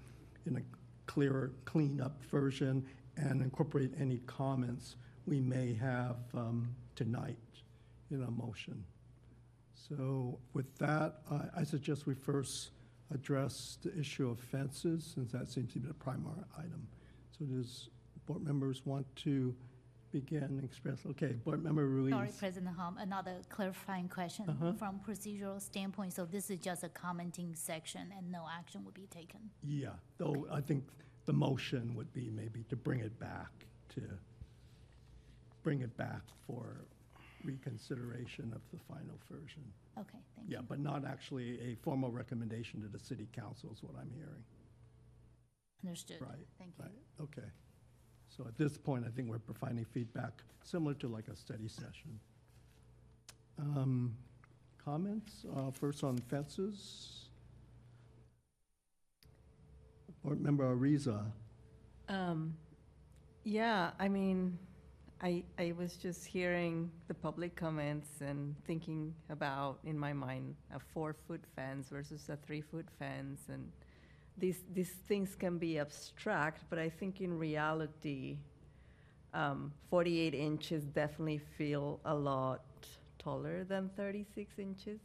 in 0.46 0.58
a 0.58 0.62
clearer, 1.06 1.52
cleaned-up 1.66 2.24
version 2.26 2.86
and 3.18 3.42
incorporate 3.42 3.92
any 4.00 4.20
comments 4.26 4.96
we 5.26 5.40
may 5.40 5.74
have 5.74 6.18
um, 6.34 6.76
tonight 6.96 7.38
in 8.10 8.24
a 8.24 8.32
motion. 8.32 8.84
So 9.90 10.40
with 10.54 10.76
that, 10.78 11.22
I- 11.30 11.50
I 11.62 11.64
suggest 11.64 12.06
we 12.06 12.14
first 12.14 12.72
address 13.10 13.78
the 13.82 13.98
issue 13.98 14.30
of 14.30 14.40
fences, 14.40 15.04
since 15.04 15.32
that 15.32 15.50
seems 15.50 15.74
to 15.74 15.80
be 15.80 15.88
the 15.88 15.94
primary 15.94 16.44
item. 16.58 16.88
So 17.38 17.46
does 17.46 17.90
board 18.26 18.42
members 18.44 18.86
want 18.86 19.14
to 19.18 19.56
begin 20.12 20.44
and 20.44 20.64
express, 20.64 21.06
okay, 21.06 21.34
Board 21.34 21.64
Member 21.64 21.88
Ruiz? 21.88 22.12
Sorry, 22.12 22.32
President 22.38 22.76
Hom, 22.76 22.98
another 22.98 23.42
clarifying 23.50 24.10
question. 24.10 24.50
Uh-huh. 24.50 24.74
From 24.74 25.00
procedural 25.00 25.60
standpoint, 25.62 26.14
so 26.14 26.26
this 26.26 26.50
is 26.50 26.60
just 26.60 26.84
a 26.84 26.90
commenting 26.90 27.56
section 27.56 28.12
and 28.16 28.30
no 28.32 28.46
action 28.50 28.84
will 28.84 28.92
be 28.92 29.08
taken? 29.08 29.50
Yeah, 29.64 29.94
though 30.18 30.48
I 30.52 30.62
think 30.62 30.84
the 31.26 31.34
motion 31.34 31.96
would 31.96 32.12
be 32.14 32.30
maybe 32.30 32.64
to 32.66 32.76
bring 32.76 33.00
it 33.00 33.18
back, 33.20 33.66
to 33.90 34.02
bring 35.64 35.82
it 35.82 35.96
back 35.96 36.24
for 36.46 36.86
reconsideration 37.44 38.52
of 38.56 38.62
the 38.72 38.80
final 38.88 39.20
version. 39.30 39.64
Okay, 40.00 40.18
thank 40.36 40.50
you. 40.50 40.56
Yeah, 40.56 40.62
but 40.68 40.80
not 40.80 41.06
actually 41.06 41.60
a 41.62 41.76
formal 41.84 42.12
recommendation 42.12 42.82
to 42.82 42.88
the 42.88 43.00
city 43.00 43.28
council 43.36 43.72
is 43.74 43.82
what 43.84 43.94
I'm 44.00 44.12
hearing. 44.16 44.44
Understood. 45.84 46.18
Right, 46.22 46.46
Thank 46.60 46.72
you. 46.78 46.86
right, 46.86 46.92
okay. 47.22 47.48
So 48.30 48.46
at 48.48 48.58
this 48.58 48.78
point, 48.78 49.06
I 49.06 49.10
think 49.10 49.30
we're 49.30 49.40
providing 49.40 49.84
feedback 49.86 50.42
similar 50.64 50.94
to 50.96 51.08
like 51.08 51.28
a 51.28 51.36
study 51.36 51.68
session. 51.68 52.20
Um, 53.60 54.16
Comments, 54.84 55.46
Uh, 55.56 55.70
first 55.72 56.04
on 56.04 56.18
fences? 56.18 57.26
Board 60.24 60.40
Member 60.42 60.76
Ariza, 60.76 61.32
Um, 62.10 62.56
yeah, 63.44 63.92
I 64.00 64.08
mean, 64.10 64.58
I, 65.24 65.44
I 65.60 65.74
was 65.78 65.98
just 65.98 66.26
hearing 66.26 66.90
the 67.08 67.14
public 67.14 67.56
comments 67.56 68.10
and 68.22 68.56
thinking 68.66 69.14
about, 69.30 69.78
in 69.84 69.98
my 69.98 70.14
mind, 70.14 70.56
a 70.74 70.80
four-foot 70.80 71.42
fence 71.56 71.90
versus 71.90 72.28
a 72.30 72.38
three-foot 72.38 72.88
fence, 72.98 73.42
and 73.48 73.72
these, 74.40 74.64
these 74.74 74.94
things 75.08 75.36
can 75.36 75.60
be 75.60 75.78
abstract, 75.78 76.64
but 76.72 76.80
I 76.80 76.90
think 76.90 77.22
in 77.22 77.38
reality, 77.38 78.38
um, 79.36 79.72
48 79.92 80.34
inches 80.34 80.86
definitely 80.86 81.42
feel 81.56 82.00
a 82.06 82.16
lot 82.16 82.64
taller 83.20 83.64
than 83.64 83.92
36 83.96 84.58
inches. 84.58 85.00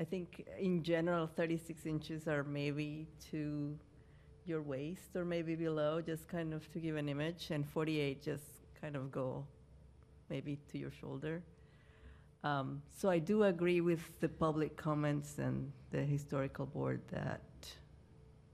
I 0.00 0.04
think 0.04 0.48
in 0.58 0.82
general, 0.82 1.28
36 1.28 1.86
inches 1.86 2.26
are 2.26 2.42
maybe 2.42 3.06
to 3.30 3.78
your 4.46 4.62
waist 4.62 5.14
or 5.14 5.24
maybe 5.24 5.54
below, 5.54 6.00
just 6.00 6.26
kind 6.26 6.52
of 6.52 6.68
to 6.72 6.80
give 6.80 6.96
an 6.96 7.08
image, 7.08 7.50
and 7.50 7.68
48 7.68 8.20
just 8.20 8.57
kind 8.80 8.96
of 8.96 9.10
go 9.10 9.44
maybe 10.28 10.58
to 10.72 10.78
your 10.78 10.90
shoulder. 10.90 11.42
Um, 12.44 12.82
so 12.96 13.10
I 13.10 13.18
do 13.18 13.44
agree 13.44 13.80
with 13.80 14.20
the 14.20 14.28
public 14.28 14.76
comments 14.76 15.38
and 15.38 15.72
the 15.90 16.02
historical 16.02 16.66
board 16.66 17.00
that 17.10 17.42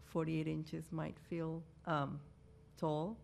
48 0.07 0.47
inches 0.47 0.85
might 0.91 1.17
feel 1.29 1.63
um, 1.87 2.21
tall. 2.79 3.17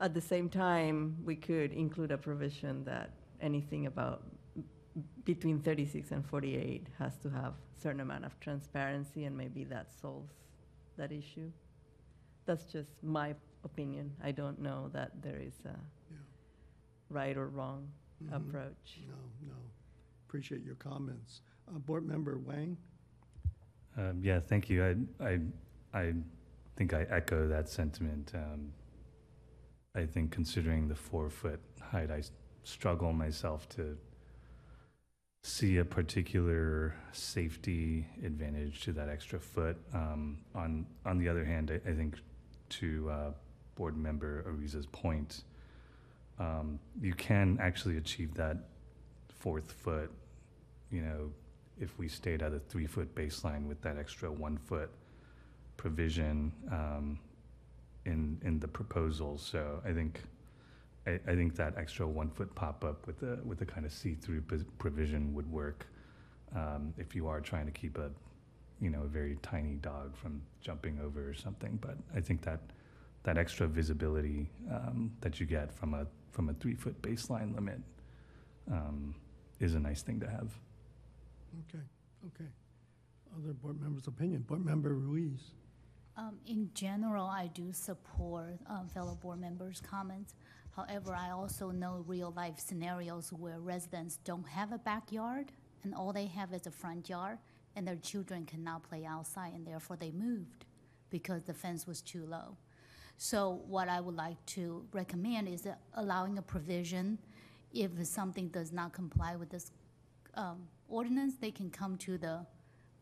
At 0.00 0.14
the 0.14 0.20
same 0.20 0.48
time, 0.48 1.16
we 1.24 1.34
could 1.34 1.72
include 1.72 2.12
a 2.12 2.18
provision 2.18 2.84
that 2.84 3.10
anything 3.40 3.86
about 3.86 4.22
between 5.24 5.60
36 5.60 6.10
and 6.12 6.24
48 6.24 6.86
has 6.98 7.16
to 7.18 7.30
have 7.30 7.52
a 7.52 7.80
certain 7.80 8.00
amount 8.00 8.24
of 8.24 8.38
transparency, 8.40 9.24
and 9.24 9.36
maybe 9.36 9.64
that 9.64 9.88
solves 10.00 10.32
that 10.96 11.12
issue. 11.12 11.50
That's 12.46 12.64
just 12.64 12.90
my 13.02 13.34
opinion. 13.64 14.12
I 14.22 14.32
don't 14.32 14.60
know 14.60 14.90
that 14.92 15.22
there 15.22 15.38
is 15.38 15.54
a. 15.64 15.76
right 17.10 17.36
or 17.36 17.48
wrong 17.48 17.88
Mhm. 18.22 18.34
approach. 18.48 19.00
no, 19.08 19.14
no, 19.48 19.54
appreciate 20.26 20.62
your 20.62 20.74
comments. 20.76 21.42
Uh, 21.68 21.78
Board 21.78 22.04
Member 22.06 22.38
Wang? 22.38 22.76
Um, 23.96 24.22
yeah, 24.22 24.40
thank 24.40 24.68
you. 24.70 24.84
I, 25.20 25.24
I, 25.24 25.40
I 25.94 26.14
think 26.76 26.92
I 26.94 27.02
echo 27.04 27.48
that 27.48 27.68
sentiment. 27.68 28.32
Um, 28.34 28.72
I 29.94 30.06
think 30.06 30.30
considering 30.30 30.88
the 30.88 30.94
four 30.94 31.30
foot 31.30 31.60
height, 31.80 32.10
I 32.10 32.18
s- 32.18 32.30
struggle 32.64 33.12
myself 33.12 33.68
to 33.70 33.96
see 35.42 35.78
a 35.78 35.84
particular 35.84 36.94
safety 37.12 38.06
advantage 38.24 38.80
to 38.82 38.92
that 38.92 39.08
extra 39.08 39.38
foot. 39.40 39.76
Um, 39.94 40.38
on 40.54 40.86
on 41.06 41.18
the 41.18 41.28
other 41.28 41.44
hand, 41.44 41.70
I, 41.70 41.90
I 41.90 41.94
think 41.94 42.16
to 42.70 43.10
uh, 43.10 43.30
board 43.74 43.96
member 43.96 44.44
Ariza's 44.48 44.86
point, 44.86 45.42
um, 46.38 46.78
you 47.00 47.14
can 47.14 47.58
actually 47.60 47.96
achieve 47.96 48.34
that 48.34 48.56
fourth 49.38 49.72
foot. 49.72 50.10
You 50.90 51.02
know, 51.02 51.30
if 51.80 51.98
we 51.98 52.08
stayed 52.08 52.42
at 52.42 52.52
a 52.52 52.58
three 52.58 52.86
foot 52.86 53.14
baseline 53.14 53.66
with 53.66 53.80
that 53.82 53.98
extra 53.98 54.30
one 54.30 54.56
foot 54.56 54.90
provision 55.76 56.52
um, 56.70 57.18
in 58.04 58.38
in 58.42 58.58
the 58.58 58.68
proposal. 58.68 59.38
So 59.38 59.80
I 59.84 59.92
think 59.92 60.22
I, 61.06 61.18
I 61.26 61.34
think 61.34 61.56
that 61.56 61.74
extra 61.76 62.06
one 62.06 62.30
foot 62.30 62.54
pop 62.54 62.84
up 62.84 63.06
with 63.06 63.18
the 63.20 63.38
with 63.44 63.58
the 63.58 63.66
kind 63.66 63.86
of 63.86 63.92
see 63.92 64.14
through 64.14 64.42
provision 64.78 65.34
would 65.34 65.50
work 65.50 65.86
um, 66.54 66.92
if 66.98 67.14
you 67.14 67.26
are 67.28 67.40
trying 67.40 67.66
to 67.66 67.72
keep 67.72 67.98
a 67.98 68.10
you 68.80 68.90
know 68.90 69.02
a 69.02 69.08
very 69.08 69.36
tiny 69.42 69.74
dog 69.76 70.16
from 70.16 70.42
jumping 70.60 71.00
over 71.02 71.28
or 71.28 71.34
something. 71.34 71.78
But 71.80 71.96
I 72.14 72.20
think 72.20 72.42
that 72.42 72.60
that 73.24 73.38
extra 73.38 73.66
visibility 73.66 74.50
um, 74.70 75.12
that 75.20 75.40
you 75.40 75.46
get 75.46 75.72
from 75.72 75.94
a 75.94 76.06
from 76.38 76.50
a 76.50 76.54
three 76.54 76.76
foot 76.76 77.02
baseline 77.02 77.52
limit 77.52 77.80
um, 78.70 79.12
is 79.58 79.74
a 79.74 79.80
nice 79.80 80.02
thing 80.02 80.20
to 80.20 80.30
have. 80.30 80.52
Okay, 81.66 81.82
okay. 82.28 82.48
Other 83.36 83.52
board 83.54 83.82
members' 83.82 84.06
opinion. 84.06 84.42
Board 84.42 84.64
Member 84.64 84.94
Ruiz? 84.94 85.50
Um, 86.16 86.38
In 86.46 86.70
general, 86.74 87.26
I 87.26 87.48
do 87.48 87.72
support 87.72 88.60
um, 88.68 88.86
fellow 88.86 89.16
board 89.20 89.40
members' 89.40 89.80
comments. 89.80 90.36
However, 90.76 91.12
I 91.12 91.30
also 91.30 91.72
know 91.72 92.04
real-life 92.06 92.60
scenarios 92.60 93.32
where 93.32 93.58
residents 93.58 94.18
don't 94.22 94.46
have 94.46 94.70
a 94.70 94.78
backyard, 94.78 95.50
and 95.82 95.92
all 95.92 96.12
they 96.12 96.26
have 96.26 96.52
is 96.52 96.68
a 96.68 96.70
front 96.70 97.08
yard, 97.08 97.38
and 97.74 97.84
their 97.84 97.96
children 97.96 98.46
cannot 98.46 98.88
play 98.88 99.04
outside, 99.04 99.54
and 99.54 99.66
therefore 99.66 99.96
they 99.96 100.12
moved 100.12 100.66
because 101.10 101.42
the 101.42 101.54
fence 101.54 101.84
was 101.84 102.00
too 102.00 102.24
low. 102.26 102.56
So 103.18 103.60
what 103.66 103.88
I 103.88 104.00
would 104.00 104.14
like 104.14 104.44
to 104.46 104.86
recommend 104.92 105.48
is 105.48 105.66
allowing 105.94 106.38
a 106.38 106.42
provision, 106.42 107.18
if 107.74 107.90
something 108.06 108.46
does 108.48 108.72
not 108.72 108.92
comply 108.92 109.34
with 109.34 109.50
this 109.50 109.72
um, 110.34 110.68
ordinance, 110.88 111.34
they 111.40 111.50
can 111.50 111.68
come 111.68 111.96
to 111.98 112.16
the 112.16 112.46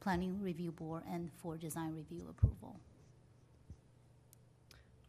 planning 0.01 0.41
review 0.43 0.73
board 0.73 1.03
and 1.13 1.31
for 1.37 1.59
design 1.59 1.95
review 1.95 2.25
approval. 2.31 2.81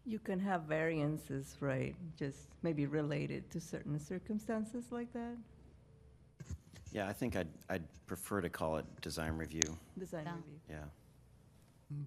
You 0.06 0.20
can 0.20 0.42
have 0.42 0.64
variances, 0.64 1.56
right? 1.62 1.96
Just 2.18 2.50
maybe 2.62 2.86
related 2.86 3.50
to 3.52 3.62
certain 3.62 4.00
circumstances 4.00 4.86
like 4.92 5.12
that. 5.14 5.38
Yeah, 6.92 7.08
I 7.08 7.14
think 7.14 7.38
I'd, 7.38 7.48
I'd 7.70 7.84
prefer 8.08 8.42
to 8.42 8.50
call 8.50 8.76
it 8.78 8.86
design 9.02 9.34
review, 9.38 9.78
Design 9.98 10.24
Yeah. 10.26 10.34
review. 10.36 10.60
yeah. 10.70 10.84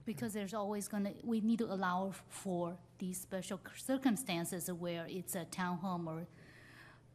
Because 0.05 0.35
there's 0.35 0.52
always 0.52 0.89
gonna, 0.89 1.12
we 1.24 1.40
need 1.40 1.59
to 1.61 1.73
allow 1.73 2.12
for 2.28 2.77
these 2.98 3.19
special 3.19 3.59
circumstances 3.77 4.70
where 4.70 5.07
it's 5.09 5.35
a 5.35 5.47
townhome 5.47 6.07
or 6.07 6.27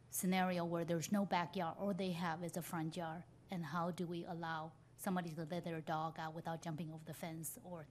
scenario 0.10 0.66
where 0.66 0.84
there's 0.84 1.12
no 1.12 1.26
backyard, 1.26 1.76
or 1.80 1.94
they 1.94 2.12
have 2.12 2.44
is 2.44 2.58
a 2.58 2.62
front 2.62 2.98
yard. 2.98 3.24
And 3.52 3.64
how 3.64 3.92
do 3.92 4.08
we 4.08 4.26
allow 4.26 4.72
somebody 4.98 5.30
to 5.32 5.46
let 5.52 5.64
their 5.64 5.82
dog 5.82 6.16
out 6.20 6.34
without 6.34 6.64
jumping 6.64 6.90
over 6.90 7.04
the 7.06 7.14
fence, 7.14 7.60
or 7.64 7.86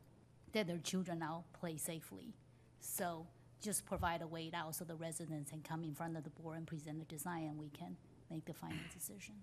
let 0.54 0.66
their 0.66 0.78
children 0.78 1.22
out 1.22 1.44
play 1.52 1.76
safely? 1.76 2.34
So 2.80 3.26
just 3.62 3.86
provide 3.86 4.22
a 4.22 4.26
way 4.26 4.50
out 4.52 4.74
so 4.74 4.84
the 4.84 4.96
residents 4.96 5.50
can 5.50 5.62
come 5.62 5.84
in 5.84 5.94
front 5.94 6.16
of 6.16 6.24
the 6.24 6.30
board 6.30 6.58
and 6.58 6.66
present 6.66 6.98
the 6.98 7.04
design, 7.04 7.44
and 7.44 7.58
we 7.58 7.68
can 7.68 7.96
make 8.30 8.44
the 8.44 8.54
final 8.54 8.78
decision. 8.92 9.34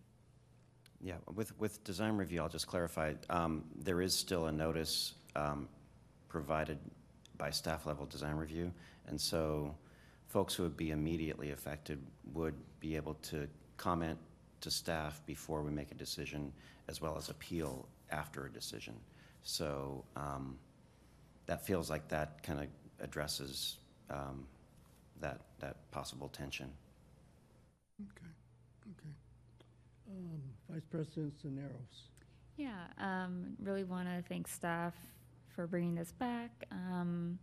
Yeah, 1.04 1.16
with, 1.34 1.58
with 1.60 1.84
design 1.84 2.16
review, 2.16 2.42
I'll 2.42 2.50
just 2.50 2.68
clarify, 2.68 3.14
um, 3.30 3.64
there 3.76 4.02
is 4.02 4.14
still 4.14 4.46
a 4.46 4.52
notice, 4.52 5.14
um, 5.36 5.68
provided 6.30 6.78
by 7.38 7.50
staff 7.50 7.88
level 7.88 8.06
design 8.06 8.36
review. 8.36 8.72
And 9.08 9.20
so 9.20 9.76
folks 10.28 10.54
who 10.54 10.64
would 10.64 10.78
be 10.78 10.92
immediately 10.92 11.52
affected 11.52 12.00
would 12.34 12.54
be 12.80 12.96
able 12.96 13.16
to 13.16 13.48
comment 13.78 14.20
to 14.62 14.70
staff 14.70 15.20
before 15.26 15.64
we 15.64 15.72
make 15.72 15.92
a 15.92 15.96
decision, 15.96 16.54
as 16.88 17.02
well 17.02 17.18
as 17.18 17.30
appeal 17.30 17.88
after 18.12 18.46
a 18.46 18.52
decision. 18.52 18.94
So, 19.42 20.06
um, 20.16 20.58
that 21.48 21.66
feels 21.66 21.90
like 21.90 22.08
that 22.10 22.44
kind 22.44 22.60
of 22.60 22.68
addresses, 23.00 23.78
um, 24.12 24.46
that, 25.20 25.42
that 25.60 25.90
possible 25.90 26.30
tension. 26.30 26.70
Okay, 28.00 28.30
okay. 28.92 29.16
Um, 30.12 30.42
Vice 30.70 30.86
President 30.90 31.34
Cisneros. 31.42 32.10
Yeah, 32.58 32.86
um, 32.98 33.56
really 33.62 33.84
want 33.84 34.08
to 34.08 34.24
thank 34.28 34.48
staff 34.48 34.94
for 35.56 35.68
bringing 35.68 35.96
this 35.96 36.12
back. 36.12 36.52
Um, 36.72 37.40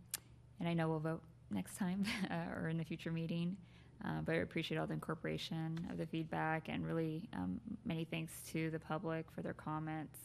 and 0.59 0.69
I 0.69 0.73
know 0.73 0.87
we'll 0.89 0.99
vote 0.99 1.21
next 1.51 1.77
time 1.77 2.05
uh, 2.31 2.59
or 2.59 2.69
in 2.69 2.77
the 2.77 2.83
future 2.83 3.11
meeting. 3.11 3.57
Uh, 4.05 4.21
but 4.23 4.35
I 4.35 4.37
appreciate 4.37 4.77
all 4.77 4.87
the 4.87 4.93
incorporation 4.93 5.85
of 5.91 5.97
the 5.97 6.05
feedback 6.05 6.69
and 6.69 6.85
really 6.85 7.27
um, 7.33 7.59
many 7.85 8.05
thanks 8.05 8.31
to 8.51 8.69
the 8.69 8.79
public 8.79 9.29
for 9.29 9.41
their 9.41 9.53
comments. 9.53 10.17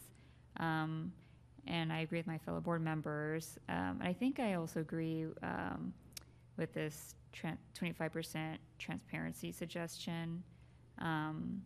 Um, 0.58 1.12
and 1.66 1.92
I 1.92 2.00
agree 2.00 2.18
with 2.18 2.26
my 2.26 2.38
fellow 2.38 2.60
board 2.60 2.82
members. 2.82 3.58
Um, 3.68 3.98
and 3.98 4.04
I 4.04 4.12
think 4.12 4.38
I 4.38 4.54
also 4.54 4.80
agree 4.80 5.26
um, 5.42 5.92
with 6.56 6.72
this 6.72 7.16
tran 7.34 7.56
25% 7.76 8.58
transparency 8.78 9.50
suggestion. 9.50 10.44
Um, 11.00 11.62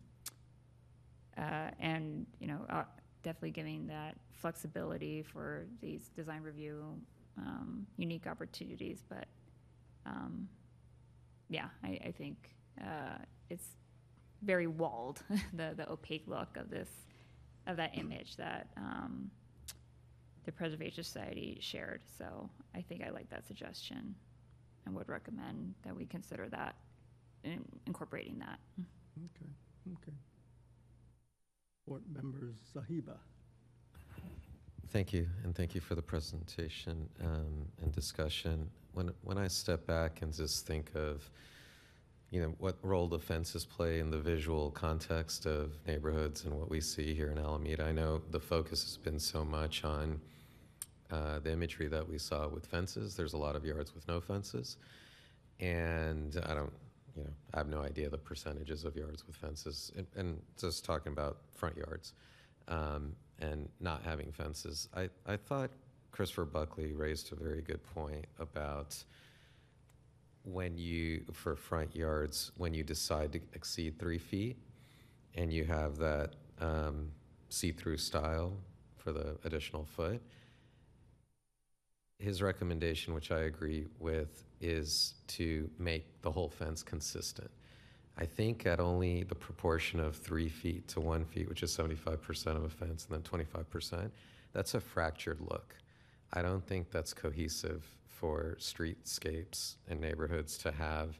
uh, 1.39 1.70
and 1.81 2.27
you 2.40 2.47
know 2.47 2.60
uh, 2.69 2.85
definitely 3.23 3.51
giving 3.51 3.86
that 3.86 4.16
flexibility 4.32 5.23
for 5.23 5.66
these 5.81 6.10
design 6.16 6.43
review 6.43 6.85
um, 7.39 7.86
unique 7.97 8.27
opportunities. 8.27 9.02
But 9.09 9.27
um, 10.06 10.48
yeah 11.48 11.69
I, 11.82 11.98
I 12.06 12.15
think 12.16 12.36
uh, 12.81 13.19
it's 13.51 13.69
very 14.43 14.66
walled 14.66 15.23
the 15.55 15.74
the 15.77 15.90
opaque 15.90 16.24
look 16.27 16.56
of 16.56 16.70
this 16.70 16.89
of 17.66 17.77
that 17.77 17.97
image 17.98 18.36
that 18.36 18.69
um, 18.77 19.31
the 20.44 20.52
preservation 20.52 21.05
society 21.05 21.59
shared. 21.60 22.01
So 22.16 22.48
I 22.74 22.81
think 22.81 23.02
I 23.06 23.10
like 23.10 23.28
that 23.31 23.47
suggestion 23.47 24.15
and 24.86 24.94
would 24.94 25.09
recommend 25.09 25.74
that 25.85 25.94
we 25.94 26.06
consider 26.06 26.48
that 26.48 26.74
in 27.44 27.62
incorporating 27.86 28.39
that. 28.39 28.59
Okay, 29.19 29.51
okay. 29.94 30.16
Board 31.89 32.02
Members 32.15 32.56
Saheba. 32.74 33.16
Thank 34.90 35.12
you, 35.15 35.27
and 35.43 35.55
thank 35.55 35.74
you 35.74 35.81
for 35.81 35.94
the 35.94 36.02
presentation 36.02 37.09
um, 37.24 37.66
and 37.82 37.93
discussion. 37.94 38.69
When, 38.93 39.10
when 39.23 39.39
I 39.39 39.48
step 39.48 39.86
back 39.86 40.20
and 40.20 40.35
just 40.35 40.66
think 40.66 40.90
of, 40.94 41.31
you 42.31 42.43
know, 42.43 42.55
what 42.59 42.77
role 42.82 43.09
the 43.09 43.19
fences 43.19 43.65
play 43.65 44.01
in 44.01 44.10
the 44.10 44.19
visual 44.19 44.70
context 44.70 45.47
of 45.47 45.73
neighborhoods 45.86 46.44
and 46.44 46.52
what 46.59 46.69
we 46.69 46.81
see 46.81 47.15
here 47.15 47.31
in 47.31 47.39
Alameda, 47.39 47.85
I 47.85 47.93
know 47.93 48.20
the 48.31 48.40
focus 48.40 48.82
has 48.85 48.98
been 48.98 49.19
so 49.19 49.43
much 49.43 49.82
on 49.85 50.20
uh, 51.10 51.39
the 51.39 51.52
imagery 51.52 51.89
that 51.89 52.06
we 52.06 52.19
saw 52.19 52.48
with 52.48 52.66
fences. 52.66 53.16
There's 53.16 53.32
a 53.32 53.39
lot 53.39 53.56
of 53.56 53.65
yards 53.65 53.94
with 53.94 54.06
no 54.09 54.20
fences, 54.20 54.77
and 55.59 56.39
I 56.47 56.52
don't, 56.52 56.73
you 57.19 57.24
know, 57.24 57.31
I 57.53 57.59
have 57.59 57.69
no 57.69 57.82
idea 57.82 58.09
the 58.09 58.19
percentages 58.19 58.85
of 58.85 58.97
yards 58.97 59.27
with 59.27 59.36
fences, 59.36 59.90
and, 59.97 60.07
and 60.16 60.40
just 60.59 60.85
talking 60.85 61.12
about 61.12 61.39
front 61.55 61.77
yards 61.77 62.12
um, 62.69 63.15
and 63.40 63.69
not 63.81 64.03
having 64.05 64.31
fences. 64.31 64.89
I, 64.97 65.09
I 65.27 65.36
thought 65.36 65.70
Christopher 66.12 66.45
Buckley 66.45 66.93
raised 66.93 67.32
a 67.32 67.35
very 67.35 67.61
good 67.61 67.82
point 67.95 68.24
about 68.39 68.97
when 70.45 70.78
you, 70.78 71.24
for 71.32 71.57
front 71.57 71.95
yards, 71.95 72.53
when 72.57 72.73
you 72.73 72.85
decide 72.85 73.32
to 73.32 73.40
exceed 73.53 73.99
three 73.99 74.19
feet 74.19 74.57
and 75.35 75.53
you 75.53 75.65
have 75.65 75.99
that 75.99 76.35
um, 76.61 77.11
see-through 77.49 77.99
style 77.99 78.53
for 78.97 79.12
the 79.12 79.36
additional 79.45 79.85
foot, 79.85 80.23
his 82.19 82.43
recommendation, 82.43 83.15
which 83.15 83.31
I 83.31 83.40
agree 83.40 83.86
with, 83.99 84.45
is 84.61 85.15
to 85.28 85.70
make 85.78 86.20
the 86.23 86.31
whole 86.31 86.49
fence 86.49 86.82
consistent. 86.82 87.51
I 88.16 88.24
think 88.27 88.66
at 88.66 88.81
only 88.81 89.23
the 89.23 89.36
proportion 89.36 90.01
of 90.01 90.16
three 90.16 90.49
feet 90.49 90.89
to 90.89 91.01
one 91.01 91.24
feet, 91.24 91.49
which 91.49 91.62
is 91.62 91.77
75% 91.77 92.57
of 92.57 92.65
a 92.65 92.69
fence, 92.69 93.07
and 93.09 93.15
then 93.15 93.23
25%, 93.23 94.11
that's 94.53 94.74
a 94.74 94.81
fractured 94.81 95.40
look. 95.40 95.77
I 96.32 96.43
don't 96.43 96.66
think 96.66 96.90
that's 96.90 97.15
cohesive 97.15 97.85
for 98.09 98.57
streetscapes 98.59 99.74
and 99.89 100.01
neighborhoods 100.01 100.59
to 100.59 100.73
have 100.73 101.19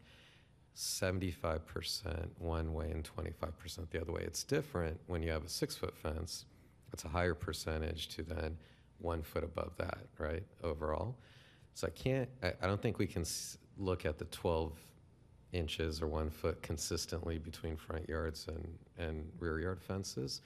75% 0.77 2.29
one 2.39 2.73
way 2.73 2.91
and 2.91 3.09
25% 3.17 3.91
the 3.91 4.01
other 4.01 4.13
way. 4.13 4.23
It's 4.23 4.43
different 4.43 4.99
when 5.07 5.23
you 5.23 5.31
have 5.31 5.45
a 5.45 5.49
six 5.49 5.77
foot 5.77 5.97
fence, 5.97 6.45
it's 6.93 7.05
a 7.05 7.09
higher 7.09 7.35
percentage 7.35 8.09
to 8.17 8.23
then 8.23 8.57
one 9.01 9.23
foot 9.23 9.45
above 9.45 9.73
that, 9.79 9.99
right, 10.19 10.43
overall. 10.63 11.17
So 11.75 11.87
I 11.87 11.91
can't, 11.91 12.29
I, 12.43 12.53
I 12.63 12.67
don't 12.67 12.81
think 12.81 12.99
we 12.99 13.07
can 13.07 13.25
look 13.77 14.05
at 14.05 14.19
the 14.19 14.25
12 14.27 14.73
inches 15.53 16.03
or 16.03 16.09
one 16.09 16.31
foot 16.31 16.61
consistently 16.63 17.39
between 17.39 17.77
front 17.77 18.09
yards 18.09 18.47
and, 18.49 18.79
and 18.99 19.31
rear 19.39 19.61
yard 19.61 19.81
fences. 19.81 20.41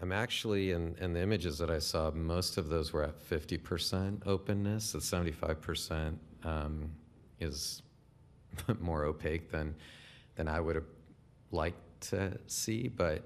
I'm 0.00 0.12
actually, 0.12 0.70
in, 0.70 0.94
in 1.00 1.12
the 1.12 1.20
images 1.20 1.58
that 1.58 1.70
I 1.70 1.80
saw, 1.80 2.10
most 2.12 2.56
of 2.56 2.68
those 2.68 2.92
were 2.92 3.02
at 3.02 3.18
50% 3.18 4.26
openness. 4.26 4.92
The 4.92 4.98
75% 4.98 6.14
um, 6.44 6.90
is 7.40 7.82
more 8.80 9.04
opaque 9.04 9.50
than, 9.50 9.74
than 10.36 10.46
I 10.46 10.60
would 10.60 10.76
have 10.76 10.86
liked 11.50 12.00
to 12.10 12.38
see. 12.46 12.86
But 12.86 13.24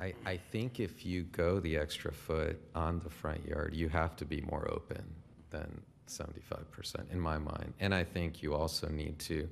I, 0.00 0.14
I 0.26 0.36
think 0.36 0.80
if 0.80 1.04
you 1.04 1.22
go 1.24 1.60
the 1.60 1.76
extra 1.76 2.12
foot 2.12 2.60
on 2.74 3.00
the 3.00 3.10
front 3.10 3.46
yard, 3.46 3.74
you 3.74 3.88
have 3.88 4.16
to 4.16 4.24
be 4.24 4.40
more 4.42 4.68
open 4.70 5.04
than 5.50 5.80
75% 6.08 7.10
in 7.12 7.20
my 7.20 7.38
mind. 7.38 7.72
And 7.80 7.94
I 7.94 8.04
think 8.04 8.42
you 8.42 8.54
also 8.54 8.88
need 8.88 9.18
to, 9.20 9.48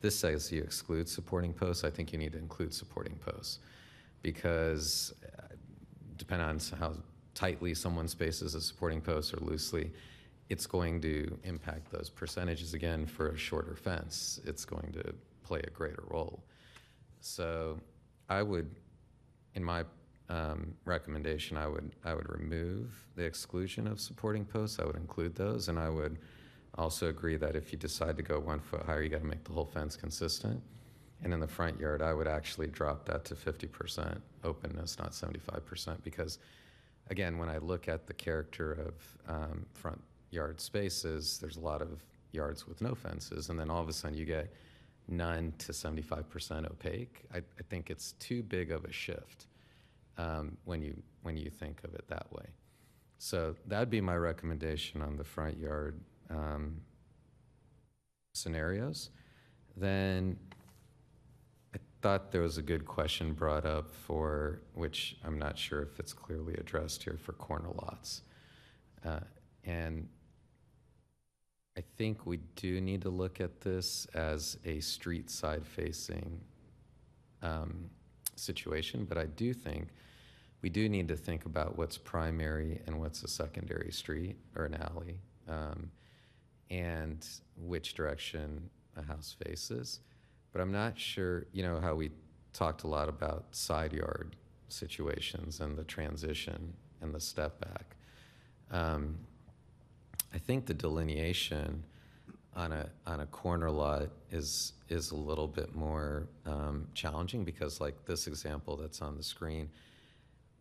this 0.00 0.18
says 0.18 0.50
you 0.50 0.62
exclude 0.62 1.08
supporting 1.08 1.52
posts. 1.52 1.84
I 1.84 1.90
think 1.90 2.12
you 2.12 2.18
need 2.18 2.32
to 2.32 2.38
include 2.38 2.72
supporting 2.72 3.16
posts 3.16 3.58
because 4.22 5.12
uh, 5.38 5.54
depending 6.16 6.48
on 6.48 6.60
how 6.78 6.94
tightly 7.34 7.74
someone 7.74 8.08
spaces 8.08 8.54
a 8.54 8.60
supporting 8.60 9.00
post 9.00 9.34
or 9.34 9.38
loosely, 9.38 9.90
it's 10.48 10.66
going 10.66 11.00
to 11.00 11.38
impact 11.44 11.90
those 11.92 12.10
percentages 12.10 12.74
again 12.74 13.06
for 13.06 13.28
a 13.28 13.36
shorter 13.36 13.76
fence. 13.76 14.40
It's 14.44 14.64
going 14.64 14.92
to 14.92 15.14
play 15.44 15.60
a 15.64 15.70
greater 15.70 16.02
role. 16.08 16.42
So 17.20 17.78
I 18.28 18.42
would, 18.42 18.68
in 19.54 19.64
my 19.64 19.84
um, 20.28 20.74
recommendation, 20.84 21.56
I 21.56 21.66
would 21.66 21.90
I 22.04 22.14
would 22.14 22.28
remove 22.28 23.06
the 23.16 23.24
exclusion 23.24 23.86
of 23.86 24.00
supporting 24.00 24.44
posts. 24.44 24.78
I 24.78 24.84
would 24.84 24.96
include 24.96 25.34
those, 25.34 25.68
and 25.68 25.78
I 25.78 25.88
would 25.88 26.18
also 26.76 27.08
agree 27.08 27.36
that 27.36 27.56
if 27.56 27.72
you 27.72 27.78
decide 27.78 28.16
to 28.16 28.22
go 28.22 28.38
one 28.38 28.60
foot 28.60 28.82
higher, 28.82 29.02
you 29.02 29.08
got 29.08 29.20
to 29.20 29.26
make 29.26 29.44
the 29.44 29.52
whole 29.52 29.64
fence 29.64 29.96
consistent. 29.96 30.62
And 31.22 31.34
in 31.34 31.40
the 31.40 31.48
front 31.48 31.78
yard, 31.78 32.00
I 32.00 32.14
would 32.14 32.28
actually 32.28 32.68
drop 32.68 33.04
that 33.06 33.24
to 33.26 33.34
50% 33.34 34.20
openness, 34.42 34.98
not 34.98 35.10
75%, 35.10 36.02
because 36.02 36.38
again, 37.10 37.36
when 37.36 37.50
I 37.50 37.58
look 37.58 37.88
at 37.88 38.06
the 38.06 38.14
character 38.14 38.72
of 38.72 38.94
um, 39.28 39.66
front 39.74 40.00
yard 40.30 40.60
spaces, 40.60 41.38
there's 41.38 41.56
a 41.56 41.60
lot 41.60 41.82
of 41.82 42.02
yards 42.32 42.66
with 42.66 42.80
no 42.80 42.94
fences, 42.94 43.50
and 43.50 43.58
then 43.58 43.68
all 43.68 43.82
of 43.82 43.88
a 43.88 43.92
sudden 43.92 44.16
you 44.16 44.24
get 44.24 44.52
none 45.10 45.52
to 45.58 45.72
75% 45.72 46.70
opaque. 46.70 47.22
I, 47.34 47.38
I 47.38 47.62
think 47.68 47.90
it's 47.90 48.12
too 48.12 48.42
big 48.42 48.70
of 48.70 48.84
a 48.84 48.92
shift 48.92 49.46
um, 50.18 50.56
when 50.64 50.82
you 50.82 51.02
when 51.22 51.36
you 51.36 51.50
think 51.50 51.82
of 51.84 51.94
it 51.94 52.04
that 52.08 52.32
way. 52.32 52.46
So 53.18 53.54
that'd 53.66 53.90
be 53.90 54.00
my 54.00 54.16
recommendation 54.16 55.02
on 55.02 55.16
the 55.16 55.24
front 55.24 55.58
yard 55.58 56.00
um, 56.30 56.80
scenarios. 58.32 59.10
Then 59.76 60.38
I 61.74 61.78
thought 62.00 62.32
there 62.32 62.40
was 62.40 62.56
a 62.56 62.62
good 62.62 62.86
question 62.86 63.34
brought 63.34 63.66
up 63.66 63.90
for, 63.90 64.62
which 64.74 65.16
I'm 65.22 65.38
not 65.38 65.58
sure 65.58 65.82
if 65.82 66.00
it's 66.00 66.14
clearly 66.14 66.54
addressed 66.54 67.02
here, 67.02 67.18
for 67.20 67.32
corner 67.32 67.68
lots. 67.82 68.22
Uh, 69.04 69.20
And 69.64 70.08
I 71.80 71.84
think 71.96 72.26
we 72.26 72.40
do 72.56 72.78
need 72.78 73.00
to 73.02 73.08
look 73.08 73.40
at 73.40 73.62
this 73.62 74.06
as 74.12 74.58
a 74.66 74.80
street 74.80 75.30
side 75.30 75.66
facing 75.66 76.38
um, 77.40 77.88
situation, 78.36 79.06
but 79.06 79.16
I 79.16 79.24
do 79.24 79.54
think 79.54 79.88
we 80.60 80.68
do 80.68 80.90
need 80.90 81.08
to 81.08 81.16
think 81.16 81.46
about 81.46 81.78
what's 81.78 81.96
primary 81.96 82.82
and 82.86 83.00
what's 83.00 83.22
a 83.22 83.28
secondary 83.28 83.90
street 83.92 84.36
or 84.54 84.66
an 84.66 84.74
alley, 84.74 85.20
um, 85.48 85.90
and 86.68 87.26
which 87.56 87.94
direction 87.94 88.68
a 88.98 89.02
house 89.02 89.34
faces. 89.42 90.00
But 90.52 90.60
I'm 90.60 90.72
not 90.72 90.98
sure, 90.98 91.46
you 91.50 91.62
know, 91.62 91.80
how 91.80 91.94
we 91.94 92.10
talked 92.52 92.82
a 92.82 92.88
lot 92.88 93.08
about 93.08 93.46
side 93.52 93.94
yard 93.94 94.36
situations 94.68 95.60
and 95.60 95.78
the 95.78 95.84
transition 95.84 96.74
and 97.00 97.14
the 97.14 97.20
step 97.20 97.58
back. 97.58 97.96
Um, 98.70 99.16
I 100.32 100.38
think 100.38 100.66
the 100.66 100.74
delineation 100.74 101.84
on 102.56 102.72
a 102.72 102.88
on 103.06 103.20
a 103.20 103.26
corner 103.26 103.70
lot 103.70 104.08
is 104.30 104.72
is 104.88 105.12
a 105.12 105.16
little 105.16 105.46
bit 105.46 105.74
more 105.74 106.28
um, 106.46 106.86
challenging 106.94 107.44
because, 107.44 107.80
like 107.80 108.04
this 108.06 108.26
example 108.26 108.76
that's 108.76 109.00
on 109.00 109.16
the 109.16 109.22
screen, 109.22 109.70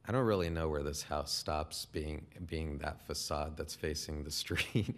I 0.08 0.12
don't 0.12 0.26
really 0.26 0.50
know 0.50 0.70
where 0.70 0.84
this 0.84 1.04
house 1.04 1.32
stops 1.32 1.86
being 1.86 2.26
being 2.48 2.78
that 2.80 3.06
facade 3.06 3.58
that's 3.58 3.76
facing 3.76 4.24
the 4.24 4.32
street, 4.44 4.96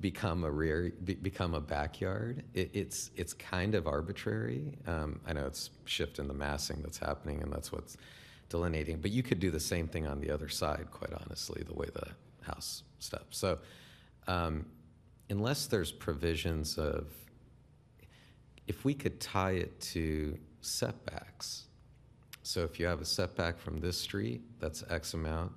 become 0.00 0.44
a 0.44 0.50
rear, 0.50 0.92
be, 1.04 1.14
become 1.14 1.54
a 1.54 1.60
backyard. 1.60 2.42
It, 2.54 2.70
it's 2.72 3.10
it's 3.16 3.32
kind 3.32 3.74
of 3.74 3.86
arbitrary. 3.86 4.78
Um, 4.86 5.20
I 5.26 5.32
know 5.32 5.46
it's 5.46 5.70
shift 5.84 6.18
in 6.18 6.28
the 6.28 6.34
massing 6.34 6.80
that's 6.82 6.98
happening, 6.98 7.42
and 7.42 7.52
that's 7.52 7.70
what's 7.72 7.96
delineating. 8.48 8.98
But 9.00 9.10
you 9.10 9.22
could 9.22 9.40
do 9.40 9.50
the 9.50 9.60
same 9.60 9.88
thing 9.88 10.06
on 10.06 10.20
the 10.20 10.30
other 10.30 10.48
side, 10.48 10.88
quite 10.90 11.12
honestly, 11.12 11.62
the 11.62 11.74
way 11.74 11.86
the 11.92 12.08
house 12.42 12.82
steps. 12.98 13.38
So, 13.38 13.58
um, 14.26 14.66
unless 15.28 15.66
there's 15.66 15.92
provisions 15.92 16.78
of, 16.78 17.06
if 18.66 18.84
we 18.84 18.94
could 18.94 19.20
tie 19.20 19.52
it 19.52 19.80
to 19.80 20.38
setbacks. 20.60 21.64
So 22.42 22.62
if 22.62 22.80
you 22.80 22.86
have 22.86 23.00
a 23.00 23.04
setback 23.04 23.58
from 23.58 23.78
this 23.78 23.98
street, 23.98 24.42
that's 24.58 24.84
X 24.90 25.14
amount, 25.14 25.52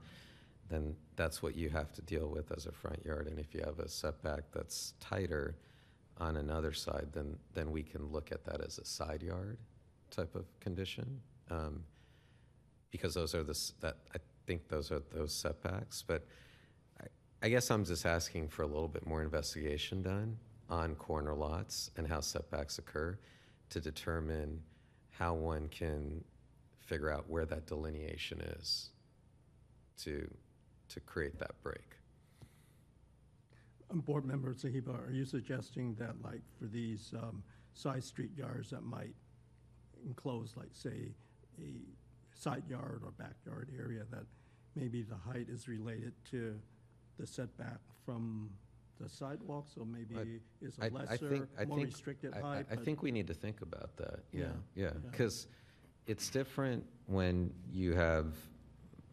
then 0.69 0.95
that's 1.15 1.43
what 1.43 1.55
you 1.55 1.69
have 1.69 1.91
to 1.93 2.01
deal 2.01 2.27
with 2.27 2.51
as 2.51 2.65
a 2.65 2.71
front 2.71 3.05
yard. 3.05 3.27
And 3.27 3.39
if 3.39 3.53
you 3.53 3.61
have 3.65 3.79
a 3.79 3.87
setback 3.87 4.43
that's 4.51 4.93
tighter 4.99 5.55
on 6.17 6.37
another 6.37 6.73
side, 6.73 7.07
then, 7.13 7.37
then 7.53 7.71
we 7.71 7.83
can 7.83 8.11
look 8.11 8.31
at 8.31 8.43
that 8.45 8.61
as 8.61 8.77
a 8.77 8.85
side 8.85 9.21
yard 9.21 9.57
type 10.09 10.35
of 10.35 10.45
condition. 10.59 11.19
Um, 11.49 11.83
because 12.91 13.13
those 13.15 13.33
are 13.33 13.43
the, 13.43 13.59
that, 13.81 13.97
I 14.13 14.19
think 14.45 14.67
those 14.67 14.91
are 14.91 15.01
those 15.11 15.33
setbacks. 15.33 16.03
But 16.05 16.25
I 17.43 17.49
guess 17.49 17.69
I'm 17.69 17.83
just 17.83 18.05
asking 18.05 18.47
for 18.47 18.61
a 18.61 18.65
little 18.65 18.87
bit 18.87 19.05
more 19.05 19.21
investigation 19.21 20.01
done 20.01 20.37
on 20.69 20.95
corner 20.95 21.33
lots 21.33 21.91
and 21.97 22.07
how 22.07 22.21
setbacks 22.21 22.79
occur 22.79 23.19
to 23.69 23.81
determine 23.81 24.61
how 25.09 25.33
one 25.33 25.67
can 25.67 26.23
figure 26.85 27.11
out 27.11 27.29
where 27.29 27.45
that 27.45 27.67
delineation 27.67 28.39
is 28.39 28.91
to, 30.03 30.25
to 30.87 31.01
create 31.01 31.37
that 31.39 31.61
break. 31.61 31.97
Um, 33.91 33.99
Board 33.99 34.23
Member 34.23 34.53
Saheba, 34.53 35.05
are 35.05 35.11
you 35.11 35.25
suggesting 35.25 35.95
that 35.95 36.15
like 36.23 36.43
for 36.57 36.67
these 36.67 37.13
um, 37.21 37.43
side 37.73 38.05
street 38.05 38.31
yards 38.37 38.69
that 38.69 38.83
might 38.83 39.15
enclose, 40.05 40.53
like, 40.55 40.69
say, 40.71 41.11
a 41.59 41.73
side 42.39 42.63
yard 42.69 43.01
or 43.03 43.11
backyard 43.11 43.69
area, 43.77 44.03
that 44.11 44.23
maybe 44.75 45.01
the 45.01 45.17
height 45.29 45.47
is 45.49 45.67
related 45.67 46.13
to 46.31 46.57
the 47.19 47.27
setback 47.27 47.79
from 48.05 48.49
the 48.99 49.09
sidewalk, 49.09 49.65
so 49.73 49.85
maybe 49.85 50.39
is 50.61 50.77
I- 50.79 50.87
a 50.87 50.89
lesser, 50.91 51.29
think- 51.29 51.49
I 51.57 51.65
more 51.65 51.77
think- 51.77 51.89
restricted 51.89 52.33
I- 52.33 52.37
I- 52.37 52.41
height? 52.41 52.65
I 52.71 52.75
but- 52.75 52.85
think 52.85 53.01
we 53.01 53.11
need 53.11 53.27
to 53.27 53.33
think 53.33 53.61
about 53.61 53.95
that, 53.97 54.23
yeah, 54.31 54.41
Yeah, 54.41 54.47
yeah. 54.75 54.83
yeah. 54.85 55.09
Because 55.11 55.47
it's 56.05 56.29
different 56.29 56.85
when 57.07 57.53
you 57.71 57.93
have 57.93 58.35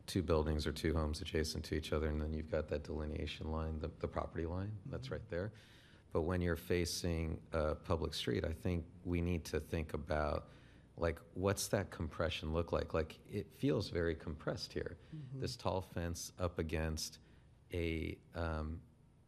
two 0.06 0.22
buildings 0.22 0.66
or 0.66 0.72
two 0.72 0.93
homes 0.93 1.20
adjacent 1.20 1.64
to 1.66 1.74
each 1.74 1.93
other, 1.93 2.09
and 2.09 2.20
then 2.20 2.32
you've 2.32 2.51
got 2.51 2.68
that 2.68 2.82
delineation 2.85 3.51
line, 3.51 3.78
the, 3.78 3.90
the 4.01 4.09
property 4.09 4.47
line, 4.47 4.72
that's 4.86 5.06
Mm-hmm. 5.06 5.14
right 5.14 5.28
there. 5.28 5.52
But 6.12 6.22
when 6.22 6.40
you're 6.43 6.56
facing 6.56 7.40
a 7.52 7.77
public 7.77 8.14
street, 8.14 8.44
I 8.44 8.52
think 8.52 8.85
we 9.05 9.20
need 9.20 9.44
to 9.47 9.60
think 9.60 9.94
about, 9.94 10.48
like, 10.97 11.20
what's 11.35 11.68
that 11.68 11.90
compression 11.90 12.52
look 12.52 12.72
like? 12.72 12.93
Like, 12.93 13.18
it 13.31 13.47
feels 13.56 13.89
very 13.90 14.16
compressed 14.16 14.72
here. 14.72 14.98
Mm-hmm. 15.16 15.40
This 15.40 15.55
tall 15.56 15.81
fence 15.81 16.32
up 16.40 16.59
against 16.59 17.20
a 17.72 18.16
um, 18.34 18.80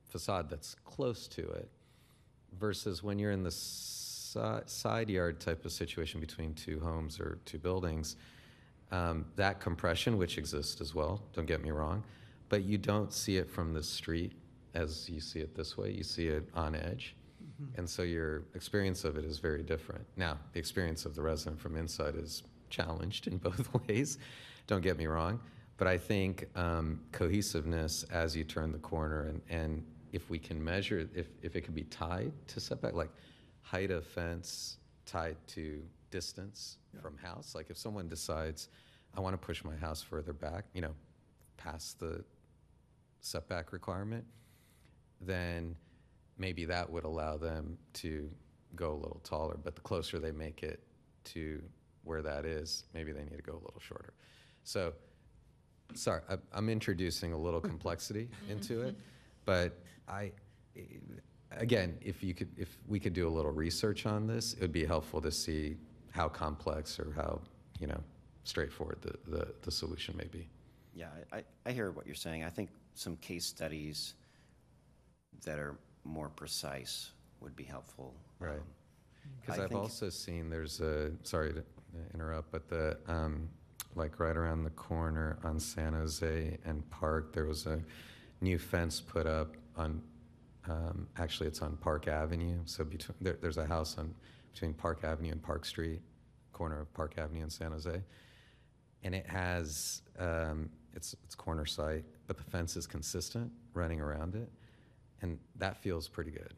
facade 0.09 0.49
that's 0.51 0.75
close 0.85 1.27
to 1.29 1.43
it 1.43 1.71
versus 2.59 3.03
when 3.03 3.19
you're 3.19 3.33
in 3.33 3.43
the 3.43 3.51
si- 3.51 4.41
side 4.67 5.09
yard 5.09 5.41
type 5.41 5.65
of 5.65 5.73
situation 5.73 6.21
between 6.21 6.55
two 6.55 6.81
homes 6.81 7.19
or 7.19 7.39
two 7.45 7.59
buildings, 7.59 8.17
um, 8.91 9.25
that 9.37 9.61
compression, 9.61 10.19
which 10.19 10.39
exists 10.39 10.81
as 10.81 10.95
well, 10.95 11.23
don't 11.33 11.47
get 11.47 11.63
me 11.63 11.71
wrong, 11.71 12.03
but 12.49 12.65
you 12.65 12.77
don't 12.77 13.13
see 13.13 13.39
it 13.39 13.51
from 13.51 13.73
the 13.73 13.83
street 13.83 14.33
as 14.75 15.09
you 15.09 15.21
see 15.21 15.41
it 15.41 15.55
this 15.55 15.77
way. 15.77 15.91
You 15.91 16.03
see 16.03 16.29
it 16.29 16.49
on 16.55 16.75
edge. 16.75 17.17
And 17.77 17.89
so 17.89 18.03
your 18.03 18.45
experience 18.55 19.05
of 19.05 19.17
it 19.17 19.25
is 19.25 19.39
very 19.39 19.63
different. 19.63 20.05
Now, 20.17 20.39
the 20.53 20.59
experience 20.59 21.05
of 21.05 21.15
the 21.15 21.23
resident 21.23 21.61
from 21.61 21.77
inside 21.77 22.17
is 22.17 22.43
challenged 22.71 23.27
in 23.29 23.37
both 23.39 23.69
ways, 23.87 24.19
don't 24.67 24.83
get 24.83 24.97
me 24.97 25.07
wrong. 25.07 25.41
But 25.83 25.91
I 25.91 25.99
think 25.99 26.47
um, 26.55 27.01
cohesiveness 27.11 28.05
as 28.05 28.37
you 28.37 28.45
turn 28.45 28.71
the 28.71 28.79
corner 28.79 29.25
and, 29.25 29.43
and 29.51 29.85
if 30.13 30.31
we 30.31 30.39
can 30.39 30.63
measure, 30.63 31.09
if, 31.13 31.27
if 31.43 31.57
it 31.57 31.63
can 31.63 31.75
be 31.75 31.83
tied 31.83 32.31
to 32.47 32.61
setback, 32.61 32.95
like 32.95 33.11
height 33.63 33.91
of 33.91 34.07
fence 34.07 34.77
tied 35.07 35.37
to 35.49 35.83
distance 36.13 36.77
from 37.01 37.17
house, 37.17 37.57
like 37.57 37.69
if 37.69 37.77
someone 37.77 38.07
decides, 38.07 38.69
I 39.17 39.21
want 39.21 39.35
to 39.35 39.45
push 39.45 39.65
my 39.65 39.75
house 39.75 40.01
further 40.01 40.33
back, 40.33 40.67
you 40.73 40.83
know, 40.83 40.95
past 41.57 41.99
the 41.99 42.25
setback 43.21 43.73
requirement, 43.73 44.25
then 45.21 45.75
maybe 46.39 46.65
that 46.65 46.89
would 46.89 47.03
allow 47.03 47.37
them 47.37 47.77
to 47.95 48.31
go 48.77 48.93
a 48.93 48.99
little 49.03 49.21
taller. 49.25 49.59
But 49.61 49.75
the 49.75 49.81
closer 49.81 50.21
they 50.21 50.31
make 50.31 50.63
it 50.63 50.79
to 51.25 51.61
where 52.05 52.23
that 52.23 52.45
is, 52.45 52.85
maybe 52.95 53.11
they 53.11 53.25
need 53.25 53.37
to 53.37 53.43
go 53.43 53.55
a 53.55 53.65
little 53.65 53.81
shorter. 53.81 54.13
So, 54.63 54.93
sorry, 55.95 56.23
I- 56.29 56.39
I'm 56.53 56.69
introducing 56.69 57.33
a 57.33 57.39
little 57.39 57.61
complexity 57.73 58.29
into 58.49 58.83
it, 58.83 58.97
but 59.45 59.79
I, 60.09 60.33
again, 61.53 61.97
if 62.01 62.23
you 62.23 62.35
could, 62.35 62.49
if 62.57 62.77
we 62.87 62.99
could 63.01 63.13
do 63.13 63.29
a 63.29 63.31
little 63.31 63.53
research 63.53 64.07
on 64.07 64.27
this, 64.27 64.55
it 64.55 64.61
would 64.61 64.73
be 64.73 64.85
helpful 64.85 65.21
to 65.21 65.31
see 65.31 65.77
how 66.11 66.29
complex 66.29 66.99
or 66.99 67.13
how, 67.15 67.41
you 67.79 67.87
know, 67.87 68.01
straightforward 68.45 68.99
the, 69.03 69.15
the, 69.31 69.55
the 69.63 69.71
solution 69.71 70.17
may 70.17 70.27
be. 70.27 70.49
Yeah, 70.95 71.07
I, 71.33 71.43
I- 71.67 71.73
hear 71.73 71.91
what 71.91 72.07
you're 72.07 72.15
saying. 72.15 72.45
I 72.45 72.51
think 72.51 72.71
some 72.95 73.17
case 73.17 73.47
studies 73.47 74.15
that 75.45 75.59
are 75.59 75.77
more 76.05 76.29
precise 76.29 77.11
would 77.41 77.57
be 77.57 77.65
helpful. 77.65 78.15
Right. 78.39 78.53
Um, 78.57 78.63
Because 79.41 79.61
I 79.61 79.65
I've 79.65 79.75
also 79.75 80.09
seen, 80.11 80.51
there's 80.51 80.81
a, 80.81 81.13
sorry 81.23 81.53
to 81.55 81.63
interrupt, 82.15 82.51
but 82.53 82.69
the, 82.69 82.99
um, 83.07 83.49
like 83.95 84.19
right 84.19 84.37
around 84.37 84.65
the 84.65 84.71
corner 84.71 85.39
on 85.45 85.59
San 85.61 85.93
Jose 85.93 86.59
and 86.65 86.89
Park, 86.91 87.33
there 87.33 87.47
was 87.47 87.67
a 87.67 87.81
new 88.41 88.59
fence 88.59 89.01
put 89.01 89.27
up 89.27 89.57
on, 89.77 90.03
um, 90.69 91.07
actually 91.19 91.49
it's 91.49 91.63
on 91.63 91.77
Park 91.77 92.09
Avenue. 92.09 92.59
So 92.65 92.85
between, 92.85 93.17
there, 93.21 93.39
there's 93.41 93.59
a 93.59 93.67
house 93.67 93.99
on, 93.99 94.15
between 94.53 94.75
Park 94.75 95.05
Avenue 95.05 95.33
and 95.33 95.43
Park 95.43 95.65
Street, 95.65 96.01
corner 96.53 96.81
of 96.81 96.93
Park 96.95 97.15
Avenue 97.19 97.43
and 97.43 97.53
San 97.53 97.73
Jose. 97.73 98.03
And 99.05 99.15
it 99.15 99.27
has, 99.27 100.03
um, 100.19 100.71
it's, 100.95 101.15
it's 101.25 101.35
corner 101.35 101.67
site, 101.67 102.05
but 102.27 102.37
the 102.37 102.45
fence 102.45 102.77
is 102.77 102.87
consistent 102.87 103.51
running 103.75 104.01
around 104.01 104.35
it. 104.35 104.51
And 105.23 105.39
that 105.57 105.77
feels 105.77 106.09
pretty 106.09 106.31
good. 106.31 106.55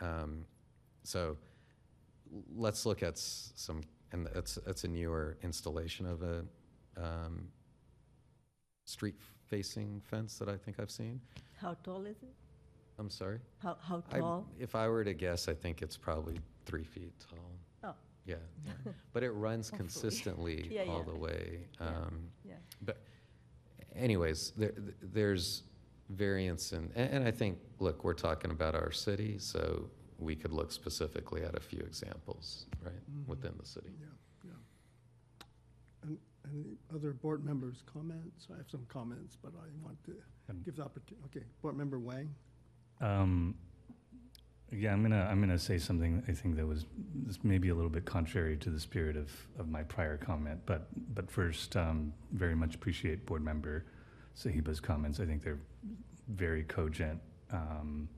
Um, 0.00 0.44
so 1.02 1.36
let's 2.54 2.84
look 2.86 3.02
at 3.02 3.18
some, 3.18 3.82
and 4.12 4.26
that's, 4.34 4.56
that's 4.66 4.84
a 4.84 4.88
newer 4.88 5.36
installation 5.42 6.06
of 6.06 6.22
a 6.22 6.44
um, 6.96 7.48
street-facing 8.84 10.00
fence 10.04 10.38
that 10.38 10.48
I 10.48 10.56
think 10.56 10.78
I've 10.80 10.90
seen. 10.90 11.20
How 11.60 11.76
tall 11.82 12.04
is 12.06 12.16
it? 12.22 12.34
I'm 12.98 13.10
sorry? 13.10 13.38
How, 13.62 13.76
how 13.80 14.02
I- 14.12 14.18
tall? 14.20 14.46
If 14.58 14.74
I 14.74 14.88
were 14.88 15.04
to 15.04 15.12
guess, 15.14 15.48
I 15.48 15.54
think 15.54 15.82
it's 15.82 15.96
probably 15.96 16.38
three 16.64 16.84
feet 16.84 17.12
tall. 17.28 17.38
Oh, 17.84 17.94
Yeah, 18.24 18.36
but 19.12 19.22
it 19.22 19.30
runs 19.32 19.68
Hopefully. 19.68 19.88
consistently 19.88 20.68
Yeah, 20.70 20.82
all 20.88 20.98
yeah. 21.06 21.12
the 21.12 21.18
way. 21.18 21.60
Yeah. 21.80 21.86
Um, 21.86 22.18
yeah. 22.44 22.54
But 22.82 22.98
anyways, 23.94 24.52
there, 24.56 24.72
there's 25.02 25.64
variance 26.10 26.72
in, 26.72 26.90
and, 26.94 27.10
and 27.14 27.24
I 27.28 27.30
think, 27.32 27.58
look, 27.80 28.04
we're 28.04 28.14
talking 28.14 28.50
about 28.50 28.74
our 28.74 28.92
city, 28.92 29.36
so 29.38 29.90
we 30.18 30.34
could 30.34 30.52
look 30.52 30.72
specifically 30.72 31.42
at 31.42 31.54
a 31.56 31.60
few 31.60 31.80
examples, 31.80 32.66
right, 32.82 32.94
Mhm. 33.10 33.26
within 33.26 33.54
the 33.58 33.66
city. 33.66 33.92
Yeah, 34.00 34.06
yeah. 34.44 35.46
Any 36.04 36.18
any 36.44 36.78
other 36.94 37.12
board 37.12 37.44
members' 37.44 37.82
comments? 37.86 38.46
I 38.52 38.56
have 38.56 38.70
some 38.70 38.86
comments, 38.86 39.36
but 39.42 39.52
I 39.56 39.68
want 39.82 40.02
to 40.04 40.16
Um, 40.48 40.62
give 40.62 40.76
the 40.76 40.84
opportunity, 40.84 41.24
okay, 41.26 41.44
Board 41.60 41.76
Member 41.76 41.98
Wang? 41.98 42.32
Um, 43.00 43.56
yeah, 44.70 44.92
I'm 44.92 45.02
gonna 45.02 45.24
I'm 45.24 45.40
gonna 45.40 45.58
say 45.58 45.76
something 45.78 46.22
I 46.28 46.32
think 46.32 46.54
that 46.56 46.66
was 46.66 46.86
this 47.14 47.42
maybe 47.42 47.68
a 47.70 47.74
little 47.74 47.90
bit 47.90 48.04
contrary 48.04 48.56
to 48.58 48.70
the 48.70 48.78
spirit 48.80 49.16
of, 49.16 49.30
of 49.58 49.68
my 49.68 49.82
prior 49.82 50.16
comment, 50.16 50.60
but 50.66 50.88
but 51.14 51.30
first, 51.30 51.76
um, 51.76 52.12
very 52.32 52.54
much 52.54 52.74
appreciate 52.76 53.26
Board 53.26 53.42
Member 53.42 53.84
Saheba's 54.36 54.80
comments. 54.80 55.18
I 55.20 55.26
think 55.26 55.42
they're 55.42 55.60
very 56.28 56.62
cogent. 56.64 57.20
Um, 57.50 58.08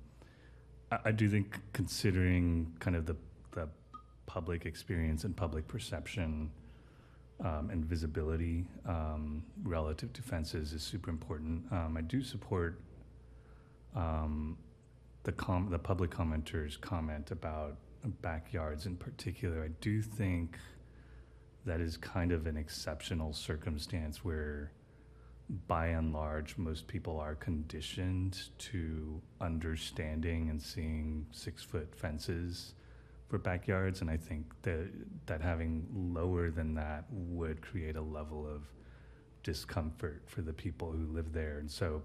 I, 0.90 1.12
do 1.12 1.28
think 1.28 1.58
considering 1.72 2.72
kind 2.80 2.96
of 2.96 3.06
the 3.06 3.16
the 3.52 3.68
public 4.26 4.66
experience 4.66 5.24
and 5.24 5.36
public 5.36 5.66
perception 5.68 6.50
um, 7.44 7.70
and 7.70 7.84
visibility 7.84 8.64
um, 8.86 9.42
relative 9.62 10.12
to 10.14 10.22
fences 10.22 10.72
is 10.72 10.82
super 10.82 11.10
important. 11.10 11.70
Um, 11.72 11.96
I 11.96 12.00
do 12.02 12.22
support 12.22 12.80
um, 13.94 14.56
the 15.24 15.32
com- 15.32 15.70
the 15.70 15.78
public 15.78 16.10
commenters 16.10 16.80
comment 16.80 17.30
about 17.30 17.76
backyards 18.22 18.86
in 18.86 18.96
particular. 18.96 19.62
I 19.64 19.68
do 19.80 20.02
think 20.02 20.58
that 21.66 21.80
is 21.80 21.96
kind 21.96 22.32
of 22.32 22.46
an 22.46 22.56
exceptional 22.56 23.32
circumstance 23.32 24.24
where, 24.24 24.72
by 25.66 25.88
and 25.88 26.12
large, 26.12 26.58
most 26.58 26.86
people 26.86 27.18
are 27.18 27.34
conditioned 27.34 28.38
to 28.58 29.20
understanding 29.40 30.50
and 30.50 30.60
seeing 30.60 31.26
six 31.32 31.62
foot 31.62 31.94
fences 31.94 32.74
for 33.28 33.38
backyards, 33.38 34.00
and 34.00 34.10
I 34.10 34.16
think 34.16 34.44
that 34.62 34.88
that 35.26 35.40
having 35.40 35.86
lower 35.92 36.50
than 36.50 36.74
that 36.74 37.04
would 37.10 37.60
create 37.62 37.96
a 37.96 38.02
level 38.02 38.46
of 38.46 38.62
discomfort 39.42 40.22
for 40.26 40.42
the 40.42 40.52
people 40.52 40.90
who 40.92 41.06
live 41.12 41.32
there, 41.32 41.58
and 41.58 41.70
so. 41.70 42.02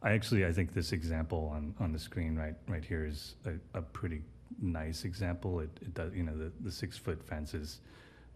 I 0.00 0.12
actually, 0.12 0.46
I 0.46 0.52
think 0.52 0.74
this 0.74 0.92
example 0.92 1.50
on, 1.52 1.74
on 1.80 1.92
the 1.92 1.98
screen 1.98 2.36
right, 2.36 2.54
right 2.68 2.84
here 2.84 3.04
is 3.04 3.34
a, 3.44 3.78
a 3.78 3.82
pretty 3.82 4.22
nice 4.62 5.04
example. 5.04 5.58
It, 5.58 5.70
it 5.80 5.92
does, 5.92 6.14
you 6.14 6.22
know, 6.22 6.36
the, 6.38 6.52
the 6.60 6.70
six 6.70 6.96
foot 6.96 7.20
fence 7.20 7.52
is, 7.52 7.80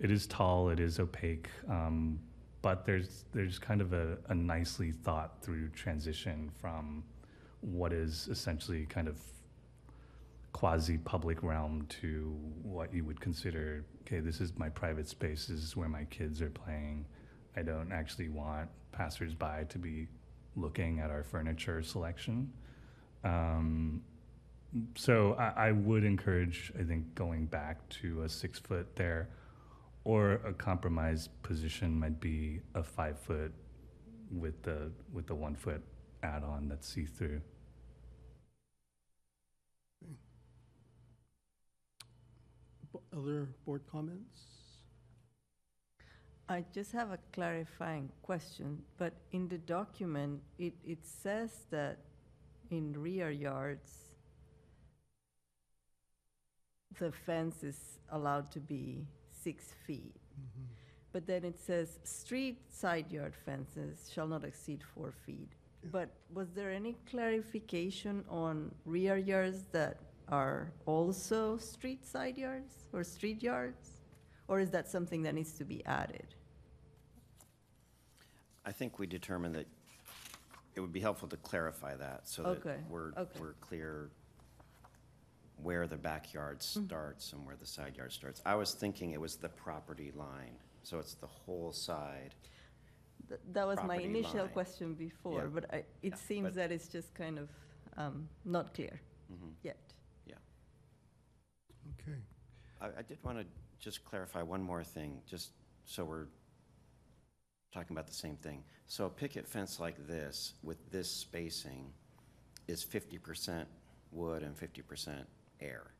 it 0.01 0.11
is 0.11 0.27
tall, 0.27 0.71
it 0.71 0.81
is 0.81 0.99
opaque, 0.99 1.49
um, 1.69 2.19
but 2.63 2.87
there's, 2.87 3.25
there's 3.33 3.59
kind 3.59 3.81
of 3.81 3.93
a, 3.93 4.17
a 4.29 4.35
nicely 4.35 4.93
thought 4.93 5.43
through 5.43 5.69
transition 5.71 6.51
from 6.61 7.05
what 7.61 7.93
is 7.93 8.29
essentially 8.31 8.87
kind 8.87 9.09
of 9.09 9.21
quasi 10.53 10.99
public 10.99 11.43
realm 11.43 11.87
to 11.89 12.37
what 12.63 12.93
you 12.95 13.05
would 13.05 13.21
consider, 13.21 13.85
okay, 14.03 14.21
this 14.21 14.41
is 14.41 14.53
my 14.57 14.69
private 14.69 15.09
space, 15.09 15.47
this 15.47 15.61
is 15.61 15.77
where 15.77 15.89
my 15.89 16.05
kids 16.05 16.41
are 16.41 16.51
playing. 16.51 17.05
I 17.57 17.63
don't 17.63 17.93
actually 17.93 18.29
want 18.29 18.69
passersby 18.93 19.67
to 19.69 19.79
be 19.79 20.07
looking 20.57 21.01
at 21.01 21.11
our 21.11 21.23
furniture 21.23 21.83
selection. 21.83 22.53
Um, 23.25 24.03
so 24.97 25.35
I, 25.35 25.69
I 25.69 25.73
would 25.73 26.05
encourage, 26.05 26.73
I 26.79 26.83
think, 26.83 27.15
going 27.15 27.47
back 27.47 27.87
to 28.01 28.23
a 28.23 28.29
six 28.29 28.59
foot 28.59 28.95
there, 28.97 29.29
or 30.05 30.33
a 30.45 30.53
compromise 30.53 31.29
position 31.43 31.99
might 31.99 32.21
be 32.21 32.61
a 32.75 32.83
five 32.83 33.19
foot 33.19 33.53
with 34.31 34.63
the 34.63 34.91
with 35.13 35.27
the 35.27 35.35
one 35.35 35.55
foot 35.55 35.83
add 36.23 36.43
on 36.43 36.69
that's 36.69 36.89
see 36.89 37.05
through. 37.05 37.41
Other 43.15 43.49
board 43.67 43.83
comments? 43.91 44.41
I 46.49 46.65
just 46.75 46.93
have 46.93 47.13
a 47.13 47.19
clarifying 47.33 48.11
question, 48.23 48.83
but 48.99 49.13
in 49.33 49.49
the 49.49 49.59
document, 49.59 50.41
it, 50.59 50.75
it 50.85 50.99
says 51.03 51.51
that 51.71 51.99
in 52.71 52.93
rear 52.95 53.31
yards, 53.31 53.91
the 56.99 57.13
fence 57.13 57.63
is 57.63 57.99
allowed 58.11 58.51
to 58.53 58.61
be 58.61 59.07
six 59.43 59.73
feet. 59.87 60.15
Mhm. 60.41 60.67
But 61.13 61.27
then 61.27 61.45
it 61.45 61.59
says, 61.59 61.99
street 62.05 62.59
side 62.73 63.11
yard 63.13 63.35
fences 63.35 64.11
shall 64.13 64.27
not 64.27 64.45
exceed 64.45 64.83
four 64.83 65.13
feet. 65.13 65.51
Yeah. 65.83 65.91
But 65.93 66.09
was 66.33 66.53
there 66.53 66.71
any 66.71 66.95
clarification 67.11 68.25
on 68.29 68.75
rear 68.85 69.17
yards 69.17 69.65
that 69.73 69.99
are 70.29 70.73
also 70.87 71.59
street 71.59 72.05
side 72.07 72.39
yards 72.39 72.87
or 72.93 73.05
street 73.05 73.43
yards? 73.43 74.01
Or 74.49 74.61
is 74.61 74.71
that 74.71 74.89
something 74.89 75.23
that 75.23 75.35
needs 75.35 75.53
to 75.59 75.65
be 75.65 75.85
added? 75.85 76.35
I 78.65 78.73
think 78.73 78.99
we 78.99 79.07
determined 79.07 79.55
that 79.57 79.67
it 80.75 80.81
would 80.81 80.93
be 80.93 81.01
helpful 81.01 81.29
to 81.29 81.37
clarify 81.37 81.95
that 81.97 82.27
so 82.29 82.45
Okay, 82.45 82.61
that 82.71 82.91
we're, 82.91 83.13
okay. 83.17 83.41
we're 83.41 83.55
clear 83.55 84.11
where 85.63 85.87
the 85.87 85.97
backyard 85.97 86.59
Mm-hmm. 86.61 86.87
starts 86.87 87.33
and 87.33 87.45
where 87.47 87.57
the 87.57 87.67
side 87.67 87.97
yard 87.97 88.13
starts. 88.13 88.43
I 88.45 88.55
was 88.55 88.75
thinking 88.75 89.13
it 89.13 89.21
was 89.21 89.37
the 89.37 89.49
property 89.49 90.13
line, 90.15 90.57
so 90.83 90.99
it's 90.99 91.15
the 91.15 91.27
whole 91.27 91.73
side. 91.73 92.35
Th- 93.29 93.41
That 93.53 93.67
was 93.67 93.79
my 93.79 93.85
Property 93.87 94.05
initial 94.07 94.41
line. 94.41 94.49
question 94.51 94.95
before, 94.95 95.43
Yeah. 95.43 95.47
but 95.55 95.65
I, 95.73 95.77
Yeah, 95.77 95.83
it 96.03 96.19
seems 96.19 96.45
but- 96.49 96.55
that 96.55 96.73
it's 96.73 96.89
just 96.89 97.15
kind 97.15 97.39
of 97.39 97.49
um, 97.97 98.29
not 98.45 98.75
clear 98.75 99.01
Mhm. 99.33 99.53
yet. 99.63 99.79
Okay. 102.01 102.19
I, 102.81 102.87
I 102.99 103.03
did 103.03 103.19
want 103.25 103.39
to 103.39 103.47
just 103.79 104.05
clarify 104.05 104.43
one 104.43 104.63
more 104.63 104.85
thing, 104.85 105.21
just 105.27 105.51
so 105.85 106.05
we're 106.05 106.27
talking 107.73 107.95
about 107.97 108.07
the 108.07 108.13
same 108.13 108.37
thing. 108.37 108.63
So 108.87 109.07
a 109.07 109.11
picket 109.11 109.47
fence 109.49 109.81
like 109.81 110.07
this, 110.07 110.55
with 110.63 110.79
this 110.91 111.11
spacing, 111.11 111.93
is 112.69 112.83
fifty 112.85 113.19
percent 113.19 113.69
wood 114.13 114.43
and 114.43 114.57
fifty 114.57 114.83
percent 114.83 115.27
air. 115.63 115.93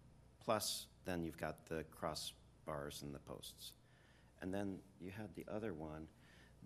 Plus, 0.45 0.87
then 1.05 1.23
you've 1.23 1.39
got 1.39 1.67
the 1.67 1.85
crossbars 1.97 3.03
and 3.03 3.15
the 3.15 3.19
posts. 3.21 3.73
And 4.41 4.53
then 4.53 4.79
you 5.01 5.11
had 5.11 5.29
the 5.35 5.47
other 5.53 5.73
one. 5.73 6.09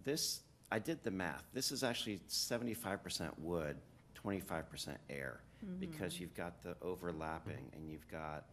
This, 0.02 0.40
I 0.73 0.78
did 0.78 1.02
the 1.02 1.10
math. 1.10 1.44
This 1.52 1.73
is 1.73 1.85
actually 1.85 2.20
seventy-five 2.27 3.02
percent 3.02 3.39
wood, 3.39 3.77
twenty-five 4.14 4.70
percent 4.70 4.98
air. 5.10 5.40
Mm-hmm. 5.64 5.81
Because 5.81 6.20
you've 6.20 6.35
got 6.35 6.62
the 6.62 6.77
overlapping 6.82 7.70
and 7.74 7.89
you've 7.89 8.06
got 8.09 8.44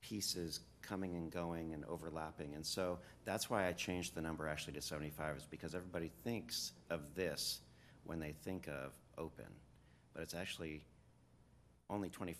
pieces 0.00 0.60
coming 0.82 1.16
and 1.16 1.30
going 1.30 1.74
and 1.74 1.84
overlapping. 1.84 2.54
And 2.54 2.64
so 2.64 2.98
that's 3.24 3.50
why 3.50 3.66
I 3.66 3.72
changed 3.72 4.14
the 4.14 4.22
number 4.22 4.48
actually 4.48 4.74
to 4.74 4.80
75, 4.80 5.36
is 5.36 5.44
because 5.44 5.74
everybody 5.74 6.10
thinks 6.24 6.72
of 6.90 7.14
this 7.14 7.60
when 8.04 8.18
they 8.18 8.32
think 8.42 8.68
of 8.68 8.92
open, 9.18 9.44
but 10.14 10.22
it's 10.22 10.34
actually 10.34 10.82
only 11.90 12.08
25% 12.08 12.36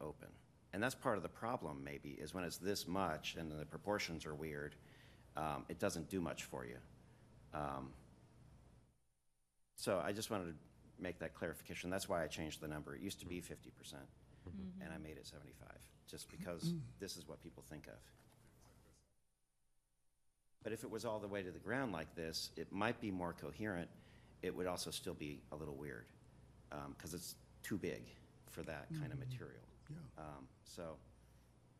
open. 0.00 0.28
And 0.72 0.82
that's 0.82 0.94
part 0.94 1.16
of 1.16 1.22
the 1.22 1.28
problem, 1.28 1.82
maybe, 1.84 2.10
is 2.10 2.32
when 2.34 2.44
it's 2.44 2.56
this 2.56 2.86
much 2.88 3.36
and 3.38 3.50
the 3.52 3.66
proportions 3.66 4.24
are 4.24 4.34
weird, 4.34 4.74
um, 5.36 5.64
it 5.68 5.78
doesn't 5.78 6.08
do 6.08 6.20
much 6.20 6.44
for 6.44 6.64
you. 6.64 6.76
Um, 7.54 7.90
So 9.76 10.00
I 10.04 10.12
just 10.12 10.30
wanted 10.30 10.46
to 10.46 10.54
make 11.02 11.18
that 11.18 11.34
clarification. 11.34 11.90
That's 11.90 12.08
why 12.08 12.22
I 12.22 12.28
changed 12.28 12.60
the 12.60 12.68
number. 12.68 12.94
It 12.94 13.02
used 13.02 13.18
to 13.20 13.26
be 13.26 13.36
mm-hmm. 13.36 13.52
50%, 13.52 13.94
mm-hmm. 13.94 14.82
and 14.82 14.92
I 14.94 14.98
made 14.98 15.16
it 15.16 15.26
75, 15.26 15.68
just 16.08 16.28
mm-hmm. 16.28 16.36
because 16.38 16.72
this 17.00 17.16
is 17.16 17.26
what 17.26 17.42
people 17.42 17.64
think 17.68 17.86
of. 17.88 17.98
But 20.62 20.72
if 20.72 20.84
it 20.84 20.90
was 20.90 21.04
all 21.04 21.18
the 21.18 21.26
way 21.26 21.42
to 21.42 21.50
the 21.50 21.58
ground 21.58 21.92
like 21.92 22.14
this, 22.14 22.50
it 22.56 22.70
might 22.70 23.00
be 23.00 23.10
more 23.10 23.32
coherent. 23.32 23.88
It 24.42 24.54
would 24.54 24.68
also 24.68 24.90
still 24.92 25.14
be 25.14 25.40
a 25.50 25.56
little 25.56 25.74
weird, 25.74 26.06
um, 26.70 26.94
because 26.96 27.12
it's 27.14 27.34
too 27.64 27.76
big 27.76 28.02
for 28.50 28.62
that 28.62 28.86
kind 29.00 29.12
of 29.12 29.18
material. 29.18 29.66
Yeah, 29.92 30.22
Um, 30.24 30.48
So 30.64 30.96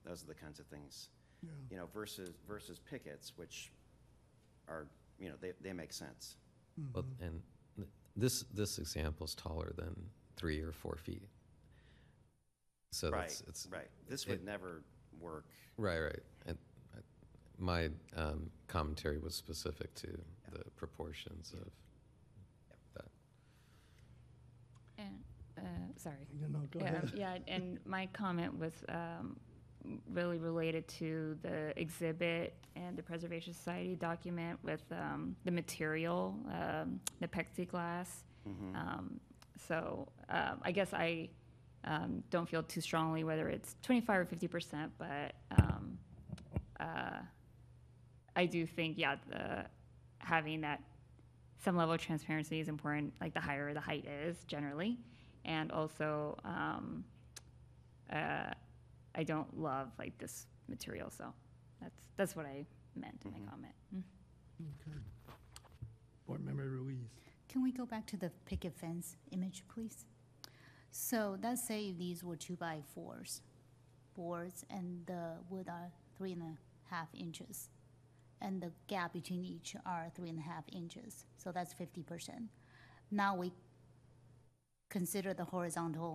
those 0.05 0.23
are 0.23 0.27
the 0.27 0.35
kinds 0.35 0.59
of 0.61 0.67
things, 0.67 1.09
yeah. 1.43 1.51
you 1.71 1.77
know, 1.77 1.87
versus, 1.95 2.31
versus 2.47 2.79
pickets, 2.79 3.33
which 3.37 3.73
are, 4.69 4.87
you 5.19 5.29
know, 5.29 5.35
they, 5.41 5.53
they 5.61 5.73
make 5.73 5.93
sense. 5.93 6.37
Well, 6.95 7.05
and 7.21 7.41
th- 7.77 7.89
this, 8.17 8.43
this 8.55 8.79
example 8.79 9.25
is 9.27 9.35
taller 9.35 9.73
than 9.77 9.95
three 10.37 10.61
or 10.61 10.73
four 10.73 10.97
feet. 10.97 11.29
So 12.93 13.11
Right, 13.11 13.21
that's, 13.23 13.41
it's, 13.43 13.69
right. 13.71 13.89
This 14.09 14.27
would 14.27 14.41
it- 14.41 14.45
never 14.45 14.83
work. 15.21 15.47
right, 15.79 16.01
right. 16.01 16.23
And 16.47 16.59
I- 16.95 17.01
my 17.59 17.91
um, 18.17 18.51
commentary 18.69 19.19
was 19.19 19.35
specific 19.35 19.95
to 19.97 20.09
the 20.53 20.65
proportions 20.77 21.53
of 21.55 21.71
that. 22.95 23.07
And, 24.99 25.23
uh, 25.63 25.67
sorry. 25.97 26.27
You 26.33 26.49
know, 26.49 26.61
go 26.71 26.81
Yeah, 26.81 26.87
ahead. 26.87 27.13
Yeah, 27.15 27.39
and 27.49 27.79
my 27.87 28.07
comment 28.13 28.59
was 28.59 28.73
um, 28.89 29.37
really 30.13 30.39
related 30.39 30.87
to 30.89 31.37
the 31.43 31.79
exhibit 31.81 32.55
and 32.77 32.97
the 32.97 33.03
Preservation 33.03 33.53
Society 33.55 33.95
document 33.97 34.59
with 34.63 34.83
um, 34.93 35.37
the 35.45 35.51
material, 35.51 36.37
um, 36.53 37.01
the 37.21 37.29
plexiglass. 37.29 38.09
Mhm. 38.49 38.75
Um, 38.77 39.21
So 39.69 40.09
um, 40.29 40.61
I 40.63 40.73
guess 40.73 40.93
I 40.93 41.29
um, 41.85 42.23
don't 42.31 42.49
feel 42.49 42.63
too 42.63 42.81
strongly 42.81 43.23
whether 43.25 43.49
it's 43.49 43.77
25 43.83 44.19
or 44.21 44.25
50 44.25 44.49
percent, 44.49 44.93
but 44.99 45.35
um, 45.59 45.99
uh, 46.81 47.19
I 48.35 48.47
do 48.47 48.67
think, 48.67 48.99
yeah, 48.99 49.17
the, 49.29 49.67
having 50.19 50.63
that 50.63 50.81
some 51.65 51.77
level 51.77 51.95
of 51.95 52.01
transparency 52.01 52.59
is 52.61 52.69
important, 52.69 53.13
like 53.21 53.35
the 53.35 53.41
higher 53.41 53.73
the 53.75 53.81
height 53.81 54.05
is 54.07 54.43
generally. 54.45 54.99
And 55.45 55.73
also, 55.73 56.39
um, 56.45 57.05
uh, 58.13 58.53
I 59.15 59.23
don't 59.25 59.59
love 59.59 59.89
like 59.99 60.17
this 60.19 60.47
material, 60.69 61.11
so 61.11 61.33
that's, 61.81 62.03
that's 62.17 62.37
what 62.37 62.47
I 62.47 62.65
meant 62.95 63.21
in 63.25 63.33
my 63.33 63.39
comment. 63.51 63.75
Mm. 63.95 64.03
Okay. 64.61 64.99
Board 66.27 66.45
Member 66.45 66.69
Ruiz. 66.69 67.09
Can 67.49 67.63
we 67.63 67.73
go 67.73 67.85
back 67.85 68.07
to 68.07 68.17
the 68.17 68.31
picket 68.47 68.75
fence 68.75 69.17
image, 69.33 69.65
please? 69.69 70.07
So 70.91 71.37
let's 71.43 71.67
say 71.67 71.93
these 71.93 72.23
were 72.23 72.37
two 72.37 72.57
by 72.57 72.83
fours, 72.95 73.43
boards, 74.15 74.65
and 74.71 75.05
the 75.07 75.33
wood 75.51 75.69
are 75.69 75.91
three 76.17 76.33
and 76.33 76.43
a 76.43 76.95
half 76.95 77.09
inches. 77.15 77.71
And 78.41 78.61
the 78.61 78.73
gap 78.87 79.13
between 79.13 79.45
each 79.45 79.77
are 79.85 80.11
three 80.15 80.29
and 80.29 80.39
a 80.39 80.43
half 80.43 80.65
inches, 80.73 81.25
so 81.39 81.53
that's 81.53 81.73
fifty 81.73 82.03
percent. 82.03 82.45
Now 83.11 83.37
we 83.37 83.53
consider 84.93 85.31
the 85.35 85.45
horizontal 85.45 86.13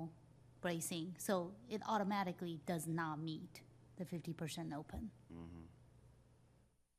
bracing, 0.62 1.08
so 1.18 1.52
it 1.76 1.82
automatically 1.94 2.60
does 2.66 2.86
not 2.88 3.16
meet 3.20 3.54
the 3.98 4.06
fifty 4.06 4.34
percent 4.34 4.70
open. 4.82 5.10
Mm-hmm. 5.34 5.66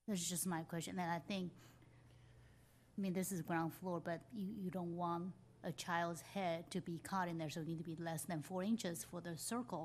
That's 0.07 0.29
just 0.29 0.47
my 0.47 0.63
question, 0.73 0.99
and 0.99 1.11
I 1.19 1.21
think, 1.31 1.53
I 2.97 3.01
mean, 3.03 3.13
this 3.13 3.31
is 3.31 3.43
ground 3.43 3.73
floor, 3.79 4.01
but 4.11 4.21
you, 4.35 4.49
you 4.63 4.71
don't 4.71 4.97
want 4.97 5.25
a 5.63 5.73
child's 5.73 6.23
head 6.35 6.71
to 6.71 6.81
be 6.81 6.97
caught 7.11 7.29
in 7.29 7.37
there, 7.39 7.51
so 7.51 7.61
it 7.61 7.69
need 7.69 7.79
to 7.85 7.85
be 7.85 7.97
less 8.11 8.23
than 8.23 8.43
four 8.43 8.63
inches 8.63 9.07
for 9.11 9.21
the 9.21 9.37
circle. 9.37 9.85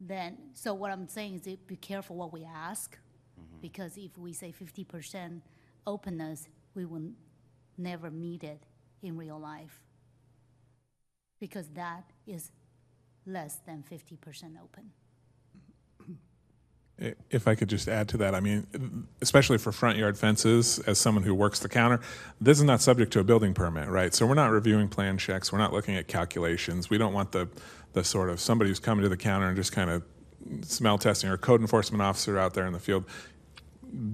Then, 0.00 0.36
so 0.54 0.74
what 0.74 0.90
I'm 0.90 1.08
saying 1.08 1.34
is, 1.36 1.42
that 1.42 1.66
be 1.66 1.76
careful 1.76 2.16
what 2.16 2.32
we 2.32 2.44
ask, 2.44 2.88
mm-hmm. 2.92 3.60
because 3.60 3.96
if 3.96 4.18
we 4.18 4.32
say 4.32 4.52
fifty 4.52 4.84
percent 4.84 5.42
openness, 5.86 6.48
we 6.74 6.84
will 6.84 7.06
never 7.78 8.10
meet 8.10 8.42
it 8.44 8.60
in 9.02 9.16
real 9.16 9.38
life. 9.38 9.80
Because 11.42 11.66
that 11.74 12.04
is 12.24 12.52
less 13.26 13.56
than 13.66 13.82
fifty 13.82 14.16
percent 14.16 14.54
open. 14.62 14.92
If 17.30 17.48
I 17.48 17.56
could 17.56 17.68
just 17.68 17.88
add 17.88 18.08
to 18.10 18.16
that, 18.18 18.32
I 18.32 18.38
mean, 18.38 19.08
especially 19.20 19.58
for 19.58 19.72
front 19.72 19.98
yard 19.98 20.16
fences, 20.16 20.78
as 20.86 20.98
someone 20.98 21.24
who 21.24 21.34
works 21.34 21.58
the 21.58 21.68
counter, 21.68 21.98
this 22.40 22.58
is 22.58 22.64
not 22.64 22.80
subject 22.80 23.12
to 23.14 23.18
a 23.18 23.24
building 23.24 23.54
permit, 23.54 23.88
right? 23.88 24.14
So 24.14 24.24
we're 24.24 24.34
not 24.34 24.52
reviewing 24.52 24.86
plan 24.86 25.18
checks, 25.18 25.50
we're 25.50 25.58
not 25.58 25.72
looking 25.72 25.96
at 25.96 26.06
calculations. 26.06 26.90
We 26.90 26.96
don't 26.96 27.12
want 27.12 27.32
the, 27.32 27.48
the 27.92 28.04
sort 28.04 28.30
of 28.30 28.38
somebody 28.38 28.70
who's 28.70 28.78
coming 28.78 29.02
to 29.02 29.08
the 29.08 29.16
counter 29.16 29.48
and 29.48 29.56
just 29.56 29.72
kind 29.72 29.90
of 29.90 30.04
smell 30.62 30.96
testing 30.96 31.28
or 31.28 31.36
code 31.36 31.60
enforcement 31.60 32.02
officer 32.02 32.38
out 32.38 32.54
there 32.54 32.66
in 32.66 32.72
the 32.72 32.78
field 32.78 33.04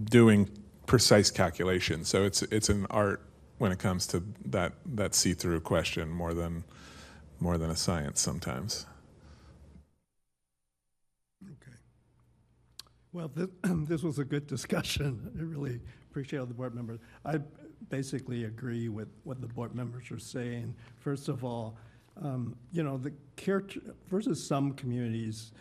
doing 0.04 0.48
precise 0.86 1.30
calculations. 1.30 2.08
So 2.08 2.24
it's, 2.24 2.40
it's 2.44 2.70
an 2.70 2.86
art 2.88 3.20
when 3.58 3.70
it 3.70 3.78
comes 3.78 4.06
to 4.06 4.22
that, 4.46 4.72
that 4.86 5.14
see-through 5.14 5.60
question 5.60 6.08
more 6.08 6.32
than, 6.32 6.64
more 7.40 7.58
than 7.58 7.70
a 7.70 7.76
science 7.76 8.20
sometimes. 8.20 8.86
Okay. 11.44 11.76
Well, 13.12 13.30
this, 13.34 13.48
this 13.88 14.02
was 14.02 14.18
a 14.18 14.24
good 14.24 14.46
discussion. 14.46 15.30
I 15.38 15.42
really 15.42 15.80
appreciate 16.10 16.38
all 16.40 16.46
the 16.46 16.54
board 16.54 16.74
members. 16.74 17.00
I 17.24 17.40
basically 17.88 18.44
agree 18.44 18.88
with 18.88 19.08
what 19.24 19.40
the 19.40 19.46
board 19.46 19.74
members 19.74 20.10
are 20.10 20.18
saying. 20.18 20.74
First 20.96 21.28
of 21.28 21.44
all, 21.44 21.76
um, 22.20 22.56
you 22.72 22.82
know, 22.82 22.96
the 22.96 23.12
character, 23.36 23.80
versus 24.08 24.44
some 24.44 24.72
communities, 24.72 25.52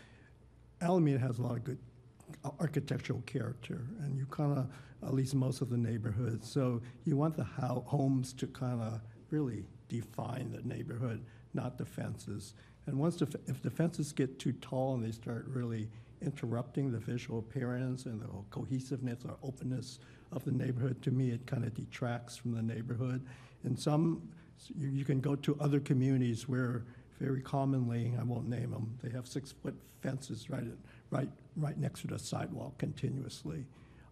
Alameda 0.81 1.19
has 1.19 1.37
a 1.37 1.43
lot 1.43 1.57
of 1.57 1.63
good 1.63 1.77
architectural 2.59 3.21
character, 3.25 3.87
and 4.01 4.17
you 4.17 4.25
kind 4.25 4.57
of, 4.57 4.67
at 5.03 5.13
least 5.13 5.35
most 5.35 5.61
of 5.61 5.69
the 5.69 5.77
neighborhoods. 5.77 6.49
So 6.49 6.81
you 7.05 7.15
want 7.15 7.35
the 7.35 7.43
homes 7.43 8.33
to 8.33 8.47
kind 8.47 8.81
of 8.81 8.99
really 9.29 9.63
define 9.87 10.51
the 10.51 10.61
neighborhood, 10.63 11.23
not 11.57 11.77
the 11.77 11.85
fences. 11.85 12.53
And 12.85 12.97
once 12.97 13.17
the, 13.17 13.27
if 13.47 13.61
the 13.61 13.69
fences 13.69 14.13
get 14.13 14.39
too 14.39 14.53
tall 14.53 14.93
and 14.95 15.03
they 15.03 15.11
start 15.11 15.45
really 15.49 15.89
interrupting 16.21 16.91
the 16.91 16.99
visual 16.99 17.39
appearance 17.39 18.05
and 18.05 18.21
the 18.21 18.27
cohesiveness 18.49 19.19
or 19.25 19.35
openness 19.43 19.99
of 20.31 20.45
the 20.45 20.51
neighborhood, 20.51 21.01
to 21.01 21.11
me, 21.11 21.31
it 21.31 21.45
kind 21.45 21.65
of 21.65 21.73
detracts 21.73 22.37
from 22.37 22.53
the 22.53 22.61
neighborhood. 22.61 23.25
And 23.65 23.77
some, 23.77 24.21
you, 24.77 24.87
you 24.87 25.03
can 25.03 25.19
go 25.19 25.35
to 25.35 25.57
other 25.59 25.81
communities 25.81 26.47
where 26.47 26.85
very 27.19 27.41
commonly, 27.41 28.13
I 28.19 28.23
won't 28.23 28.47
name 28.47 28.71
them, 28.71 28.97
they 29.03 29.09
have 29.09 29.27
six-foot 29.27 29.75
fences 30.01 30.49
right, 30.49 30.63
at- 30.63 30.77
right, 31.09 31.29
right 31.55 31.77
next 31.77 32.01
to 32.01 32.07
the 32.07 32.19
sidewalk 32.19 32.77
continuously. 32.77 33.65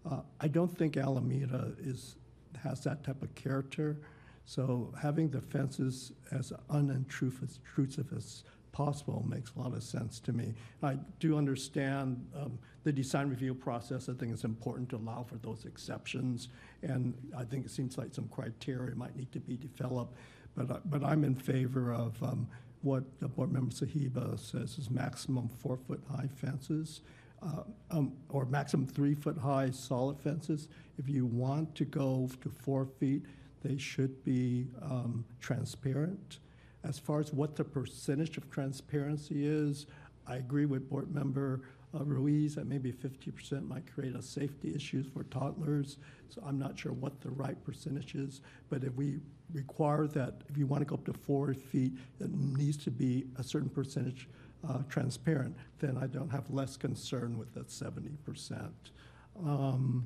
Uh, 0.10 0.22
I 0.42 0.48
don't 0.48 0.76
think 0.76 0.98
Alameda 0.98 1.74
is, 1.80 2.18
has 2.64 2.82
that 2.82 3.04
type 3.04 3.22
of 3.22 3.34
character. 3.36 3.98
So 4.46 4.94
having 5.02 5.30
the 5.30 5.42
fences 5.42 6.12
as 6.32 6.54
unintrusive 6.70 8.16
as 8.16 8.44
possible 8.72 9.26
makes 9.28 9.52
a 9.56 9.60
lot 9.60 9.74
of 9.74 9.84
sense 9.84 10.20
to 10.20 10.34
me. 10.34 10.54
I 10.84 10.98
do 11.20 11.38
understand 11.38 12.26
um, 12.36 12.60
the 12.84 12.92
design 12.92 13.30
review 13.30 13.56
process. 13.56 14.10
I 14.10 14.14
think 14.14 14.34
it's 14.34 14.44
important 14.44 14.90
to 14.90 14.98
allow 14.98 15.24
for 15.24 15.38
those 15.38 15.66
exceptions. 15.66 16.50
And 16.84 17.14
I 17.36 17.44
think 17.46 17.66
it 17.66 17.72
seems 17.72 17.98
like 17.98 18.14
some 18.14 18.28
criteria 18.28 18.94
might 18.96 19.16
need 19.16 19.32
to 19.32 19.40
be 19.40 19.56
developed. 19.58 20.16
But, 20.56 20.70
I- 20.72 20.80
but 20.86 21.04
I'm 21.04 21.24
in 21.24 21.36
favor 21.36 21.94
of 21.94 22.22
um, 22.22 22.48
what 22.82 23.04
the 23.20 23.28
Board 23.28 23.52
Member 23.52 23.72
Saheba 23.72 24.38
says 24.38 24.78
is 24.78 24.92
maximum 24.92 25.48
four-foot-high 25.50 26.30
fences 26.36 27.02
uh, 27.42 27.64
um, 27.92 28.14
or 28.30 28.46
maximum 28.46 28.86
three-foot-high 28.86 29.72
solid 29.72 30.20
fences. 30.20 30.68
If 31.00 31.10
you 31.10 31.26
want 31.26 31.74
to 31.76 31.86
go 31.86 32.30
to 32.42 32.50
four 32.50 32.86
feet, 33.00 33.24
they 33.66 33.78
should 33.78 34.24
be 34.24 34.68
um, 34.82 35.26
transparent. 35.40 36.40
As 36.84 37.00
far 37.00 37.20
as 37.20 37.34
what 37.34 37.56
the 37.56 37.64
percentage 37.64 38.38
of 38.38 38.50
transparency 38.52 39.48
is, 39.48 39.88
I 40.28 40.36
agree 40.36 40.66
with 40.66 40.88
Board 40.90 41.14
Member 41.14 41.62
uh, 41.96 42.04
Ruiz 42.04 42.56
that 42.56 42.68
maybe 42.68 42.92
50% 42.92 43.68
might 43.68 43.92
create 43.92 44.16
a 44.16 44.22
safety 44.22 44.74
issues 44.76 45.08
for 45.08 45.24
toddlers. 45.24 45.98
So 46.30 46.44
I'm 46.46 46.60
not 46.60 46.78
sure 46.78 46.92
what 46.94 47.22
the 47.22 47.32
right 47.32 47.62
percentage 47.64 48.14
is, 48.14 48.42
but 48.70 48.84
if 48.84 48.94
we 48.94 49.20
require 49.54 50.06
that, 50.08 50.42
if 50.50 50.58
you 50.58 50.68
want 50.68 50.82
to 50.82 50.86
go 50.86 50.96
up 50.96 51.06
to 51.06 51.14
four 51.14 51.54
feet, 51.54 51.94
it 52.20 52.30
needs 52.32 52.78
to 52.84 52.92
be 52.92 53.26
a 53.38 53.44
certain 53.44 53.70
percentage 53.70 54.28
uh, 54.68 54.80
transparent, 54.90 55.56
then 55.80 55.98
I 55.98 56.08
don't 56.08 56.30
have 56.30 56.50
less 56.50 56.78
concern 56.78 57.38
with 57.38 57.54
that 57.54 57.70
70%. 57.70 58.72
Um, 59.44 60.06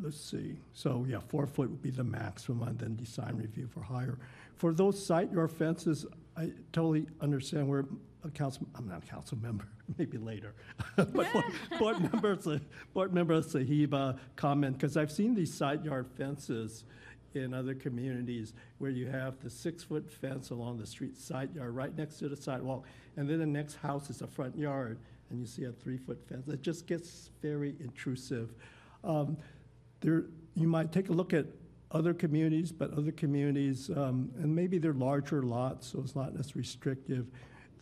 Let's 0.00 0.20
see, 0.20 0.56
so 0.72 1.04
yeah, 1.08 1.18
four 1.20 1.46
foot 1.46 1.70
would 1.70 1.82
be 1.82 1.90
the 1.90 2.04
maximum, 2.04 2.66
and 2.68 2.78
then 2.78 2.96
design 2.96 3.36
review 3.36 3.68
for 3.72 3.82
higher. 3.82 4.18
For 4.56 4.72
those 4.72 5.04
side 5.04 5.32
yard 5.32 5.52
fences, 5.52 6.06
I 6.36 6.52
totally 6.72 7.06
understand 7.20 7.68
where 7.68 7.84
a 8.24 8.30
council, 8.30 8.66
I'm 8.74 8.88
not 8.88 9.02
a 9.04 9.06
council 9.06 9.38
member, 9.40 9.66
maybe 9.98 10.18
later. 10.18 10.54
But 10.96 11.12
board- 11.12 11.44
board 11.78 12.12
member, 12.12 12.60
board 12.94 13.12
member 13.12 13.40
Saheba 13.40 14.18
comment, 14.36 14.76
because 14.76 14.96
I've 14.96 15.12
seen 15.12 15.34
these 15.34 15.52
side 15.52 15.84
yard 15.84 16.06
fences 16.16 16.84
in 17.34 17.54
other 17.54 17.74
communities 17.74 18.52
where 18.78 18.90
you 18.90 19.06
have 19.06 19.40
the 19.42 19.50
six-foot 19.50 20.10
fence 20.10 20.50
along 20.50 20.78
the 20.78 20.86
street 20.86 21.16
side 21.16 21.54
yard, 21.54 21.74
right 21.74 21.96
next 21.96 22.18
to 22.18 22.28
the 22.28 22.36
sidewalk, 22.36 22.84
and 23.16 23.28
then 23.28 23.38
the 23.38 23.46
next 23.46 23.74
house 23.76 24.10
is 24.10 24.22
a 24.22 24.26
front 24.26 24.56
yard, 24.56 24.98
and 25.30 25.40
you 25.40 25.46
see 25.46 25.64
a 25.64 25.72
three-foot 25.72 26.22
fence. 26.28 26.46
It 26.48 26.62
just 26.62 26.86
gets 26.86 27.30
very 27.40 27.74
intrusive. 27.80 28.52
Um, 29.02 29.36
there, 30.02 30.24
you 30.54 30.68
might 30.68 30.92
take 30.92 31.08
a 31.08 31.12
look 31.12 31.32
at 31.32 31.46
other 31.90 32.14
communities, 32.14 32.72
but 32.72 32.92
other 32.94 33.12
communities, 33.12 33.90
um, 33.90 34.30
and 34.36 34.54
maybe 34.54 34.78
they're 34.78 34.92
larger 34.92 35.42
lots, 35.42 35.88
so 35.88 36.00
it's 36.00 36.16
not 36.16 36.32
as 36.38 36.56
restrictive. 36.56 37.26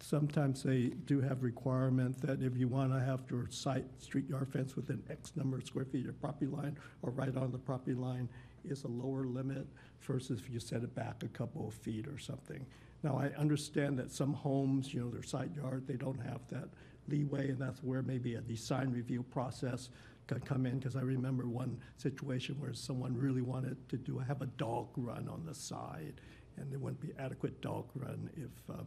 Sometimes 0.01 0.63
they 0.63 0.89
do 1.05 1.21
have 1.21 1.43
requirement 1.43 2.21
that 2.23 2.43
if 2.43 2.57
you 2.57 2.69
want 2.69 2.93
to 2.93 3.01
have 3.01 3.21
your 3.31 3.47
site, 3.51 3.85
street 3.99 4.29
yard 4.29 4.49
fence 4.53 4.75
within 4.75 5.03
X 5.11 5.33
number 5.37 5.59
of 5.59 5.67
square 5.67 5.85
feet 5.85 6.07
of 6.09 6.21
property 6.21 6.47
line 6.47 6.77
or 7.03 7.11
right 7.11 7.37
on 7.37 7.53
the 7.53 7.59
property 7.59 7.95
line 7.95 8.29
is 8.65 8.85
a 8.85 8.89
lower 8.89 9.25
limit 9.25 9.67
versus 10.01 10.41
if 10.41 10.51
you 10.51 10.59
set 10.59 10.83
it 10.83 10.95
back 10.95 11.23
a 11.23 11.29
couple 11.29 11.69
of 11.69 11.75
feet 11.75 12.07
or 12.07 12.19
something. 12.19 12.65
Now, 13.03 13.17
I 13.19 13.27
understand 13.39 13.99
that 13.99 14.11
some 14.11 14.33
homes, 14.33 14.93
you 14.93 15.01
know, 15.01 15.11
their 15.11 15.23
side 15.23 15.55
yard, 15.57 15.87
they 15.87 15.95
don't 15.95 16.21
have 16.21 16.41
that 16.49 16.69
leeway, 17.09 17.51
and 17.51 17.59
that's 17.59 17.83
where 17.83 18.03
maybe 18.03 18.35
a 18.35 18.41
design 18.41 18.91
review 18.91 19.23
process 19.23 19.91
could 20.27 20.45
come 20.45 20.67
in, 20.67 20.79
because 20.79 20.97
I 20.97 21.03
remember 21.03 21.47
one 21.47 21.79
situation 21.97 22.57
where 22.61 22.73
someone 22.73 23.17
really 23.17 23.43
wanted 23.43 23.77
to 23.89 23.97
do, 23.97 24.19
have 24.19 24.43
a 24.43 24.47
dog 24.47 24.89
run 24.97 25.29
on 25.29 25.45
the 25.45 25.55
side, 25.55 26.21
and 26.57 26.71
there 26.71 26.79
wouldn't 26.79 27.01
be 27.01 27.13
adequate 27.19 27.61
dog 27.61 27.87
run 27.95 28.31
if, 28.37 28.75
uh, 28.75 28.83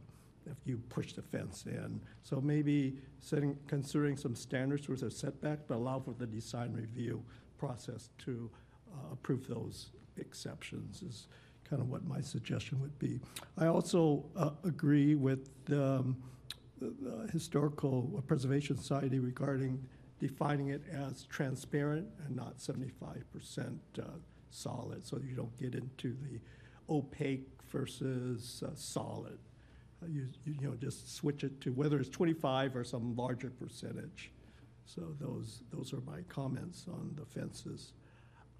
if 0.45 0.57
you 0.65 0.77
push 0.89 1.13
the 1.13 1.21
fence 1.21 1.65
in. 1.65 1.99
So 2.21 2.39
maybe 2.39 2.95
setting, 3.19 3.57
considering 3.67 4.17
some 4.17 4.35
standards 4.35 4.85
for 4.85 4.93
a 4.93 5.11
setback, 5.11 5.59
but 5.67 5.75
allow 5.75 5.99
for 5.99 6.13
the 6.13 6.27
design 6.27 6.73
review 6.73 7.23
process 7.57 8.09
to 8.19 8.49
uh, 8.93 9.13
approve 9.13 9.47
those 9.47 9.91
exceptions 10.17 11.01
is 11.01 11.27
kind 11.69 11.81
of 11.81 11.89
what 11.89 12.05
my 12.05 12.21
suggestion 12.21 12.79
would 12.81 12.97
be. 12.99 13.19
I 13.57 13.67
also 13.67 14.25
uh, 14.35 14.51
agree 14.63 15.15
with 15.15 15.49
um, 15.71 16.17
the 16.79 16.93
the 17.01 17.31
Historical 17.31 18.23
Preservation 18.27 18.77
Society 18.77 19.19
regarding 19.19 19.83
defining 20.19 20.69
it 20.69 20.81
as 20.91 21.23
transparent 21.23 22.07
and 22.25 22.35
not 22.35 22.57
75% 22.57 23.77
uh, 23.99 24.03
solid, 24.51 25.05
so 25.05 25.19
you 25.27 25.35
don't 25.35 25.57
get 25.59 25.75
into 25.75 26.15
the 26.21 26.39
opaque 26.89 27.47
versus 27.69 28.63
uh, 28.65 28.71
solid. 28.75 29.39
Uh, 30.01 30.07
You, 30.07 30.27
you 30.45 30.67
know, 30.67 30.75
just 30.75 31.15
switch 31.15 31.43
it 31.43 31.59
to 31.61 31.71
whether 31.71 31.99
it's 31.99 32.09
25 32.09 32.75
or 32.75 32.83
some 32.83 33.15
larger 33.15 33.49
percentage. 33.49 34.31
So 34.85 35.15
those, 35.19 35.63
those 35.71 35.93
are 35.93 36.01
my 36.01 36.21
comments 36.29 36.85
on 36.87 37.15
the 37.15 37.25
fences. 37.25 37.93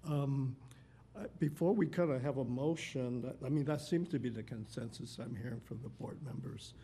Um, 0.08 0.56
uh, 1.16 1.24
Before 1.38 1.72
we 1.72 1.86
kind 1.86 2.10
of 2.10 2.22
have 2.22 2.38
a 2.38 2.44
motion, 2.44 3.32
I 3.44 3.48
mean, 3.48 3.64
that 3.66 3.80
seems 3.80 4.08
to 4.10 4.18
be 4.18 4.30
the 4.30 4.42
consensus 4.42 5.18
I'm 5.18 5.36
hearing 5.36 5.60
from 5.60 5.80
the 5.82 5.88
board 5.88 6.18
members. 6.24 6.74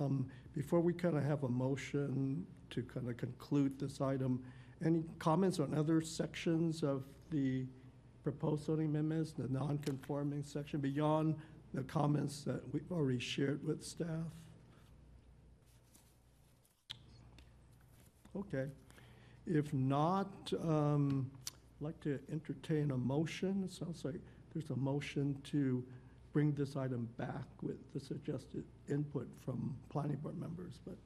Um, 0.00 0.26
Before 0.54 0.80
we 0.80 0.94
kind 0.94 1.16
of 1.16 1.24
have 1.24 1.44
a 1.44 1.48
motion 1.48 2.46
to 2.74 2.82
kind 2.82 3.08
of 3.08 3.16
conclude 3.16 3.78
this 3.78 4.00
item, 4.00 4.42
any 4.84 5.04
comments 5.18 5.60
on 5.60 5.74
other 5.74 6.00
sections 6.00 6.82
of 6.82 7.04
the 7.30 7.64
proposed 8.22 8.66
zoning 8.66 8.86
amendments, 8.86 9.32
the 9.32 9.48
non-conforming 9.48 10.42
section, 10.42 10.80
beyond 10.80 11.36
the 11.72 11.82
comments 11.82 12.42
that 12.42 12.62
we've 12.72 12.90
already 12.90 13.18
shared 13.18 13.64
with 13.66 13.84
staff? 13.84 14.08
Okay. 18.36 18.66
If 19.46 19.72
not, 19.72 20.52
um, 20.62 21.30
I'd 21.80 21.84
like 21.84 22.00
to 22.00 22.18
entertain 22.32 22.90
a 22.90 22.96
motion. 22.96 23.62
It 23.64 23.72
sounds 23.72 24.04
like 24.04 24.20
there's 24.52 24.70
a 24.70 24.76
motion 24.76 25.36
to 25.50 25.84
bring 26.32 26.52
this 26.52 26.76
item 26.76 27.08
back 27.16 27.44
with 27.62 27.76
the 27.92 28.00
suggested 28.00 28.64
input 28.88 29.28
from 29.44 29.76
planning 29.88 30.16
board 30.16 30.38
members, 30.38 30.80
but 30.84 30.96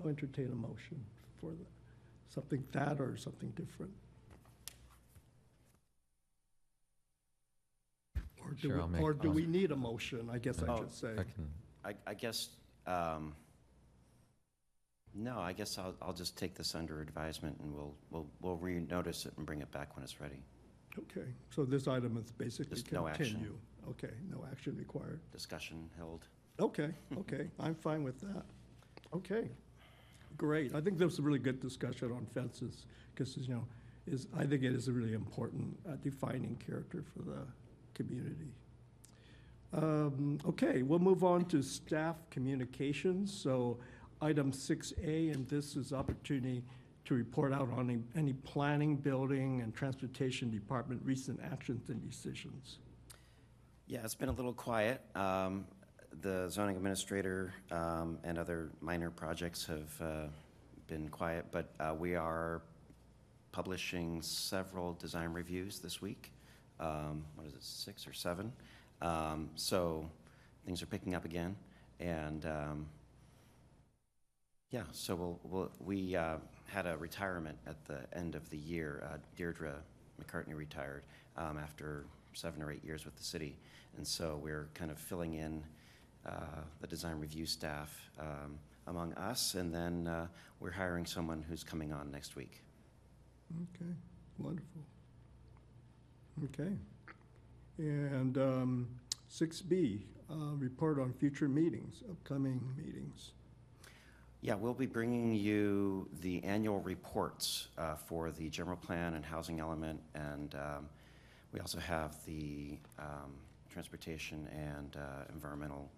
I'll 0.00 0.08
entertain 0.08 0.50
a 0.52 0.54
motion 0.54 1.04
for 1.40 1.50
the- 1.52 1.66
something 2.28 2.64
that 2.72 3.00
or 3.00 3.16
something 3.16 3.50
different. 3.52 3.92
Or 8.40 8.50
do 8.52 8.56
Sure, 8.68 8.74
we- 8.76 8.80
I'll 8.82 8.88
make- 8.88 9.02
Or 9.02 9.12
do 9.14 9.28
I'll- 9.28 9.34
we 9.34 9.46
need 9.46 9.70
a 9.72 9.76
motion, 9.76 10.30
I 10.30 10.38
guess 10.38 10.62
I 10.62 10.66
Oh, 10.66 10.78
should 10.78 10.92
say. 10.92 11.12
I 11.18 11.24
can, 11.24 11.52
I, 11.84 11.94
I 12.06 12.14
guess, 12.14 12.50
um, 12.86 13.34
no, 15.14 15.38
I 15.38 15.52
guess 15.52 15.78
I'll, 15.78 15.94
I'll 16.00 16.12
just 16.12 16.36
take 16.38 16.54
this 16.54 16.74
under 16.74 17.00
advisement 17.00 17.58
and 17.60 17.74
we'll, 17.74 17.94
we'll, 18.10 18.30
we'll 18.40 18.56
re-notice 18.56 19.26
it 19.26 19.36
and 19.36 19.46
bring 19.46 19.60
it 19.60 19.70
back 19.72 19.94
when 19.96 20.02
it's 20.04 20.20
ready. 20.20 20.42
Okay, 20.98 21.32
so 21.50 21.64
this 21.64 21.86
item 21.86 22.16
is 22.16 22.30
basically 22.32 22.76
Just 22.76 22.90
no 22.92 23.06
action. 23.06 23.26
continue. 23.26 23.58
Okay, 23.88 24.12
no 24.30 24.44
action 24.50 24.76
required. 24.76 25.20
Discussion 25.30 25.88
held. 25.96 26.26
Okay, 26.60 26.92
okay, 27.18 27.50
I'm 27.60 27.74
fine 27.74 28.02
with 28.02 28.18
that. 28.20 28.44
Okay, 29.14 29.48
great. 30.38 30.74
I 30.74 30.80
think 30.80 30.96
there 30.96 31.06
was 31.06 31.18
a 31.18 31.22
really 31.22 31.38
good 31.38 31.60
discussion 31.60 32.12
on 32.12 32.24
fences, 32.26 32.86
because, 33.14 33.36
you 33.36 33.52
know, 33.52 33.64
is, 34.06 34.26
I 34.36 34.46
think 34.46 34.62
it 34.62 34.72
is 34.72 34.88
a 34.88 34.92
really 34.92 35.12
important 35.12 35.78
uh, 35.86 35.96
defining 36.02 36.56
character 36.64 37.04
for 37.12 37.22
the 37.22 37.40
community. 37.92 38.52
Um, 39.74 40.38
Okay, 40.46 40.82
we'll 40.82 40.98
move 40.98 41.24
on 41.24 41.44
to 41.46 41.62
staff 41.62 42.16
communications. 42.30 43.32
So 43.32 43.78
item 44.22 44.52
6A, 44.52 45.34
and 45.34 45.46
this 45.48 45.76
is 45.76 45.92
opportunity 45.92 46.64
to 47.04 47.14
report 47.14 47.52
out 47.52 47.70
on 47.70 47.90
any- 47.90 48.02
any 48.14 48.32
planning, 48.32 48.96
building, 48.96 49.60
and 49.60 49.74
transportation 49.74 50.50
department 50.50 51.02
recent 51.04 51.40
actions 51.42 51.90
and 51.90 52.00
decisions. 52.08 52.78
Yeah, 53.86 54.04
it's 54.04 54.14
been 54.14 54.28
a 54.28 54.32
little 54.32 54.52
quiet. 54.52 55.02
Um, 55.14 55.66
The 56.22 56.48
zoning 56.48 56.76
administrator 56.76 57.52
um, 57.70 58.18
and 58.24 58.38
other 58.38 58.70
minor 58.80 59.08
projects 59.08 59.64
have 59.66 60.02
uh, 60.02 60.26
been 60.88 61.08
quiet, 61.10 61.46
but 61.52 61.70
uh, 61.78 61.94
we 61.96 62.16
are 62.16 62.62
publishing 63.52 64.20
several 64.22 64.94
design 64.94 65.32
reviews 65.32 65.78
this 65.78 66.02
week. 66.02 66.32
Um, 66.80 67.24
What 67.36 67.46
is 67.46 67.54
it, 67.54 67.62
six 67.62 68.06
or 68.08 68.12
seven? 68.12 68.52
Um, 69.00 69.50
So 69.54 70.10
things 70.64 70.82
are 70.82 70.86
picking 70.86 71.14
up 71.14 71.24
again, 71.24 71.54
and 72.00 72.44
um, 72.46 72.86
yeah, 74.70 74.84
so 74.90 75.14
we'll, 75.14 75.40
we'll, 75.44 75.70
we 75.78 76.16
uh, 76.16 76.38
had 76.66 76.86
a 76.86 76.96
retirement 76.96 77.58
at 77.64 77.84
the 77.84 78.00
end 78.12 78.34
of 78.34 78.48
the 78.50 78.58
year. 78.58 79.08
Uh, 79.08 79.18
Deirdre 79.36 79.74
McCartney 80.20 80.56
retired 80.56 81.04
um, 81.36 81.58
after 81.58 82.06
seven 82.32 82.60
or 82.60 82.72
eight 82.72 82.84
years 82.84 83.04
with 83.04 83.16
the 83.16 83.24
city. 83.24 83.56
And 83.96 84.06
so 84.06 84.40
we're 84.42 84.68
kind 84.74 84.90
of 84.90 84.98
filling 84.98 85.34
in 85.34 85.62
the 86.80 86.86
design 86.86 87.18
review 87.18 87.46
staff 87.46 88.10
um, 88.18 88.58
among 88.86 89.12
us. 89.14 89.54
And 89.54 89.74
then 89.74 90.06
uh, 90.06 90.26
we're 90.60 90.70
hiring 90.70 91.06
someone 91.06 91.44
who's 91.48 91.64
coming 91.64 91.92
on 91.92 92.10
next 92.10 92.36
week. 92.36 92.62
Okay, 93.74 93.92
wonderful. 94.38 94.82
Okay. 96.44 96.72
And 97.78 98.36
um, 98.38 98.88
6B, 99.30 100.02
uh, 100.30 100.54
report 100.56 100.98
on 100.98 101.12
future 101.12 101.48
meetings, 101.48 102.02
upcoming 102.10 102.60
meetings. 102.76 103.32
Yeah, 104.40 104.54
we'll 104.54 104.74
be 104.74 104.86
bringing 104.86 105.34
you 105.34 106.08
the 106.20 106.42
annual 106.44 106.80
reports 106.80 107.68
uh, 107.76 107.96
for 107.96 108.30
the 108.30 108.48
general 108.50 108.76
plan 108.76 109.14
and 109.14 109.24
housing 109.24 109.58
element, 109.58 110.00
and 110.14 110.54
um, 110.54 110.88
we 111.52 111.60
also 111.60 111.78
have 111.78 112.14
the 112.24 112.78
um, 112.98 113.32
transportation 113.68 114.48
and 114.52 114.96
uh, 114.96 115.24
environmental 115.32 115.90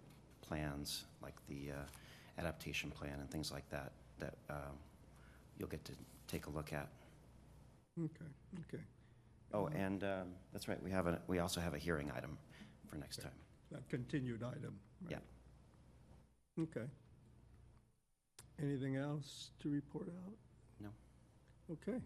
plans, 0.51 1.05
like 1.23 1.35
the 1.47 1.71
uh, 1.71 2.41
adaptation 2.41 2.91
plan 2.91 3.13
and 3.19 3.31
things 3.31 3.53
like 3.53 3.67
that, 3.69 3.93
that 4.19 4.33
um, 4.49 4.75
you'll 5.57 5.69
get 5.69 5.83
to 5.85 5.93
take 6.27 6.47
a 6.47 6.49
look 6.49 6.73
at. 6.73 6.89
Okay, 7.97 8.29
okay. 8.67 8.83
Oh, 9.53 9.67
and 9.67 10.03
um, 10.03 10.27
that's 10.51 10.67
right, 10.67 10.81
we 10.83 10.91
have 10.91 11.07
a, 11.07 11.19
we 11.27 11.39
also 11.39 11.61
have 11.61 11.73
a 11.73 11.77
hearing 11.77 12.11
item 12.15 12.37
for 12.89 12.97
next 12.97 13.21
time. 13.21 13.31
That 13.71 13.87
continued 13.89 14.43
item. 14.43 14.77
right. 15.03 15.11
Yeah. 16.57 16.63
Okay. 16.63 16.87
Anything 18.61 18.97
else 18.97 19.51
to 19.61 19.69
report 19.69 20.09
out? 20.09 20.33
No. 20.81 20.89
Okay. 21.71 21.99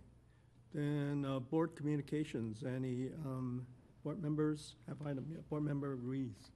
Then 0.72 1.26
uh, 1.28 1.40
board 1.40 1.76
communications, 1.76 2.64
any 2.64 3.10
um, 3.26 3.66
board 4.04 4.22
members 4.22 4.76
have 4.88 4.98
item, 5.02 5.26
yeah, 5.32 5.40
board 5.50 5.64
member 5.64 5.96
Ruiz. 5.96 6.52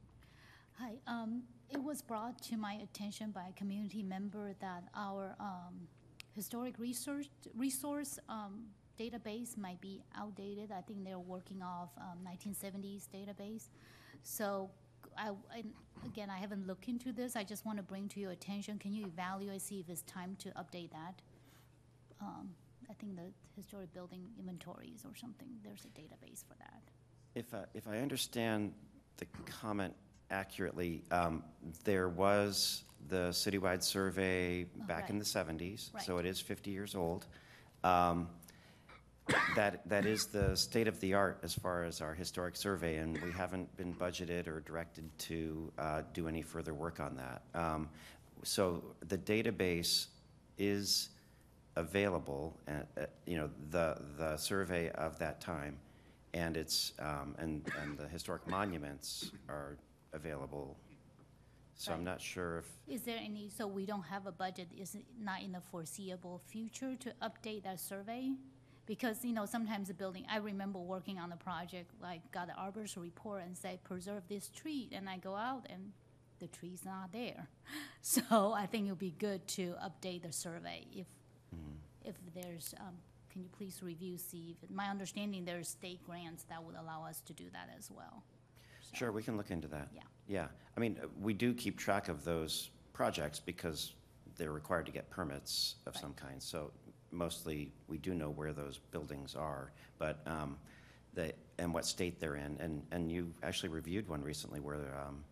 Hi, 0.79 0.93
um, 1.07 1.43
it 1.69 1.81
was 1.83 2.01
brought 2.01 2.41
to 2.43 2.55
my 2.57 2.75
attention 2.81 3.31
by 3.31 3.47
a 3.49 3.53
community 3.53 4.01
member 4.01 4.53
that 4.61 4.83
our, 4.95 5.35
um, 5.39 5.87
historic 6.33 6.79
research, 6.79 7.27
resource, 7.53 8.17
um, 8.29 8.67
database 8.97 9.57
might 9.57 9.81
be 9.81 10.01
outdated. 10.15 10.71
I 10.71 10.81
think 10.81 11.03
they're 11.03 11.19
working 11.19 11.61
off, 11.61 11.89
um, 11.97 12.23
nineteen 12.23 12.53
seventies 12.53 13.09
database. 13.13 13.69
So 14.23 14.69
I, 15.17 15.31
I, 15.53 15.63
again, 16.05 16.29
I 16.29 16.37
haven't 16.37 16.65
looked 16.65 16.87
into 16.87 17.11
this. 17.11 17.35
I 17.35 17.43
just 17.43 17.65
want 17.65 17.77
to 17.77 17.83
bring 17.83 18.07
to 18.09 18.19
your 18.21 18.31
attention. 18.31 18.77
Can 18.79 18.93
you 18.93 19.05
evaluate, 19.05 19.61
see 19.61 19.79
if 19.81 19.89
it's 19.89 20.03
time 20.03 20.37
to 20.39 20.49
update 20.51 20.91
that? 20.91 21.21
Um, 22.21 22.49
I 22.89 22.93
think 22.93 23.15
the 23.17 23.31
historic 23.55 23.93
building 23.93 24.27
inventories 24.37 25.03
or 25.05 25.13
something, 25.15 25.49
there's 25.63 25.83
a 25.85 25.89
database 25.89 26.43
for 26.45 26.55
that. 26.59 26.81
If, 27.35 27.53
I- 27.53 27.65
if 27.73 27.85
I 27.87 27.97
understand 27.99 28.73
the 29.17 29.25
comment 29.45 29.93
accurately, 30.31 31.03
um, 31.11 31.43
there 31.83 32.09
was 32.09 32.83
the 33.07 33.29
citywide 33.29 33.83
survey 33.83 34.65
Oh, 34.81 34.85
back 34.85 35.09
in 35.09 35.17
the 35.17 35.25
70s, 35.25 35.89
so 36.03 36.17
it 36.17 36.25
is 36.25 36.39
50 36.39 36.71
years 36.71 36.95
old. 36.95 37.25
Um, 37.83 38.29
That, 39.55 39.87
that 39.87 40.07
is 40.07 40.25
the 40.25 40.55
state 40.55 40.87
of 40.87 40.99
the 41.01 41.13
art 41.13 41.39
as 41.43 41.53
far 41.53 41.83
as 41.83 42.01
our 42.01 42.15
historic 42.15 42.55
survey, 42.55 42.97
and 42.97 43.15
we 43.21 43.31
haven't 43.31 43.75
been 43.77 43.93
budgeted 43.93 44.47
or 44.47 44.61
directed 44.61 45.05
to 45.19 45.71
uh, 45.77 46.01
do 46.13 46.27
any 46.27 46.41
further 46.41 46.73
work 46.73 46.99
on 46.99 47.15
that. 47.17 47.41
Um, 47.53 47.89
So 48.43 48.83
the 49.07 49.17
database 49.17 50.07
is 50.57 51.09
available, 51.75 52.57
uh, 52.67 52.71
uh, 53.01 53.05
you 53.25 53.37
know, 53.37 53.49
the, 53.69 54.01
the 54.17 54.37
survey 54.37 54.89
of 54.91 55.19
that 55.19 55.41
time, 55.41 55.77
and 56.33 56.57
it's, 56.57 56.93
um, 56.99 57.35
and, 57.37 57.67
and 57.81 57.97
the 57.97 58.07
historic 58.07 58.47
monuments 58.47 59.31
are 59.47 59.77
available. 60.13 60.77
So 61.75 61.93
I'm 61.93 61.99
Right. 61.99 62.05
not 62.05 62.21
sure 62.21 62.57
if, 62.59 62.65
Is 62.87 63.03
there 63.03 63.17
any, 63.17 63.49
so 63.49 63.65
we 63.65 63.85
don't 63.85 64.03
have 64.03 64.25
a 64.25 64.31
budget, 64.31 64.67
is 64.75 64.95
it 64.95 65.05
not 65.17 65.41
in 65.41 65.53
the 65.53 65.61
foreseeable 65.61 66.39
future 66.39 66.95
to 66.97 67.13
update 67.21 67.63
that 67.63 67.79
survey? 67.79 68.33
Because, 68.85 69.23
you 69.23 69.31
know, 69.33 69.45
sometimes 69.45 69.87
the 69.87 69.93
building, 69.93 70.25
I 70.29 70.37
remember 70.37 70.79
working 70.79 71.19
on 71.19 71.29
the 71.29 71.37
project, 71.37 71.91
like, 72.01 72.29
got 72.31 72.47
the 72.47 72.53
arborist 72.53 72.97
report 72.97 73.43
and 73.43 73.55
say, 73.57 73.79
preserve 73.83 74.27
this 74.27 74.49
tree, 74.49 74.89
and 74.91 75.07
I 75.07 75.17
go 75.17 75.35
out 75.35 75.67
and 75.69 75.93
the 76.39 76.47
tree's 76.47 76.83
not 76.85 77.11
there. 77.11 77.47
So 78.01 78.53
I 78.53 78.65
think 78.65 78.87
it 78.87 78.89
would 78.91 78.97
be 78.99 79.11
good 79.19 79.45
to 79.49 79.75
update 79.83 80.23
the 80.23 80.31
survey 80.31 80.85
if, 80.95 81.07
if 82.03 82.15
there's, 82.33 82.73
um, 82.79 82.95
can 83.29 83.43
you 83.43 83.49
please 83.49 83.83
review, 83.83 84.17
see 84.17 84.55
if, 84.63 84.69
my 84.71 84.87
understanding, 84.87 85.45
there's 85.45 85.67
state 85.67 86.01
grants 86.05 86.43
that 86.49 86.63
would 86.63 86.75
allow 86.75 87.05
us 87.05 87.21
to 87.27 87.33
do 87.33 87.45
that 87.53 87.69
as 87.77 87.91
well. 87.91 88.23
So, 88.91 88.97
sure, 88.97 89.11
we 89.11 89.23
can 89.23 89.37
look 89.37 89.51
into 89.51 89.67
that. 89.69 89.89
Yeah. 89.93 90.01
Yeah, 90.27 90.47
I 90.77 90.79
mean, 90.79 90.97
uh, 91.03 91.07
we 91.19 91.33
do 91.33 91.55
keep 91.55 91.77
track 91.77 92.07
of 92.07 92.23
those 92.23 92.69
projects 92.93 93.39
because 93.39 93.93
they're 94.37 94.51
required 94.51 94.85
to 94.85 94.91
get 94.91 95.09
permits 95.09 95.75
of 95.87 95.97
some 95.97 96.13
kind. 96.13 96.41
So 96.41 96.71
mostly, 97.11 97.71
we 97.87 97.97
do 97.97 98.13
know 98.13 98.29
where 98.29 98.53
those 98.53 98.77
buildings 98.91 99.35
are, 99.35 99.71
but, 99.97 100.19
um, 100.27 100.57
the, 101.15 101.33
and 101.57 101.73
what 101.73 101.85
state 101.85 102.19
they're 102.19 102.35
in. 102.35 102.57
And, 102.59 102.83
and 102.91 103.11
you 103.11 103.33
actually 103.41 103.69
reviewed 103.69 104.07
one 104.07 104.21
recently 104.21 104.59
where, 104.59 104.95
um, 105.07 105.23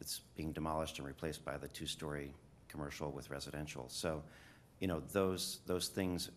it's 0.00 0.20
being 0.36 0.52
demolished 0.52 0.98
and 0.98 1.06
replaced 1.06 1.44
by 1.44 1.56
the 1.56 1.68
two-story 1.68 2.32
commercial 2.68 3.10
with 3.10 3.30
residential. 3.30 3.86
So, 3.88 4.22
you 4.78 4.86
know, 4.86 5.02
those, 5.12 5.60
those 5.66 5.88
things, 5.88 6.30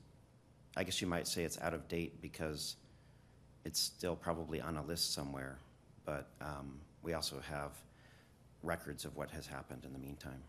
I 0.76 0.84
guess 0.84 1.02
you 1.02 1.08
might 1.08 1.28
say 1.28 1.44
it's 1.44 1.60
out 1.60 1.74
of 1.74 1.88
date 1.88 2.22
because 2.22 2.78
it's 3.66 3.80
still 3.80 4.16
probably 4.16 4.62
on 4.62 4.78
a 4.78 4.84
list 4.84 5.14
somewhere, 5.14 5.58
but 6.06 6.30
um, 6.42 6.80
we 7.04 7.14
also 7.14 7.40
have 7.50 7.72
records 8.64 9.06
of 9.06 9.16
what 9.16 9.30
has 9.32 9.48
happened 9.48 9.86
in 9.86 9.94
the 9.94 10.00
meantime. 10.00 10.42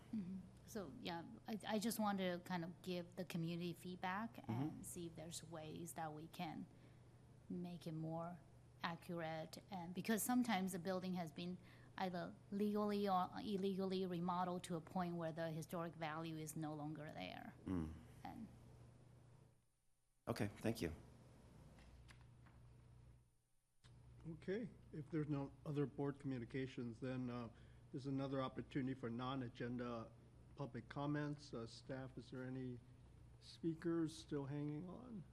So, 0.67 0.85
yeah, 1.03 1.19
I, 1.49 1.75
I 1.75 1.79
just 1.79 1.99
want 1.99 2.17
to 2.19 2.39
kind 2.47 2.63
of 2.63 2.69
give 2.81 3.05
the 3.17 3.25
community 3.25 3.75
feedback 3.81 4.29
Mm-hmm. 4.49 4.61
and 4.61 4.71
see 4.81 5.05
if 5.07 5.15
there's 5.15 5.41
ways 5.51 5.93
that 5.95 6.11
we 6.11 6.27
can 6.33 6.65
make 7.49 7.87
it 7.87 7.93
more 7.93 8.29
accurate. 8.83 9.57
And 9.71 9.93
because 9.93 10.23
sometimes 10.23 10.71
the 10.73 10.79
building 10.79 11.13
has 11.15 11.29
been 11.31 11.57
either 11.97 12.29
legally 12.51 13.07
or 13.09 13.27
illegally 13.45 14.05
remodeled 14.05 14.63
to 14.63 14.75
a 14.77 14.79
point 14.79 15.15
where 15.15 15.31
the 15.33 15.47
historic 15.55 15.93
value 15.99 16.37
is 16.37 16.55
no 16.55 16.73
longer 16.73 17.03
there. 17.15 17.53
Mm. 17.69 17.87
And 18.25 18.47
Okay, 20.29 20.49
thank 20.63 20.81
you. 20.81 20.89
Okay, 24.43 24.65
if 24.97 25.05
there's 25.11 25.29
no 25.29 25.49
other 25.67 25.85
board 25.85 26.15
communications, 26.21 26.97
then 27.01 27.29
uh, 27.31 27.47
there's 27.93 28.05
another 28.05 28.41
opportunity 28.41 28.93
for 28.99 29.09
non-agenda 29.09 30.05
public 30.57 30.87
comments. 30.89 31.47
Uh, 31.53 31.65
Staff, 31.67 32.09
is 32.17 32.25
there 32.31 32.45
any 32.49 32.77
speakers 33.43 34.13
still 34.17 34.45
hanging 34.45 34.83
on? 34.89 35.23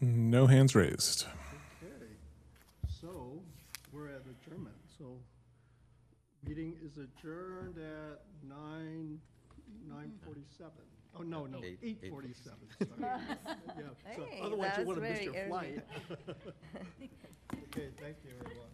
No 0.00 0.46
hands 0.46 0.74
raised. 0.74 1.26
Okay, 1.82 2.06
so 3.00 3.40
we're 3.92 4.08
at 4.08 4.22
adjournment, 4.26 4.74
so 4.98 5.16
meeting 6.46 6.74
is 6.84 6.96
adjourned 6.98 7.78
at 7.78 8.20
nine, 8.48 9.18
nine 9.88 10.12
forty-seven. 10.24 10.72
Oh, 11.16 11.22
no, 11.22 11.46
no, 11.46 11.58
Eight- 11.62 11.78
eight 11.84 11.98
eight 12.02 12.10
forty-seven, 12.10 12.58
sorry. 12.80 12.88
Yeah, 13.78 13.84
so 14.16 14.24
Hey, 14.28 14.40
Otherwise 14.42 14.72
you 14.78 14.84
that's 14.84 14.86
would 14.88 14.96
have 14.96 15.02
missed 15.04 15.22
very 15.22 15.24
your 15.26 15.34
early. 15.36 15.48
flight. 15.48 15.84
Okay, 17.76 17.88
thank 18.00 18.16
you, 18.24 18.30
everyone. 18.40 18.68